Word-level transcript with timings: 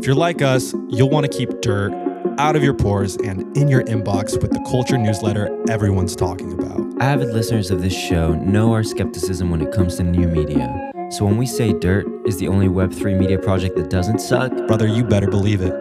If 0.00 0.06
you're 0.06 0.16
like 0.16 0.40
us, 0.40 0.72
you'll 0.88 1.10
want 1.10 1.30
to 1.30 1.38
keep 1.38 1.60
dirt 1.60 1.92
out 2.38 2.56
of 2.56 2.62
your 2.64 2.72
pores 2.72 3.16
and 3.16 3.54
in 3.54 3.68
your 3.68 3.82
inbox 3.82 4.40
with 4.40 4.50
the 4.50 4.60
culture 4.60 4.96
newsletter 4.96 5.54
everyone's 5.68 6.16
talking 6.16 6.54
about. 6.54 7.02
Avid 7.02 7.28
listeners 7.34 7.70
of 7.70 7.82
this 7.82 7.92
show 7.92 8.32
know 8.32 8.72
our 8.72 8.82
skepticism 8.82 9.50
when 9.50 9.60
it 9.60 9.72
comes 9.72 9.96
to 9.96 10.02
new 10.02 10.26
media. 10.26 10.90
So 11.10 11.26
when 11.26 11.36
we 11.36 11.44
say 11.44 11.74
Dirt 11.74 12.06
is 12.26 12.38
the 12.38 12.48
only 12.48 12.66
Web3 12.66 13.18
media 13.18 13.38
project 13.38 13.76
that 13.76 13.90
doesn't 13.90 14.20
suck, 14.20 14.50
Brother, 14.66 14.86
you 14.86 15.04
better 15.04 15.28
believe 15.28 15.60
it. 15.60 15.74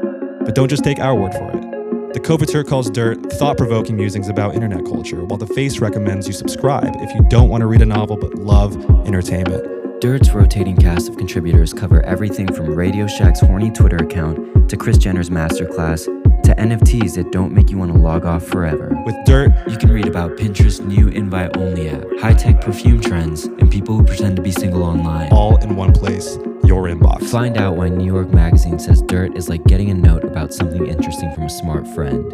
But 0.43 0.53
don't 0.53 0.67
just 0.67 0.83
take 0.83 0.99
our 0.99 1.15
word 1.15 1.33
for 1.33 1.49
it. 1.51 2.13
The 2.13 2.19
Coverture 2.19 2.65
calls 2.65 2.89
Dirt 2.89 3.31
thought 3.31 3.55
provoking 3.55 3.95
musings 3.95 4.27
about 4.27 4.53
internet 4.53 4.83
culture, 4.83 5.23
while 5.23 5.37
The 5.37 5.47
Face 5.47 5.79
recommends 5.79 6.27
you 6.27 6.33
subscribe 6.33 6.93
if 6.97 7.15
you 7.15 7.25
don't 7.29 7.47
want 7.47 7.61
to 7.61 7.67
read 7.67 7.81
a 7.81 7.85
novel 7.85 8.17
but 8.17 8.35
love 8.35 8.75
entertainment. 9.07 9.78
Dirt's 10.01 10.31
rotating 10.31 10.77
cast 10.77 11.09
of 11.09 11.17
contributors 11.17 11.73
cover 11.73 12.01
everything 12.05 12.51
from 12.53 12.73
Radio 12.73 13.05
Shack's 13.05 13.41
horny 13.41 13.69
Twitter 13.69 13.97
account 13.97 14.69
to 14.69 14.77
Kris 14.77 14.97
Jenner's 14.97 15.29
masterclass 15.29 16.05
to 16.43 16.55
NFTs 16.55 17.15
that 17.15 17.33
don't 17.33 17.51
make 17.51 17.69
you 17.69 17.77
want 17.77 17.91
to 17.91 17.97
log 17.97 18.23
off 18.23 18.45
forever. 18.45 18.97
With 19.05 19.15
Dirt, 19.25 19.51
You 19.67 19.77
can 19.77 19.91
read 19.91 20.07
about 20.07 20.37
Pinterest's 20.37 20.79
new 20.79 21.09
invite 21.09 21.57
only 21.57 21.89
app, 21.89 22.05
high 22.21 22.33
tech 22.33 22.61
perfume 22.61 23.01
trends, 23.01 23.43
and 23.45 23.69
people 23.69 23.97
who 23.97 24.05
pretend 24.05 24.37
to 24.37 24.41
be 24.41 24.51
single 24.51 24.83
online. 24.83 25.33
all 25.33 25.57
in 25.57 25.75
one 25.75 25.91
place, 25.91 26.37
your 26.63 26.83
inbox. 26.85 27.25
Find 27.29 27.57
out 27.57 27.75
why 27.75 27.89
New 27.89 28.05
York 28.05 28.29
Magazine 28.29 28.79
says 28.79 29.01
dirt 29.01 29.35
is 29.37 29.49
like 29.49 29.65
getting 29.65 29.89
a 29.89 29.93
note 29.93 30.23
about 30.23 30.53
something 30.53 30.87
interesting 30.87 31.33
from 31.33 31.43
a 31.43 31.49
smart 31.49 31.85
friend. 31.89 32.31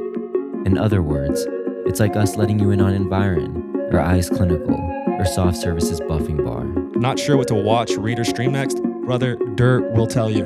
In 0.68 0.77
other 0.77 1.02
words, 1.02 1.44
it's 1.88 2.00
like 2.00 2.16
us 2.16 2.36
letting 2.36 2.60
you 2.60 2.70
in 2.70 2.80
on 2.82 2.94
Environ, 2.94 3.88
or 3.91 4.00
IS 4.13 4.30
Clinical, 4.30 4.76
or 5.18 5.26
Soft 5.26 5.58
Services 5.58 6.00
Buffing 6.02 6.44
Bar. 6.46 6.75
Not 7.05 7.20
sure 7.20 7.38
what 7.38 7.48
to 7.50 7.54
watch, 7.54 7.91
read, 7.98 8.18
or 8.18 8.23
stream 8.23 8.54
next? 8.54 8.82
Brother, 8.82 9.36
Dirt 9.54 9.91
will 9.91 10.08
tell 10.08 10.27
you. 10.27 10.46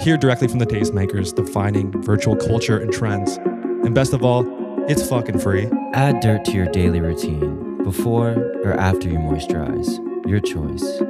Hear 0.00 0.16
directly 0.16 0.48
from 0.48 0.58
the 0.58 0.64
tastemakers 0.64 1.34
defining 1.34 1.92
virtual 2.00 2.36
culture 2.36 2.78
and 2.78 2.90
trends. 2.90 3.36
And 3.36 3.94
best 3.94 4.14
of 4.14 4.24
all, 4.24 4.46
it's 4.88 5.06
fucking 5.06 5.40
free. 5.40 5.68
Add 5.92 6.20
dirt 6.20 6.46
to 6.46 6.52
your 6.52 6.68
daily 6.68 7.02
routine, 7.02 7.84
before 7.84 8.30
or 8.64 8.72
after 8.72 9.10
you 9.10 9.18
moisturize. 9.18 9.98
Your 10.26 10.40
choice. 10.40 11.02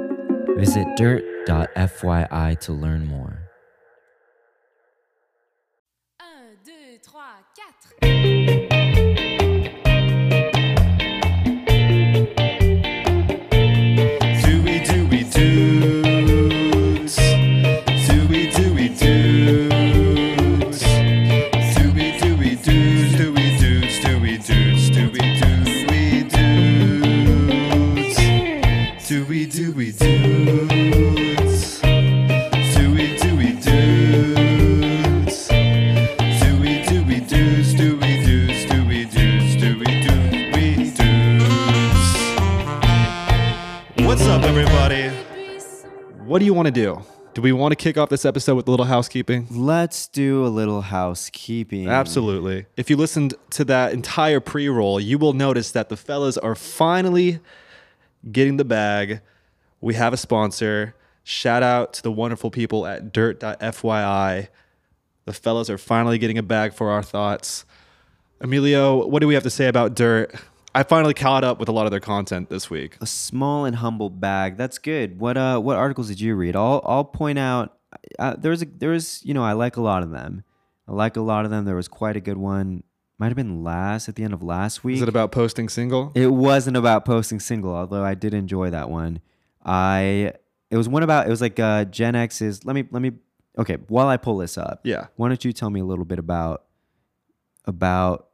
Visit 0.57 0.85
dirt.fyi 0.97 2.59
to 2.59 2.73
learn 2.73 3.07
more. 3.07 3.30
What 46.31 46.39
do 46.39 46.45
you 46.45 46.53
want 46.53 46.67
to 46.67 46.71
do? 46.71 47.03
Do 47.33 47.41
we 47.41 47.51
want 47.51 47.73
to 47.73 47.75
kick 47.75 47.97
off 47.97 48.07
this 48.07 48.23
episode 48.23 48.55
with 48.55 48.65
a 48.65 48.71
little 48.71 48.85
housekeeping? 48.85 49.47
Let's 49.51 50.07
do 50.07 50.45
a 50.45 50.47
little 50.47 50.79
housekeeping. 50.79 51.89
Absolutely. 51.89 52.67
If 52.77 52.89
you 52.89 52.95
listened 52.95 53.33
to 53.49 53.65
that 53.65 53.91
entire 53.91 54.39
pre 54.39 54.69
roll, 54.69 54.97
you 54.97 55.17
will 55.17 55.33
notice 55.33 55.71
that 55.71 55.89
the 55.89 55.97
fellas 55.97 56.37
are 56.37 56.55
finally 56.55 57.41
getting 58.31 58.55
the 58.55 58.63
bag. 58.63 59.19
We 59.81 59.95
have 59.95 60.13
a 60.13 60.17
sponsor. 60.17 60.95
Shout 61.25 61.63
out 61.63 61.91
to 61.95 62.01
the 62.01 62.13
wonderful 62.13 62.49
people 62.49 62.87
at 62.87 63.11
dirt.fyi. 63.11 64.47
The 65.25 65.33
fellas 65.33 65.69
are 65.69 65.77
finally 65.77 66.17
getting 66.17 66.37
a 66.37 66.43
bag 66.43 66.71
for 66.71 66.91
our 66.91 67.03
thoughts. 67.03 67.65
Emilio, 68.39 69.05
what 69.05 69.19
do 69.19 69.27
we 69.27 69.33
have 69.33 69.43
to 69.43 69.49
say 69.49 69.67
about 69.67 69.95
Dirt? 69.95 70.33
I 70.73 70.83
finally 70.83 71.13
caught 71.13 71.43
up 71.43 71.59
with 71.59 71.69
a 71.69 71.71
lot 71.71 71.85
of 71.85 71.91
their 71.91 71.99
content 71.99 72.49
this 72.49 72.69
week. 72.69 72.97
A 73.01 73.05
small 73.05 73.65
and 73.65 73.75
humble 73.75 74.09
bag. 74.09 74.57
That's 74.57 74.77
good. 74.77 75.19
What 75.19 75.37
uh 75.37 75.59
what 75.59 75.77
articles 75.77 76.07
did 76.07 76.21
you 76.21 76.35
read? 76.35 76.55
I'll 76.55 76.81
I'll 76.85 77.03
point 77.03 77.39
out 77.39 77.77
uh, 78.17 78.35
there's 78.37 78.61
a 78.61 78.65
there's 78.65 79.21
you 79.25 79.33
know 79.33 79.43
I 79.43 79.53
like 79.53 79.77
a 79.77 79.81
lot 79.81 80.03
of 80.03 80.11
them. 80.11 80.43
I 80.87 80.93
like 80.93 81.17
a 81.17 81.21
lot 81.21 81.45
of 81.45 81.51
them. 81.51 81.65
There 81.65 81.75
was 81.75 81.87
quite 81.87 82.15
a 82.15 82.21
good 82.21 82.37
one. 82.37 82.83
Might 83.17 83.27
have 83.27 83.35
been 83.35 83.63
last 83.63 84.09
at 84.09 84.15
the 84.15 84.23
end 84.23 84.33
of 84.33 84.41
last 84.41 84.83
week. 84.83 84.95
Is 84.95 85.03
it 85.03 85.09
about 85.09 85.31
posting 85.31 85.69
single? 85.69 86.11
It 86.15 86.27
wasn't 86.27 86.77
about 86.77 87.05
posting 87.05 87.39
single, 87.39 87.75
although 87.75 88.03
I 88.03 88.15
did 88.15 88.33
enjoy 88.33 88.69
that 88.71 88.89
one. 88.89 89.21
I 89.63 90.33
it 90.69 90.77
was 90.77 90.87
one 90.87 91.03
about 91.03 91.27
it 91.27 91.29
was 91.29 91.41
like 91.41 91.59
uh 91.59 91.85
Gen 91.85 92.15
X's 92.15 92.65
let 92.65 92.73
me 92.73 92.85
let 92.91 93.01
me 93.01 93.11
okay, 93.57 93.77
while 93.89 94.07
I 94.07 94.17
pull 94.17 94.37
this 94.37 94.57
up. 94.57 94.79
Yeah. 94.83 95.07
Why 95.17 95.27
don't 95.27 95.43
you 95.43 95.51
tell 95.51 95.69
me 95.69 95.81
a 95.81 95.85
little 95.85 96.05
bit 96.05 96.17
about 96.17 96.63
about 97.65 98.27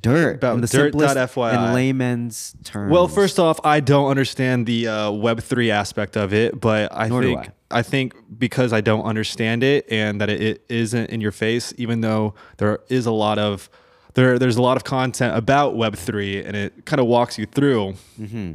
dirt 0.00 0.36
About 0.36 0.54
in 0.56 0.60
the 0.60 0.66
dirt 0.66 0.92
simplest 0.92 1.16
FYI. 1.16 1.54
in 1.68 1.74
layman's 1.74 2.54
terms. 2.64 2.90
Well, 2.92 3.08
first 3.08 3.38
off, 3.38 3.60
I 3.64 3.80
don't 3.80 4.08
understand 4.10 4.66
the 4.66 4.88
uh, 4.88 5.10
Web 5.10 5.40
three 5.40 5.70
aspect 5.70 6.16
of 6.16 6.32
it, 6.34 6.60
but 6.60 6.90
I 6.94 7.08
Nor 7.08 7.22
think 7.22 7.50
I. 7.70 7.82
think 7.82 8.14
because 8.38 8.72
I 8.72 8.80
don't 8.80 9.04
understand 9.04 9.62
it 9.62 9.86
and 9.90 10.20
that 10.20 10.28
it, 10.30 10.40
it 10.40 10.64
isn't 10.68 11.10
in 11.10 11.20
your 11.20 11.32
face, 11.32 11.72
even 11.76 12.00
though 12.00 12.34
there 12.58 12.80
is 12.88 13.06
a 13.06 13.10
lot 13.12 13.38
of 13.38 13.68
there 14.14 14.38
there's 14.38 14.56
a 14.56 14.62
lot 14.62 14.76
of 14.76 14.84
content 14.84 15.36
about 15.36 15.76
Web 15.76 15.94
three 15.96 16.42
and 16.42 16.56
it 16.56 16.84
kind 16.86 17.00
of 17.00 17.06
walks 17.06 17.38
you 17.38 17.46
through 17.46 17.94
Mm-hmm. 18.20 18.54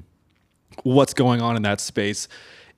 what's 0.84 1.14
going 1.14 1.42
on 1.42 1.56
in 1.56 1.62
that 1.64 1.80
space. 1.82 2.28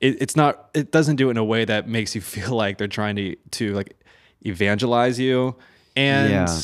It, 0.00 0.20
it's 0.20 0.36
not 0.36 0.68
it 0.74 0.90
doesn't 0.90 1.16
do 1.16 1.28
it 1.28 1.32
in 1.32 1.36
a 1.38 1.44
way 1.44 1.64
that 1.64 1.88
makes 1.88 2.14
you 2.14 2.20
feel 2.20 2.50
like 2.54 2.78
they're 2.78 2.88
trying 2.88 3.16
to 3.16 3.36
to 3.52 3.72
like 3.74 3.94
evangelize 4.44 5.18
you 5.18 5.56
and. 5.96 6.30
Yeah. 6.30 6.58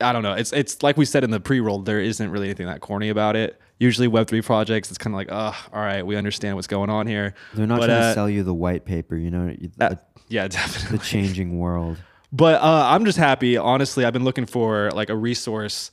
I 0.00 0.12
don't 0.12 0.22
know. 0.22 0.34
It's 0.34 0.52
it's 0.52 0.82
like 0.82 0.96
we 0.96 1.04
said 1.04 1.24
in 1.24 1.30
the 1.30 1.40
pre-roll. 1.40 1.80
There 1.80 2.00
isn't 2.00 2.30
really 2.30 2.46
anything 2.46 2.66
that 2.66 2.80
corny 2.80 3.08
about 3.08 3.34
it. 3.36 3.60
Usually, 3.78 4.08
Web 4.08 4.28
three 4.28 4.42
projects, 4.42 4.90
it's 4.90 4.98
kind 4.98 5.14
of 5.14 5.18
like, 5.18 5.28
oh, 5.30 5.56
all 5.72 5.80
right, 5.82 6.04
we 6.04 6.16
understand 6.16 6.56
what's 6.56 6.66
going 6.66 6.90
on 6.90 7.06
here. 7.06 7.34
they're 7.54 7.66
not 7.66 7.78
But, 7.80 7.86
trying 7.86 8.02
uh, 8.02 8.08
to 8.08 8.14
sell 8.14 8.30
you 8.30 8.42
the 8.42 8.54
white 8.54 8.84
paper, 8.84 9.16
you 9.16 9.30
know, 9.30 9.54
uh, 9.80 9.90
the, 9.90 9.98
yeah, 10.28 10.48
the 10.48 11.00
changing 11.02 11.58
world. 11.58 11.96
But 12.32 12.60
uh, 12.60 12.88
I'm 12.88 13.04
just 13.04 13.18
happy. 13.18 13.56
Honestly, 13.56 14.04
I've 14.04 14.12
been 14.12 14.24
looking 14.24 14.46
for 14.46 14.90
like 14.90 15.10
a 15.10 15.16
resource 15.16 15.90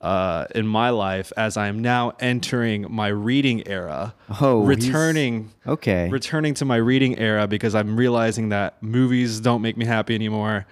uh, 0.00 0.46
in 0.54 0.66
my 0.66 0.90
life 0.90 1.32
as 1.36 1.56
I 1.56 1.68
am 1.68 1.80
now 1.80 2.12
entering 2.20 2.86
my 2.90 3.08
reading 3.08 3.66
era. 3.66 4.14
Oh, 4.40 4.62
returning. 4.64 5.52
Okay. 5.66 6.08
returning 6.10 6.54
to 6.54 6.64
my 6.64 6.76
reading 6.76 7.18
era 7.18 7.46
because 7.46 7.74
I'm 7.74 7.96
realizing 7.96 8.50
that 8.50 8.82
movies 8.82 9.40
don't 9.40 9.62
make 9.62 9.76
me 9.76 9.84
happy 9.84 10.14
anymore. 10.14 10.66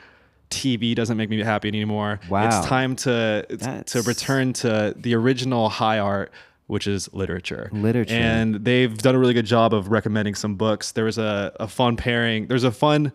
TV 0.50 0.94
doesn't 0.94 1.16
make 1.16 1.30
me 1.30 1.42
happy 1.42 1.68
anymore. 1.68 2.20
Wow. 2.28 2.46
It's 2.46 2.66
time 2.66 2.96
to 2.96 3.84
to 3.86 4.02
return 4.02 4.52
to 4.54 4.94
the 4.96 5.14
original 5.14 5.68
high 5.68 5.98
art, 5.98 6.30
which 6.66 6.86
is 6.86 7.12
literature. 7.12 7.70
Literature. 7.72 8.14
And 8.14 8.64
they've 8.64 8.96
done 8.96 9.14
a 9.14 9.18
really 9.18 9.34
good 9.34 9.46
job 9.46 9.74
of 9.74 9.88
recommending 9.88 10.34
some 10.34 10.54
books. 10.54 10.92
There 10.92 11.04
was 11.04 11.18
a, 11.18 11.52
a 11.58 11.68
fun 11.68 11.96
pairing. 11.96 12.46
There's 12.46 12.64
a 12.64 12.72
fun 12.72 13.12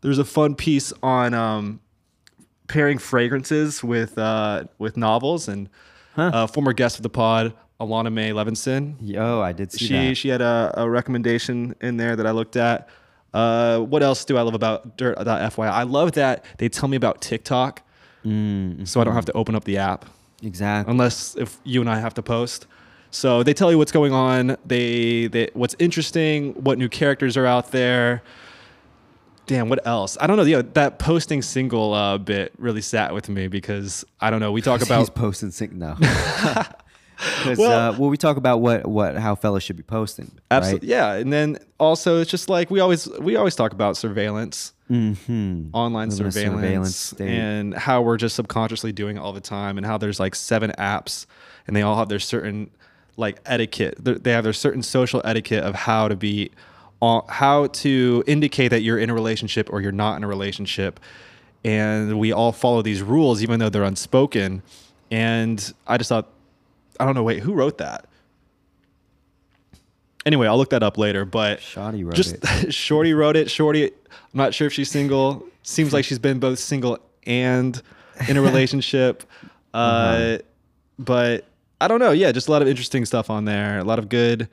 there's 0.00 0.18
a 0.18 0.24
fun 0.24 0.54
piece 0.54 0.92
on 1.02 1.34
um, 1.34 1.80
pairing 2.68 2.98
fragrances 2.98 3.82
with 3.82 4.16
uh, 4.18 4.64
with 4.78 4.96
novels 4.96 5.48
and 5.48 5.68
uh, 6.16 6.46
former 6.46 6.72
guest 6.72 6.96
of 6.96 7.02
the 7.02 7.08
pod, 7.08 7.54
Alana 7.80 8.12
May 8.12 8.30
Levinson 8.30 8.96
Yo, 9.00 9.40
I 9.40 9.52
did 9.52 9.72
see 9.72 9.86
she 9.86 9.92
that. 9.94 10.16
she 10.16 10.28
had 10.28 10.40
a, 10.40 10.72
a 10.76 10.88
recommendation 10.88 11.74
in 11.80 11.96
there 11.96 12.16
that 12.16 12.26
I 12.26 12.32
looked 12.32 12.56
at. 12.56 12.88
Uh, 13.34 13.80
what 13.80 14.02
else 14.02 14.24
do 14.24 14.36
I 14.36 14.42
love 14.42 14.54
about 14.54 14.96
Dirt.fyi? 14.96 15.68
I 15.68 15.82
love 15.82 16.12
that 16.12 16.44
they 16.58 16.68
tell 16.68 16.88
me 16.88 16.96
about 16.96 17.20
TikTok, 17.20 17.82
so 18.84 19.00
I 19.00 19.04
don't 19.04 19.14
have 19.14 19.26
to 19.26 19.32
open 19.32 19.54
up 19.54 19.64
the 19.64 19.78
app 19.78 20.06
exactly. 20.42 20.90
unless 20.90 21.36
if 21.36 21.58
you 21.64 21.80
and 21.80 21.90
I 21.90 21.98
have 21.98 22.14
to 22.14 22.22
post. 22.22 22.66
So 23.10 23.42
they 23.42 23.54
tell 23.54 23.70
you 23.70 23.78
what's 23.78 23.92
going 23.92 24.12
on. 24.12 24.56
They, 24.66 25.28
they 25.28 25.50
what's 25.54 25.74
interesting, 25.78 26.52
what 26.54 26.78
new 26.78 26.88
characters 26.88 27.36
are 27.36 27.46
out 27.46 27.70
there. 27.70 28.22
Damn, 29.46 29.70
what 29.70 29.86
else? 29.86 30.18
I 30.20 30.26
don't 30.26 30.36
know. 30.36 30.42
Yeah, 30.42 30.60
that 30.74 30.98
posting 30.98 31.40
single 31.40 31.94
uh, 31.94 32.18
bit 32.18 32.52
really 32.58 32.82
sat 32.82 33.14
with 33.14 33.30
me 33.30 33.48
because 33.48 34.04
I 34.20 34.28
don't 34.28 34.40
know. 34.40 34.52
We 34.52 34.60
talk 34.60 34.80
He's 34.80 34.88
about 34.88 35.14
posting 35.14 35.50
sync 35.50 35.72
now. 35.72 35.96
Well- 37.46 37.62
uh, 37.94 37.98
well, 37.98 38.10
we 38.10 38.16
talk 38.16 38.36
about 38.36 38.60
what 38.60 38.86
what 38.86 39.16
how 39.16 39.34
fellas 39.34 39.62
should 39.64 39.76
be 39.76 39.82
posting. 39.82 40.30
Absolutely, 40.50 40.88
yeah. 40.88 41.14
And 41.14 41.32
then 41.32 41.58
also, 41.78 42.20
it's 42.20 42.30
just 42.30 42.48
like 42.48 42.70
we 42.70 42.80
always 42.80 43.08
we 43.20 43.36
always 43.36 43.54
talk 43.56 43.72
about 43.72 43.96
surveillance, 43.96 44.72
Mm-hmm. 44.90 45.68
online 45.74 46.08
Live 46.10 46.20
in 46.20 46.26
a 46.26 46.32
surveillance, 46.32 46.96
surveillance 46.96 47.14
and 47.20 47.74
how 47.74 48.00
we're 48.02 48.16
just 48.16 48.34
subconsciously 48.36 48.92
doing 48.92 49.16
it 49.16 49.20
all 49.20 49.32
the 49.32 49.40
time, 49.40 49.76
and 49.76 49.84
how 49.86 49.98
there's 49.98 50.18
like 50.20 50.34
seven 50.34 50.72
apps, 50.78 51.26
and 51.66 51.74
they 51.76 51.82
all 51.82 51.96
have 51.96 52.08
their 52.08 52.18
certain 52.20 52.70
like 53.16 53.40
etiquette. 53.44 53.96
They 54.00 54.30
have 54.32 54.44
their 54.44 54.52
certain 54.52 54.82
social 54.82 55.20
etiquette 55.24 55.64
of 55.64 55.74
how 55.74 56.08
to 56.08 56.16
be 56.16 56.50
on 57.00 57.22
how 57.28 57.66
to 57.66 58.24
indicate 58.26 58.68
that 58.68 58.80
you're 58.82 58.98
in 58.98 59.10
a 59.10 59.14
relationship 59.14 59.68
or 59.72 59.80
you're 59.80 59.92
not 59.92 60.16
in 60.16 60.24
a 60.24 60.28
relationship. 60.28 60.98
And 61.64 62.18
we 62.18 62.32
all 62.32 62.52
follow 62.52 62.82
these 62.82 63.02
rules, 63.02 63.42
even 63.42 63.58
though 63.60 63.68
they're 63.68 63.82
unspoken. 63.84 64.62
And 65.10 65.72
I 65.86 65.96
just 65.98 66.08
thought, 66.08 66.28
I 67.00 67.04
don't 67.04 67.14
know, 67.14 67.22
wait, 67.22 67.40
who 67.42 67.52
wrote 67.54 67.78
that? 67.78 68.06
Anyway, 70.26 70.46
I'll 70.46 70.58
look 70.58 70.70
that 70.70 70.82
up 70.82 70.98
later. 70.98 71.24
But 71.24 71.60
Shorty 71.60 72.04
wrote 72.04 72.14
just 72.14 72.36
it. 72.42 72.74
Shorty 72.74 73.14
wrote 73.14 73.36
it. 73.36 73.50
Shorty, 73.50 73.84
I'm 73.84 73.90
not 74.34 74.52
sure 74.54 74.66
if 74.66 74.72
she's 74.72 74.90
single. 74.90 75.46
Seems 75.62 75.92
like 75.92 76.04
she's 76.04 76.18
been 76.18 76.38
both 76.38 76.58
single 76.58 76.98
and 77.26 77.80
in 78.28 78.36
a 78.36 78.42
relationship. 78.50 79.22
uh 79.72 79.76
Uh-huh. 79.76 80.38
But 80.98 81.44
I 81.80 81.86
don't 81.88 82.00
know. 82.00 82.10
Yeah, 82.10 82.32
just 82.32 82.48
a 82.48 82.50
lot 82.50 82.60
of 82.62 82.68
interesting 82.68 83.04
stuff 83.04 83.30
on 83.30 83.44
there. 83.44 83.78
A 83.78 83.84
lot 83.84 83.98
of 84.00 84.08
good, 84.08 84.48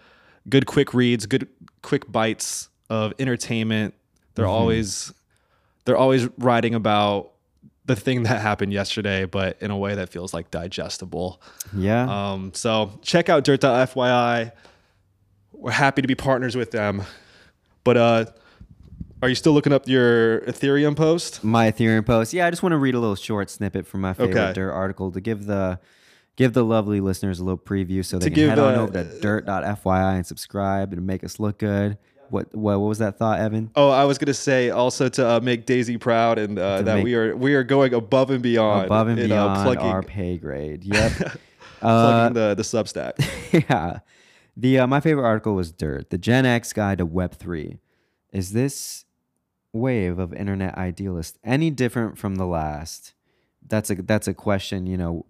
good 0.47 0.67
quick 0.67 0.93
reads, 0.93 1.25
good 1.25 1.47
quick 1.81 2.09
bites 2.11 2.69
of 2.89 3.13
entertainment. 3.19 3.95
They're 4.35 4.45
Mm-hmm. 4.45 4.53
always, 4.53 5.13
they're 5.85 5.97
always 5.97 6.27
writing 6.37 6.75
about 6.75 7.31
the 7.85 7.95
thing 7.95 8.23
that 8.23 8.41
happened 8.41 8.73
yesterday, 8.73 9.25
but 9.25 9.57
in 9.61 9.71
a 9.71 9.77
way 9.77 9.95
that 9.95 10.09
feels 10.09 10.33
like 10.33 10.49
digestible. 10.51 11.41
Yeah. 11.75 12.31
Um, 12.31 12.51
so 12.53 12.97
check 13.01 13.29
out 13.29 13.43
dirt.fyi. 13.43 14.51
We're 15.53 15.71
happy 15.71 16.01
to 16.01 16.07
be 16.07 16.15
partners 16.15 16.55
with 16.55 16.71
them. 16.71 17.03
But 17.83 17.97
uh, 17.97 18.25
are 19.21 19.29
you 19.29 19.35
still 19.35 19.53
looking 19.53 19.73
up 19.73 19.87
your 19.87 20.41
Ethereum 20.41 20.95
post? 20.95 21.43
my 21.43 21.71
Ethereum 21.71 22.05
post. 22.05 22.33
Yeah, 22.33 22.47
I 22.47 22.49
just 22.49 22.63
want 22.63 22.73
to 22.73 22.77
read 22.77 22.95
a 22.95 22.99
little 22.99 23.15
short 23.15 23.49
snippet 23.49 23.85
from 23.87 24.01
my 24.01 24.13
favorite 24.13 24.35
Okay. 24.35 24.53
Dirt 24.53 24.71
article 24.71 25.11
to 25.11 25.21
give 25.21 25.45
the 25.45 25.79
give 26.35 26.53
the 26.53 26.65
lovely 26.65 26.99
listeners 26.99 27.39
a 27.39 27.43
little 27.43 27.57
preview 27.57 28.03
so 28.03 28.17
they 28.19 28.25
To 28.25 28.29
can 28.29 28.35
give, 28.35 28.49
head 28.49 28.59
on 28.59 28.75
uh, 28.75 28.81
over 28.81 29.03
to 29.03 29.19
dirt.fyi 29.21 30.15
and 30.15 30.25
subscribe 30.27 30.91
and 30.91 31.05
make 31.07 31.23
us 31.23 31.39
look 31.39 31.59
good. 31.59 31.97
What 32.29 32.53
what, 32.55 32.79
what 32.79 32.87
was 32.87 32.99
that 32.99 33.17
thought, 33.17 33.39
Evan? 33.39 33.71
Oh, 33.75 33.89
I 33.89 34.05
was 34.05 34.17
gonna 34.17 34.33
say 34.33 34.69
also 34.69 35.09
to 35.09 35.27
uh, 35.27 35.39
make 35.39 35.65
Daisy 35.65 35.97
proud 35.97 36.37
and 36.37 36.57
uh, 36.57 36.81
that 36.83 37.03
we 37.03 37.15
are 37.15 37.35
we 37.35 37.55
are 37.55 37.63
going 37.63 37.93
above 37.93 38.29
and 38.31 38.41
beyond 38.41 38.87
Above 38.87 39.07
and 39.07 39.19
in, 39.19 39.27
beyond 39.27 39.57
uh, 39.57 39.63
plugging, 39.63 39.85
our 39.85 40.03
pay 40.03 40.37
grade. 40.37 40.83
Yep. 40.95 41.11
uh, 41.21 41.29
plugging 41.81 42.33
the 42.33 42.55
the 42.55 42.63
Substack. 42.63 43.13
yeah. 43.69 43.99
The 44.57 44.79
uh, 44.79 44.87
my 44.87 44.99
favorite 44.99 45.25
article 45.25 45.55
was 45.55 45.71
Dirt, 45.71 46.09
the 46.09 46.17
Gen 46.17 46.45
X 46.45 46.73
guide 46.73 46.99
to 46.99 47.05
Web 47.05 47.33
three. 47.35 47.79
Is 48.31 48.53
this 48.53 49.05
wave 49.73 50.19
of 50.19 50.33
internet 50.33 50.77
idealists 50.77 51.37
any 51.43 51.69
different 51.69 52.17
from 52.17 52.35
the 52.35 52.45
last? 52.45 53.13
That's 53.67 53.89
a 53.89 53.95
that's 53.95 54.27
a 54.27 54.33
question. 54.33 54.87
You 54.87 54.97
know, 54.97 55.25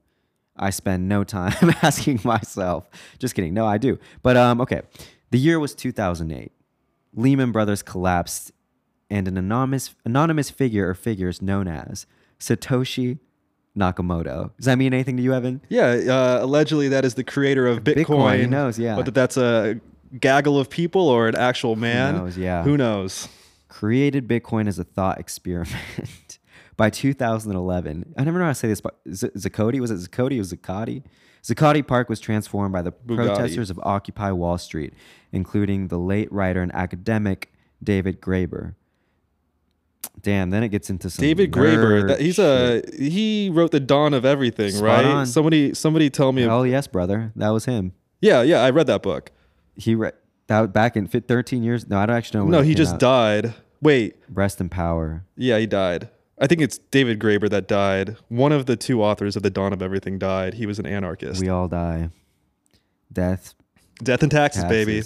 I 0.58 0.70
spend 0.70 1.10
no 1.10 1.24
time 1.24 1.74
asking 1.82 2.22
myself. 2.24 2.90
Just 3.20 3.36
kidding. 3.36 3.54
No, 3.54 3.66
I 3.66 3.78
do. 3.78 4.00
But 4.22 4.38
um, 4.38 4.62
okay. 4.62 4.82
The 5.32 5.40
year 5.40 5.60
was 5.60 5.76
2008. 5.76 6.52
Lehman 7.16 7.52
Brothers 7.52 7.82
collapsed, 7.82 8.52
and 9.10 9.28
an 9.28 9.38
anonymous 9.38 9.96
anonymous 10.06 10.50
figure 10.50 10.90
or 10.90 10.94
figures 10.94 11.42
known 11.42 11.68
as 11.68 12.06
Satoshi 12.40 13.20
Nakamoto. 13.78 14.52
Does 14.58 14.66
that 14.66 14.78
mean 14.78 14.94
anything 14.94 15.18
to 15.18 15.24
you, 15.24 15.34
Evan? 15.34 15.62
yeah, 15.70 15.86
uh, 16.08 16.40
allegedly 16.44 16.88
that 16.90 17.04
is 17.06 17.16
the 17.16 17.24
creator 17.24 17.68
of 17.68 17.84
Bitcoin. 17.84 18.06
Bitcoin, 18.06 18.40
he 18.42 18.46
knows, 18.48 18.80
yeah. 18.80 18.96
Whether 18.98 19.12
that's 19.12 19.38
a 19.38 19.80
gaggle 20.20 20.60
of 20.60 20.70
people 20.70 21.08
or 21.10 21.28
an 21.28 21.36
actual 21.36 21.76
man, 21.76 22.16
Who 22.16 22.22
knows, 22.22 22.38
yeah. 22.38 22.64
Who 22.64 22.78
knows? 22.78 23.28
created 23.68 24.28
Bitcoin 24.28 24.68
as 24.68 24.80
a 24.80 24.84
thought 24.86 25.20
experiment. 25.20 26.40
By 26.78 26.90
2011, 26.90 28.14
I 28.18 28.24
never 28.24 28.38
know 28.40 28.46
how 28.46 28.52
to 28.52 28.56
say 28.56 28.68
this, 28.70 28.82
but 28.82 29.00
Z- 29.14 29.30
Zakoti 29.38 29.80
was 29.80 29.92
it 29.92 29.96
Zakoti 30.10 30.40
or 30.40 30.44
Zakati? 30.56 31.04
Zakati 31.46 31.86
Park 31.86 32.10
was 32.10 32.20
transformed 32.20 32.74
by 32.74 32.82
the 32.82 32.92
protesters 32.92 33.70
of 33.70 33.80
Occupy 33.84 34.32
Wall 34.32 34.58
Street, 34.58 34.94
including 35.32 35.90
the 35.90 36.00
late 36.00 36.32
writer 36.32 36.64
and 36.64 36.74
academic 36.74 37.54
David 37.84 38.20
Graeber. 38.20 38.74
Damn, 40.22 40.50
then 40.50 40.64
it 40.64 40.70
gets 40.70 40.90
into 40.90 41.08
some 41.12 41.22
David 41.22 41.52
Graeber, 41.52 42.08
that, 42.08 42.20
he's 42.20 42.36
shit. 42.36 42.90
a 42.96 43.04
he 43.04 43.52
wrote 43.54 43.70
the 43.70 43.80
dawn 43.80 44.16
of 44.16 44.26
everything, 44.26 44.72
Spot 44.72 44.84
right? 44.84 45.06
on. 45.06 45.26
Somebody 45.28 45.76
somebody 45.76 46.10
tell 46.10 46.32
me. 46.32 46.46
Oh 46.46 46.64
yes, 46.64 46.88
brother, 46.88 47.32
that 47.36 47.50
was 47.50 47.66
him. 47.66 47.94
yeah, 48.22 48.42
yeah, 48.42 48.62
I 48.62 48.72
read 48.72 48.88
that 48.88 49.04
book. 49.04 49.32
He 49.76 49.94
read 49.94 50.14
that 50.48 50.74
back 50.74 50.96
in 50.98 51.08
13 51.08 51.62
years. 51.62 51.88
No, 51.88 52.00
I 52.00 52.08
don't 52.08 52.16
actually 52.16 52.40
know. 52.46 52.58
No, 52.58 52.62
he 52.64 52.74
just 52.74 52.96
out. 52.96 53.00
died. 53.00 53.54
Wait, 53.82 54.16
Rest 54.34 54.60
in 54.62 54.70
power. 54.70 55.26
yeah, 55.36 55.60
he 55.60 55.68
died. 55.68 56.10
I 56.38 56.48
think 56.48 56.62
it's 56.62 56.78
David 56.78 57.20
Graeber 57.20 57.50
that 57.50 57.68
died. 57.68 58.18
One 58.28 58.52
of 58.52 58.66
the 58.66 58.76
two 58.76 59.02
authors 59.02 59.36
of 59.36 59.44
The 59.44 59.50
Dawn 59.50 59.72
of 59.72 59.82
Everything 59.82 60.20
died. 60.20 60.56
He 60.56 60.66
was 60.66 60.80
an 60.80 60.86
anarchist. 60.86 61.42
We 61.42 61.50
all 61.50 61.68
die. 61.68 62.10
Death, 63.12 63.54
Death 64.04 64.22
and 64.22 64.32
taxes, 64.32 64.66
baby. 64.66 65.04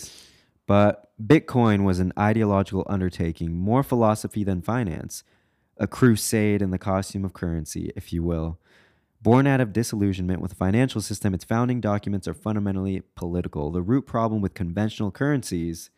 But 0.66 1.12
Bitcoin 1.22 1.84
was 1.84 2.00
an 2.00 2.14
ideological 2.18 2.86
undertaking, 2.88 3.54
more 3.54 3.84
philosophy 3.84 4.44
than 4.44 4.62
finance, 4.62 5.24
a 5.78 5.88
crusade 5.88 6.62
in 6.62 6.72
the 6.72 6.78
costume 6.78 7.26
of 7.26 7.34
currency, 7.34 7.92
if 7.96 8.12
you 8.12 8.24
will. 8.24 8.60
Born 9.22 9.48
out 9.48 9.60
of 9.62 9.74
disillusionment 9.74 10.42
with 10.42 10.52
the 10.52 10.56
financial 10.56 11.02
system, 11.02 11.34
its 11.34 11.44
founding 11.44 11.82
documents 11.82 12.28
are 12.28 12.34
fundamentally 12.34 13.02
political. 13.16 13.70
The 13.72 13.82
root 13.82 14.08
problem 14.08 14.42
with 14.42 14.54
conventional 14.54 15.12
currencies, 15.12 15.90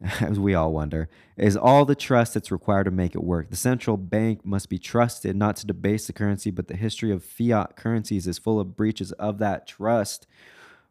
as 0.20 0.38
we 0.38 0.54
all 0.54 0.72
wonder, 0.72 1.08
is 1.36 1.56
all 1.56 1.84
the 1.84 1.94
trust 1.94 2.34
that's 2.34 2.50
required 2.50 2.84
to 2.84 2.90
make 2.90 3.14
it 3.14 3.22
work. 3.22 3.50
The 3.50 3.56
central 3.56 3.96
bank 3.96 4.44
must 4.44 4.68
be 4.68 4.78
trusted 4.78 5.36
not 5.36 5.56
to 5.56 5.66
debase 5.66 6.06
the 6.06 6.12
currency, 6.12 6.50
but 6.50 6.68
the 6.68 6.76
history 6.76 7.10
of 7.10 7.24
fiat 7.24 7.76
currencies 7.76 8.26
is 8.26 8.38
full 8.38 8.60
of 8.60 8.76
breaches 8.76 9.12
of 9.12 9.38
that 9.38 9.66
trust 9.66 10.26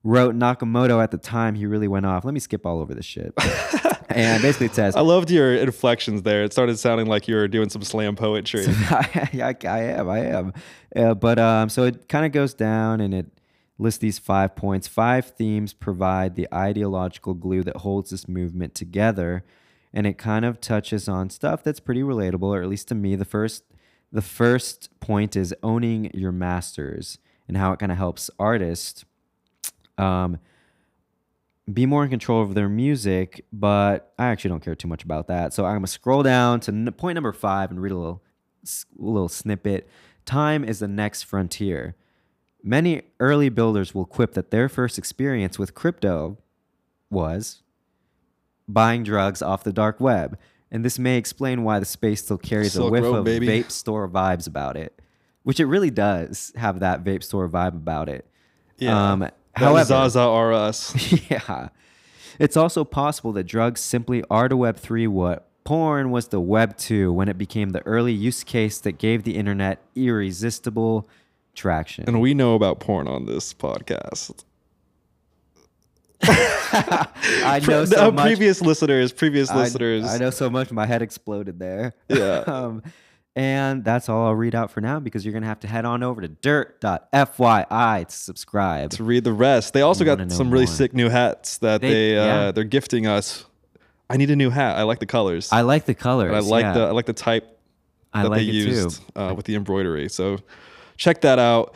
wrote 0.03 0.35
Nakamoto 0.35 1.03
at 1.03 1.11
the 1.11 1.17
time 1.17 1.55
he 1.55 1.65
really 1.65 1.87
went 1.87 2.05
off. 2.05 2.23
Let 2.23 2.33
me 2.33 2.39
skip 2.39 2.65
all 2.65 2.79
over 2.79 2.93
this 2.93 3.05
shit. 3.05 3.33
and 4.09 4.41
basically 4.41 4.67
it 4.67 4.75
says, 4.75 4.95
I 4.95 5.01
loved 5.01 5.29
your 5.29 5.53
inflections 5.55 6.21
there. 6.21 6.43
It 6.43 6.53
started 6.53 6.77
sounding 6.79 7.07
like 7.07 7.27
you 7.27 7.35
were 7.35 7.47
doing 7.47 7.69
some 7.69 7.81
slam 7.81 8.15
poetry. 8.15 8.65
I, 8.69 9.29
I, 9.33 9.67
I 9.67 9.79
am, 9.79 10.09
I 10.09 10.19
am. 10.19 10.53
Uh, 10.95 11.13
but 11.13 11.39
um, 11.39 11.69
so 11.69 11.83
it 11.83 12.07
kind 12.07 12.25
of 12.25 12.31
goes 12.31 12.53
down 12.53 13.01
and 13.01 13.13
it 13.13 13.25
lists 13.77 13.99
these 13.99 14.19
five 14.19 14.55
points. 14.55 14.87
Five 14.87 15.25
themes 15.25 15.73
provide 15.73 16.35
the 16.35 16.47
ideological 16.53 17.33
glue 17.33 17.63
that 17.63 17.77
holds 17.77 18.09
this 18.09 18.27
movement 18.27 18.73
together, 18.73 19.43
and 19.93 20.07
it 20.07 20.17
kind 20.17 20.45
of 20.45 20.59
touches 20.59 21.07
on 21.07 21.29
stuff 21.29 21.63
that's 21.63 21.79
pretty 21.79 22.01
relatable, 22.01 22.55
or 22.55 22.61
at 22.61 22.69
least 22.69 22.87
to 22.89 22.95
me. 22.95 23.15
The 23.15 23.25
first, 23.25 23.63
the 24.11 24.21
first 24.21 24.89
point 24.99 25.35
is 25.35 25.53
owning 25.63 26.11
your 26.13 26.31
masters 26.31 27.19
and 27.47 27.57
how 27.57 27.71
it 27.71 27.79
kind 27.79 27.91
of 27.91 27.97
helps 27.97 28.29
artists. 28.39 29.05
Um, 29.97 30.39
be 31.71 31.85
more 31.85 32.03
in 32.03 32.09
control 32.09 32.41
of 32.41 32.53
their 32.53 32.69
music, 32.69 33.45
but 33.51 34.13
I 34.17 34.27
actually 34.27 34.49
don't 34.49 34.63
care 34.63 34.75
too 34.75 34.87
much 34.87 35.03
about 35.03 35.27
that. 35.27 35.53
So 35.53 35.65
I'm 35.65 35.75
gonna 35.75 35.87
scroll 35.87 36.23
down 36.23 36.61
to 36.61 36.91
point 36.91 37.15
number 37.15 37.33
five 37.33 37.71
and 37.71 37.81
read 37.81 37.91
a 37.91 37.97
little, 37.97 38.23
a 38.65 39.01
little 39.01 39.27
snippet. 39.27 39.89
Time 40.25 40.63
is 40.63 40.79
the 40.79 40.87
next 40.87 41.23
frontier. 41.23 41.95
Many 42.67 43.03
early 43.21 43.47
builders 43.47 43.95
will 43.95 44.03
quip 44.03 44.33
that 44.33 44.51
their 44.51 44.67
first 44.67 44.97
experience 44.97 45.57
with 45.57 45.73
crypto 45.73 46.37
was 47.09 47.61
buying 48.67 49.03
drugs 49.03 49.41
off 49.41 49.63
the 49.63 49.71
dark 49.71 50.01
web, 50.01 50.37
and 50.69 50.83
this 50.83 50.99
may 50.99 51.17
explain 51.17 51.63
why 51.63 51.79
the 51.79 51.85
space 51.85 52.25
still 52.25 52.37
carries 52.37 52.75
a 52.75 52.89
whiff 52.89 53.03
Road, 53.03 53.15
of 53.19 53.23
baby. 53.23 53.47
vape 53.47 53.71
store 53.71 54.05
vibes 54.09 54.47
about 54.47 54.75
it, 54.75 55.01
which 55.43 55.61
it 55.61 55.65
really 55.65 55.89
does 55.89 56.51
have 56.57 56.81
that 56.81 57.05
vape 57.05 57.23
store 57.23 57.47
vibe 57.47 57.73
about 57.73 58.09
it. 58.09 58.25
Um, 58.85 59.19
That 59.19 59.33
however, 59.53 59.85
Zaza 59.85 60.19
are 60.19 60.51
us. 60.51 60.93
yeah. 61.31 61.69
It's 62.37 62.57
also 62.57 62.83
possible 62.83 63.31
that 63.31 63.45
drugs 63.45 63.79
simply 63.79 64.25
are 64.29 64.49
to 64.49 64.57
Web3 64.57 65.07
what 65.07 65.47
porn 65.63 66.11
was 66.11 66.27
to 66.27 66.37
Web2 66.37 67.13
when 67.13 67.29
it 67.29 67.37
became 67.37 67.69
the 67.69 67.85
early 67.87 68.11
use 68.11 68.43
case 68.43 68.77
that 68.81 68.97
gave 68.97 69.23
the 69.23 69.37
internet 69.37 69.81
irresistible 69.95 71.07
traction. 71.57 72.05
And 72.07 72.21
we 72.21 72.33
know 72.33 72.55
about 72.55 72.79
porn 72.79 73.07
on 73.07 73.25
this 73.25 73.53
podcast. 73.53 74.43
I 76.23 77.61
know 77.67 77.81
Uh, 77.81 77.85
so 77.85 78.11
much. 78.11 78.25
previous 78.25 78.61
listeners, 78.61 79.11
previous 79.11 79.49
I- 79.49 79.57
listeners. 79.57 80.05
I, 80.05 80.17
know 80.17 80.29
so 80.29 80.49
much. 80.49 80.71
My 80.71 80.85
head 80.85 81.01
exploded 81.01 81.59
there. 81.59 81.93
Yeah. 82.09 82.39
um, 82.47 82.83
and 83.35 83.83
that's 83.83 84.09
all 84.09 84.25
I'll 84.25 84.33
read 84.35 84.55
out 84.55 84.71
for 84.71 84.81
now 84.81 84.99
because 84.99 85.23
you're 85.23 85.31
going 85.31 85.43
to 85.43 85.47
have 85.47 85.59
to 85.59 85.67
head 85.67 85.85
on 85.85 86.01
over 86.01 86.21
to 86.21 86.27
dirt.fyi 86.27 88.07
to 88.07 88.15
subscribe. 88.15 88.89
to 88.91 89.03
read 89.03 89.23
the 89.23 89.33
rest. 89.33 89.73
They 89.73 89.81
also 89.81 90.03
got 90.05 90.31
some 90.31 90.49
really 90.49 90.65
more. 90.65 90.73
sick 90.73 90.93
new 90.93 91.09
hats 91.09 91.59
that 91.59 91.81
They- 91.81 91.91
they, 91.91 92.17
uh, 92.17 92.25
yeah. 92.25 92.51
they're 92.51 92.63
gifting 92.63 93.05
us. 93.05 93.45
I 94.09 94.17
need 94.17 94.31
a 94.31 94.35
new 94.35 94.49
hat. 94.49 94.77
I 94.77 94.83
like 94.83 94.99
the 94.99 95.05
colors. 95.05 95.51
I 95.51 95.61
like 95.61 95.85
the 95.85 95.93
colors. 95.93 96.29
and 96.29 96.35
I 96.35 96.39
like 96.39 96.63
yeah. 96.63 96.73
the 96.73 96.79
I 96.87 96.91
like 96.91 97.07
the 97.07 97.13
type 97.13 97.59
I 98.13 98.23
that 98.23 98.29
like 98.29 98.37
they 98.39 98.43
used 98.43 99.01
uh, 99.17 99.33
with 99.35 99.45
the 99.45 99.55
embroidery. 99.55 100.07
So 100.07 100.37
check 100.97 101.21
that 101.21 101.39
out. 101.39 101.73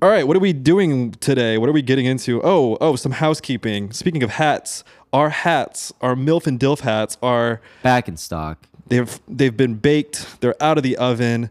All 0.00 0.08
right, 0.08 0.26
what 0.26 0.36
are 0.36 0.40
we 0.40 0.52
doing 0.52 1.10
today? 1.12 1.58
What 1.58 1.68
are 1.68 1.72
we 1.72 1.82
getting 1.82 2.06
into? 2.06 2.40
Oh, 2.44 2.78
oh, 2.80 2.94
some 2.94 3.12
housekeeping. 3.12 3.92
Speaking 3.92 4.22
of 4.22 4.30
hats, 4.30 4.84
our 5.12 5.30
hats, 5.30 5.92
our 6.00 6.14
MILF 6.14 6.46
and 6.46 6.60
DILF 6.60 6.80
hats 6.80 7.18
are 7.22 7.60
Back 7.82 8.06
in 8.08 8.16
stock. 8.16 8.64
they've 8.86 9.18
they've 9.26 9.56
been 9.56 9.74
baked. 9.74 10.40
They're 10.40 10.54
out 10.62 10.76
of 10.76 10.84
the 10.84 10.96
oven. 10.98 11.50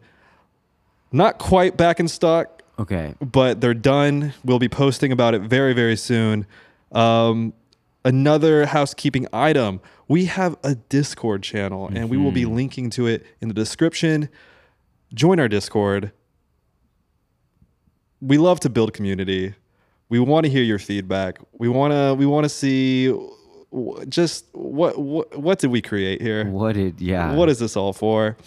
Not 1.12 1.40
quite 1.40 1.76
back 1.78 2.00
in 2.00 2.08
stock, 2.08 2.62
Okay. 2.80 3.16
but 3.22 3.60
they're 3.62 3.74
done. 3.74 4.34
We'll 4.46 4.60
be 4.60 4.70
posting 4.70 5.12
about 5.12 5.34
it 5.34 5.42
very, 5.42 5.74
very 5.74 5.96
soon. 5.98 6.46
Um, 6.92 7.54
another 8.06 8.66
housekeeping 8.68 9.28
item. 9.34 9.82
We 10.10 10.26
have 10.26 10.56
a 10.64 10.76
Discord 10.76 11.44
channel, 11.44 11.90
and 11.94 12.10
we 12.10 12.16
will 12.18 12.32
be 12.32 12.46
linking 12.46 12.90
to 12.92 13.08
it 13.08 13.26
in 13.42 13.48
the 13.50 13.54
description. 13.54 14.30
Join 15.14 15.40
our 15.40 15.48
Discord. 15.50 16.12
We 18.22 18.38
love 18.38 18.60
to 18.62 18.70
build 18.70 18.94
community. 18.94 19.54
We 20.10 20.20
want 20.20 20.46
to 20.46 20.50
hear 20.50 20.64
your 20.64 20.80
feedback. 20.80 21.40
We 21.58 21.68
want 21.70 21.92
to 21.94 22.14
we 22.16 22.26
want 22.26 22.46
to 22.46 22.50
see 22.50 23.14
just 24.10 24.46
what 24.54 24.98
what 24.98 25.38
what 25.38 25.60
did 25.60 25.70
we 25.72 25.82
create 25.82 26.22
here? 26.22 26.46
What 26.46 26.74
did 26.74 27.00
yeah? 27.02 27.34
What 27.36 27.50
is 27.50 27.60
this 27.60 27.76
all 27.76 27.94
for? 27.94 28.38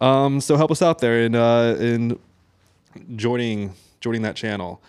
Um, 0.00 0.40
so 0.40 0.56
help 0.56 0.70
us 0.70 0.82
out 0.82 0.98
there 0.98 1.20
in 1.22 1.34
uh, 1.34 1.76
in 1.78 2.18
joining 3.14 3.72
joining 4.00 4.22
that 4.22 4.36
channel. 4.36 4.82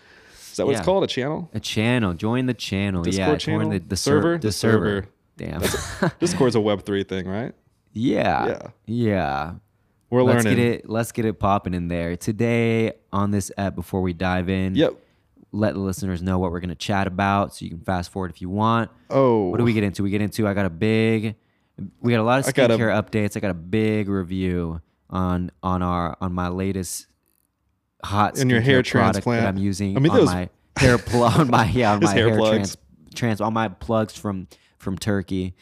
Is 0.50 0.56
that 0.56 0.66
what 0.66 0.72
Yeah. 0.72 0.78
it's 0.78 0.84
called? 0.84 1.04
A 1.04 1.06
channel? 1.06 1.48
a 1.54 1.60
channel? 1.60 2.14
Join 2.14 2.46
the 2.46 2.54
channel. 2.54 3.06
yeah, 3.06 3.12
Discord 3.32 3.40
join 3.40 3.70
the, 3.70 3.78
the 3.78 3.96
Server? 3.96 4.32
The 4.38 4.48
The 4.48 4.52
server. 4.52 5.02
server. 5.02 5.08
Damn. 6.00 6.10
Discord's 6.18 6.56
a 6.56 6.60
Web 6.68 6.84
three 6.84 7.04
thing, 7.04 7.28
right? 7.28 7.54
yeah. 7.92 8.46
Yeah. 8.46 8.62
Yeah. 8.86 9.52
We're 10.10 10.22
let's 10.22 10.44
learning. 10.44 10.56
get 10.58 10.66
it. 10.74 10.88
Let's 10.88 11.12
get 11.12 11.24
it 11.24 11.38
popping 11.38 11.74
in 11.74 11.88
there 11.88 12.16
today 12.16 12.92
on 13.12 13.30
this 13.30 13.50
app. 13.58 13.74
Before 13.74 14.00
we 14.00 14.12
dive 14.12 14.48
in, 14.48 14.74
Yep. 14.74 14.94
Let 15.50 15.72
the 15.74 15.80
listeners 15.80 16.20
know 16.22 16.38
what 16.38 16.50
we're 16.52 16.60
gonna 16.60 16.74
chat 16.74 17.06
about, 17.06 17.54
so 17.54 17.64
you 17.64 17.70
can 17.70 17.80
fast 17.80 18.10
forward 18.10 18.30
if 18.30 18.42
you 18.42 18.50
want. 18.50 18.90
Oh, 19.08 19.48
What 19.48 19.56
do 19.58 19.64
we 19.64 19.72
get 19.72 19.82
into? 19.82 20.02
We 20.02 20.10
get 20.10 20.20
into. 20.20 20.46
I 20.46 20.52
got 20.52 20.66
a 20.66 20.70
big. 20.70 21.36
We 22.02 22.12
got 22.12 22.20
a 22.20 22.22
lot 22.22 22.40
of 22.40 22.46
I 22.48 22.52
got 22.52 22.70
a- 22.70 22.74
skincare 22.76 23.02
updates. 23.02 23.34
I 23.36 23.40
got 23.40 23.50
a 23.52 23.54
big 23.54 24.08
review 24.10 24.82
on 25.08 25.50
on 25.62 25.82
our 25.82 26.16
on 26.20 26.32
my 26.34 26.48
latest 26.48 27.06
hot 28.04 28.38
And 28.38 28.50
your 28.50 28.60
hair 28.60 28.82
product 28.82 28.90
transplant. 29.24 29.42
that 29.42 29.48
I'm 29.48 29.56
using 29.56 29.96
I 29.96 30.00
mean, 30.00 30.10
on 30.12 30.18
those- 30.18 30.26
my 30.26 30.48
hair 30.76 30.98
plug 30.98 31.40
on 31.40 31.50
my 31.50 31.66
yeah 31.70 31.92
on 31.94 32.00
my 32.02 32.12
hair 32.12 32.28
hair, 32.28 32.36
plugs. 32.38 32.56
trans 32.56 32.76
trans 33.14 33.40
on 33.40 33.52
my 33.54 33.68
plugs 33.68 34.16
from 34.16 34.48
from 34.76 34.96
Turkey, 34.98 35.54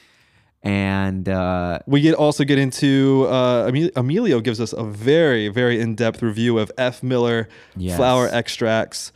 and 0.67 1.29
uh, 1.29 1.79
We 1.87 2.01
get 2.01 2.15
also 2.15 2.45
get 2.45 2.59
into 2.59 3.27
uh, 3.29 3.71
Emilio 3.97 4.41
gives 4.41 4.61
us 4.61 4.73
a 4.73 4.83
very 4.85 5.49
very 5.49 5.81
in 5.81 5.95
depth 5.95 6.23
review 6.23 6.59
of 6.59 6.71
F 6.77 7.03
Miller 7.03 7.49
Yes. 7.77 7.97
flower 7.97 8.29
extracts. 8.29 9.13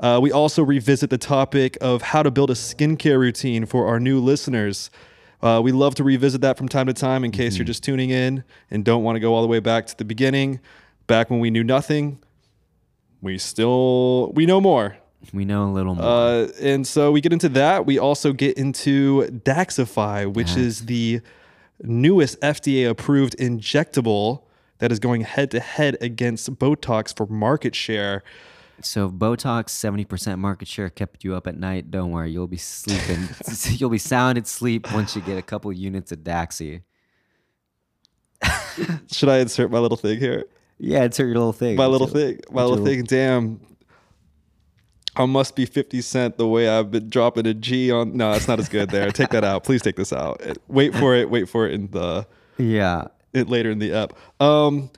Uh, 0.00 0.18
we 0.22 0.30
also 0.32 0.62
revisit 0.62 1.08
the 1.10 1.18
topic 1.18 1.76
of 1.80 2.02
how 2.02 2.22
to 2.22 2.30
build 2.30 2.50
a 2.50 2.54
skincare 2.54 3.18
routine 3.18 3.64
for 3.66 3.86
our 3.86 3.98
new 4.00 4.20
listeners. 4.20 4.90
Uh, 5.42 5.60
we 5.62 5.72
love 5.72 5.94
to 5.94 6.04
revisit 6.04 6.40
that 6.40 6.56
from 6.58 6.68
time 6.68 6.86
to 6.86 6.92
time 6.92 7.24
in 7.24 7.30
case 7.30 7.56
you're 7.56 7.64
just 7.64 7.82
tuning 7.84 8.10
in 8.10 8.42
and 8.70 8.84
don't 8.84 9.02
want 9.04 9.16
to 9.16 9.20
go 9.20 9.34
all 9.34 9.42
the 9.42 9.48
way 9.48 9.60
back 9.60 9.86
to 9.86 9.96
the 9.96 10.04
beginning, 10.04 10.60
back 11.06 11.30
when 11.30 11.40
we 11.40 11.50
knew 11.50 11.64
nothing. 11.64 12.18
We 13.22 13.38
still 13.38 14.32
we 14.32 14.44
know 14.46 14.60
more. 14.60 14.96
We 15.32 15.44
know 15.44 15.68
a 15.68 15.72
little 15.72 15.94
more. 15.94 16.04
Uh, 16.04 16.48
and 16.60 16.86
so 16.86 17.12
we 17.12 17.20
get 17.20 17.32
into 17.32 17.48
that. 17.50 17.86
We 17.86 17.98
also 17.98 18.32
get 18.32 18.56
into 18.56 19.22
Daxxify, 19.44 20.32
which 20.32 20.56
is 20.56 20.86
the 20.86 21.20
newest 21.82 22.40
FDA 22.40 22.88
approved 22.88 23.36
injectable 23.38 24.42
that 24.78 24.92
is 24.92 24.98
going 24.98 25.22
head 25.22 25.50
to 25.52 25.60
head 25.60 25.96
against 26.00 26.52
Botox 26.58 27.16
for 27.16 27.26
market 27.26 27.74
share. 27.74 28.22
So 28.82 29.08
Botox 29.08 29.70
seventy 29.70 30.04
percent 30.04 30.38
market 30.38 30.68
share 30.68 30.90
kept 30.90 31.24
you 31.24 31.34
up 31.34 31.46
at 31.46 31.56
night. 31.56 31.90
Don't 31.90 32.10
worry, 32.10 32.30
you'll 32.30 32.46
be 32.46 32.58
sleeping. 32.58 33.28
you'll 33.70 33.90
be 33.90 33.98
sound 33.98 34.36
asleep 34.38 34.92
once 34.92 35.16
you 35.16 35.22
get 35.22 35.38
a 35.38 35.42
couple 35.42 35.72
units 35.72 36.12
of 36.12 36.18
Daxi. 36.18 36.82
Should 39.10 39.30
I 39.30 39.38
insert 39.38 39.70
my 39.70 39.78
little 39.78 39.96
thing 39.96 40.18
here? 40.18 40.44
Yeah, 40.78 41.04
insert 41.04 41.26
your 41.26 41.36
little 41.36 41.54
thing. 41.54 41.76
My 41.76 41.86
little 41.86 42.06
thing. 42.06 42.40
My 42.50 42.64
little 42.64 42.84
thing. 42.84 43.04
Damn. 43.04 43.60
I 45.16 45.24
must 45.26 45.56
be 45.56 45.64
50 45.66 46.00
Cent 46.02 46.36
the 46.36 46.46
way 46.46 46.68
I've 46.68 46.90
been 46.90 47.08
dropping 47.08 47.46
a 47.46 47.54
G 47.54 47.90
on. 47.90 48.16
No, 48.16 48.32
that's 48.32 48.48
not 48.48 48.58
as 48.58 48.68
good 48.68 48.90
there. 48.90 49.10
Take 49.10 49.30
that 49.30 49.44
out. 49.44 49.64
Please 49.64 49.82
take 49.82 49.96
this 49.96 50.12
out. 50.12 50.42
Wait 50.68 50.94
for 50.94 51.14
it. 51.14 51.30
Wait 51.30 51.48
for 51.48 51.66
it 51.66 51.74
in 51.74 51.90
the. 51.90 52.26
Yeah. 52.58 53.08
it 53.32 53.48
later 53.48 53.70
in 53.70 53.78
the 53.78 53.92
app. 53.92 54.12
Um, 54.40 54.90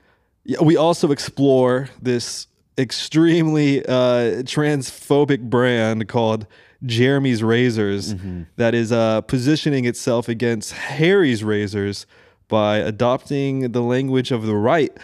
yeah, 0.44 0.60
we 0.62 0.76
also 0.76 1.10
explore 1.12 1.88
this 2.00 2.46
extremely 2.76 3.84
uh, 3.86 4.42
transphobic 4.42 5.40
brand 5.50 6.08
called 6.08 6.46
Jeremy's 6.86 7.42
Razors 7.42 8.14
that 8.56 8.74
is 8.74 8.92
uh, 8.92 9.20
positioning 9.22 9.84
itself 9.84 10.28
against 10.28 10.72
Harry's 10.72 11.42
Razors 11.42 12.06
by 12.46 12.78
adopting 12.78 13.72
the 13.72 13.82
language 13.82 14.30
of 14.30 14.46
the 14.46 14.54
right. 14.54 14.96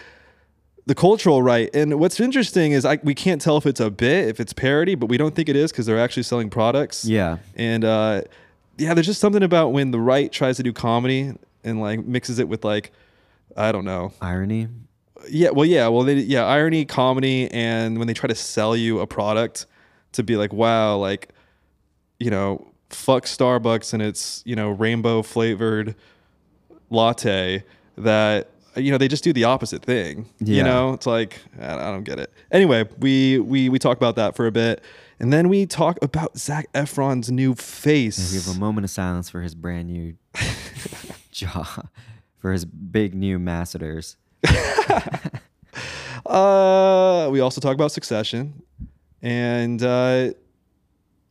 The 0.87 0.95
cultural 0.95 1.43
right, 1.43 1.71
and 1.75 1.99
what's 1.99 2.21
interesting 2.21 2.73
is 2.73 2.85
I, 2.85 2.99
we 3.03 3.15
can't 3.15 3.41
tell 3.41 3.57
if 3.57 3.65
it's 3.65 3.81
a 3.81 3.91
bit, 3.91 4.29
if 4.29 4.39
it's 4.39 4.53
parody, 4.53 4.95
but 4.95 5.07
we 5.07 5.17
don't 5.17 5.35
think 5.35 5.49
it 5.49 5.57
is 5.57 5.73
because 5.73 5.87
they're 5.87 5.99
actually 5.99 6.25
selling 6.25 6.51
products. 6.51 7.07
Yeah. 7.07 7.39
And 7.57 7.85
uh, 7.85 8.23
yeah, 8.77 8.93
there's 8.93 9.07
just 9.07 9.21
something 9.21 9.43
about 9.43 9.69
when 9.69 9.93
the 9.93 10.01
right 10.01 10.31
tries 10.31 10.59
to 10.59 10.63
do 10.63 10.73
comedy 10.73 11.33
and 11.63 11.81
like 11.81 12.05
mixes 12.05 12.39
it 12.39 12.49
with 12.49 12.65
like, 12.65 12.93
I 13.57 13.73
don't 13.73 13.87
know. 13.87 14.13
Irony. 14.21 14.69
Yeah, 15.31 15.51
well, 15.51 15.65
yeah, 15.65 15.89
well, 15.89 16.03
they, 16.03 16.17
yeah, 16.17 16.45
irony, 16.45 16.85
comedy, 16.85 17.51
and 17.51 17.97
when 17.97 18.07
they 18.07 18.13
try 18.13 18.27
to 18.27 18.35
sell 18.35 18.77
you 18.77 19.01
a 19.01 19.07
product 19.07 19.65
to 20.13 20.23
be 20.23 20.37
like, 20.37 20.53
wow, 20.53 20.97
like, 20.97 21.31
you 22.19 22.31
know, 22.31 22.75
fuck 22.95 23.25
Starbucks 23.25 23.93
and 23.93 24.03
its 24.03 24.43
you 24.47 24.57
know 24.57 24.71
rainbow 24.71 25.23
flavored 25.23 25.95
latte 26.91 27.65
that 27.97 28.51
you 28.77 28.91
know 28.91 28.99
they 28.99 29.09
just 29.09 29.25
do 29.25 29.33
the 29.33 29.45
opposite 29.45 29.83
thing. 29.83 30.29
You 30.41 30.63
know, 30.63 30.93
it's 30.93 31.07
like 31.07 31.41
I 31.61 31.91
don't 31.91 32.05
get 32.05 32.19
it. 32.19 32.33
Anyway, 32.51 32.89
we 32.99 33.39
we 33.39 33.69
we 33.69 33.79
talk 33.79 33.97
about 33.97 34.17
that 34.17 34.37
for 34.37 34.47
a 34.47 34.53
bit, 34.53 34.83
and 35.19 35.33
then 35.33 35.49
we 35.49 35.67
talk 35.67 35.99
about 36.03 36.37
Zac 36.39 36.73
Efron's 36.73 37.31
new 37.31 37.55
face. 37.55 38.33
We 38.33 38.39
have 38.39 38.57
a 38.57 38.59
moment 38.59 38.85
of 38.85 38.91
silence 38.91 39.31
for 39.31 39.43
his 39.43 39.55
brand 39.55 39.89
new 39.89 40.17
jaw, 41.31 41.89
for 42.39 42.53
his 42.53 42.65
big 42.65 43.15
new 43.15 43.39
masseters. 43.39 44.17
Uh, 46.27 47.29
we 47.31 47.41
also 47.41 47.61
talk 47.61 47.75
about 47.75 47.93
Succession, 47.93 48.63
and 49.21 49.83
uh, 49.83 50.31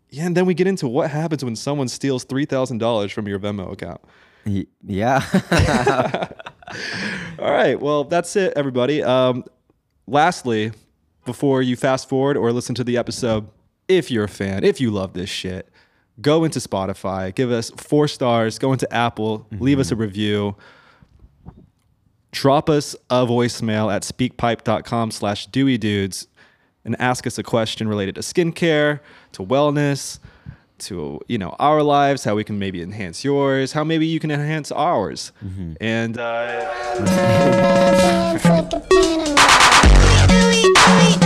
yeah, 0.09 0.27
and 0.27 0.37
then 0.37 0.45
we 0.45 0.53
get 0.53 0.67
into 0.67 0.87
what 0.87 1.09
happens 1.09 1.43
when 1.43 1.55
someone 1.55 1.87
steals 1.87 2.23
three 2.25 2.45
thousand 2.45 2.77
dollars 2.77 3.11
from 3.11 3.27
your 3.27 3.39
Venmo 3.39 3.71
account. 3.71 4.01
Yeah. 4.85 5.23
All 7.39 7.51
right, 7.51 7.79
well, 7.79 8.03
that's 8.03 8.35
it, 8.35 8.53
everybody. 8.55 9.03
Um, 9.03 9.43
lastly, 10.07 10.71
before 11.25 11.61
you 11.61 11.75
fast 11.75 12.09
forward 12.09 12.37
or 12.37 12.51
listen 12.51 12.75
to 12.75 12.83
the 12.83 12.97
episode, 12.97 13.47
if 13.87 14.11
you're 14.11 14.25
a 14.25 14.29
fan, 14.29 14.63
if 14.63 14.79
you 14.79 14.91
love 14.91 15.13
this 15.13 15.29
shit, 15.29 15.69
go 16.21 16.43
into 16.43 16.59
Spotify, 16.59 17.33
give 17.33 17.51
us 17.51 17.69
four 17.71 18.07
stars, 18.07 18.59
go 18.59 18.71
into 18.71 18.91
Apple, 18.93 19.47
leave 19.51 19.79
us 19.79 19.91
a 19.91 19.95
review. 19.95 20.55
Drop 22.31 22.67
us 22.69 22.95
a 23.11 23.25
voicemail 23.27 23.93
at 23.93 24.01
speakpipe.com 24.01 25.11
slash 25.11 25.45
Dewey 25.47 25.77
Dudes 25.77 26.27
and 26.83 26.99
ask 26.99 27.27
us 27.27 27.37
a 27.37 27.43
question 27.43 27.87
related 27.87 28.15
to 28.15 28.21
skincare, 28.21 28.99
to 29.33 29.43
wellness, 29.43 30.19
to 30.87 31.19
you 31.27 31.37
know 31.37 31.55
our 31.59 31.81
lives, 31.83 32.23
how 32.23 32.35
we 32.35 32.43
can 32.43 32.59
maybe 32.59 32.81
enhance 32.81 33.23
yours, 33.23 33.73
how 33.73 33.83
maybe 33.83 34.05
you 34.05 34.19
can 34.19 34.31
enhance 34.31 34.71
ours. 34.71 35.31
And 35.81 36.17
uh, 36.17 36.69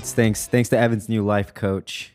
That's 0.00 0.14
thanks 0.14 0.46
thanks 0.46 0.70
to 0.70 0.78
Evan's 0.78 1.10
new 1.10 1.22
life 1.22 1.52
coach. 1.52 2.14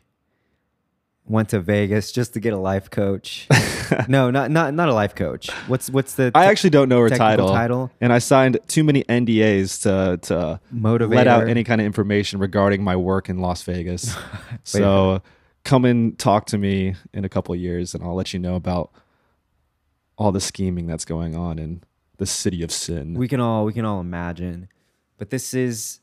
Went 1.27 1.49
to 1.49 1.59
Vegas 1.59 2.11
just 2.11 2.33
to 2.33 2.39
get 2.39 2.51
a 2.51 2.57
life 2.57 2.89
coach. 2.89 3.47
no, 4.07 4.31
not 4.31 4.49
not 4.49 4.73
not 4.73 4.89
a 4.89 4.93
life 4.93 5.13
coach. 5.13 5.51
What's 5.67 5.91
what's 5.91 6.15
the 6.15 6.31
I 6.33 6.45
actually 6.45 6.71
don't 6.71 6.89
know 6.89 6.99
her 7.01 7.09
title, 7.09 7.49
title? 7.49 7.91
and 8.01 8.11
I 8.11 8.17
signed 8.17 8.57
too 8.67 8.83
many 8.83 9.03
NDAs 9.03 9.83
to 9.83 10.17
to 10.29 10.59
let 11.05 11.27
out 11.27 11.47
any 11.47 11.63
kind 11.63 11.79
of 11.79 11.85
information 11.85 12.39
regarding 12.39 12.83
my 12.83 12.95
work 12.95 13.29
in 13.29 13.37
Las 13.37 13.61
Vegas. 13.61 14.17
so 14.63 15.21
come 15.63 15.85
and 15.85 16.17
talk 16.17 16.47
to 16.47 16.57
me 16.57 16.95
in 17.13 17.23
a 17.23 17.29
couple 17.29 17.53
of 17.53 17.61
years, 17.61 17.93
and 17.93 18.03
I'll 18.03 18.15
let 18.15 18.33
you 18.33 18.39
know 18.39 18.55
about 18.55 18.91
all 20.17 20.31
the 20.31 20.41
scheming 20.41 20.87
that's 20.87 21.05
going 21.05 21.35
on 21.35 21.59
in 21.59 21.83
the 22.17 22.25
city 22.25 22.63
of 22.63 22.71
sin. 22.71 23.13
we 23.13 23.27
can 23.27 23.39
all 23.39 23.63
we 23.63 23.73
can 23.73 23.85
all 23.85 23.99
imagine. 23.99 24.69
But 25.19 25.29
this 25.29 25.53
is 25.53 25.99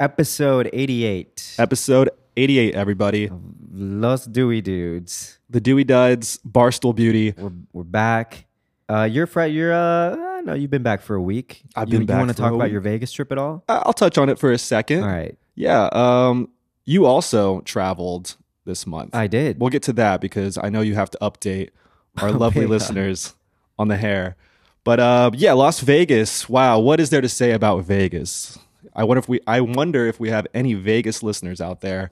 episode 0.00 0.70
88. 0.72 1.56
Episode 1.58 2.10
eighty-eight, 2.36 2.74
everybody. 2.74 3.30
Los 3.72 4.24
Dewey 4.26 4.60
dudes. 4.60 5.38
The 5.50 5.60
Dewey 5.60 5.84
Duds, 5.84 6.38
Barstool 6.46 6.94
Beauty. 6.94 7.32
We're 7.36 7.52
we're 7.72 7.82
back. 7.84 8.46
Uh, 8.88 9.04
you're 9.10 9.26
fr- 9.26 9.42
you're 9.44 9.72
uh, 9.72 10.40
no, 10.42 10.54
you've 10.54 10.70
been 10.70 10.82
back 10.82 11.00
for 11.00 11.14
a 11.14 11.22
week. 11.22 11.62
I've 11.76 11.88
you, 11.88 11.98
been 11.98 12.06
back 12.06 12.14
You 12.14 12.18
want 12.18 12.30
to 12.30 12.36
talk 12.36 12.52
about 12.52 12.64
week. 12.64 12.72
your 12.72 12.80
Vegas 12.80 13.12
trip 13.12 13.30
at 13.32 13.38
all? 13.38 13.64
I'll 13.68 13.92
touch 13.92 14.18
on 14.18 14.28
it 14.28 14.38
for 14.38 14.52
a 14.52 14.58
second. 14.58 15.02
All 15.02 15.08
right, 15.08 15.36
Yeah. 15.54 15.88
Um, 15.92 16.50
you 16.84 17.06
also 17.06 17.60
traveled 17.60 18.36
this 18.66 18.86
month. 18.86 19.14
I 19.14 19.26
did. 19.26 19.58
We'll 19.60 19.70
get 19.70 19.82
to 19.84 19.92
that 19.94 20.20
because 20.20 20.58
I 20.58 20.68
know 20.68 20.80
you 20.82 20.94
have 20.96 21.10
to 21.10 21.18
update 21.22 21.70
our 22.18 22.28
Oh, 22.30 22.32
lovely 22.32 22.66
listeners 22.66 23.34
on 23.78 23.88
the 23.88 23.96
hair. 23.96 24.36
But 24.84 25.00
uh, 25.00 25.30
yeah, 25.34 25.52
Las 25.54 25.80
Vegas. 25.80 26.46
Wow, 26.48 26.78
what 26.80 27.00
is 27.00 27.08
there 27.10 27.22
to 27.22 27.28
say 27.28 27.52
about 27.52 27.84
Vegas? 27.84 28.58
I 28.94 29.04
wonder 29.04 29.18
if 29.18 29.28
we 29.28 29.40
I 29.46 29.60
wonder 29.60 30.06
if 30.06 30.18
we 30.20 30.30
have 30.30 30.46
any 30.54 30.74
Vegas 30.74 31.22
listeners 31.22 31.60
out 31.60 31.80
there. 31.80 32.10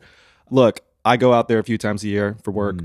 Look, 0.50 0.80
I 1.04 1.16
go 1.16 1.32
out 1.32 1.48
there 1.48 1.58
a 1.58 1.64
few 1.64 1.78
times 1.78 2.04
a 2.04 2.08
year 2.08 2.36
for 2.42 2.50
work. 2.50 2.76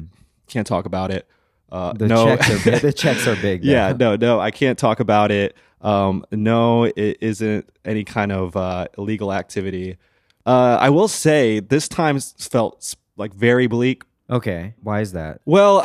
Can't 0.47 0.65
talk 0.67 0.85
about 0.85 1.11
it. 1.11 1.27
Uh, 1.71 1.91
Mm. 1.93 1.97
the 1.97 2.07
no, 2.07 2.25
checks 2.25 2.49
are 2.49 2.71
big. 2.71 2.81
the 2.81 2.93
checks 3.03 3.27
are 3.27 3.35
big. 3.35 3.63
though. 3.63 3.69
yeah, 3.69 3.93
no, 3.97 4.15
no, 4.15 4.39
I 4.39 4.51
can't 4.51 4.77
talk 4.79 4.99
about 4.99 5.31
it. 5.31 5.55
Um, 5.81 6.25
no, 6.31 6.85
it 6.85 7.17
isn't 7.21 7.69
any 7.85 8.03
kind 8.03 8.31
of 8.31 8.55
uh, 8.55 8.87
illegal 8.97 9.33
activity. 9.33 9.97
Uh, 10.45 10.77
I 10.79 10.89
will 10.89 11.09
say 11.09 11.59
this 11.59 11.87
time 11.89 12.19
felt 12.19 12.95
like 13.17 13.33
very 13.33 13.67
bleak. 13.67 14.03
Okay. 14.29 14.73
Why 14.81 15.01
is 15.01 15.11
that? 15.11 15.41
Well, 15.45 15.83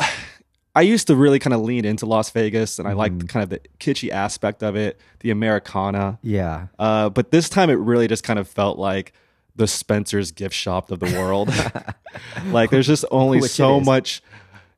I 0.75 0.81
used 0.81 1.05
to 1.07 1.15
really 1.15 1.37
kind 1.39 1.53
of 1.53 1.61
lean 1.61 1.85
into 1.85 2.05
Las 2.05 2.31
Vegas, 2.31 2.79
and 2.79 2.87
I 2.87 2.91
Mm-hmm. 2.91 2.97
liked 2.99 3.27
kind 3.29 3.43
of 3.43 3.49
the 3.49 3.59
kitschy 3.79 4.09
aspect 4.09 4.63
of 4.63 4.75
it, 4.75 4.99
the 5.19 5.29
Americana. 5.29 6.17
Yeah. 6.23 6.67
Uh, 6.79 7.09
but 7.09 7.29
this 7.31 7.47
time, 7.49 7.69
it 7.69 7.73
really 7.75 8.07
just 8.07 8.23
kind 8.23 8.39
of 8.39 8.47
felt 8.47 8.79
like 8.79 9.13
the 9.55 9.67
Spencer's 9.67 10.31
gift 10.31 10.55
shop 10.55 10.89
of 10.89 10.99
the 10.99 11.15
world. 11.17 11.53
like, 12.47 12.71
there's 12.71 12.87
just 12.87 13.05
only 13.11 13.39
Which 13.39 13.51
so 13.51 13.79
much 13.79 14.23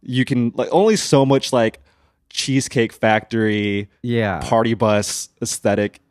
you 0.01 0.25
can 0.25 0.51
like, 0.55 0.67
only 0.71 0.97
so 0.97 1.25
much 1.25 1.53
like 1.53 1.79
Cheesecake 2.29 2.91
Factory, 2.91 3.89
Yeah. 4.01 4.39
party 4.41 4.73
bus 4.73 5.29
aesthetic 5.41 6.01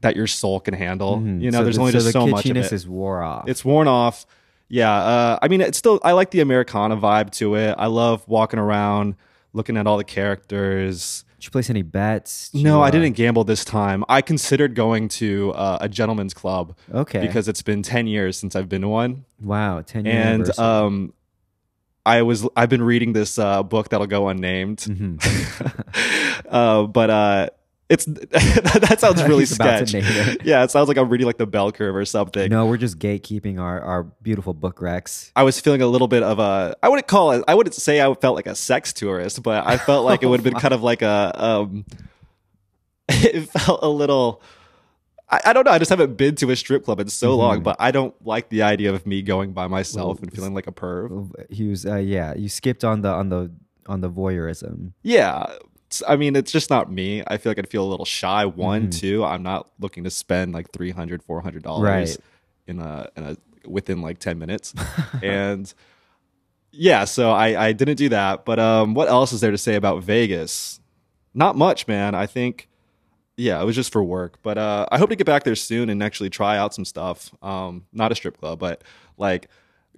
that 0.00 0.16
your 0.16 0.26
soul 0.26 0.58
can 0.60 0.74
handle. 0.74 1.18
Mhm. 1.18 1.40
You 1.40 1.50
know, 1.52 1.58
So 1.58 1.64
there's 1.64 1.76
the- 1.76 1.80
only 1.82 1.92
so 1.92 1.96
just 1.98 2.06
the 2.06 2.12
so 2.12 2.26
much 2.26 2.46
of 2.46 2.56
it. 2.56 2.72
is 2.72 2.88
wore 2.88 3.22
off. 3.22 3.48
It's 3.48 3.64
worn 3.64 3.86
off. 3.86 4.26
Yeah. 4.70 4.90
Uh, 4.94 5.38
I 5.42 5.48
mean, 5.48 5.60
it's 5.60 5.76
still, 5.76 6.00
I 6.02 6.12
like 6.12 6.30
the 6.30 6.40
Americana 6.40 6.96
vibe 6.96 7.30
to 7.32 7.56
it. 7.56 7.74
I 7.76 7.86
love 7.88 8.26
walking 8.28 8.58
around, 8.58 9.16
looking 9.52 9.76
at 9.76 9.86
all 9.86 9.98
the 9.98 10.04
characters. 10.04 11.24
Did 11.38 11.46
you 11.46 11.50
place 11.50 11.68
any 11.70 11.82
bets? 11.82 12.50
Did 12.50 12.62
No, 12.62 12.76
you, 12.78 12.82
I 12.82 12.88
uh, 12.88 12.90
didn't 12.90 13.12
gamble 13.16 13.44
this 13.44 13.64
time. 13.64 14.04
I 14.08 14.22
considered 14.22 14.74
going 14.74 15.08
to 15.08 15.52
uh, 15.52 15.78
a 15.80 15.88
gentleman's 15.88 16.34
club 16.34 16.76
Okay. 16.94 17.20
because 17.20 17.48
it's 17.48 17.62
been 17.62 17.82
10 17.82 18.06
years 18.06 18.36
since 18.36 18.54
I've 18.54 18.68
been 18.68 18.82
to 18.82 18.88
one. 18.88 19.24
wow, 19.42 19.80
ten 19.82 20.04
years. 20.06 20.48
And 20.50 20.58
um, 20.58 21.14
I 22.06 22.22
was, 22.22 22.46
I've 22.56 22.68
been 22.68 22.82
reading 22.82 23.12
this 23.12 23.38
uh, 23.38 23.62
book 23.62 23.88
that'll 23.90 24.06
go 24.06 24.28
unnamed. 24.28 24.78
Mhm. 24.80 26.44
uh, 26.48 26.84
but 26.86 27.10
uh, 27.10 27.48
it's, 27.90 28.04
that 28.06 28.96
sounds 29.00 29.22
really 29.24 29.44
sketch. 29.44 29.94
it. 29.94 30.42
Yeah, 30.44 30.62
it 30.62 30.70
sounds 30.70 30.88
like 30.88 30.96
I'm 30.96 31.08
reading 31.08 31.26
like 31.26 31.38
the 31.38 31.46
bell 31.46 31.72
curve 31.72 31.94
or 31.94 32.04
something. 32.04 32.48
no, 32.48 32.66
we're 32.66 32.76
just 32.76 32.98
gatekeeping 32.98 33.60
our 33.60 33.80
our 33.80 34.04
beautiful 34.22 34.54
book 34.54 34.78
recs. 34.78 35.32
I 35.34 35.42
was 35.42 35.60
feeling 35.60 35.82
a 35.82 35.86
little 35.86 36.08
bit 36.08 36.22
of 36.22 36.38
a 36.38 36.76
I 36.82 36.88
wouldn't 36.88 37.08
call 37.08 37.32
it 37.32 37.44
I 37.48 37.54
wouldn't 37.54 37.74
say 37.74 38.00
I 38.00 38.14
felt 38.14 38.36
like 38.36 38.46
a 38.46 38.54
sex 38.54 38.92
tourist, 38.92 39.42
but 39.42 39.66
I 39.66 39.76
felt 39.76 40.04
like 40.04 40.22
it 40.22 40.26
would 40.26 40.38
have 40.40 40.44
been 40.44 40.60
kind 40.60 40.72
of 40.72 40.82
like 40.82 41.02
a 41.02 41.32
um 41.34 41.84
it 43.08 43.50
felt 43.50 43.80
a 43.82 43.88
little 43.88 44.40
I, 45.28 45.40
I 45.46 45.52
don't 45.52 45.64
know, 45.64 45.72
I 45.72 45.78
just 45.78 45.90
haven't 45.90 46.16
been 46.16 46.34
to 46.36 46.50
a 46.50 46.56
strip 46.56 46.84
club 46.84 47.00
in 47.00 47.08
so 47.08 47.36
long, 47.36 47.62
but 47.62 47.76
I 47.78 47.90
don't 47.90 48.14
like 48.26 48.48
the 48.48 48.62
idea 48.62 48.92
of 48.92 49.06
me 49.06 49.22
going 49.22 49.52
by 49.52 49.66
myself 49.68 50.20
and 50.22 50.32
feeling 50.32 50.54
like 50.54 50.66
a 50.66 50.72
perv. 50.72 51.32
He 51.50 51.68
was, 51.68 51.86
uh, 51.86 51.96
yeah. 51.96 52.34
You 52.34 52.48
skipped 52.48 52.82
on 52.82 53.02
the 53.02 53.10
on 53.10 53.28
the 53.28 53.52
on 53.86 54.00
the 54.00 54.10
voyeurism. 54.10 54.92
Yeah. 55.02 55.46
I 56.06 56.16
mean, 56.16 56.36
it's 56.36 56.52
just 56.52 56.70
not 56.70 56.90
me. 56.90 57.22
I 57.26 57.36
feel 57.36 57.50
like 57.50 57.58
I'd 57.58 57.68
feel 57.68 57.84
a 57.84 57.88
little 57.90 58.04
shy. 58.06 58.44
One, 58.44 58.90
two, 58.90 59.24
I'm 59.24 59.42
not 59.42 59.70
looking 59.78 60.04
to 60.04 60.10
spend 60.10 60.52
like 60.52 60.70
300 60.72 61.22
$400 61.26 61.82
Right. 61.82 62.16
in 62.66 62.78
a, 62.80 63.08
in 63.16 63.24
a, 63.24 63.36
within 63.68 64.00
like 64.00 64.18
10 64.18 64.38
minutes. 64.38 64.72
and 65.22 65.72
yeah, 66.72 67.04
so 67.04 67.30
I, 67.32 67.68
I 67.68 67.72
didn't 67.72 67.96
do 67.96 68.08
that. 68.10 68.44
But 68.44 68.58
um, 68.58 68.94
what 68.94 69.08
else 69.08 69.32
is 69.32 69.40
there 69.40 69.50
to 69.50 69.58
say 69.58 69.74
about 69.74 70.02
Vegas? 70.04 70.80
Not 71.34 71.56
much, 71.56 71.86
man. 71.88 72.14
I 72.14 72.26
think, 72.26 72.68
yeah, 73.36 73.60
it 73.60 73.64
was 73.64 73.74
just 73.74 73.92
for 73.92 74.02
work. 74.04 74.38
But 74.42 74.58
uh, 74.58 74.86
I 74.92 74.98
hope 74.98 75.10
to 75.10 75.16
get 75.16 75.26
back 75.26 75.44
there 75.44 75.54
soon 75.56 75.90
and 75.90 76.02
actually 76.02 76.30
try 76.30 76.56
out 76.56 76.74
some 76.74 76.84
stuff. 76.84 77.30
Um, 77.42 77.86
not 77.92 78.12
a 78.12 78.14
strip 78.14 78.38
club, 78.38 78.58
but 78.58 78.84
like 79.16 79.48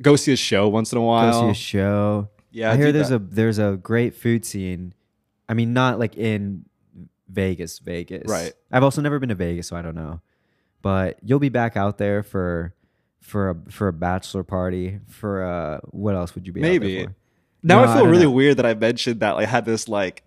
go 0.00 0.16
see 0.16 0.32
a 0.32 0.36
show 0.36 0.68
once 0.68 0.92
in 0.92 0.98
a 0.98 1.02
while. 1.02 1.32
Go 1.42 1.46
see 1.48 1.50
a 1.50 1.54
show. 1.54 2.28
Yeah, 2.50 2.70
I 2.72 2.76
hear 2.76 2.92
there's 2.92 3.08
that. 3.10 3.16
a 3.16 3.18
there's 3.18 3.58
a 3.58 3.78
great 3.82 4.14
food 4.14 4.44
scene. 4.44 4.94
I 5.48 5.54
mean, 5.54 5.72
not 5.72 5.98
like 5.98 6.16
in 6.16 6.64
Vegas, 7.28 7.78
Vegas. 7.78 8.28
Right. 8.30 8.52
I've 8.70 8.82
also 8.82 9.00
never 9.02 9.18
been 9.18 9.28
to 9.30 9.34
Vegas, 9.34 9.66
so 9.68 9.76
I 9.76 9.82
don't 9.82 9.94
know. 9.94 10.20
But 10.82 11.18
you'll 11.22 11.38
be 11.38 11.48
back 11.48 11.76
out 11.76 11.98
there 11.98 12.22
for 12.22 12.74
for 13.20 13.50
a 13.50 13.56
for 13.70 13.88
a 13.88 13.92
bachelor 13.92 14.42
party. 14.42 14.98
For 15.08 15.44
uh, 15.44 15.80
what 15.90 16.14
else 16.14 16.34
would 16.34 16.46
you 16.46 16.52
be? 16.52 16.60
Maybe. 16.60 17.04
for? 17.04 17.14
Now 17.62 17.76
No, 17.76 17.82
I 17.82 17.84
I 17.84 17.94
feel 17.94 18.02
don't 18.04 18.10
really 18.12 18.24
know. 18.24 18.30
weird 18.32 18.56
that 18.58 18.66
I 18.66 18.74
mentioned 18.74 19.20
that 19.20 19.36
I 19.36 19.44
had 19.44 19.64
this 19.64 19.88
like 19.88 20.22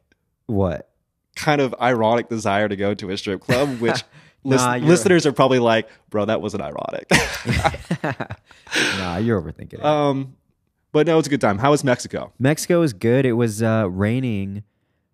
What? 0.45 0.89
kind 1.36 1.60
of 1.60 1.75
ironic 1.82 2.30
desire 2.30 2.69
to 2.69 2.75
go 2.78 2.93
to 2.93 3.10
a 3.12 3.17
strip 3.17 3.41
club, 3.41 3.80
which 3.82 4.04
Nah, 4.45 4.75
listeners 4.78 5.25
are 5.25 5.34
probably 5.34 5.58
like, 5.60 5.89
bro, 6.12 6.23
that 6.25 6.39
wasn't 6.39 6.62
ironic. 6.63 7.10
nah, 8.97 9.17
you're 9.17 9.41
overthinking 9.41 9.73
it. 9.73 9.84
um, 9.86 10.36
but 10.91 11.08
no, 11.08 11.17
it's 11.17 11.28
a 11.28 11.32
good 11.32 11.41
time. 11.41 11.58
How 11.58 11.71
was 11.71 11.84
Mexico? 11.84 12.32
Mexico 12.39 12.82
is 12.82 12.93
good. 12.93 13.25
It 13.25 13.34
was 13.34 13.62
uh, 13.63 13.89
raining 13.89 14.63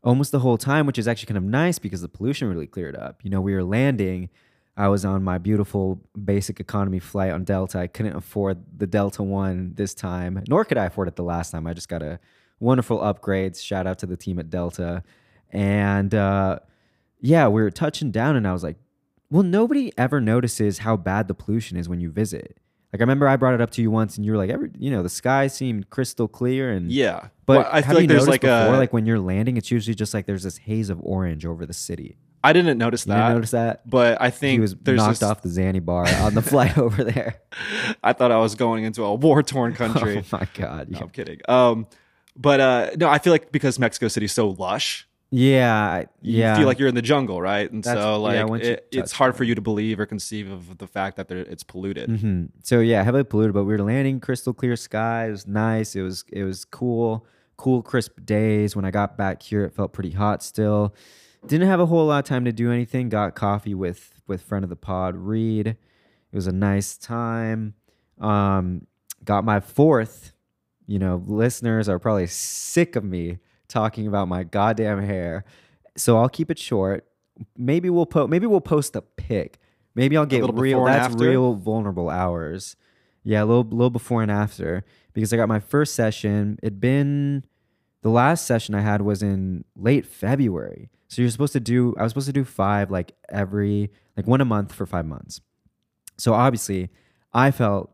almost 0.04 0.32
the 0.32 0.40
whole 0.40 0.58
time, 0.58 0.86
which 0.86 0.98
is 0.98 1.08
actually 1.08 1.28
kind 1.28 1.38
of 1.38 1.44
nice 1.44 1.80
because 1.80 2.02
the 2.02 2.10
pollution 2.10 2.48
really 2.50 2.68
cleared 2.68 2.96
up. 2.96 3.22
You 3.24 3.30
know, 3.30 3.42
we 3.42 3.54
were 3.54 3.64
landing. 3.64 4.30
I 4.78 4.88
was 4.88 5.06
on 5.06 5.24
my 5.24 5.38
beautiful 5.38 6.02
basic 6.24 6.60
economy 6.60 7.00
flight 7.00 7.32
on 7.32 7.44
Delta. 7.44 7.80
I 7.80 7.88
couldn't 7.88 8.16
afford 8.16 8.64
the 8.78 8.88
Delta 8.88 9.22
One 9.22 9.74
this 9.76 9.94
time, 9.94 10.44
nor 10.48 10.66
could 10.66 10.78
I 10.78 10.86
afford 10.86 11.08
it 11.08 11.16
the 11.16 11.24
last 11.24 11.52
time. 11.52 11.68
I 11.68 11.74
just 11.74 11.90
got 11.90 12.02
a 12.02 12.20
wonderful 12.60 13.00
upgrades. 13.00 13.62
Shout 13.62 13.86
out 13.86 14.00
to 14.00 14.06
the 14.06 14.18
team 14.18 14.40
at 14.40 14.50
Delta. 14.50 15.04
And 15.52 16.16
uh, 16.16 16.60
yeah, 17.20 17.48
we 17.48 17.62
were 17.62 17.72
touching 17.72 18.12
down, 18.12 18.36
and 18.36 18.48
I 18.48 18.54
was 18.54 18.64
like, 18.64 18.78
well, 19.30 19.44
nobody 19.44 19.92
ever 19.98 20.20
notices 20.20 20.80
how 20.80 20.98
bad 20.98 21.28
the 21.28 21.34
pollution 21.34 21.78
is 21.78 21.88
when 21.88 22.00
you 22.00 22.10
visit. 22.12 22.58
Like 22.94 23.00
I 23.00 23.04
remember 23.04 23.28
I 23.28 23.36
brought 23.38 23.54
it 23.54 23.62
up 23.62 23.72
to 23.72 23.82
you 23.82 23.90
once, 23.90 24.18
and 24.18 24.26
you 24.26 24.32
were 24.34 24.38
like, 24.38 24.50
"Every, 24.50 24.70
you 24.78 24.92
know, 24.92 25.02
the 25.02 25.10
sky 25.10 25.48
seemed 25.48 25.90
crystal 25.90 26.28
clear." 26.28 26.72
And 26.72 26.92
Yeah, 26.92 27.28
but 27.46 27.60
Well, 27.60 27.70
I 27.72 27.82
feel 27.82 27.96
like 27.96 28.08
there's 28.10 28.28
like 28.28 28.42
before, 28.42 28.74
a. 28.76 28.78
like 28.78 28.92
when 28.92 29.06
you're 29.06 29.20
landing, 29.20 29.56
it's 29.58 29.72
usually 29.72 29.96
just 29.96 30.14
like 30.14 30.26
there's 30.26 30.44
this 30.44 30.58
haze 30.58 30.90
of 30.90 31.00
orange 31.02 31.46
over 31.46 31.66
the 31.66 31.74
city. 31.74 32.18
I 32.44 32.54
didn't 32.54 32.78
notice 32.80 33.06
You 33.06 33.14
that. 33.14 33.20
didn't 33.28 33.36
notice 33.36 33.52
that? 33.52 33.90
But 33.90 34.20
I 34.20 34.30
think 34.32 34.54
He 34.54 34.60
was 34.60 34.76
there's 34.76 34.98
knocked 34.98 35.20
this- 35.20 35.24
off 35.30 35.42
the 35.42 35.50
Zanny 35.50 35.84
bar 35.84 36.08
on 36.08 36.34
the 36.34 36.42
flight 36.42 36.78
over 36.86 37.04
there. 37.04 37.36
I 38.04 38.14
thought 38.14 38.32
I 38.32 38.38
was 38.40 38.56
going 38.56 38.84
into 38.84 39.04
a 39.04 39.14
war 39.16 39.42
torn 39.44 39.74
country. 39.76 40.18
Oh 40.18 40.24
my 40.38 40.48
god! 40.56 40.90
No, 40.90 40.98
Yeah, 40.98 41.04
I'm 41.04 41.10
kidding. 41.12 41.40
Um, 41.48 41.88
but 42.36 42.60
uh, 42.60 42.90
no, 42.98 43.08
I 43.08 43.20
feel 43.20 43.32
like 43.32 43.52
because 43.52 43.78
Mexico 43.80 44.08
City's 44.10 44.32
so 44.34 44.50
lush, 44.50 45.08
yeah, 45.34 46.00
you 46.22 46.39
yeah. 46.39 46.58
feel 46.58 46.65
like 46.65 46.78
you're 46.78 46.89
in 46.89 46.96
the 46.96 47.02
jungle, 47.02 47.41
right? 47.41 47.72
And 47.72 47.82
That's- 47.82 48.04
so 48.04 48.22
like 48.22 48.38
you 48.38 48.54
it, 48.56 48.88
it's 48.91 49.13
hard 49.13 49.36
for 49.36 49.46
you 49.46 49.56
to 49.56 49.62
believe 49.62 49.98
or 50.00 50.06
conceive 50.06 50.52
of 50.52 50.78
the 50.78 50.88
fact 50.88 51.15
that 51.15 51.32
it's 51.32 51.63
polluted. 51.63 52.10
hmm 52.10 52.46
So 52.63 52.82
yeah, 52.82 53.02
heavily 53.02 53.24
polluted, 53.24 53.54
but 53.54 53.63
we 53.63 53.74
were 53.74 53.82
landing 53.82 54.20
crystal 54.20 54.54
clear 54.54 54.76
sky. 54.76 55.28
It 55.28 55.32
was 55.32 55.48
nice. 55.48 55.96
It 55.96 56.02
was 56.02 56.26
it 56.34 56.44
was 56.44 56.65
cool, 56.65 57.26
cool 57.56 57.82
crisp 57.82 58.20
days. 58.26 58.76
When 58.76 58.84
I 58.84 58.91
got 58.91 59.17
back 59.17 59.41
here, 59.41 59.63
it 59.63 59.74
felt 59.74 59.94
pretty 59.94 60.12
hot 60.12 60.44
still. 60.44 60.94
Didn't 61.48 61.67
have 61.70 61.80
a 61.80 61.86
whole 61.86 62.06
lot 62.06 62.20
of 62.20 62.26
time 62.26 62.44
to 62.46 62.52
do 62.52 62.70
anything. 62.72 63.08
Got 63.08 63.34
coffee 63.36 63.74
with 63.74 64.22
with 64.28 64.41
friend 64.41 64.63
of 64.65 64.70
the 64.70 64.76
pod, 64.76 65.15
Reed. 65.15 65.67
It 65.67 66.36
was 66.36 66.48
a 66.48 66.52
nice 66.52 66.98
time. 66.98 67.74
Um, 68.20 68.86
got 69.24 69.46
my 69.46 69.62
fourth. 69.62 70.34
You 70.88 71.00
know, 71.00 71.24
listeners 71.26 71.88
are 71.88 72.00
probably 72.00 72.28
sick 72.28 72.98
of 72.98 73.06
me 73.06 73.39
talking 73.72 74.08
about 74.08 74.28
my 74.28 74.44
goddamn 74.44 75.02
hair, 75.02 75.46
so 75.96 76.18
I'll 76.18 76.30
keep 76.30 76.52
it 76.52 76.60
short. 76.60 77.06
Maybe 77.58 77.90
we'll 77.90 78.06
post. 78.06 78.30
Maybe 78.30 78.46
we'll 78.46 78.62
post 78.62 78.96
a 78.96 79.02
pic. 79.02 79.58
Maybe 79.96 80.16
I'll 80.16 80.26
get 80.26 80.44
real. 80.54 80.86
That's 80.86 81.14
after? 81.14 81.30
real 81.30 81.54
vulnerable 81.54 82.10
hours. 82.10 82.76
Yeah, 83.24 83.44
a 83.44 83.46
little, 83.46 83.64
little 83.64 83.90
before 83.92 84.24
and 84.24 84.32
after 84.32 84.84
because 85.14 85.32
I 85.32 85.38
got 85.38 85.48
my 85.48 85.60
first 85.60 85.96
session. 85.96 86.58
It'd 86.64 86.80
been 86.80 87.46
the 88.02 88.10
last 88.10 88.46
session 88.46 88.74
I 88.74 88.82
had 88.82 89.02
was 89.02 89.22
in 89.22 89.64
late 89.76 90.06
February. 90.06 90.90
So 91.08 91.22
you're 91.22 91.32
supposed 91.32 91.54
to 91.54 91.60
do. 91.60 91.94
I 91.98 92.04
was 92.04 92.12
supposed 92.12 92.28
to 92.28 92.34
do 92.34 92.46
five 92.46 92.90
like 92.90 93.14
every 93.30 93.92
like 94.18 94.28
one 94.28 94.42
a 94.42 94.46
month 94.46 94.74
for 94.74 94.86
five 94.86 95.06
months. 95.06 95.42
So 96.18 96.34
obviously, 96.34 96.90
I 97.34 97.52
felt, 97.52 97.92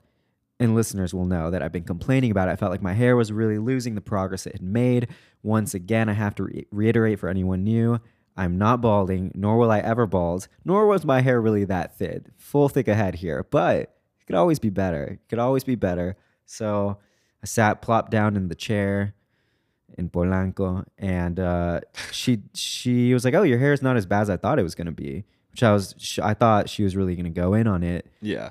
and 0.60 0.74
listeners 0.76 1.14
will 1.14 1.26
know 1.26 1.52
that 1.52 1.62
I've 1.62 1.72
been 1.72 1.84
complaining 1.84 2.32
about 2.32 2.50
it. 2.50 2.54
I 2.54 2.56
felt 2.56 2.72
like 2.72 2.82
my 2.82 2.94
hair 2.94 3.16
was 3.16 3.32
really 3.32 3.58
losing 3.60 3.96
the 3.96 4.02
progress 4.02 4.46
it 4.48 4.54
had 4.54 4.62
made. 4.62 5.08
Once 5.44 5.74
again, 5.74 6.10
I 6.10 6.14
have 6.14 6.34
to 6.36 6.44
re- 6.44 6.66
reiterate 6.72 7.20
for 7.20 7.30
anyone 7.30 7.64
new. 7.64 8.00
I'm 8.36 8.58
not 8.58 8.82
balding, 8.82 9.32
nor 9.36 9.58
will 9.58 9.72
I 9.72 9.80
ever 9.80 10.06
bald, 10.06 10.48
nor 10.64 10.86
was 10.88 11.04
my 11.06 11.22
hair 11.22 11.42
really 11.42 11.64
that 11.66 11.98
thin. 11.98 12.26
Full 12.38 12.70
thick 12.70 12.88
ahead 12.88 13.16
here, 13.16 13.46
but 13.50 13.80
it 13.82 14.26
could 14.28 14.36
always 14.36 14.60
be 14.60 14.70
better. 14.70 15.04
It 15.04 15.20
could 15.30 15.40
always 15.40 15.64
be 15.64 15.76
better. 15.76 16.16
So 16.46 16.98
I 17.42 17.46
sat 17.46 17.82
plopped 17.82 18.12
down 18.12 18.36
in 18.36 18.48
the 18.48 18.56
chair 18.56 19.14
in 19.98 20.10
Polanco, 20.10 20.86
and 20.98 21.40
uh, 21.40 21.82
she 22.12 22.40
she 22.54 23.14
was 23.14 23.26
like, 23.26 23.34
"Oh, 23.34 23.44
your 23.44 23.58
hair 23.58 23.74
is 23.74 23.82
not 23.82 23.98
as 23.98 24.06
bad 24.06 24.22
as 24.22 24.30
I 24.30 24.38
thought 24.38 24.60
it 24.60 24.64
was 24.64 24.76
gonna 24.76 24.92
be," 24.92 25.24
which 25.52 25.64
I 25.64 25.72
was 25.72 26.20
I 26.22 26.34
thought 26.36 26.70
she 26.70 26.84
was 26.84 26.96
really 26.96 27.16
gonna 27.16 27.30
go 27.32 27.54
in 27.56 27.66
on 27.68 27.82
it, 27.84 28.06
Yeah. 28.22 28.50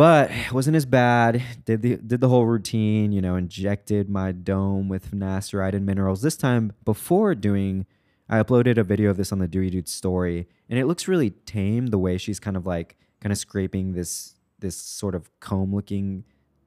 But 0.00 0.30
wasn't 0.50 0.74
as 0.74 0.86
bad. 0.86 1.42
Did 1.66 1.82
the 1.82 1.96
did 1.96 2.22
the 2.22 2.30
whole 2.30 2.46
routine, 2.46 3.12
you 3.12 3.20
know, 3.20 3.36
injected 3.36 4.08
my 4.08 4.32
dome 4.32 4.88
with 4.88 5.10
finasteride 5.10 5.74
and 5.74 5.84
minerals. 5.84 6.22
This 6.22 6.38
time 6.38 6.72
before 6.86 7.34
doing, 7.34 7.84
I 8.26 8.42
uploaded 8.42 8.78
a 8.78 8.82
video 8.82 9.10
of 9.10 9.18
this 9.18 9.30
on 9.30 9.40
the 9.40 9.46
Dewey 9.46 9.68
Dude 9.68 9.90
story, 9.90 10.48
and 10.70 10.78
it 10.78 10.86
looks 10.86 11.06
really 11.06 11.32
tame 11.44 11.88
the 11.88 11.98
way 11.98 12.16
she's 12.16 12.40
kind 12.40 12.56
of 12.56 12.64
like 12.64 12.96
kind 13.20 13.30
of 13.30 13.36
scraping 13.36 13.92
this 13.92 14.36
this 14.58 14.74
sort 14.74 15.14
of 15.14 15.28
comb 15.38 15.74
looking 15.74 16.24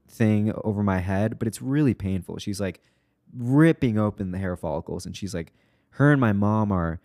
thing 0.08 0.54
over 0.64 0.84
my 0.84 1.00
head, 1.00 1.40
but 1.40 1.48
it's 1.48 1.60
really 1.60 1.96
painful. 1.96 2.38
She's 2.38 2.62
like 2.62 2.82
ripping 3.36 3.98
open 3.98 4.30
the 4.30 4.38
hair 4.38 4.56
follicles, 4.56 5.08
and 5.08 5.18
she's 5.18 5.34
like, 5.34 5.54
her 5.94 6.12
and 6.12 6.22
my 6.22 6.34
mom 6.34 6.72
are 6.72 7.00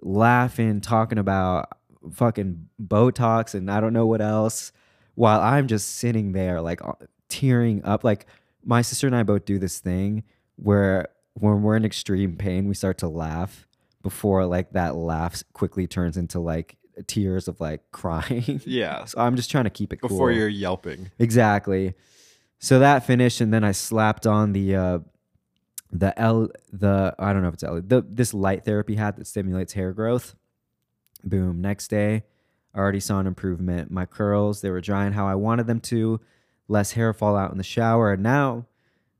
laughing, 0.00 0.80
talking 0.80 1.18
about 1.18 1.68
fucking 2.10 2.70
Botox 2.82 3.54
and 3.54 3.70
I 3.70 3.82
don't 3.82 3.92
know 3.92 4.06
what 4.06 4.22
else, 4.22 4.72
while 5.14 5.40
I'm 5.40 5.68
just 5.68 5.96
sitting 5.96 6.32
there 6.32 6.60
like 6.60 6.84
uh, 6.84 6.92
tearing 7.28 7.84
up. 7.84 8.04
Like 8.04 8.26
my 8.64 8.82
sister 8.82 9.06
and 9.06 9.16
I 9.16 9.22
both 9.22 9.44
do 9.44 9.58
this 9.58 9.78
thing 9.78 10.24
where 10.56 11.08
when 11.34 11.62
we're 11.62 11.76
in 11.76 11.84
extreme 11.84 12.36
pain, 12.36 12.68
we 12.68 12.74
start 12.74 12.98
to 12.98 13.08
laugh 13.08 13.66
before 14.02 14.44
like 14.46 14.72
that 14.72 14.94
laugh 14.94 15.42
quickly 15.52 15.86
turns 15.86 16.16
into 16.16 16.38
like 16.38 16.76
tears 17.06 17.48
of 17.48 17.60
like 17.60 17.82
crying. 17.92 18.60
Yeah. 18.64 19.04
so 19.04 19.20
I'm 19.20 19.36
just 19.36 19.50
trying 19.50 19.64
to 19.64 19.70
keep 19.70 19.92
it 19.92 19.96
cool. 19.96 20.08
Before 20.08 20.28
cool. 20.28 20.38
you're 20.38 20.48
yelping. 20.48 21.10
Exactly. 21.18 21.94
So 22.58 22.78
that 22.78 23.04
finished, 23.04 23.40
and 23.40 23.52
then 23.52 23.64
I 23.64 23.72
slapped 23.72 24.26
on 24.26 24.52
the 24.52 24.76
uh, 24.76 24.98
the 25.92 26.18
L 26.18 26.48
the 26.72 27.14
I 27.18 27.32
don't 27.32 27.42
know 27.42 27.48
if 27.48 27.54
it's 27.54 27.64
L 27.64 27.80
the 27.82 28.04
this 28.08 28.32
light 28.32 28.64
therapy 28.64 28.94
hat 28.94 29.16
that 29.16 29.26
stimulates 29.26 29.74
hair 29.74 29.92
growth. 29.92 30.34
Boom. 31.22 31.60
Next 31.60 31.88
day, 31.88 32.24
I 32.74 32.78
already 32.78 33.00
saw 33.00 33.20
an 33.20 33.26
improvement. 33.26 33.90
My 33.90 34.06
curls 34.06 34.60
they 34.60 34.70
were 34.70 34.80
drying 34.80 35.12
how 35.12 35.26
I 35.26 35.34
wanted 35.34 35.66
them 35.66 35.80
to. 35.80 36.20
Less 36.66 36.92
hair 36.92 37.12
fall 37.12 37.36
out 37.36 37.52
in 37.52 37.58
the 37.58 37.64
shower, 37.64 38.12
and 38.12 38.22
now 38.22 38.66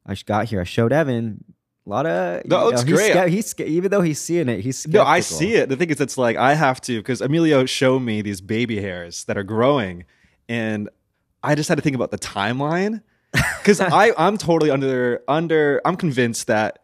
I 0.07 0.15
got 0.15 0.47
here. 0.47 0.61
I 0.61 0.65
showed 0.65 0.93
Evan 0.93 1.45
a 1.87 1.91
lot 1.91 2.07
of. 2.07 2.47
No, 2.47 2.69
it's 2.69 2.83
he's 2.83 2.95
great. 2.95 3.11
sca- 3.11 3.29
he's 3.29 3.55
even 3.61 3.91
though 3.91 4.01
he's 4.01 4.19
seeing 4.19 4.49
it, 4.49 4.61
he's 4.61 4.89
No, 4.89 5.03
I 5.03 5.21
see 5.21 5.55
it. 5.55 5.69
The 5.69 5.77
thing 5.77 5.91
is, 5.91 6.01
it's 6.01 6.17
like 6.17 6.37
I 6.37 6.55
have 6.55 6.81
to 6.83 6.99
because 6.99 7.21
Emilio 7.21 7.67
showed 7.67 8.01
me 8.01 8.23
these 8.23 8.41
baby 8.41 8.81
hairs 8.81 9.25
that 9.25 9.37
are 9.37 9.43
growing, 9.43 10.05
and 10.49 10.89
I 11.43 11.55
just 11.55 11.69
had 11.69 11.77
to 11.77 11.83
think 11.83 11.95
about 11.95 12.11
the 12.11 12.19
timeline 12.19 13.03
because 13.33 13.81
I 13.81 14.13
I'm 14.17 14.39
totally 14.39 14.71
under 14.71 15.23
under 15.29 15.83
I'm 15.85 15.97
convinced 15.97 16.47
that 16.47 16.79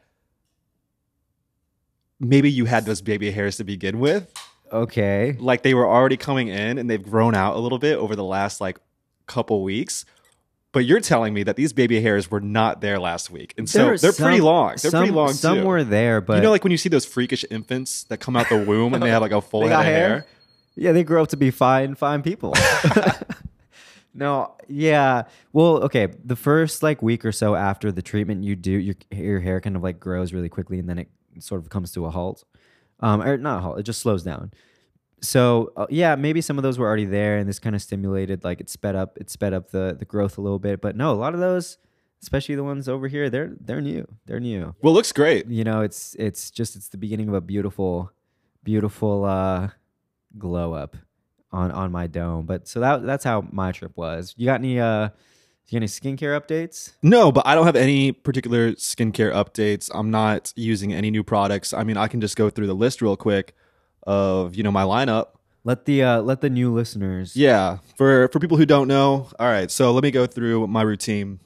maybe 2.19 2.51
you 2.51 2.67
had 2.67 2.85
those 2.85 3.01
baby 3.01 3.31
hairs 3.31 3.57
to 3.57 3.65
begin 3.65 3.99
with, 3.99 4.33
Okay. 4.73 5.37
like 5.39 5.63
they 5.63 5.75
were 5.75 5.87
already 5.89 6.17
coming 6.17 6.49
in 6.49 6.79
and 6.79 6.89
they've 6.89 7.03
grown 7.03 7.35
out 7.35 7.57
a 7.57 7.59
little 7.59 7.79
bit 7.79 7.97
over 7.99 8.15
the 8.17 8.25
last 8.25 8.61
like 8.61 8.79
couple 9.27 9.63
weeks. 9.63 10.05
But 10.73 10.85
you're 10.85 11.01
telling 11.01 11.35
me 11.35 11.43
that 11.43 11.57
these 11.57 11.73
baby 11.73 12.01
hairs 12.01 12.31
were 12.31 12.41
not 12.41 12.81
there 12.81 13.01
last 13.01 13.29
week, 13.29 13.55
and 13.59 13.69
so 13.69 13.79
There 13.81 13.93
are 13.95 13.99
they're 13.99 14.13
pretty 14.13 14.41
long. 14.41 14.77
They're 14.81 14.93
pretty 14.93 15.07
some- 15.09 15.15
long 15.17 15.33
Some 15.33 15.59
too. 15.59 15.67
were 15.67 15.83
there, 15.83 16.21
but 16.21 16.37
you 16.37 16.43
know, 16.43 16.51
like 16.53 16.63
when 16.63 16.71
you 16.71 16.77
see 16.79 16.89
those 16.89 17.05
freakish 17.05 17.45
infants 17.51 18.05
that 18.05 18.19
come 18.19 18.37
out 18.37 18.49
the 18.49 18.65
womb 18.65 18.95
and 18.95 19.03
they 19.03 19.11
have 19.11 19.21
like 19.21 19.33
a 19.33 19.41
full 19.51 19.63
They 19.63 19.67
head 19.69 19.73
got 19.75 19.81
of 19.81 19.85
hair. 19.87 20.09
hair? 20.09 20.27
Yeah, 20.77 20.93
they 20.93 21.03
grow 21.03 21.25
up 21.25 21.29
to 21.31 21.37
be 21.37 21.51
fine, 21.51 21.97
fine 21.97 22.23
people. 22.23 22.55
no, 24.15 24.55
yeah. 24.69 25.25
Well, 25.53 25.83
okay. 25.85 26.09
The 26.25 26.37
first 26.37 26.83
like 26.83 27.03
week 27.03 27.25
or 27.25 27.33
so 27.33 27.55
after 27.55 27.93
the 27.93 28.03
treatment, 28.03 28.45
you 28.45 28.57
do 28.57 28.71
your 28.73 28.95
your 29.11 29.41
hair 29.41 29.61
kind 29.61 29.77
of 29.77 29.83
like 29.83 30.01
grows 30.01 30.33
really 30.33 30.49
quickly, 30.49 30.79
and 30.79 30.89
then 30.89 30.99
it 30.99 31.09
sort 31.41 31.61
of 31.61 31.69
comes 31.69 31.93
to 31.93 32.07
a 32.07 32.11
halt. 32.11 32.45
Um, 33.01 33.23
or 33.23 33.37
not 33.39 33.63
halt. 33.63 33.79
It 33.79 33.85
just 33.85 34.01
slows 34.01 34.23
down. 34.23 34.53
So 35.23 35.73
uh, 35.77 35.87
yeah, 35.91 36.15
maybe 36.17 36.41
some 36.41 36.59
of 36.59 36.63
those 36.63 36.79
were 36.79 36.87
already 36.87 37.05
there, 37.05 37.37
and 37.39 37.49
this 37.49 37.59
kind 37.59 37.75
of 37.77 37.83
stimulated 37.83 38.43
like 38.45 38.61
it 38.61 38.71
sped 38.71 38.95
up 38.97 39.19
it 39.19 39.29
sped 39.31 39.53
up 39.53 39.71
the 39.71 39.97
the 39.99 40.05
growth 40.05 40.39
a 40.39 40.41
little 40.41 40.59
bit. 40.59 40.81
But 40.81 40.97
no, 40.97 41.13
a 41.13 41.15
lot 41.15 41.35
of 41.35 41.41
those, 41.41 41.77
especially 42.23 42.55
the 42.55 42.65
ones 42.65 42.89
over 42.89 43.07
here, 43.09 43.29
they're 43.29 43.53
they're 43.61 43.81
new. 43.83 44.07
They're 44.27 44.41
new 44.41 44.75
Well, 44.83 44.93
it 44.93 44.97
looks 44.97 45.13
great. 45.13 45.47
you 45.47 45.65
know 45.65 45.83
it's 45.83 46.15
it's 46.19 46.51
just 46.51 46.75
it's 46.77 46.89
the 46.89 46.97
beginning 46.99 47.29
of 47.29 47.35
a 47.35 47.41
beautiful 47.41 48.11
beautiful 48.63 49.25
uh 49.25 49.69
glow 50.39 50.73
up 50.75 50.97
on 51.53 51.71
on 51.73 51.91
my 51.91 52.07
dome 52.07 52.45
but 52.47 52.69
so 52.69 52.79
that 52.79 53.03
that's 53.05 53.25
how 53.25 53.43
my 53.51 53.73
trip 53.73 53.91
was 53.97 54.35
you 54.37 54.45
got 54.47 54.61
any 54.61 54.79
uh 54.79 55.09
you 55.73 55.77
any 55.77 55.87
skincare 55.87 56.39
updates 56.41 56.93
No, 57.03 57.31
but 57.33 57.47
I 57.47 57.55
don't 57.55 57.67
have 57.67 57.77
any 57.77 58.13
particular 58.13 58.73
skincare 58.73 59.33
updates. 59.33 59.91
I'm 59.95 60.11
not 60.11 60.53
using 60.57 60.93
any 60.93 61.11
new 61.11 61.23
products. 61.25 61.73
I 61.73 61.85
mean, 61.85 61.97
I 61.97 62.09
can 62.09 62.21
just 62.21 62.37
go 62.37 62.51
through 62.51 62.67
the 62.67 62.75
list 62.75 63.01
real 63.03 63.17
quick 63.17 63.55
of 64.07 64.55
you 64.57 64.63
know 64.63 64.73
my 64.73 64.83
lineup. 64.83 65.29
let 65.65 65.85
the 65.85 66.03
uh 66.03 66.21
let 66.23 66.41
the 66.41 66.51
new 66.51 66.73
listeners 66.73 67.37
Yeah, 67.37 67.79
for 67.97 68.29
for 68.29 68.39
people 68.41 68.57
who 68.57 68.67
don't 68.67 68.89
know, 68.89 69.29
all 69.39 69.47
right. 69.49 69.71
So 69.71 69.93
let 69.93 70.03
me 70.03 70.11
go 70.11 70.27
through 70.27 70.67
my 70.67 70.83
routine. 70.83 71.41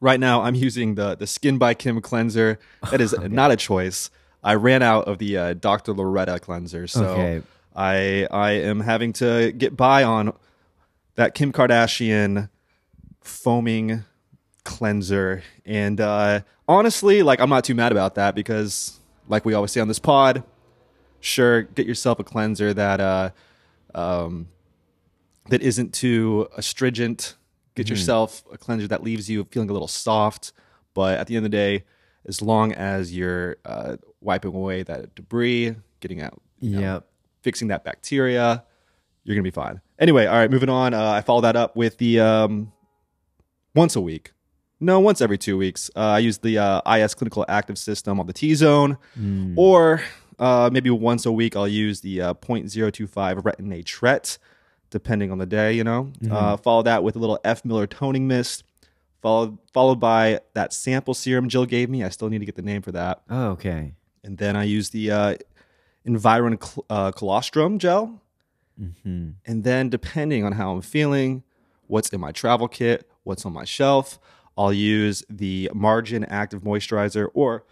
Right 0.00 0.20
now, 0.20 0.42
I'm 0.42 0.54
using 0.54 0.94
the 0.96 1.14
the 1.14 1.26
Skin 1.26 1.58
by 1.58 1.74
Kim 1.74 2.00
cleanser. 2.00 2.58
That 2.90 3.00
is 3.00 3.14
not 3.40 3.50
a 3.50 3.56
choice. 3.56 4.10
I 4.42 4.54
ran 4.54 4.82
out 4.82 5.08
of 5.08 5.18
the 5.18 5.36
uh, 5.38 5.54
Dr. 5.54 5.92
Loretta 5.94 6.38
cleanser, 6.38 6.86
so 6.86 7.04
Okay. 7.04 7.42
I 7.74 8.26
I 8.30 8.50
am 8.52 8.80
having 8.80 9.12
to 9.14 9.50
get 9.52 9.76
by 9.76 10.04
on 10.04 10.32
that 11.16 11.34
Kim 11.34 11.52
Kardashian 11.52 12.50
foaming 13.24 14.04
cleanser. 14.64 15.42
And 15.66 16.00
uh, 16.00 16.40
honestly, 16.68 17.22
like 17.22 17.40
I'm 17.40 17.50
not 17.50 17.64
too 17.64 17.74
mad 17.74 17.92
about 17.92 18.14
that 18.14 18.34
because, 18.34 19.00
like 19.28 19.44
we 19.44 19.54
always 19.54 19.72
say 19.72 19.80
on 19.80 19.88
this 19.88 19.98
pod, 19.98 20.44
sure, 21.20 21.62
get 21.62 21.86
yourself 21.86 22.20
a 22.20 22.24
cleanser 22.24 22.72
that 22.74 23.00
uh, 23.00 23.30
um, 23.94 24.48
that 25.48 25.62
isn't 25.62 25.92
too 25.92 26.48
astringent. 26.56 27.34
Get 27.74 27.90
yourself 27.90 28.44
a 28.52 28.56
cleanser 28.56 28.86
that 28.86 29.02
leaves 29.02 29.28
you 29.28 29.42
feeling 29.50 29.68
a 29.68 29.72
little 29.72 29.88
soft. 29.88 30.52
But 30.94 31.18
at 31.18 31.26
the 31.26 31.34
end 31.34 31.44
of 31.44 31.50
the 31.50 31.56
day, 31.56 31.84
as 32.24 32.40
long 32.40 32.72
as 32.72 33.12
you're 33.12 33.56
uh, 33.64 33.96
wiping 34.20 34.54
away 34.54 34.84
that 34.84 35.16
debris, 35.16 35.74
getting 35.98 36.22
out, 36.22 36.40
you 36.60 36.70
know, 36.70 36.80
yep 36.80 37.06
fixing 37.44 37.68
that 37.68 37.84
bacteria, 37.84 38.64
you're 39.22 39.36
gonna 39.36 39.44
be 39.44 39.50
fine. 39.50 39.80
Anyway, 40.00 40.26
all 40.26 40.36
right, 40.36 40.50
moving 40.50 40.70
on. 40.70 40.94
Uh, 40.94 41.10
I 41.10 41.20
follow 41.20 41.42
that 41.42 41.54
up 41.54 41.76
with 41.76 41.98
the 41.98 42.18
um, 42.18 42.72
once 43.74 43.96
a 43.96 44.00
week. 44.00 44.32
No, 44.80 45.00
once 45.00 45.20
every 45.20 45.38
two 45.38 45.56
weeks. 45.56 45.90
Uh, 45.96 46.00
I 46.00 46.18
use 46.18 46.38
the 46.38 46.58
uh, 46.58 46.96
IS 46.96 47.14
Clinical 47.14 47.44
Active 47.48 47.78
System 47.78 48.20
on 48.20 48.26
the 48.26 48.32
T 48.32 48.54
Zone, 48.54 48.98
or 49.56 50.02
uh, 50.38 50.68
maybe 50.72 50.90
once 50.90 51.26
a 51.26 51.32
week 51.32 51.56
I'll 51.56 51.68
use 51.68 52.00
the 52.00 52.20
uh, 52.20 52.34
0.025 52.34 53.42
Retin-A 53.42 53.82
Tret, 53.82 54.36
depending 54.90 55.30
on 55.30 55.38
the 55.38 55.46
day. 55.46 55.72
You 55.72 55.84
know, 55.84 56.12
uh, 56.30 56.56
follow 56.56 56.82
that 56.82 57.02
with 57.02 57.16
a 57.16 57.18
little 57.18 57.38
F 57.44 57.64
Miller 57.64 57.86
toning 57.86 58.26
mist, 58.26 58.64
followed 59.22 59.58
followed 59.72 60.00
by 60.00 60.40
that 60.54 60.72
sample 60.72 61.14
serum 61.14 61.48
Jill 61.48 61.66
gave 61.66 61.88
me. 61.88 62.02
I 62.02 62.08
still 62.10 62.28
need 62.28 62.40
to 62.40 62.46
get 62.46 62.56
the 62.56 62.62
name 62.62 62.82
for 62.82 62.92
that 62.92 63.22
oh, 63.30 63.50
okay 63.52 63.94
and 64.24 64.38
then 64.38 64.56
I 64.56 64.64
use 64.64 64.90
the 64.90 65.10
uh, 65.10 65.34
Environ 66.04 66.58
cl- 66.60 66.84
uh, 66.90 67.12
colostrum 67.12 67.78
gel. 67.78 68.20
hmm 68.78 69.30
And 69.46 69.62
then, 69.64 69.88
depending 69.90 70.44
on 70.44 70.52
how 70.52 70.72
I'm 70.72 70.80
feeling, 70.82 71.44
what's 71.86 72.08
in 72.10 72.20
my 72.20 72.32
travel 72.32 72.68
kit, 72.68 73.08
what's 73.22 73.44
on 73.44 73.52
my 73.52 73.64
shelf, 73.64 74.18
I'll 74.56 74.72
use 74.72 75.24
the 75.28 75.70
Margin 75.74 76.24
Active 76.24 76.62
Moisturizer 76.62 77.28
or 77.34 77.64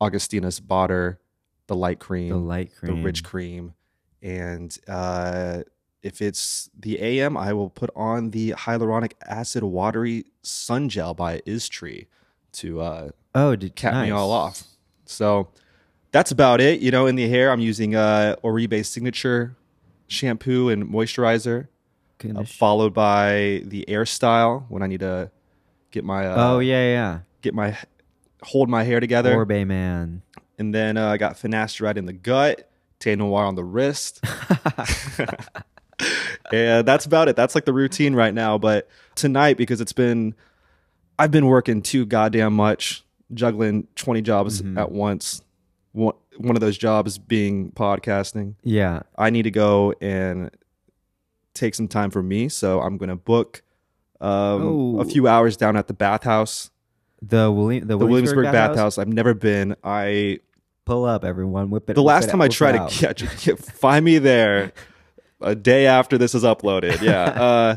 Augustinus 0.00 0.60
Bader, 0.60 1.18
the 1.66 1.74
light 1.74 1.98
cream, 1.98 2.30
the 2.30 2.36
light 2.36 2.74
cream 2.74 2.96
the 2.96 3.02
rich 3.02 3.24
cream. 3.24 3.74
And 4.22 4.76
uh, 4.86 5.62
if 6.02 6.20
it's 6.20 6.68
the 6.78 7.00
AM, 7.00 7.36
I 7.36 7.52
will 7.52 7.70
put 7.70 7.90
on 7.94 8.30
the 8.30 8.50
hyaluronic 8.50 9.12
acid 9.26 9.62
watery 9.62 10.26
sun 10.42 10.88
gel 10.88 11.14
by 11.14 11.38
Isntree 11.40 12.06
to 12.52 12.80
uh, 12.80 13.10
oh 13.34 13.56
did 13.56 13.76
cap 13.76 14.04
me 14.04 14.10
all 14.10 14.30
off. 14.30 14.64
So 15.06 15.48
that's 16.12 16.30
about 16.30 16.60
it. 16.60 16.80
You 16.80 16.90
know, 16.90 17.06
in 17.06 17.16
the 17.16 17.28
hair, 17.28 17.50
I'm 17.50 17.60
using 17.60 17.94
uh, 17.94 18.36
Oribe 18.42 18.84
Signature 18.84 19.56
shampoo 20.06 20.68
and 20.68 20.84
moisturizer, 20.84 21.68
uh, 22.24 22.44
followed 22.44 22.94
by 22.94 23.62
the 23.64 23.88
Air 23.88 24.06
Style 24.06 24.66
when 24.68 24.82
I 24.82 24.86
need 24.86 25.00
to 25.00 25.30
get 25.90 26.04
my 26.04 26.26
uh, 26.26 26.34
oh 26.36 26.58
yeah 26.58 26.84
yeah 26.92 27.18
get 27.42 27.54
my 27.54 27.76
hold 28.42 28.68
my 28.68 28.82
hair 28.84 29.00
together. 29.00 29.34
Orbe 29.34 29.66
man 29.66 30.22
And 30.58 30.74
then 30.74 30.96
uh, 30.96 31.08
I 31.08 31.16
got 31.16 31.34
finasteride 31.34 31.96
in 31.96 32.06
the 32.06 32.12
gut, 32.12 32.70
Thé 33.00 33.16
Noir 33.16 33.44
on 33.44 33.54
the 33.54 33.64
wrist. 33.64 34.24
and 36.52 36.86
that's 36.86 37.06
about 37.06 37.28
it. 37.28 37.36
That's 37.36 37.54
like 37.54 37.64
the 37.64 37.72
routine 37.72 38.14
right 38.14 38.34
now. 38.34 38.58
But 38.58 38.88
tonight, 39.14 39.56
because 39.56 39.80
it's 39.80 39.92
been, 39.92 40.34
I've 41.18 41.30
been 41.30 41.46
working 41.46 41.82
too 41.82 42.06
goddamn 42.06 42.54
much, 42.54 43.04
juggling 43.34 43.86
20 43.96 44.22
jobs 44.22 44.62
at 44.76 44.90
once. 44.90 45.42
One, 45.92 46.14
one 46.36 46.56
of 46.56 46.60
those 46.60 46.78
jobs 46.78 47.18
being 47.18 47.72
podcasting. 47.72 48.54
yeah 48.62 49.02
I 49.18 49.30
need 49.30 49.42
to 49.42 49.50
go 49.50 49.92
and 50.00 50.50
take 51.54 51.74
some 51.74 51.88
time 51.88 52.10
for 52.10 52.22
me. 52.22 52.48
So 52.48 52.80
I'm 52.80 52.96
going 52.96 53.08
to 53.08 53.16
book 53.16 53.62
um, 54.20 54.28
Oh. 54.30 55.00
a 55.00 55.04
few 55.04 55.26
hours 55.26 55.56
down 55.56 55.76
at 55.76 55.86
the 55.88 55.94
bathhouse 55.94 56.70
The 57.22 57.50
William 57.50 57.86
the, 57.86 57.96
the 57.96 58.06
Williamsburg 58.06 58.44
bathhouse. 58.46 58.76
bathhouse. 58.76 58.98
I've 58.98 59.08
never 59.08 59.34
been. 59.34 59.76
I 59.84 60.40
Pull 60.86 61.04
up, 61.04 61.24
everyone. 61.24 61.70
Whip 61.70 61.88
it. 61.88 61.94
the 61.94 62.02
whip 62.02 62.06
last 62.08 62.28
it 62.28 62.30
time 62.32 62.40
I 62.42 62.48
tried 62.48 62.72
to 62.88 62.94
catch, 62.94 63.22
find 63.58 64.04
me 64.04 64.18
there 64.18 64.72
a 65.40 65.54
day 65.54 65.86
after 65.86 66.18
this 66.18 66.34
is 66.34 66.42
uploaded. 66.42 67.00
Yeah. 67.00 67.30
Uh, 67.40 67.76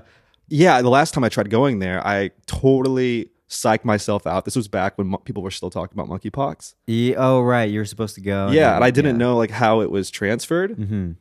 yeah. 0.49 0.81
The 0.81 0.89
last 0.89 1.13
time 1.13 1.23
I 1.23 1.29
tried 1.29 1.49
going 1.49 1.79
there, 1.79 2.05
I 2.05 2.31
totally 2.47 3.29
psyched 3.49 3.85
myself 3.85 4.25
out. 4.27 4.45
This 4.45 4.55
was 4.55 4.67
back 4.67 4.97
when 4.97 5.15
people 5.25 5.43
were 5.43 5.51
still 5.51 5.69
talking 5.69 5.97
about 5.97 6.09
monkeypox. 6.09 6.73
Oh 7.17 7.41
right, 7.41 7.69
you're 7.69 7.85
supposed 7.85 8.15
to 8.15 8.21
go. 8.21 8.49
yeah. 8.51 8.75
And 8.75 8.83
I 8.83 8.89
didn't 8.91 9.17
know 9.17 9.37
like 9.37 9.51
how 9.51 9.81
it 9.81 9.91
was 9.91 10.09
transferred. 10.09 10.71
Mm-hmm. 10.75 11.11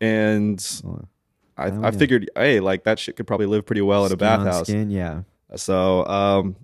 And 0.00 0.82
I, 1.56 1.70
Oh, 1.70 1.80
I 1.82 1.86
yeah. 1.86 1.90
figured, 1.92 2.30
hey, 2.36 2.60
like 2.60 2.84
that 2.84 2.98
shit 2.98 3.16
could 3.16 3.26
probably 3.26 3.46
live 3.46 3.64
pretty 3.66 3.80
well 3.82 4.04
in 4.06 4.12
a 4.12 4.16
bathhouse. 4.16 4.68
Skin, 4.68 4.90
yeah. 4.90 5.22
So, 5.54 6.06
um, 6.06 6.56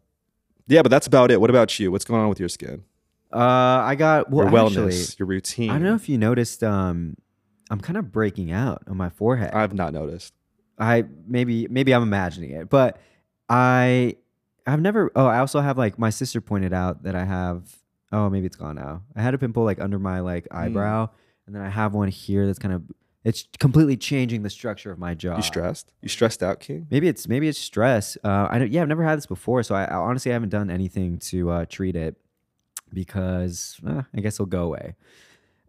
yeah, 0.67 0.83
but 0.83 0.91
that's 0.91 1.07
about 1.07 1.31
it. 1.31 1.41
What 1.41 1.51
about 1.51 1.79
you? 1.79 1.91
What's 1.91 2.05
going 2.05 2.21
on 2.21 2.29
with 2.29 2.41
your 2.41 2.49
skin? 2.49 2.85
Uh, 3.33 3.39
I 3.39 3.95
got 3.95 4.31
well. 4.31 4.51
your 4.53 4.59
actually, 4.67 4.93
wellness, 4.93 5.19
your 5.19 5.27
routine. 5.27 5.71
I 5.71 5.75
don't 5.75 5.85
know 5.85 5.95
if 5.95 6.09
you 6.09 6.19
noticed. 6.19 6.63
Um, 6.63 7.17
I'm 7.71 7.81
kind 7.81 7.97
of 7.97 8.13
breaking 8.13 8.53
out 8.53 8.83
on 8.87 8.97
my 8.99 9.09
forehead. 9.09 9.55
I've 9.55 9.73
not 9.73 9.93
noticed. 9.95 10.35
I 10.79 11.05
maybe 11.27 11.67
maybe 11.69 11.95
I'm 11.95 12.03
imagining 12.03 12.51
it, 12.51 12.69
but 12.69 12.99
I 13.49 14.17
I've 14.67 14.81
never. 14.81 15.11
Oh, 15.17 15.27
I 15.27 15.39
also 15.39 15.61
have 15.61 15.79
like 15.79 15.99
my 15.99 16.11
sister 16.11 16.41
pointed 16.43 16.73
out 16.75 17.05
that 17.05 17.15
I 17.15 17.25
have. 17.25 17.75
Oh, 18.13 18.29
maybe 18.29 18.45
it's 18.47 18.57
gone 18.57 18.75
now. 18.77 19.03
I 19.17 19.23
had 19.23 19.33
a 19.33 19.39
pimple 19.39 19.65
like 19.65 19.81
under 19.81 19.99
my 19.99 20.21
like 20.21 20.47
Hmm. 20.51 20.57
eyebrow, 20.59 21.09
and 21.47 21.55
then 21.55 21.63
I 21.63 21.69
have 21.71 21.95
one 21.95 22.09
here 22.09 22.47
that's 22.47 22.59
kind 22.59 22.75
of. 22.75 22.83
It's 23.25 23.47
completely 23.61 23.97
changing 23.97 24.43
the 24.43 24.51
structure 24.51 24.91
of 24.91 24.99
my 24.99 25.15
job. 25.15 25.37
You 25.37 25.43
stressed? 25.43 25.93
You 26.01 26.09
stressed 26.09 26.43
out, 26.43 26.59
King? 26.59 26.89
Maybe 26.91 27.07
it's 27.07 27.29
maybe 27.29 27.47
it's 27.47 27.59
stress. 27.59 28.17
Uh, 28.25 28.49
I 28.51 28.59
don't. 28.59 28.73
Yeah, 28.73 28.83
I've 28.83 28.89
never 28.89 29.05
had 29.05 29.17
this 29.17 29.27
before, 29.27 29.63
so 29.63 29.75
I, 29.75 29.85
I 29.85 29.95
honestly 29.95 30.33
haven't 30.33 30.49
done 30.49 30.71
anything 30.71 31.19
to 31.19 31.51
uh, 31.51 31.65
treat 31.69 31.95
it 31.95 32.17
because 32.93 33.81
eh, 33.89 34.03
I 34.15 34.21
guess 34.21 34.35
it'll 34.37 34.47
go 34.47 34.65
away. 34.65 34.97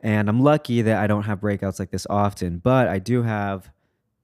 And 0.01 0.27
I'm 0.27 0.41
lucky 0.41 0.81
that 0.81 0.97
I 0.97 1.07
don't 1.07 1.23
have 1.23 1.39
breakouts 1.39 1.79
like 1.79 1.91
this 1.91 2.05
often, 2.09 2.57
but 2.57 2.87
I 2.87 2.99
do 2.99 3.23
have 3.23 3.71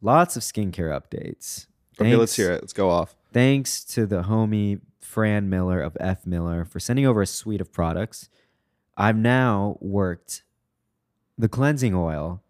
lots 0.01 0.35
of 0.35 0.43
skincare 0.43 0.89
updates. 0.99 1.67
Okay, 1.99 2.15
let's 2.15 2.35
hear 2.35 2.51
it. 2.51 2.61
Let's 2.61 2.73
go 2.73 2.89
off. 2.89 3.15
Thanks 3.31 3.83
to 3.85 4.05
the 4.05 4.23
homie 4.23 4.81
Fran 4.99 5.49
Miller 5.49 5.81
of 5.81 5.95
F 5.99 6.25
Miller 6.25 6.65
for 6.65 6.79
sending 6.79 7.05
over 7.05 7.21
a 7.21 7.27
suite 7.27 7.61
of 7.61 7.71
products. 7.71 8.29
I've 8.97 9.17
now 9.17 9.77
worked 9.79 10.43
the 11.37 11.47
cleansing 11.47 11.95
oil, 11.95 12.43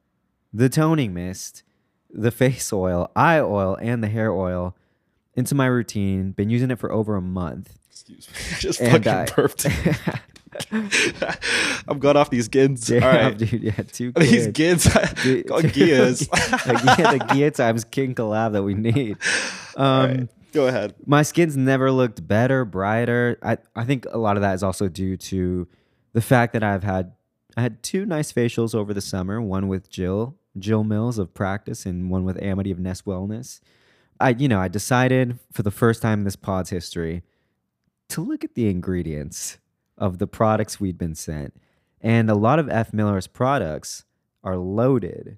the 0.53 0.69
toning 0.69 1.13
mist, 1.13 1.63
the 2.11 2.31
face 2.31 2.71
oil, 2.73 3.11
eye 3.15 3.39
oil, 3.39 3.77
and 3.81 4.03
the 4.03 4.07
hair 4.07 4.31
oil 4.31 4.75
into 5.35 5.55
my 5.55 5.65
routine. 5.67 6.31
Been 6.31 6.49
using 6.49 6.71
it 6.71 6.79
for 6.79 6.91
over 6.91 7.15
a 7.15 7.21
month. 7.21 7.77
Excuse 7.91 8.27
me. 8.29 8.35
I 8.55 8.59
just 8.59 8.81
And 8.81 8.91
fucking 9.03 9.11
I- 9.11 9.25
burped. 9.35 9.67
I'm 11.87 11.99
going 11.99 12.17
off 12.17 12.29
these 12.29 12.47
gins. 12.47 12.87
Damn, 12.87 13.03
All 13.03 13.09
right. 13.09 13.37
dude, 13.37 13.61
yeah, 13.61 13.71
two 13.91 14.11
These 14.17 14.47
kids. 14.47 14.87
gins. 14.87 15.23
Dude, 15.23 15.47
Go 15.47 15.61
gears. 15.61 16.19
the, 16.19 16.95
yeah, 16.97 17.17
the 17.17 17.33
Gia 17.35 17.51
times 17.51 17.83
King 17.83 18.15
collab 18.15 18.53
that 18.53 18.63
we 18.63 18.73
need. 18.73 19.17
Um, 19.75 20.09
right. 20.09 20.27
Go 20.51 20.65
ahead. 20.67 20.95
my 21.05 21.21
skin's 21.21 21.55
never 21.55 21.91
looked 21.91 22.27
better, 22.27 22.65
brighter. 22.65 23.37
I, 23.43 23.59
I 23.75 23.85
think 23.85 24.07
a 24.09 24.17
lot 24.17 24.35
of 24.35 24.41
that 24.41 24.55
is 24.55 24.63
also 24.63 24.87
due 24.89 25.15
to 25.17 25.67
the 26.13 26.21
fact 26.21 26.53
that 26.53 26.63
I've 26.63 26.83
had 26.83 27.13
I 27.55 27.61
had 27.61 27.83
two 27.83 28.05
nice 28.07 28.33
facials 28.33 28.73
over 28.73 28.91
the 28.93 29.01
summer, 29.01 29.39
one 29.39 29.67
with 29.67 29.91
Jill, 29.91 30.35
Jill 30.57 30.83
Mills 30.83 31.17
of 31.19 31.33
Practice, 31.33 31.85
and 31.85 32.09
one 32.09 32.23
with 32.23 32.41
Amity 32.41 32.71
of 32.71 32.79
Nest 32.79 33.05
Wellness. 33.05 33.59
I 34.19 34.29
you 34.31 34.47
know, 34.47 34.59
I 34.59 34.67
decided 34.67 35.39
for 35.51 35.63
the 35.63 35.71
first 35.71 36.01
time 36.01 36.19
in 36.19 36.25
this 36.25 36.35
pod's 36.35 36.69
history 36.69 37.23
to 38.09 38.21
look 38.21 38.43
at 38.43 38.55
the 38.55 38.69
ingredients 38.69 39.59
of 39.97 40.17
the 40.17 40.27
products 40.27 40.79
we'd 40.79 40.97
been 40.97 41.15
sent. 41.15 41.53
And 42.01 42.29
a 42.29 42.35
lot 42.35 42.59
of 42.59 42.69
F. 42.69 42.93
Miller's 42.93 43.27
products 43.27 44.05
are 44.43 44.55
loaded 44.57 45.37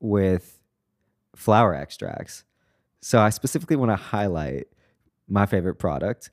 with 0.00 0.60
flower 1.36 1.74
extracts. 1.74 2.44
So 3.00 3.20
I 3.20 3.30
specifically 3.30 3.76
want 3.76 3.90
to 3.90 3.96
highlight 3.96 4.66
my 5.28 5.46
favorite 5.46 5.76
product, 5.76 6.30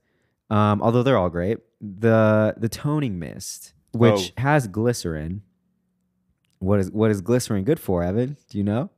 um, 0.49 0.81
although 0.81 1.03
they're 1.03 1.17
all 1.17 1.29
great. 1.29 1.59
The 1.81 2.55
the 2.57 2.69
toning 2.69 3.19
mist, 3.19 3.73
which 3.91 4.33
Oh. 4.37 4.41
has 4.41 4.67
glycerin. 4.67 5.43
What 6.59 6.79
is 6.79 6.91
what 6.91 7.11
is 7.11 7.21
glycerin 7.21 7.63
good 7.63 7.79
for, 7.79 8.03
Evan? 8.03 8.37
Do 8.49 8.57
you 8.57 8.63
know? 8.63 8.89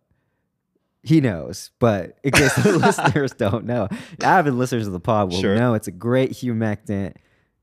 He 1.02 1.22
knows, 1.22 1.72
but 1.80 2.18
in 2.24 2.32
case 2.32 2.54
the 2.56 2.78
listeners 2.78 3.32
don't 3.32 3.66
know, 3.66 3.88
avid 4.22 4.54
listeners 4.54 4.86
of 4.86 4.92
the 4.94 5.00
pod 5.00 5.32
will 5.32 5.40
Sure. 5.40 5.56
know 5.56 5.74
it's 5.74 5.88
a 5.88 5.92
great 5.94 6.32
humectant. 6.32 7.14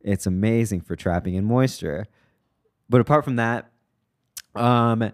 It's 0.01 0.27
amazing 0.27 0.81
for 0.83 0.97
trapping 0.97 1.35
in 1.35 1.45
moisture. 1.45 2.07
But 2.89 3.01
apart 3.03 3.25
from 3.25 3.37
that, 3.37 3.71
um, 4.55 5.13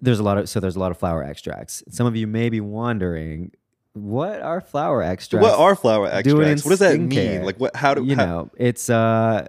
there's 0.00 0.20
a 0.20 0.22
lot 0.22 0.38
of 0.38 0.48
so 0.48 0.60
there's 0.60 0.76
a 0.76 0.78
lot 0.80 0.90
of 0.92 0.98
flower 0.98 1.24
extracts. 1.24 1.82
Some 1.90 2.06
of 2.06 2.14
you 2.14 2.26
may 2.28 2.50
be 2.50 2.60
wondering, 2.60 3.50
what 3.94 4.40
are 4.42 4.60
flower 4.60 5.02
extracts? 5.02 5.42
What 5.48 5.58
are 5.58 5.74
flower 5.74 6.06
do 6.22 6.40
it 6.40 6.44
in 6.44 6.52
extracts? 6.52 6.64
What 6.64 6.70
does 6.70 6.78
that 6.78 7.00
mean? 7.00 7.42
Like 7.44 7.58
what 7.58 7.74
how 7.74 7.94
do 7.94 8.04
you 8.04 8.14
how- 8.14 8.24
know? 8.26 8.50
It's 8.58 8.88
uh, 8.88 9.48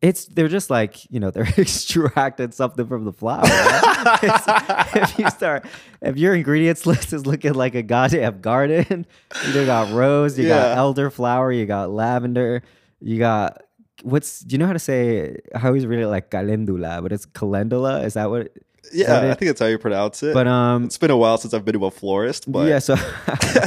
it's 0.00 0.26
they're 0.26 0.48
just 0.48 0.70
like 0.70 1.10
you 1.10 1.20
know 1.20 1.30
they're 1.32 1.48
extracting 1.58 2.52
something 2.52 2.86
from 2.86 3.04
the 3.04 3.12
flower. 3.12 3.42
right? 3.42 4.88
If 4.94 5.18
you 5.18 5.30
start, 5.30 5.66
if 6.00 6.16
your 6.16 6.34
ingredients 6.34 6.86
list 6.90 7.12
is 7.12 7.26
looking 7.26 7.54
like 7.54 7.74
a 7.74 7.82
goddamn 7.82 8.40
garden, 8.40 9.06
you 9.46 9.66
got 9.66 9.92
rose, 9.92 10.38
you 10.38 10.48
got 10.48 10.76
elderflower, 10.76 11.56
you 11.56 11.66
got 11.66 11.90
lavender, 11.90 12.62
you 13.00 13.18
got 13.18 13.62
what's 14.02 14.40
do 14.40 14.54
you 14.54 14.58
know 14.58 14.66
how 14.66 14.72
to 14.72 14.78
say 14.78 15.36
I 15.54 15.66
always 15.66 15.86
read 15.86 16.00
it 16.00 16.08
like 16.08 16.30
calendula, 16.30 17.02
but 17.02 17.12
it's 17.12 17.26
calendula. 17.26 18.02
Is 18.02 18.14
that 18.14 18.30
what? 18.30 18.52
Yeah, 18.92 19.30
I 19.30 19.34
think 19.34 19.48
that's 19.50 19.60
how 19.60 19.66
you 19.66 19.78
pronounce 19.78 20.22
it. 20.22 20.34
But 20.34 20.46
um, 20.46 20.84
it's 20.84 20.98
been 20.98 21.10
a 21.10 21.16
while 21.16 21.38
since 21.38 21.54
I've 21.54 21.64
been 21.64 21.74
to 21.78 21.86
a 21.86 21.90
florist, 21.90 22.50
but 22.50 22.66
yeah. 22.68 22.78
So, 22.78 22.94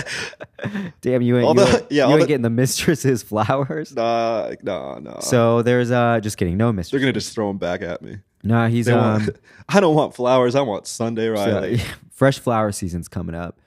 damn, 1.01 1.21
you 1.21 1.37
ain't 1.37 1.45
All 1.47 1.55
you, 1.55 1.65
the- 1.65 1.77
ain't, 1.81 1.91
yeah, 1.91 2.05
you 2.07 2.11
ain't 2.13 2.21
the- 2.21 2.27
getting 2.27 2.41
the 2.41 2.49
mistress's 2.49 3.23
flowers. 3.31 3.95
nah, 3.95 4.51
no, 4.63 4.99
no. 4.99 5.17
So 5.21 5.61
there's 5.61 5.91
uh, 5.91 6.19
just 6.21 6.37
kidding, 6.37 6.57
no 6.57 6.71
mistress. 6.71 6.91
they're 6.91 6.99
gonna 6.99 7.13
just 7.13 7.33
throw 7.33 7.47
them 7.47 7.57
back 7.57 7.81
at 7.81 8.01
me. 8.01 8.17
No, 8.43 8.67
he's 8.67 8.87
They 8.87 8.93
um. 8.93 9.23
want, 9.25 9.37
I 9.69 9.79
don't 9.79 9.95
want 9.95 10.15
flowers. 10.15 10.55
I 10.55 10.61
want 10.61 10.87
Sunday 10.87 11.27
so, 11.27 11.33
Riley. 11.33 11.81
fresh 12.11 12.39
flower 12.39 12.71
season's 12.71 13.07
coming 13.07 13.35
up. 13.35 13.59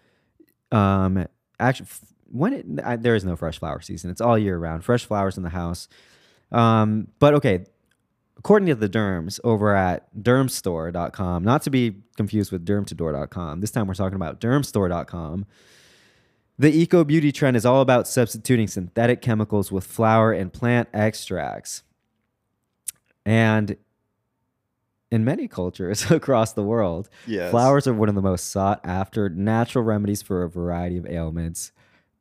Um, 0.72 1.26
actually, 1.60 1.86
when 2.30 2.52
it 2.52 2.66
I, 2.84 2.96
there 2.96 3.14
is 3.14 3.24
no 3.24 3.36
fresh 3.36 3.58
flower 3.58 3.80
season, 3.80 4.10
it's 4.10 4.20
all 4.20 4.36
year 4.38 4.58
round. 4.58 4.84
Fresh 4.84 5.04
flowers 5.04 5.36
in 5.36 5.42
the 5.44 5.50
house. 5.50 5.88
Um, 6.50 7.08
but 7.20 7.34
okay, 7.34 7.66
according 8.44 8.66
to 8.66 8.74
the 8.74 8.90
Derms 8.90 9.40
over 9.42 9.74
at 9.74 10.06
dermstore.com, 10.22 11.42
not 11.42 11.62
to 11.62 11.70
be 11.70 11.94
confused 12.18 12.52
with 12.52 12.62
dermtador.com. 12.66 13.62
This 13.62 13.70
time 13.70 13.86
we're 13.86 13.94
talking 13.94 14.16
about 14.16 14.38
dermstore.com. 14.38 15.46
The 16.58 16.70
eco 16.70 17.04
beauty 17.04 17.32
trend 17.32 17.56
is 17.56 17.64
all 17.64 17.80
about 17.80 18.06
substituting 18.06 18.68
synthetic 18.68 19.22
chemicals 19.22 19.72
with 19.72 19.86
flower 19.86 20.30
and 20.30 20.52
plant 20.52 20.90
extracts. 20.92 21.84
And 23.24 23.78
in 25.10 25.24
many 25.24 25.48
cultures 25.48 26.10
across 26.10 26.52
the 26.52 26.62
world, 26.62 27.08
Yes. 27.26 27.50
flowers 27.50 27.86
are 27.86 27.94
one 27.94 28.10
of 28.10 28.14
the 28.14 28.20
most 28.20 28.50
sought 28.50 28.78
after 28.84 29.30
natural 29.30 29.84
remedies 29.84 30.20
for 30.20 30.42
a 30.42 30.50
variety 30.50 30.98
of 30.98 31.06
ailments. 31.06 31.72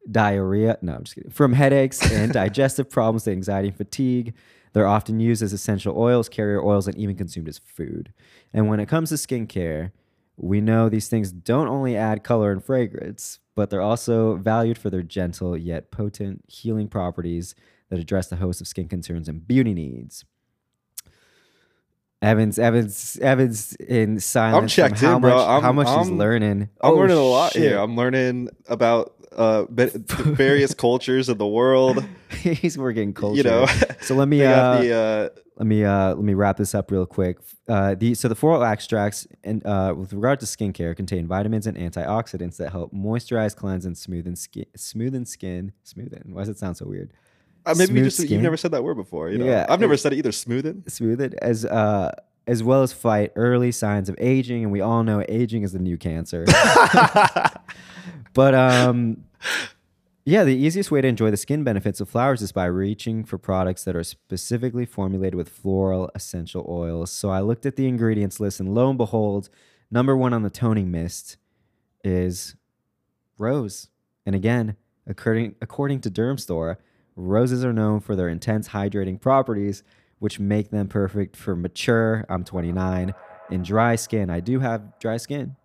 Diarrhea, 0.10 0.78
no, 0.82 0.96
I'm 0.96 1.04
just 1.04 1.16
kidding. 1.16 1.32
From 1.32 1.54
headaches 1.54 2.02
and 2.12 2.32
digestive 2.34 2.90
problems 2.90 3.24
to 3.24 3.32
anxiety 3.32 3.70
and 3.70 3.78
fatigue, 3.78 4.34
they're 4.74 4.88
often 4.88 5.20
used 5.20 5.42
as 5.42 5.54
essential 5.54 5.98
oils, 5.98 6.28
carrier 6.28 6.62
oils, 6.64 6.88
and 6.88 6.98
even 6.98 7.16
consumed 7.16 7.48
as 7.48 7.60
food. 7.60 8.12
And 8.54 8.68
when 8.68 8.80
it 8.80 8.88
comes 8.88 9.10
to 9.10 9.16
skincare, 9.16 9.92
we 10.36 10.60
know 10.62 10.90
these 10.90 11.08
things 11.08 11.32
don't 11.32 11.68
only 11.68 11.96
add 11.96 12.24
color 12.24 12.52
and 12.52 12.64
fragrance, 12.64 13.40
but 13.56 13.70
they're 13.70 13.82
also 13.82 14.36
valued 14.36 14.78
for 14.78 14.90
their 14.90 15.04
gentle 15.04 15.56
yet 15.56 15.92
potent 15.92 16.44
healing 16.48 16.88
properties 16.88 17.54
that 17.90 18.00
address 18.00 18.28
the 18.28 18.38
host 18.38 18.60
of 18.60 18.68
skin 18.68 18.88
concerns 18.88 19.30
and 19.30 19.48
beauty 19.48 19.74
needs. 19.74 20.26
Evans, 22.22 22.58
Evans, 22.58 23.18
Evans 23.22 23.76
in 23.76 24.20
silence. 24.20 24.74
checked 24.74 24.98
from 25.00 25.08
how 25.08 25.16
in, 25.18 25.22
bro. 25.22 25.36
Much, 25.36 25.48
I'm- 25.48 25.62
how 25.62 25.72
much 25.74 25.88
he's 25.90 26.08
I'm- 26.08 26.18
learning. 26.18 26.62
I'm 26.82 26.92
Oh, 26.92 26.96
learning 26.96 27.18
a 27.18 27.22
lot 27.22 27.52
shit. 27.52 27.62
here. 27.64 27.78
I'm 27.78 27.96
learning 27.98 28.50
about 28.68 29.14
uh 29.36 29.66
various 29.70 30.74
cultures 30.74 31.30
of 31.30 31.38
the 31.38 31.48
world. 31.48 32.04
he's 32.42 32.78
working 32.78 33.14
culture. 33.14 33.38
You 33.38 33.44
know, 33.44 33.66
So 34.02 34.16
let 34.16 34.28
me 34.28 34.44
uh, 34.46 34.82
the 34.82 34.94
uh, 34.94 35.40
let 35.58 35.68
me 35.68 35.84
uh, 35.84 36.16
let 36.16 36.24
me 36.24 36.34
wrap 36.34 36.58
this 36.58 36.74
up 36.74 36.90
real 36.92 37.06
quick. 37.06 37.38
Uh, 37.68 37.96
the 37.96 38.14
so 38.16 38.28
the 38.28 38.36
floral 38.36 38.64
extracts 38.64 39.28
and 39.44 39.66
uh, 39.66 39.94
with 39.96 40.12
regard 40.14 40.40
to 40.40 40.46
skincare 40.46 40.96
contain 40.96 41.28
vitamins 41.28 41.68
and 41.68 41.78
antioxidants 41.78 42.58
that 42.58 42.72
help 42.72 42.94
moisturize, 42.94 43.56
cleanse, 43.56 43.86
and 43.86 43.96
smoothen 43.96 44.38
skin. 44.38 44.66
Smoothen 44.78 45.28
skin. 45.28 45.72
Smoothen. 45.86 46.32
Why 46.34 46.42
does 46.42 46.50
it 46.50 46.58
sound 46.58 46.78
so 46.78 46.86
weird? 46.88 47.14
Uh, 47.66 47.76
maybe 47.78 47.94
you 47.94 48.04
just 48.04 48.18
skin. 48.18 48.30
you've 48.32 48.42
never 48.42 48.58
said 48.58 48.72
that 48.72 48.84
word 48.84 48.96
before. 48.96 49.30
You 49.30 49.38
know, 49.38 49.46
Yeah, 49.46 49.66
I've 49.70 49.80
never 49.80 49.96
said 49.96 50.12
it 50.14 50.18
either. 50.18 50.32
Smoothen. 50.32 50.84
Smoothen 50.86 51.34
as 51.42 51.66
uh 51.66 52.12
as 52.46 52.62
well 52.62 52.82
as 52.84 52.92
fight 52.92 53.32
early 53.38 53.72
signs 53.72 54.10
of 54.10 54.16
aging, 54.20 54.64
and 54.64 54.72
we 54.72 54.82
all 54.82 55.04
know 55.04 55.24
aging 55.30 55.64
is 55.64 55.72
the 55.72 55.80
new 55.80 55.98
cancer. 55.98 56.46
but 58.34 58.56
um, 58.56 59.24
Yeah, 60.26 60.46
the 60.46 60.56
easiest 60.56 60.90
way 60.90 61.02
to 61.02 61.08
enjoy 61.08 61.32
the 61.32 61.38
skin 61.38 61.66
benefits 61.66 62.00
of 62.00 62.08
flowers 62.08 62.42
is 62.42 62.54
by 62.54 62.64
reaching 62.66 63.26
for 63.26 63.38
products 63.38 63.84
that 63.84 63.94
are 63.94 64.06
specifically 64.06 64.86
formulated 64.86 65.36
with 65.36 65.50
floral 65.50 66.10
essential 66.16 66.66
oils. 66.70 67.12
So 67.12 67.30
I 67.30 67.42
looked 67.42 67.66
at 67.66 67.76
the 67.76 67.90
ingredients 67.90 68.40
list, 68.40 68.62
and 68.62 68.74
lo 68.74 68.88
and 68.88 68.98
behold, 68.98 69.50
number 69.92 70.16
one 70.16 70.34
on 70.34 70.44
the 70.44 70.50
toning 70.50 70.90
mist 70.90 71.36
is 72.06 72.56
rose. 73.38 73.90
And 74.26 74.34
again, 74.34 74.78
according 75.06 75.56
according 75.62 76.00
to 76.02 76.10
Dermstore, 76.10 76.78
roses 77.18 77.66
are 77.66 77.74
known 77.74 78.00
for 78.00 78.16
their 78.16 78.30
intense 78.30 78.70
hydrating 78.70 79.20
properties, 79.20 79.84
which 80.20 80.40
make 80.40 80.70
them 80.72 80.88
perfect 80.88 81.36
for 81.36 81.54
mature. 81.54 82.26
I'm 82.30 82.46
29 82.46 83.14
and 83.52 83.66
dry 83.66 83.98
skin. 83.98 84.30
I 84.30 84.40
do 84.40 84.62
have 84.62 84.98
dry 85.00 85.18
skin. 85.18 85.58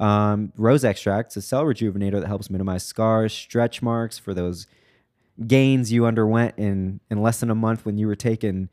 Um, 0.00 0.52
rose 0.56 0.82
extract, 0.82 1.36
a 1.36 1.42
cell 1.42 1.64
rejuvenator 1.64 2.20
that 2.20 2.26
helps 2.26 2.48
minimize 2.48 2.84
scars, 2.84 3.34
stretch 3.34 3.82
marks 3.82 4.18
for 4.18 4.32
those 4.32 4.66
gains 5.46 5.92
you 5.92 6.06
underwent 6.06 6.54
in 6.56 7.00
in 7.10 7.22
less 7.22 7.40
than 7.40 7.50
a 7.50 7.54
month 7.54 7.84
when 7.84 7.98
you 7.98 8.06
were 8.06 8.16
taking 8.16 8.70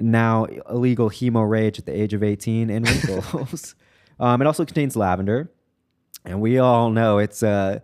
now 0.00 0.46
illegal 0.68 1.10
hemo 1.10 1.48
rage 1.48 1.78
at 1.78 1.86
the 1.86 1.92
age 1.92 2.14
of 2.14 2.22
18 2.22 2.70
and 2.70 2.88
wrinkles. 2.88 3.74
um, 4.20 4.40
it 4.40 4.46
also 4.46 4.64
contains 4.64 4.96
lavender, 4.96 5.50
and 6.24 6.40
we 6.40 6.58
all 6.58 6.90
know 6.90 7.18
it's 7.18 7.42
uh, 7.42 7.80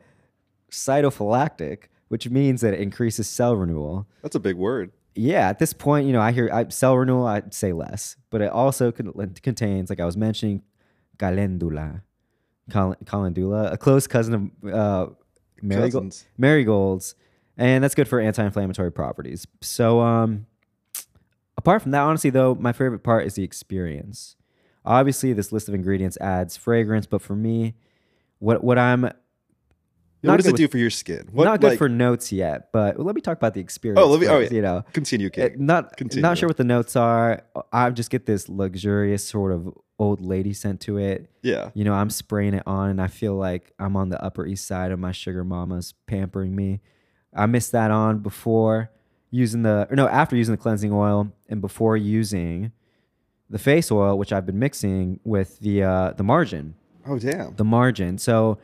cytophylactic, 0.71 1.85
which 2.09 2.31
means 2.31 2.63
that 2.63 2.73
it 2.73 2.81
increases 2.81 3.29
cell 3.29 3.55
renewal. 3.55 4.07
That's 4.23 4.37
a 4.37 4.41
big 4.41 4.57
word. 4.57 4.91
Yeah, 5.15 5.49
at 5.49 5.59
this 5.59 5.75
point, 5.75 6.07
you 6.07 6.15
know, 6.15 6.21
I 6.21 6.33
hear 6.33 6.49
I, 6.51 6.69
cell 6.69 6.97
renewal, 6.97 7.27
I'd 7.27 7.53
say 7.53 7.75
less, 7.75 8.17
but 8.31 8.41
it 8.41 8.51
also 8.51 8.91
con- 8.91 9.35
contains, 9.43 9.91
like 9.91 10.01
I 10.01 10.07
was 10.07 10.17
mentioning, 10.17 10.63
calendula, 11.19 12.03
cal- 12.71 12.97
calendula, 13.07 13.71
a 13.73 13.77
close 13.77 14.07
cousin 14.07 14.53
of 14.65 14.73
uh, 14.73 15.07
marigold, 15.63 16.17
marigolds, 16.39 17.15
and 17.57 17.85
that's 17.85 17.95
good 17.95 18.09
for 18.09 18.21
anti-inflammatory 18.21 18.93
properties. 18.93 19.47
So, 19.61 20.01
um, 20.01 20.47
apart 21.59 21.83
from 21.83 21.91
that, 21.93 22.01
honestly, 22.01 22.31
though, 22.31 22.55
my 22.55 22.73
favorite 22.73 23.01
part 23.01 23.27
is 23.27 23.35
the 23.35 23.43
experience. 23.43 24.37
Obviously, 24.85 25.33
this 25.33 25.53
list 25.53 25.69
of 25.69 25.75
ingredients 25.75 26.17
adds 26.21 26.57
fragrance, 26.57 27.07
but 27.07 27.21
for 27.21 27.37
me, 27.37 27.75
what 28.39 28.65
what 28.65 28.79
I'm 28.79 29.11
Not 30.23 30.33
what 30.33 30.37
does 30.39 30.47
it 30.47 30.53
with- 30.53 30.61
do 30.61 30.69
for 30.69 30.79
your 30.79 30.91
skin? 30.91 31.29
What, 31.33 31.45
not 31.45 31.61
good 31.61 31.69
like- 31.71 31.79
for 31.79 31.89
notes 31.89 32.31
yet, 32.33 32.71
but 32.73 32.99
let 33.01 33.15
me 33.15 33.21
talk 33.21 33.37
about 33.39 33.55
the 33.55 33.61
experience. 33.61 34.01
Oh, 34.05 34.09
let 34.11 34.21
me- 34.21 34.27
oh, 34.29 34.39
yeah. 34.41 34.49
you 34.51 34.61
know, 34.63 34.85
Continue, 34.93 35.31
Kate. 35.31 35.59
not 35.59 35.97
Continue. 35.97 36.23
not 36.23 36.37
sure 36.39 36.49
what 36.49 36.57
the 36.59 36.65
notes 36.65 36.95
are. 36.97 37.43
I 37.73 37.89
just 37.91 38.11
get 38.11 38.27
this 38.27 38.49
luxurious 38.49 39.27
sort 39.27 39.53
of 39.53 39.73
old 39.99 40.21
lady 40.21 40.53
scent 40.53 40.81
to 40.83 40.99
it. 40.99 41.31
Yeah. 41.43 41.71
You 41.75 41.85
know, 41.85 41.95
I'm 41.95 42.11
spraying 42.11 42.55
it 42.55 42.63
on, 42.67 42.91
and 42.91 43.01
I 43.01 43.07
feel 43.07 43.35
like 43.35 43.73
I'm 43.79 43.97
on 43.97 44.09
the 44.11 44.23
Upper 44.23 44.47
East 44.47 44.67
Side, 44.67 44.93
of 44.93 44.99
my 44.99 45.13
sugar 45.13 45.45
mama's 45.45 45.95
pampering 46.07 46.55
me. 46.55 46.81
I 47.35 47.47
missed 47.47 47.73
that 47.73 47.91
on 47.91 48.19
before 48.19 48.91
using 49.31 49.63
the 49.63 49.87
or 49.91 49.97
no 49.97 50.09
after 50.09 50.35
using 50.37 50.53
the 50.53 50.61
cleansing 50.61 50.93
oil 50.93 51.31
and 51.49 51.61
before 51.61 51.97
using 51.97 52.73
the 53.49 53.59
face 53.59 53.91
oil, 53.93 54.19
which 54.19 54.33
I've 54.33 54.45
been 54.47 54.59
mixing 54.59 55.21
with 55.25 55.59
the 55.61 55.83
uh, 55.85 56.13
the 56.13 56.25
margin, 56.25 56.75
Oh, 57.07 57.19
damn. 57.19 57.55
the 57.57 57.65
margin. 57.65 58.19
So 58.19 58.59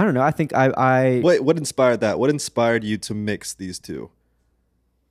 I 0.00 0.04
don't 0.04 0.14
know. 0.14 0.22
I 0.22 0.30
think 0.30 0.54
I 0.54 0.66
I 0.76 1.20
Wait, 1.24 1.42
what 1.44 1.56
inspired 1.56 2.00
that? 2.00 2.18
What 2.18 2.30
inspired 2.30 2.84
you 2.84 2.98
to 2.98 3.14
mix 3.14 3.54
these 3.54 3.78
two? 3.78 4.10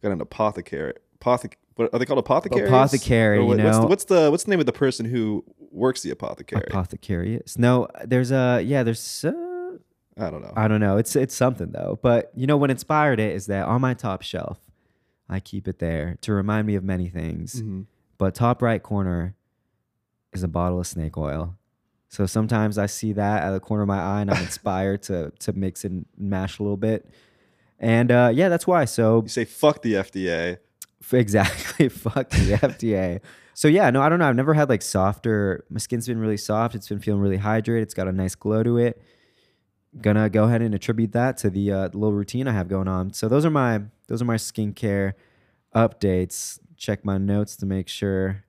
Got 0.02 0.12
an 0.12 0.22
apothecary. 0.22 0.94
Apothe- 1.20 1.54
what 1.76 1.90
are 1.94 2.00
they 2.00 2.06
called? 2.06 2.20
Apothecaries? 2.20 2.70
Apothecary, 2.70 3.38
Or 3.38 3.42
you 3.42 3.48
what- 3.48 3.58
what's, 3.60 3.78
the, 3.80 3.86
what's 3.88 4.04
the 4.06 4.32
what's 4.32 4.44
the 4.46 4.52
name 4.52 4.60
of 4.60 4.66
the 4.66 4.72
person 4.74 5.06
who 5.06 5.44
works 5.72 6.02
the 6.04 6.12
apothecary? 6.12 6.68
apothecarius. 6.72 7.58
No, 7.58 7.88
there's 8.06 8.32
a 8.32 8.62
yeah. 8.62 8.84
There's 8.84 9.26
uh, 9.26 9.78
I 10.18 10.30
don't 10.30 10.42
know. 10.42 10.54
I 10.56 10.68
don't 10.68 10.80
know. 10.80 10.98
It's 10.98 11.16
it's 11.16 11.36
something 11.36 11.72
though. 11.72 12.00
But 12.02 12.32
you 12.36 12.48
know 12.48 12.56
what 12.58 12.70
inspired 12.72 13.20
it 13.20 13.34
is 13.34 13.48
that 13.48 13.66
on 13.66 13.82
my 13.82 13.94
top 13.94 14.22
shelf, 14.22 14.60
I 15.28 15.40
keep 15.40 15.68
it 15.68 15.80
there 15.80 16.18
to 16.22 16.32
remind 16.34 16.68
me 16.68 16.76
of 16.76 16.84
many 16.84 17.10
things. 17.10 17.62
Mhm. 17.62 17.86
But 18.18 18.36
top 18.36 18.62
right 18.62 18.82
corner 18.82 19.36
is 20.32 20.44
a 20.44 20.48
bottle 20.48 20.80
of 20.80 20.88
snake 20.88 21.18
oil. 21.18 21.56
So 22.10 22.26
sometimes 22.26 22.78
I 22.78 22.86
see 22.86 23.14
that 23.14 23.44
at 23.44 23.52
the 23.52 23.60
corner 23.60 23.84
of 23.84 23.88
my 23.88 24.00
eye 24.00 24.22
and 24.22 24.32
I'm 24.32 24.42
inspired 24.42 25.04
to 25.04 25.32
to 25.40 25.54
mix 25.54 25.84
and 25.84 26.06
mash 26.18 26.60
a 26.60 26.64
little 26.64 26.78
bit. 26.78 27.10
And 27.80 28.12
uh, 28.12 28.32
yeah, 28.34 28.50
that's 28.50 28.66
why. 28.66 28.86
So 28.86 29.24
You 29.24 29.30
say 29.30 29.46
fuck 29.46 29.82
the 29.82 29.94
FDA. 29.94 30.58
Exactly. 31.12 31.90
Fuck 31.90 32.30
the 32.32 32.58
FDA. 32.58 33.22
So 33.54 33.68
yeah, 33.68 33.90
no, 33.92 34.02
I 34.02 34.10
don't 34.10 34.20
know. 34.20 34.28
I've 34.28 34.36
never 34.36 34.54
had 34.54 34.70
like 34.70 34.82
softer. 34.82 35.64
My 35.70 35.78
skin's 35.78 36.08
been 36.08 36.18
really 36.20 36.38
soft. 36.38 36.74
It's 36.74 36.90
been 36.90 37.00
feeling 37.00 37.22
really 37.22 37.38
hydrated. 37.38 37.84
It's 37.84 37.94
got 37.94 38.08
a 38.08 38.12
nice 38.12 38.34
glow 38.34 38.64
to 38.64 38.78
it. 38.78 39.02
Gonna 40.02 40.30
go 40.30 40.46
ahead 40.46 40.62
and 40.62 40.74
attribute 40.74 41.12
that 41.14 41.38
to 41.38 41.50
the, 41.50 41.72
uh, 41.72 41.88
the 41.90 41.98
little 41.98 42.14
routine 42.14 42.48
I 42.48 42.54
have 42.54 42.68
going 42.68 42.88
on. 42.88 43.14
So 43.14 43.30
those 43.30 43.46
are 43.46 43.52
my 43.52 43.84
those 44.08 44.22
are 44.22 44.26
my 44.26 44.36
skincare 44.36 45.14
updates. 45.76 46.60
Check 46.76 47.06
my 47.06 47.18
notes 47.18 47.56
to 47.58 47.66
make 47.66 47.88
sure 47.88 48.44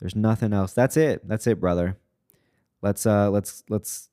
there's 0.00 0.16
nothing 0.16 0.52
else. 0.52 0.72
That's 0.72 0.96
it. 0.96 1.26
That's 1.26 1.46
it, 1.46 1.60
brother. 1.60 1.96
Let's 2.82 3.04
uh 3.06 3.30
let's 3.30 3.62
let's 3.68 4.08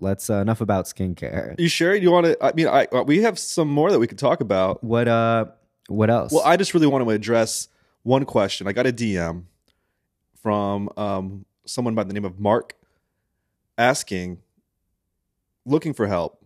let's 0.00 0.30
uh, 0.30 0.34
enough 0.36 0.60
about 0.60 0.86
skincare. 0.86 1.54
You 1.58 1.68
sure 1.68 1.94
you 1.94 2.10
want 2.10 2.26
to? 2.26 2.36
I 2.44 2.52
mean, 2.52 2.68
I 2.68 2.86
uh, 2.92 3.02
we 3.02 3.22
have 3.22 3.38
some 3.38 3.68
more 3.68 3.90
that 3.90 3.98
we 3.98 4.06
could 4.06 4.18
talk 4.18 4.40
about. 4.40 4.82
What 4.84 5.08
uh 5.08 5.46
what 5.88 6.10
else? 6.10 6.32
Well, 6.32 6.42
I 6.44 6.56
just 6.56 6.74
really 6.74 6.86
want 6.86 7.04
to 7.04 7.10
address 7.10 7.68
one 8.02 8.24
question. 8.24 8.66
I 8.68 8.72
got 8.72 8.86
a 8.86 8.92
DM 8.92 9.44
from 10.40 10.88
um, 10.96 11.44
someone 11.66 11.94
by 11.94 12.04
the 12.04 12.12
name 12.12 12.24
of 12.24 12.38
Mark 12.40 12.74
asking, 13.78 14.38
looking 15.64 15.92
for 15.92 16.06
help, 16.06 16.44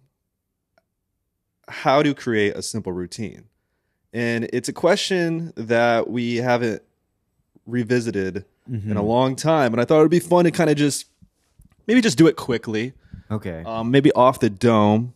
how 1.69 2.03
to 2.03 2.15
create 2.15 2.57
a 2.57 2.63
simple 2.63 2.93
routine. 2.93 3.45
And 4.13 4.49
it's 4.53 4.69
a 4.69 4.73
question 4.73 5.53
that 5.57 6.09
we 6.11 6.37
haven't 6.37 6.83
revisited 7.67 8.45
Mm-hmm. 8.69 8.91
in 8.91 8.97
a 8.97 9.03
long 9.03 9.37
time. 9.37 9.73
And 9.73 9.81
I 9.81 9.85
thought 9.85 10.01
it 10.01 10.03
would 10.03 10.11
be 10.11 10.19
fun 10.19 10.45
to 10.45 10.51
kind 10.51 10.69
of 10.69 10.77
just 10.77 11.05
maybe 11.87 12.01
just 12.01 12.19
do 12.19 12.27
it 12.27 12.37
quickly. 12.37 12.93
okay. 13.31 13.63
Um, 13.65 13.91
maybe 13.91 14.13
off 14.13 14.41
the 14.41 14.51
dome, 14.51 15.15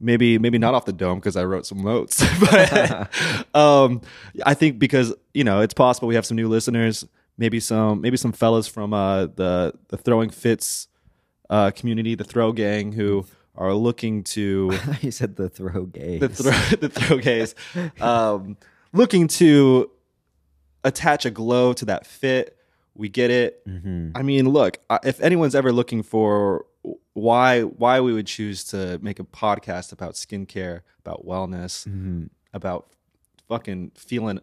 maybe 0.00 0.38
maybe 0.38 0.58
not 0.58 0.74
off 0.74 0.84
the 0.84 0.92
dome 0.92 1.18
because 1.18 1.36
I 1.36 1.44
wrote 1.44 1.66
some 1.66 1.82
notes. 1.82 2.22
but 2.40 3.08
um, 3.54 4.00
I 4.44 4.54
think 4.54 4.78
because 4.78 5.14
you 5.34 5.44
know 5.44 5.60
it's 5.60 5.74
possible 5.74 6.08
we 6.08 6.14
have 6.14 6.26
some 6.26 6.36
new 6.36 6.48
listeners, 6.48 7.04
maybe 7.38 7.60
some 7.60 8.00
maybe 8.00 8.16
some 8.16 8.32
fellas 8.32 8.66
from 8.66 8.92
uh, 8.92 9.26
the 9.26 9.74
the 9.88 9.96
throwing 9.96 10.30
fits 10.30 10.88
uh, 11.50 11.70
community, 11.70 12.14
the 12.14 12.24
throw 12.24 12.52
gang, 12.52 12.92
who 12.92 13.26
are 13.56 13.74
looking 13.74 14.22
to 14.22 14.78
you 15.00 15.10
said 15.10 15.36
the 15.36 15.48
throw 15.48 15.84
gaze. 15.86 16.20
the 16.20 16.28
throw 16.28 16.76
the 16.76 16.88
throw 16.88 17.18
gaze, 17.18 17.54
um, 18.00 18.56
looking 18.92 19.28
to 19.28 19.90
attach 20.84 21.24
a 21.24 21.30
glow 21.30 21.72
to 21.72 21.84
that 21.86 22.06
fit. 22.06 22.55
We 22.96 23.08
get 23.08 23.30
it. 23.30 23.66
Mhm. 23.66 24.12
I 24.14 24.22
mean, 24.22 24.48
look, 24.48 24.78
if 25.04 25.20
anyone's 25.20 25.54
ever 25.54 25.72
looking 25.72 26.02
for 26.02 26.64
why 27.12 27.62
why 27.62 28.00
we 28.00 28.12
would 28.12 28.26
choose 28.26 28.64
to 28.64 28.98
make 29.02 29.18
a 29.18 29.24
podcast 29.24 29.92
about 29.92 30.14
skincare, 30.14 30.80
about 31.04 31.26
wellness, 31.26 31.86
Mhm. 31.88 32.30
about 32.54 32.88
fucking 33.48 33.92
feeling 33.96 34.40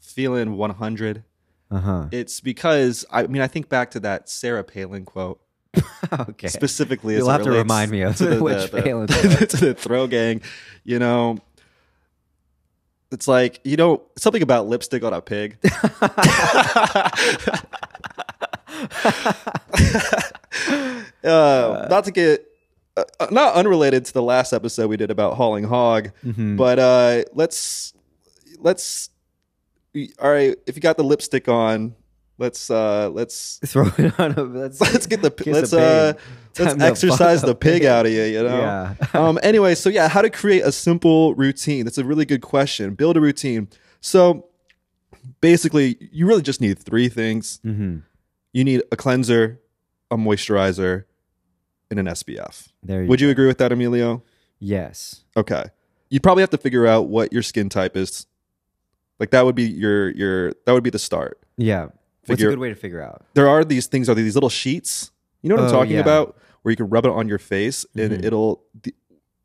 feeling 0.00 0.56
100, 0.56 1.24
Uh-huh. 1.70 2.06
it's 2.10 2.40
because 2.40 3.04
I 3.10 3.26
mean, 3.26 3.42
I 3.42 3.46
think 3.46 3.68
back 3.68 3.90
to 3.92 4.00
that 4.00 4.28
Sarah 4.28 4.64
Palin 4.64 5.04
quote 5.04 5.40
okay. 6.28 6.48
specifically. 6.48 7.16
You'll 7.16 7.28
have 7.28 7.42
to 7.44 7.50
remind 7.50 7.90
me 7.90 8.02
of 8.02 8.16
to 8.16 8.26
the, 8.26 8.42
which 8.42 8.70
the, 8.70 8.82
Palin 8.82 9.06
the, 9.40 9.46
to 9.48 9.56
the 9.66 9.74
throw 9.74 10.06
gang. 10.06 10.40
You 10.84 10.98
know, 10.98 11.38
it's 13.10 13.26
like 13.28 13.60
you 13.64 13.76
know 13.76 14.02
something 14.16 14.42
about 14.42 14.66
lipstick 14.68 15.02
on 15.04 15.12
a 15.12 15.20
pig. 15.20 15.58
uh, 21.24 21.86
not 21.90 22.04
to 22.04 22.10
get 22.12 22.46
uh, 22.96 23.04
uh, 23.20 23.26
not 23.30 23.54
unrelated 23.54 24.04
to 24.06 24.12
the 24.12 24.22
last 24.22 24.52
episode 24.52 24.88
we 24.88 24.96
did 24.96 25.10
about 25.10 25.34
hauling 25.34 25.64
hog, 25.64 26.10
Mhm. 26.24 26.56
but 26.56 26.78
uh, 26.78 27.22
let's 27.34 27.92
let's 28.58 29.10
all 30.20 30.30
right. 30.30 30.56
If 30.66 30.76
you 30.76 30.82
got 30.82 30.96
the 30.96 31.04
lipstick 31.04 31.48
on, 31.48 31.94
let's 32.38 32.70
uh, 32.70 33.08
let's 33.10 33.58
Throw 33.66 33.90
it 33.98 34.18
on 34.18 34.32
a 34.32 34.42
let's 34.42 34.80
let's 34.92 35.06
get 35.06 35.22
the 35.22 35.32
let's 35.46 35.72
uh 35.72 36.14
let's 36.58 36.82
exercise 36.82 37.42
the 37.42 37.54
pig 37.54 37.84
out 37.84 38.06
of 38.06 38.12
you 38.12 38.22
you 38.22 38.42
know? 38.42 38.58
Yeah. 38.58 38.94
um 39.14 39.38
anyway 39.42 39.74
so 39.74 39.88
yeah 39.88 40.08
how 40.08 40.22
to 40.22 40.30
create 40.30 40.62
a 40.64 40.72
simple 40.72 41.34
routine. 41.34 41.84
That's 41.84 41.98
a 41.98 42.04
really 42.04 42.24
good 42.24 42.42
question. 42.42 42.94
Build 42.94 43.16
a 43.16 43.20
routine. 43.20 43.68
So 44.00 44.46
basically 45.40 45.96
you 46.12 46.26
really 46.26 46.42
just 46.42 46.60
need 46.60 46.78
three 46.78 47.08
things. 47.08 47.60
Mhm. 47.64 48.02
you 48.52 48.64
need 48.64 48.82
a 48.90 48.96
cleanser 48.96 49.60
a 50.10 50.16
moisturizer 50.16 51.04
and 51.90 51.98
an 52.00 52.06
spf 52.06 52.68
There 52.82 53.02
you 53.02 53.08
would 53.08 53.20
you 53.20 53.30
agree 53.30 53.46
with 53.46 53.58
that 53.58 53.70
emilio? 53.72 54.22
Yes. 54.58 55.24
okay. 55.36 55.64
You 56.10 56.18
probably 56.20 56.42
have 56.42 56.50
to 56.50 56.58
figure 56.58 56.86
out 56.86 57.08
what 57.08 57.32
your 57.32 57.42
skin 57.42 57.68
type 57.68 57.96
is. 57.96 58.26
Like 59.20 59.30
that 59.30 59.44
would 59.46 59.54
be 59.54 59.62
your 59.68 60.10
your 60.10 60.52
that 60.66 60.72
would 60.72 60.82
be 60.82 60.90
the 60.90 60.98
start. 60.98 61.40
Yeah. 61.56 61.88
What's 62.26 62.42
a 62.42 62.46
good 62.46 62.58
way 62.58 62.68
to 62.68 62.74
figure 62.74 63.00
out? 63.02 63.24
there 63.34 63.48
are 63.48 63.64
these 63.64 63.86
things 63.86 64.08
are 64.08 64.14
these 64.14 64.34
little 64.34 64.48
sheets 64.50 65.10
you 65.42 65.48
know 65.48 65.56
what 65.56 65.64
i'm 65.64 65.70
Oh, 65.70 65.72
talking 65.72 65.94
yeah. 65.94 66.00
about 66.00 66.36
where 66.62 66.70
you 66.70 66.76
can 66.76 66.88
rub 66.88 67.04
it 67.06 67.10
on 67.10 67.28
your 67.28 67.38
face 67.38 67.86
and 67.96 68.12
Mhm. 68.12 68.24
it'll 68.24 68.62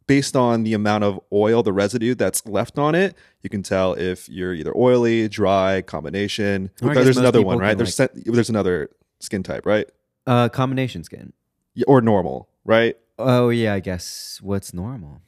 based 0.07 0.35
on 0.35 0.63
the 0.63 0.73
amount 0.75 1.03
of 1.03 1.19
oil, 1.33 1.63
the 1.63 1.73
residue 1.73 2.13
that's 2.13 2.45
left 2.45 2.77
on 2.77 2.93
it, 2.93 3.15
you 3.41 3.49
can 3.49 3.63
tell 3.63 3.93
if 3.93 4.29
you're 4.29 4.53
either 4.53 4.71
oily, 4.77 5.27
dry, 5.27 5.81
combination. 5.81 6.69
There's 6.79 7.17
another 7.17 7.41
one, 7.41 7.57
right? 7.57 7.75
There's 7.75 7.95
sen- 7.95 8.09
there's 8.13 8.49
another 8.51 8.91
skin 9.19 9.41
type, 9.41 9.65
right? 9.65 9.89
Uh, 10.27 10.47
combination 10.49 11.03
skin. 11.03 11.33
Y- 11.75 11.81
Or 11.87 12.01
normal, 12.01 12.49
right? 12.65 12.95
Oh 13.17 13.49
yeah, 13.49 13.73
I 13.73 13.79
guess 13.79 14.39
what's 14.43 14.73
normal? 14.75 15.21